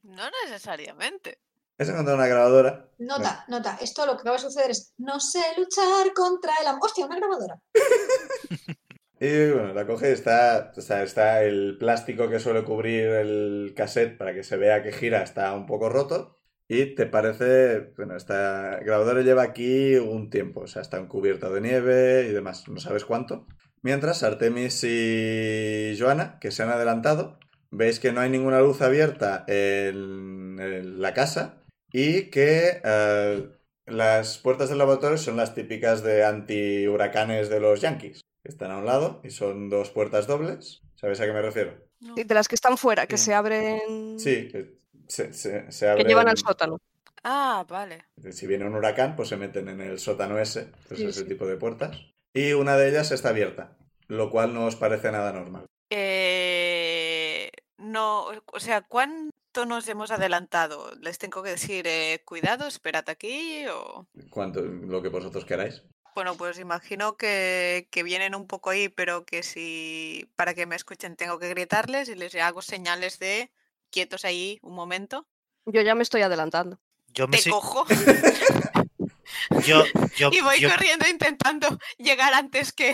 No 0.03 0.23
necesariamente. 0.45 1.39
Es 1.79 1.89
encontrar 1.89 2.17
una 2.17 2.27
grabadora. 2.29 2.89
Nota, 2.99 3.45
nota, 3.49 3.79
esto 3.81 4.07
lo 4.07 4.15
que 4.15 4.21
acaba 4.23 4.37
de 4.37 4.43
suceder 4.43 4.71
es 4.71 4.93
no 4.99 5.19
sé 5.19 5.41
luchar 5.57 6.13
contra 6.15 6.53
el 6.61 6.67
amor. 6.69 6.81
¡Hostia, 6.85 7.07
una 7.07 7.17
grabadora! 7.17 7.59
Y 9.25 9.53
bueno, 9.53 9.73
la 9.73 9.87
coge 9.87 10.09
y 10.11 10.15
está, 10.15 10.73
o 10.77 10.81
sea, 10.81 11.05
está 11.05 11.45
el 11.45 11.77
plástico 11.79 12.29
que 12.29 12.41
suele 12.41 12.65
cubrir 12.65 13.07
el 13.07 13.73
cassette 13.77 14.19
para 14.19 14.35
que 14.35 14.43
se 14.43 14.57
vea 14.57 14.83
que 14.83 14.91
gira, 14.91 15.23
está 15.23 15.53
un 15.55 15.65
poco 15.65 15.89
roto. 15.89 16.41
Y 16.75 16.95
te 16.95 17.05
parece, 17.05 17.93
bueno, 17.99 18.17
esta 18.17 18.81
grabadora 18.83 19.21
lleva 19.21 19.43
aquí 19.43 19.97
un 19.97 20.31
tiempo, 20.31 20.61
o 20.61 20.67
sea, 20.67 20.81
está 20.81 21.07
cubierta 21.07 21.51
de 21.51 21.61
nieve 21.61 22.27
y 22.27 22.33
demás, 22.33 22.67
no 22.67 22.81
sabes 22.81 23.05
cuánto. 23.05 23.47
Mientras 23.83 24.23
Artemis 24.23 24.83
y 24.85 25.95
Joana, 25.99 26.39
que 26.41 26.51
se 26.51 26.63
han 26.63 26.71
adelantado, 26.71 27.39
veis 27.71 28.01
que 28.01 28.11
no 28.13 28.23
hay 28.23 28.31
ninguna 28.31 28.61
luz 28.63 28.81
abierta 28.81 29.45
en, 29.49 30.57
en 30.61 31.03
la 31.03 31.13
casa 31.13 31.63
y 31.93 32.31
que 32.31 32.81
eh, 32.83 33.49
las 33.85 34.39
puertas 34.39 34.71
del 34.71 34.79
laboratorio 34.79 35.19
son 35.19 35.37
las 35.37 35.55
típicas 35.55 36.03
de 36.03 36.25
anti-huracanes 36.25 37.51
de 37.51 37.61
los 37.61 37.83
Yankees, 37.83 38.23
están 38.45 38.71
a 38.71 38.79
un 38.79 38.87
lado 38.87 39.21
y 39.25 39.29
son 39.29 39.69
dos 39.69 39.91
puertas 39.91 40.27
dobles. 40.27 40.81
¿Sabéis 40.95 41.21
a 41.21 41.27
qué 41.27 41.35
me 41.35 41.43
refiero? 41.43 41.75
No. 42.01 42.15
Y 42.17 42.25
de 42.25 42.35
las 42.35 42.49
que 42.49 42.55
están 42.55 42.79
fuera, 42.79 43.07
que 43.07 43.19
Sí. 43.19 43.27
se 43.27 43.35
abren. 43.35 44.19
Sí, 44.19 44.49
que 44.49 44.81
se, 45.09 45.33
se, 45.33 45.71
se 45.71 45.95
Que 45.97 46.05
llevan 46.05 46.29
al 46.29 46.39
sótano. 46.39 46.79
Ah, 47.25 47.65
vale. 47.69 48.05
Si 48.33 48.47
viene 48.47 48.67
un 48.67 48.75
huracán, 48.75 49.15
pues 49.15 49.29
se 49.29 49.37
meten 49.37 49.69
en 49.69 49.81
el 49.81 49.99
sótano 49.99 50.39
ese, 50.39 50.73
pues 50.89 51.01
Sí, 51.01 51.07
ese 51.07 51.21
sí. 51.21 51.29
tipo 51.29 51.47
de 51.47 51.57
puertas. 51.57 51.97
Y 52.35 52.53
una 52.53 52.77
de 52.77 52.89
ellas 52.89 53.13
está 53.13 53.29
abierta, 53.29 53.77
lo 54.09 54.31
cual 54.31 54.55
no 54.55 54.67
os 54.67 54.77
parece 54.77 55.13
nada 55.13 55.33
normal. 55.33 55.67
Eh, 55.91 57.51
no, 57.79 58.27
o 58.47 58.61
sea, 58.61 58.83
¿cuánto 58.83 59.67
nos 59.67 59.87
hemos 59.89 60.11
adelantado? 60.11 60.91
¿Les 61.01 61.19
tengo 61.19 61.43
que 61.43 61.51
decir, 61.51 61.87
eh, 61.87 62.23
cuidado, 62.25 62.67
esperad 62.67 63.09
aquí? 63.09 63.67
O... 63.69 64.07
Cuanto, 64.31 64.63
lo 64.63 65.03
que 65.03 65.09
vosotros 65.09 65.45
queráis. 65.45 65.83
Bueno, 66.15 66.35
pues 66.37 66.59
imagino 66.59 67.17
que, 67.17 67.89
que 67.91 68.03
vienen 68.03 68.35
un 68.35 68.47
poco 68.47 68.71
ahí, 68.71 68.89
pero 68.89 69.25
que 69.25 69.43
si 69.43 70.31
para 70.37 70.55
que 70.55 70.67
me 70.67 70.77
escuchen 70.77 71.17
tengo 71.17 71.39
que 71.39 71.49
gritarles 71.49 72.09
y 72.09 72.15
les 72.15 72.35
hago 72.35 72.61
señales 72.61 73.19
de 73.19 73.51
quietos 73.93 74.25
ahí 74.25 74.59
un 74.63 74.75
momento. 74.75 75.29
Yo 75.67 75.81
ya 75.83 75.95
me 75.95 76.03
estoy 76.03 76.23
adelantando. 76.23 76.81
Yo 77.09 77.29
me 77.29 77.37
Te 77.37 77.43
si- 77.45 77.51
cojo 77.51 77.87
yo, 79.67 79.85
yo, 80.17 80.31
y 80.33 80.41
voy 80.41 80.59
yo- 80.61 80.71
corriendo 80.71 81.07
intentando 81.09 81.79
llegar 81.99 82.35
antes 82.35 82.73
que, 82.73 82.93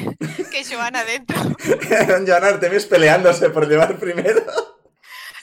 que 0.50 0.64
Joana 0.64 1.00
adentro. 1.00 1.36
Joan 2.26 2.44
Artemis 2.44 2.86
peleándose 2.86 3.50
por 3.50 3.68
llevar 3.68 3.98
primero. 3.98 4.44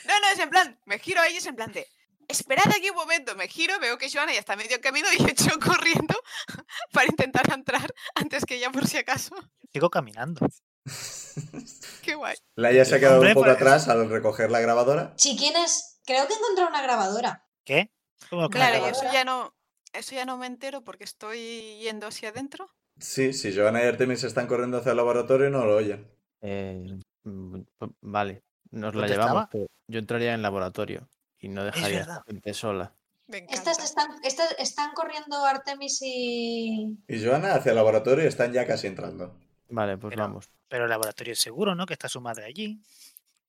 No, 0.06 0.20
no, 0.20 0.28
es 0.32 0.38
en 0.38 0.50
plan, 0.50 0.78
me 0.84 0.98
giro 0.98 1.20
a 1.20 1.26
ellos 1.26 1.44
en 1.46 1.56
plan 1.56 1.72
de, 1.72 1.86
esperad 2.28 2.68
aquí 2.68 2.90
un 2.90 2.96
momento, 2.96 3.34
me 3.34 3.48
giro, 3.48 3.78
veo 3.80 3.98
que 3.98 4.10
Joana 4.10 4.32
ya 4.32 4.38
está 4.40 4.56
medio 4.56 4.80
camino 4.80 5.08
y 5.18 5.22
echo 5.30 5.58
corriendo 5.58 6.14
para 6.92 7.06
intentar 7.06 7.50
entrar 7.52 7.92
antes 8.14 8.44
que 8.44 8.56
ella 8.56 8.70
por 8.70 8.86
si 8.86 8.98
acaso. 8.98 9.34
sigo 9.72 9.90
caminando. 9.90 10.46
Qué 12.02 12.14
guay. 12.14 12.36
Laia 12.54 12.84
se 12.84 12.94
ha 12.96 12.98
quedado 12.98 13.16
Hombre, 13.16 13.30
un 13.30 13.34
poco 13.34 13.46
pues- 13.46 13.56
atrás 13.56 13.88
al 13.88 14.08
recoger 14.08 14.50
la 14.50 14.60
grabadora. 14.60 15.14
Chiquines, 15.16 16.00
creo 16.04 16.26
que 16.26 16.32
he 16.34 16.36
encontrado 16.36 16.68
una 16.70 16.82
grabadora. 16.82 17.46
¿Qué? 17.64 17.90
¿Cómo 18.30 18.48
que 18.48 18.58
una 18.58 18.66
Claro, 18.68 18.76
y 18.76 18.80
grabadora? 18.80 19.08
eso 19.08 19.12
ya 19.12 19.24
no, 19.24 19.54
eso 19.92 20.14
ya 20.14 20.24
no 20.24 20.36
me 20.38 20.46
entero 20.46 20.82
porque 20.82 21.04
estoy 21.04 21.78
yendo 21.80 22.06
hacia 22.06 22.30
adentro. 22.30 22.70
Sí, 22.98 23.32
si 23.32 23.54
Joana 23.54 23.82
y 23.82 23.86
Artemis 23.86 24.24
están 24.24 24.46
corriendo 24.46 24.78
hacia 24.78 24.92
el 24.92 24.96
laboratorio 24.96 25.50
no 25.50 25.64
lo 25.66 25.76
oyen. 25.76 26.10
Eh, 26.40 26.98
mm, 27.24 27.60
p- 27.78 27.86
vale, 28.00 28.42
nos 28.70 28.94
la 28.94 29.02
¿Dónde 29.02 29.14
llevamos. 29.16 29.48
pero 29.52 29.66
yo 29.88 29.98
entraría 29.98 30.28
en 30.30 30.36
el 30.36 30.42
laboratorio 30.42 31.08
y 31.38 31.48
no 31.48 31.64
dejaría 31.64 32.02
a 32.04 32.22
gente 32.26 32.54
sola. 32.54 32.94
Estas 33.28 33.80
están, 33.80 34.06
estas 34.22 34.54
están 34.58 34.92
corriendo 34.94 35.44
Artemis 35.44 35.98
y. 36.00 36.96
Y 37.08 37.24
Joana 37.24 37.54
hacia 37.56 37.70
el 37.70 37.76
laboratorio 37.76 38.24
y 38.24 38.28
están 38.28 38.52
ya 38.52 38.66
casi 38.66 38.86
entrando. 38.86 39.36
Vale, 39.68 39.98
pues 39.98 40.12
Pero- 40.12 40.22
vamos. 40.24 40.50
Pero 40.68 40.84
el 40.84 40.90
laboratorio 40.90 41.32
es 41.32 41.38
seguro, 41.38 41.74
¿no? 41.74 41.86
Que 41.86 41.92
está 41.92 42.08
su 42.08 42.20
madre 42.20 42.44
allí. 42.44 42.80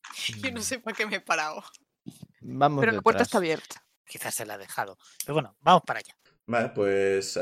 Yo 0.42 0.52
no 0.52 0.62
sé 0.62 0.80
para 0.80 0.96
qué 0.96 1.06
me 1.06 1.16
he 1.18 1.22
parado. 1.22 1.64
Vamos 2.42 2.80
Pero 2.80 2.92
la 2.92 3.02
puerta 3.02 3.24
está 3.24 3.40
abierta. 3.40 3.84
Quizás 4.06 4.36
se 4.36 4.46
la 4.46 4.54
ha 4.54 4.58
dejado. 4.58 4.98
Pero 5.26 5.34
bueno, 5.34 5.56
vamos 5.62 5.82
para 5.86 6.00
allá. 6.00 6.16
Vale, 6.46 6.70
pues 6.70 7.36
eh, 7.38 7.40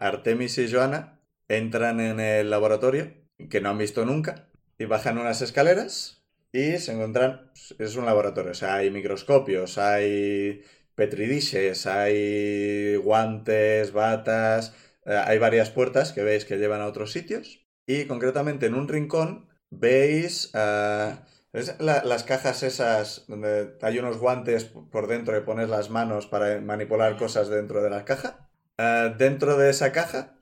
Artemis 0.00 0.56
y 0.58 0.70
Joana 0.70 1.20
entran 1.48 2.00
en 2.00 2.20
el 2.20 2.48
laboratorio, 2.50 3.12
que 3.50 3.60
no 3.60 3.70
han 3.70 3.78
visto 3.78 4.04
nunca, 4.06 4.48
y 4.78 4.86
bajan 4.86 5.18
unas 5.18 5.42
escaleras 5.42 6.24
y 6.52 6.78
se 6.78 6.92
encuentran... 6.92 7.52
Es 7.78 7.96
un 7.96 8.06
laboratorio, 8.06 8.52
o 8.52 8.54
sea, 8.54 8.76
hay 8.76 8.90
microscopios, 8.90 9.76
hay 9.76 10.64
petridishes, 10.94 11.86
hay 11.86 12.96
guantes, 12.96 13.92
batas, 13.92 14.74
eh, 15.04 15.14
hay 15.14 15.38
varias 15.38 15.70
puertas 15.70 16.12
que 16.12 16.22
veis 16.22 16.46
que 16.46 16.56
llevan 16.56 16.80
a 16.80 16.86
otros 16.86 17.12
sitios. 17.12 17.65
Y 17.86 18.04
concretamente 18.06 18.66
en 18.66 18.74
un 18.74 18.88
rincón 18.88 19.48
veis... 19.70 20.50
eh, 20.54 21.16
¿ves 21.52 21.76
la- 21.80 22.04
las 22.04 22.24
cajas 22.24 22.62
esas 22.62 23.24
donde 23.28 23.76
hay 23.82 23.98
unos 23.98 24.18
guantes 24.18 24.64
por 24.64 25.06
dentro 25.06 25.34
que 25.34 25.40
pones 25.40 25.68
las 25.68 25.88
manos 25.90 26.26
para 26.26 26.60
manipular 26.60 27.16
cosas 27.16 27.48
dentro 27.48 27.82
de 27.82 27.90
la 27.90 28.04
caja? 28.04 28.48
Eh, 28.78 29.14
dentro 29.16 29.56
de 29.56 29.70
esa 29.70 29.92
caja 29.92 30.34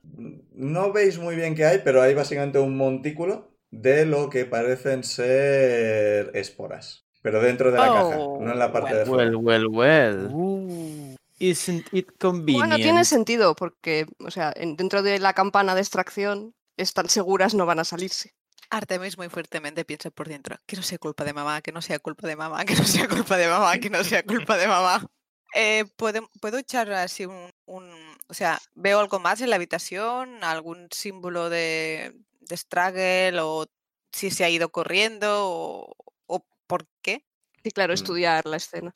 no 0.53 0.93
veis 0.93 1.19
muy 1.19 1.37
bien 1.37 1.55
qué 1.55 1.65
hay, 1.67 1.81
pero 1.85 2.03
hay 2.03 2.15
básicamente 2.15 2.59
un 2.59 2.77
montículo 2.77 3.53
de 3.71 4.07
lo 4.07 4.31
que 4.31 4.45
parecen 4.45 5.05
ser 5.05 6.31
esporas. 6.35 7.05
Pero 7.23 7.41
dentro 7.41 7.71
de 7.73 7.79
la 7.79 7.87
caja, 7.87 8.17
Oh, 8.21 8.39
no 8.41 8.53
en 8.53 8.59
la 8.59 8.71
parte 8.73 8.95
de 8.95 9.07
fuera. 9.07 9.31
Well, 9.31 9.37
well, 9.37 9.67
well. 9.69 10.29
Uh, 10.33 11.15
Isn't 11.39 11.87
it 11.93 12.09
convenient? 12.19 12.69
Bueno, 12.69 12.77
tiene 12.77 13.05
sentido, 13.05 13.55
porque, 13.55 14.07
o 14.19 14.31
sea, 14.31 14.53
en- 14.55 14.77
dentro 14.77 15.03
de 15.03 15.19
la 15.19 15.33
campana 15.33 15.75
de 15.75 15.81
extracción 15.81 16.55
están 16.77 17.09
seguras, 17.09 17.55
no 17.55 17.67
van 17.67 17.79
a 17.81 17.85
salirse. 17.85 18.35
Artemis 18.71 19.19
muy 19.19 19.29
fuertemente 19.29 19.85
piensa 19.85 20.11
por 20.11 20.29
dentro. 20.29 20.57
Que 20.67 20.77
no 20.77 20.83
sea 20.83 20.99
culpa 20.99 21.25
de 21.25 21.33
mamá, 21.33 21.61
que 21.63 21.71
no 21.73 21.83
sea 21.83 21.99
culpa 21.99 22.27
de 22.27 22.37
mamá, 22.37 22.65
que 22.65 22.75
no 22.75 22.85
sea 22.85 23.09
culpa 23.09 23.37
de 23.37 23.49
mamá, 23.49 23.79
que 23.79 23.91
no 23.91 24.03
sea 24.05 24.23
culpa 24.23 24.57
de 24.57 24.67
mamá. 24.69 25.07
Eh, 25.55 25.85
¿puedo, 25.97 26.29
¿Puedo 26.41 26.59
echar 26.59 26.91
así 26.93 27.27
un, 27.27 27.51
un- 27.67 28.17
O 28.29 28.35
sea, 28.35 28.59
¿veo 28.75 28.99
algo 28.99 29.21
más 29.21 29.41
en 29.41 29.51
la 29.51 29.57
habitación? 29.57 30.43
¿Algún 30.43 30.89
símbolo 30.91 31.49
de, 31.51 32.13
de 32.41 32.57
struggle? 32.57 33.39
¿O 33.41 33.67
si 34.13 34.31
se 34.31 34.45
ha 34.45 34.49
ido 34.51 34.71
corriendo? 34.71 35.29
¿O, 35.49 35.95
o 36.27 36.45
por 36.67 36.87
qué? 37.03 37.25
Y 37.63 37.71
claro, 37.71 37.93
Mm. 37.93 37.95
estudiar 37.95 38.47
la 38.47 38.57
escena. 38.57 38.93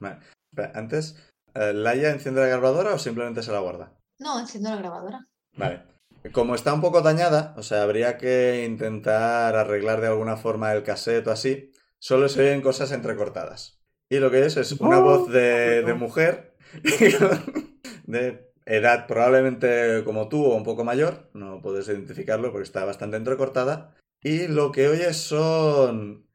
Vale. 0.00 0.18
Espera, 0.50 0.72
Antes, 0.74 1.14
eh, 1.54 1.72
¿Laia 1.72 2.10
enciende 2.10 2.40
la 2.40 2.48
grabadora 2.48 2.94
o 2.94 2.98
simplemente 2.98 3.42
se 3.42 3.52
la 3.52 3.60
guarda? 3.60 3.92
No, 4.18 4.40
enciendo 4.40 4.70
la 4.70 4.76
grabadora. 4.76 5.26
Vale. 5.56 5.84
Como 6.30 6.54
está 6.54 6.72
un 6.72 6.80
poco 6.80 7.02
dañada, 7.02 7.52
o 7.56 7.62
sea, 7.62 7.82
habría 7.82 8.16
que 8.16 8.64
intentar 8.64 9.56
arreglar 9.56 10.00
de 10.00 10.06
alguna 10.06 10.36
forma 10.36 10.72
el 10.72 10.82
cassette 10.84 11.26
o 11.26 11.32
así. 11.32 11.72
Solo 11.98 12.28
se 12.28 12.42
oyen 12.42 12.62
cosas 12.62 12.92
entrecortadas. 12.92 13.80
Y 14.08 14.18
lo 14.18 14.30
que 14.30 14.44
es 14.46 14.56
es 14.56 14.72
una 14.72 14.98
Oh, 14.98 15.02
voz 15.02 15.28
de, 15.30 15.82
de 15.82 15.94
mujer 15.94 16.54
de 18.06 18.52
edad 18.66 19.06
probablemente 19.06 20.02
como 20.04 20.28
tú 20.28 20.44
o 20.44 20.54
un 20.54 20.64
poco 20.64 20.84
mayor. 20.84 21.30
No 21.34 21.60
puedes 21.60 21.88
identificarlo 21.88 22.52
porque 22.52 22.64
está 22.64 22.84
bastante 22.84 23.16
entrecortada. 23.16 23.94
Y 24.22 24.46
lo 24.46 24.70
que 24.70 24.88
oyes 24.88 25.16
son 25.16 26.26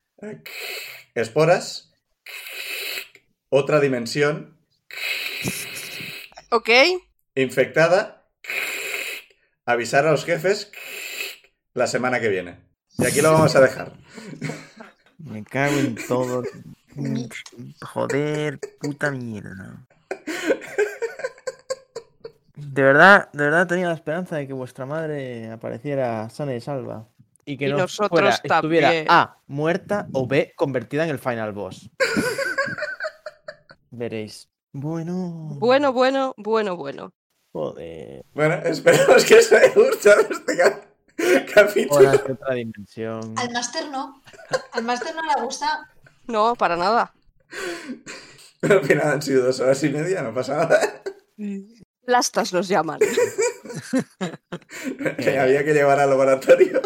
esporas, 1.16 1.94
otra 3.50 3.80
dimensión 3.80 4.58
Ok, 6.52 6.70
infectada, 7.36 8.27
avisar 9.68 10.08
a 10.08 10.12
los 10.12 10.26
jefes 10.26 10.72
la 11.74 11.86
semana 11.86 12.20
que 12.20 12.30
viene. 12.30 12.58
Y 12.98 13.06
aquí 13.06 13.22
lo 13.22 13.32
vamos 13.32 13.56
a 13.56 13.62
dejar. 13.62 13.94
Me 15.20 15.44
cago 15.44 15.78
en 15.78 15.96
todo. 16.08 16.44
Joder, 17.82 18.60
puta 18.80 19.12
mierda. 19.12 19.86
De 22.56 22.82
verdad, 22.82 23.30
de 23.34 23.44
verdad 23.44 23.68
tenía 23.68 23.88
la 23.88 23.94
esperanza 23.94 24.38
de 24.38 24.48
que 24.48 24.54
vuestra 24.54 24.88
madre 24.88 25.52
apareciera 25.52 26.28
sana 26.30 26.56
y 26.56 26.62
salva. 26.62 27.08
Y 27.46 27.58
que 27.58 27.68
Y 27.68 27.72
no 27.72 27.78
nosotros 27.78 28.10
fuera, 28.10 28.30
estuviera. 28.30 28.92
A, 29.08 29.38
muerta 29.48 30.08
o 30.14 30.28
B, 30.28 30.54
convertida 30.56 31.04
en 31.04 31.12
el 31.12 31.20
final 31.20 31.52
boss. 31.52 31.90
Veréis. 33.92 34.50
Bueno. 34.74 35.56
bueno, 35.60 35.94
bueno, 35.94 36.34
bueno, 36.38 36.76
bueno. 36.76 37.14
Joder. 37.58 38.24
Bueno, 38.36 38.54
esperemos 38.66 39.26
que 39.26 39.36
os 39.40 39.52
haya 39.52 39.74
gustado 39.74 40.22
este 40.30 40.58
cap- 40.58 40.84
capítulo. 41.56 42.12
Otra 42.12 42.54
dimensión. 42.54 43.34
Al 43.36 43.52
máster 43.52 43.90
no. 43.90 44.22
Al 44.74 44.84
máster 44.84 45.16
no 45.16 45.22
le 45.24 45.42
gusta. 45.44 45.90
No, 46.28 46.54
para 46.56 46.78
nada. 46.78 47.16
Al 48.62 48.84
final 48.86 49.08
han 49.08 49.22
sido 49.24 49.44
dos 49.46 49.60
horas 49.60 49.84
y 49.84 49.90
media, 49.90 50.22
no 50.22 50.36
pasa 50.36 50.56
nada. 50.58 51.02
Plastas 52.06 52.54
nos 52.54 52.68
llaman. 52.68 53.00
Que 55.18 55.40
había 55.40 55.64
que 55.66 55.74
llevar 55.74 56.00
al 56.00 56.10
laboratorio. 56.12 56.82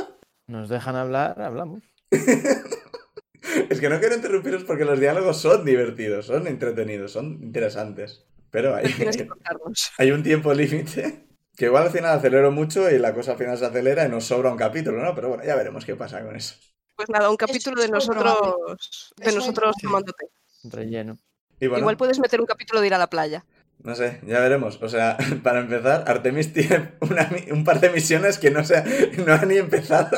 Nos 0.47 0.69
dejan 0.69 0.95
hablar, 0.95 1.41
hablamos. 1.41 1.83
Es 2.11 3.79
que 3.79 3.89
no 3.89 3.99
quiero 3.99 4.15
interrumpiros 4.15 4.63
porque 4.63 4.85
los 4.85 4.99
diálogos 4.99 5.37
son 5.41 5.65
divertidos, 5.65 6.27
son 6.27 6.47
entretenidos, 6.47 7.11
son 7.11 7.39
interesantes. 7.43 8.25
Pero 8.51 8.75
hay, 8.75 8.93
Tienes 8.93 9.17
que 9.17 9.27
contarnos. 9.27 9.91
hay 9.97 10.11
un 10.11 10.21
tiempo 10.23 10.53
límite 10.53 11.25
que 11.55 11.65
igual 11.65 11.83
al 11.83 11.91
final 11.91 12.17
acelero 12.17 12.51
mucho 12.51 12.89
y 12.89 12.97
la 12.99 13.13
cosa 13.13 13.31
al 13.33 13.37
final 13.37 13.57
se 13.57 13.65
acelera 13.65 14.05
y 14.05 14.09
nos 14.09 14.25
sobra 14.25 14.51
un 14.51 14.57
capítulo, 14.57 15.03
¿no? 15.03 15.13
Pero 15.15 15.29
bueno, 15.29 15.43
ya 15.43 15.55
veremos 15.55 15.85
qué 15.85 15.95
pasa 15.95 16.23
con 16.23 16.35
eso. 16.35 16.55
Pues 16.95 17.09
nada, 17.09 17.29
un 17.29 17.37
capítulo 17.37 17.81
de 17.81 17.89
nosotros, 17.89 19.13
de 19.17 19.31
nosotros 19.31 19.75
tomándote. 19.81 20.27
Relleno. 20.63 21.17
Y 21.59 21.67
bueno, 21.67 21.81
Igual 21.81 21.97
puedes 21.97 22.19
meter 22.19 22.39
un 22.39 22.45
capítulo 22.47 22.81
de 22.81 22.87
ir 22.87 22.93
a 22.93 22.97
la 22.97 23.07
playa. 23.09 23.45
no 23.83 23.95
sé, 23.95 24.19
ya 24.25 24.39
veremos. 24.39 24.79
O 24.81 24.89
sea, 24.89 25.17
para 25.43 25.59
empezar, 25.59 26.03
Artemis 26.07 26.53
tiene 26.53 26.93
una 27.01 27.29
un 27.51 27.63
par 27.63 27.79
de 27.79 27.89
misiones 27.89 28.37
que 28.37 28.51
no, 28.51 28.63
se, 28.63 28.83
no 29.25 29.33
han 29.33 29.47
ni 29.47 29.57
empezado. 29.57 30.17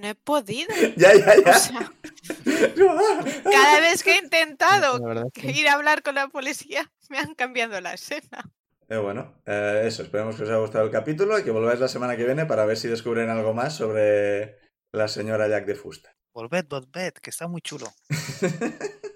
No 0.00 0.08
he 0.08 0.14
podido. 0.14 0.68
ya, 0.96 1.14
ya, 1.14 1.34
O 1.38 1.42
ya. 1.44 1.54
sea, 1.58 1.92
cada 3.44 3.80
vez 3.80 4.02
que 4.02 4.12
he 4.12 4.18
intentado 4.18 4.98
que- 5.32 5.50
ir 5.50 5.68
a 5.68 5.74
hablar 5.74 6.02
con 6.02 6.14
la 6.14 6.28
policía, 6.28 6.90
me 7.08 7.18
han 7.18 7.34
cambiado 7.34 7.80
la 7.80 7.94
escena. 7.94 8.50
Eh, 8.88 8.96
bueno, 8.96 9.34
eh, 9.44 9.82
eso, 9.84 10.02
esperemos 10.02 10.36
que 10.36 10.44
os 10.44 10.48
haya 10.48 10.58
gustado 10.60 10.84
el 10.84 10.90
capítulo 10.90 11.38
y 11.38 11.44
que 11.44 11.50
volváis 11.50 11.80
la 11.80 11.88
semana 11.88 12.16
que 12.16 12.24
viene 12.24 12.46
para 12.46 12.64
ver 12.64 12.76
si 12.78 12.88
descubren 12.88 13.28
algo 13.28 13.52
más 13.52 13.76
sobre 13.76 14.58
la 14.92 15.08
señora 15.08 15.48
Jack 15.48 15.66
de 15.66 15.74
Fusta. 15.74 16.14
Volved, 16.32 16.66
volved, 16.68 17.12
que 17.14 17.30
está 17.30 17.48
muy 17.48 17.60
chulo. 17.60 17.86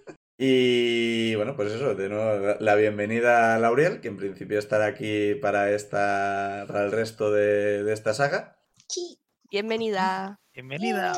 Y 0.44 1.36
bueno, 1.36 1.54
pues 1.54 1.70
eso, 1.72 1.94
de 1.94 2.08
nuevo 2.08 2.56
la 2.58 2.74
bienvenida 2.74 3.54
a 3.54 3.58
Lauriel, 3.60 4.00
que 4.00 4.08
en 4.08 4.16
principio 4.16 4.58
estará 4.58 4.86
aquí 4.86 5.36
para 5.36 5.70
esta 5.70 6.64
para 6.66 6.82
el 6.84 6.90
resto 6.90 7.30
de, 7.30 7.84
de 7.84 7.92
esta 7.92 8.12
saga. 8.12 8.58
Sí. 8.88 9.20
Bienvenida. 9.52 10.40
Bienvenida. 10.54 11.12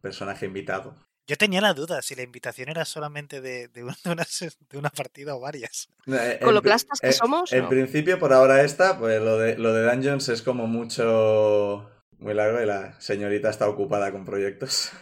Personaje 0.00 0.46
invitado. 0.46 0.94
Yo 1.26 1.36
tenía 1.36 1.60
la 1.60 1.72
duda 1.72 2.02
si 2.02 2.14
la 2.14 2.22
invitación 2.22 2.68
era 2.68 2.84
solamente 2.84 3.40
de, 3.40 3.68
de 3.68 3.84
una, 3.84 3.96
de 4.04 4.78
una 4.78 4.90
partida 4.90 5.34
o 5.34 5.40
varias. 5.40 5.88
Eh, 6.06 6.38
Con 6.40 6.50
en 6.50 6.54
lo 6.56 6.62
plastas 6.62 7.00
que 7.00 7.08
eh, 7.08 7.12
somos, 7.12 7.52
En 7.52 7.62
no. 7.62 7.68
principio, 7.68 8.18
por 8.18 8.32
ahora 8.32 8.62
esta, 8.62 8.98
pues 8.98 9.22
lo 9.22 9.38
de, 9.38 9.56
lo 9.56 9.72
de 9.72 9.84
Dungeons 9.90 10.28
es 10.28 10.42
como 10.42 10.66
mucho... 10.66 11.88
Muy 12.18 12.34
largo 12.34 12.60
y 12.62 12.66
la 12.66 13.00
señorita 13.00 13.50
está 13.50 13.68
ocupada 13.68 14.12
con 14.12 14.24
proyectos. 14.24 14.92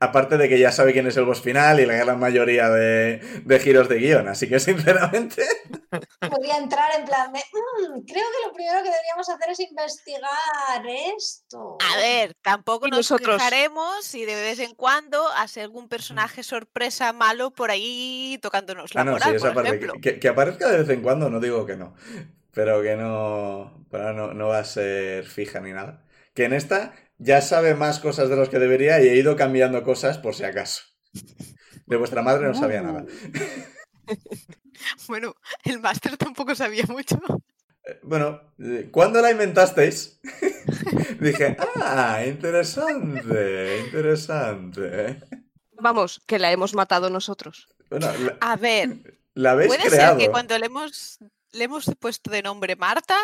Aparte 0.00 0.36
de 0.38 0.48
que 0.48 0.58
ya 0.58 0.72
sabe 0.72 0.92
quién 0.92 1.06
es 1.06 1.16
el 1.16 1.24
boss 1.24 1.40
final 1.40 1.80
y 1.80 1.86
la 1.86 1.94
gran 1.94 2.18
mayoría 2.18 2.68
de, 2.70 3.18
de 3.44 3.60
giros 3.60 3.88
de 3.88 3.96
guion, 3.98 4.28
así 4.28 4.48
que 4.48 4.58
sinceramente... 4.60 5.44
Podría 6.20 6.56
entrar 6.58 6.90
en 6.98 7.04
plan 7.04 7.32
de, 7.32 7.38
"Mm, 7.38 8.00
creo 8.06 8.24
que 8.24 8.46
lo 8.46 8.52
primero 8.52 8.78
que 8.82 8.90
deberíamos 8.90 9.28
hacer 9.28 9.50
es 9.50 9.60
investigar 9.60 10.86
esto. 11.16 11.76
A 11.92 11.96
ver, 11.96 12.34
tampoco 12.42 12.86
Y 12.86 12.90
nos 12.90 12.98
nosotros. 12.98 13.36
quejaremos 13.36 14.04
si 14.04 14.24
de 14.24 14.34
vez 14.34 14.58
en 14.58 14.74
cuando 14.74 15.28
hace 15.36 15.60
algún 15.62 15.88
personaje 15.88 16.42
sorpresa 16.42 17.12
malo 17.12 17.50
por 17.52 17.70
ahí 17.70 18.38
tocándonos 18.42 18.94
la 18.94 19.02
Ah, 19.02 19.04
no, 19.04 19.12
moral, 19.12 19.30
sí, 19.30 19.36
esa 19.36 19.46
por 19.46 19.54
parte. 19.62 19.68
ejemplo. 19.76 19.94
Que, 20.02 20.18
que 20.18 20.28
aparezca 20.28 20.68
de 20.68 20.78
vez 20.78 20.88
en 20.90 21.02
cuando, 21.02 21.30
no 21.30 21.40
digo 21.40 21.66
que 21.66 21.76
no. 21.76 21.94
Pero 22.52 22.82
que 22.82 22.96
no, 22.96 23.84
pero 23.90 24.12
no, 24.12 24.32
no 24.34 24.48
va 24.48 24.58
a 24.58 24.64
ser 24.64 25.24
fija 25.26 25.60
ni 25.60 25.72
nada. 25.72 26.02
Que 26.34 26.44
en 26.44 26.52
esta 26.52 26.94
ya 27.18 27.40
sabe 27.40 27.74
más 27.74 28.00
cosas 28.00 28.28
de 28.28 28.36
los 28.36 28.48
que 28.48 28.58
debería 28.58 29.00
y 29.02 29.08
he 29.08 29.16
ido 29.16 29.36
cambiando 29.36 29.82
cosas 29.82 30.18
por 30.18 30.34
si 30.34 30.44
acaso. 30.44 30.82
De 31.86 31.96
vuestra 31.96 32.22
madre 32.22 32.46
no 32.46 32.54
sabía 32.54 32.82
nada. 32.82 33.04
Bueno, 35.06 35.34
el 35.64 35.80
máster 35.80 36.16
tampoco 36.16 36.54
sabía 36.54 36.84
mucho. 36.88 37.16
Eh, 37.86 38.00
Bueno, 38.02 38.40
eh, 38.58 38.88
¿cuándo 38.90 39.20
la 39.22 39.30
inventasteis? 39.30 40.20
Dije, 41.20 41.56
ah, 41.76 42.22
interesante, 42.26 43.78
interesante. 43.86 45.20
Vamos, 45.80 46.20
que 46.26 46.38
la 46.38 46.52
hemos 46.52 46.74
matado 46.74 47.08
nosotros. 47.08 47.68
Bueno, 47.88 48.08
la, 48.18 48.36
A 48.40 48.56
ver, 48.56 49.18
la 49.34 49.52
habéis 49.52 49.68
puede 49.68 49.88
creado. 49.88 50.18
ser 50.18 50.26
que 50.26 50.30
cuando 50.30 50.58
le 50.58 50.66
hemos, 50.66 51.18
le 51.52 51.64
hemos 51.64 51.90
puesto 51.98 52.30
de 52.30 52.42
nombre 52.42 52.76
Marta, 52.76 53.16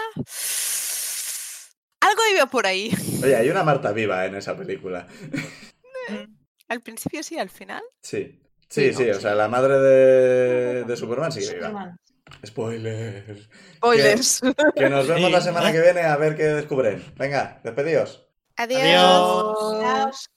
algo 2.01 2.23
iba 2.35 2.47
por 2.47 2.67
ahí. 2.67 2.91
Oye, 3.23 3.37
hay 3.37 3.49
una 3.51 3.63
Marta 3.63 3.93
viva 3.93 4.25
en 4.27 4.35
esa 4.37 4.57
película. 4.57 5.07
Al 6.69 6.81
principio 6.81 7.23
sí, 7.23 7.39
al 7.39 7.51
final. 7.51 7.83
Sí. 8.03 8.41
Sí, 8.69 8.93
Sí, 8.93 8.95
sí, 8.95 9.05
no, 9.11 9.17
o 9.17 9.21
sea, 9.21 9.35
la 9.35 9.49
madre 9.49 9.79
de, 9.81 10.85
de 10.85 10.97
Superman 10.97 11.33
sigue 11.33 11.55
viva. 11.55 11.67
Superman. 11.69 11.99
Spoiler. 12.47 13.49
Spoilers. 13.77 14.41
Que 14.77 14.89
nos 14.89 15.09
vemos 15.09 15.27
Sí. 15.27 15.33
la 15.33 15.41
semana 15.41 15.73
que 15.73 15.81
viene 15.81 16.03
a 16.03 16.17
ver 16.17 16.37
qué 16.37 16.45
descubren. 16.45 17.05
Venga, 17.17 17.61
despedidos. 17.65 18.29
Adiós. 18.57 18.81
Adiós. 18.81 19.75
Adiós. 19.83 20.31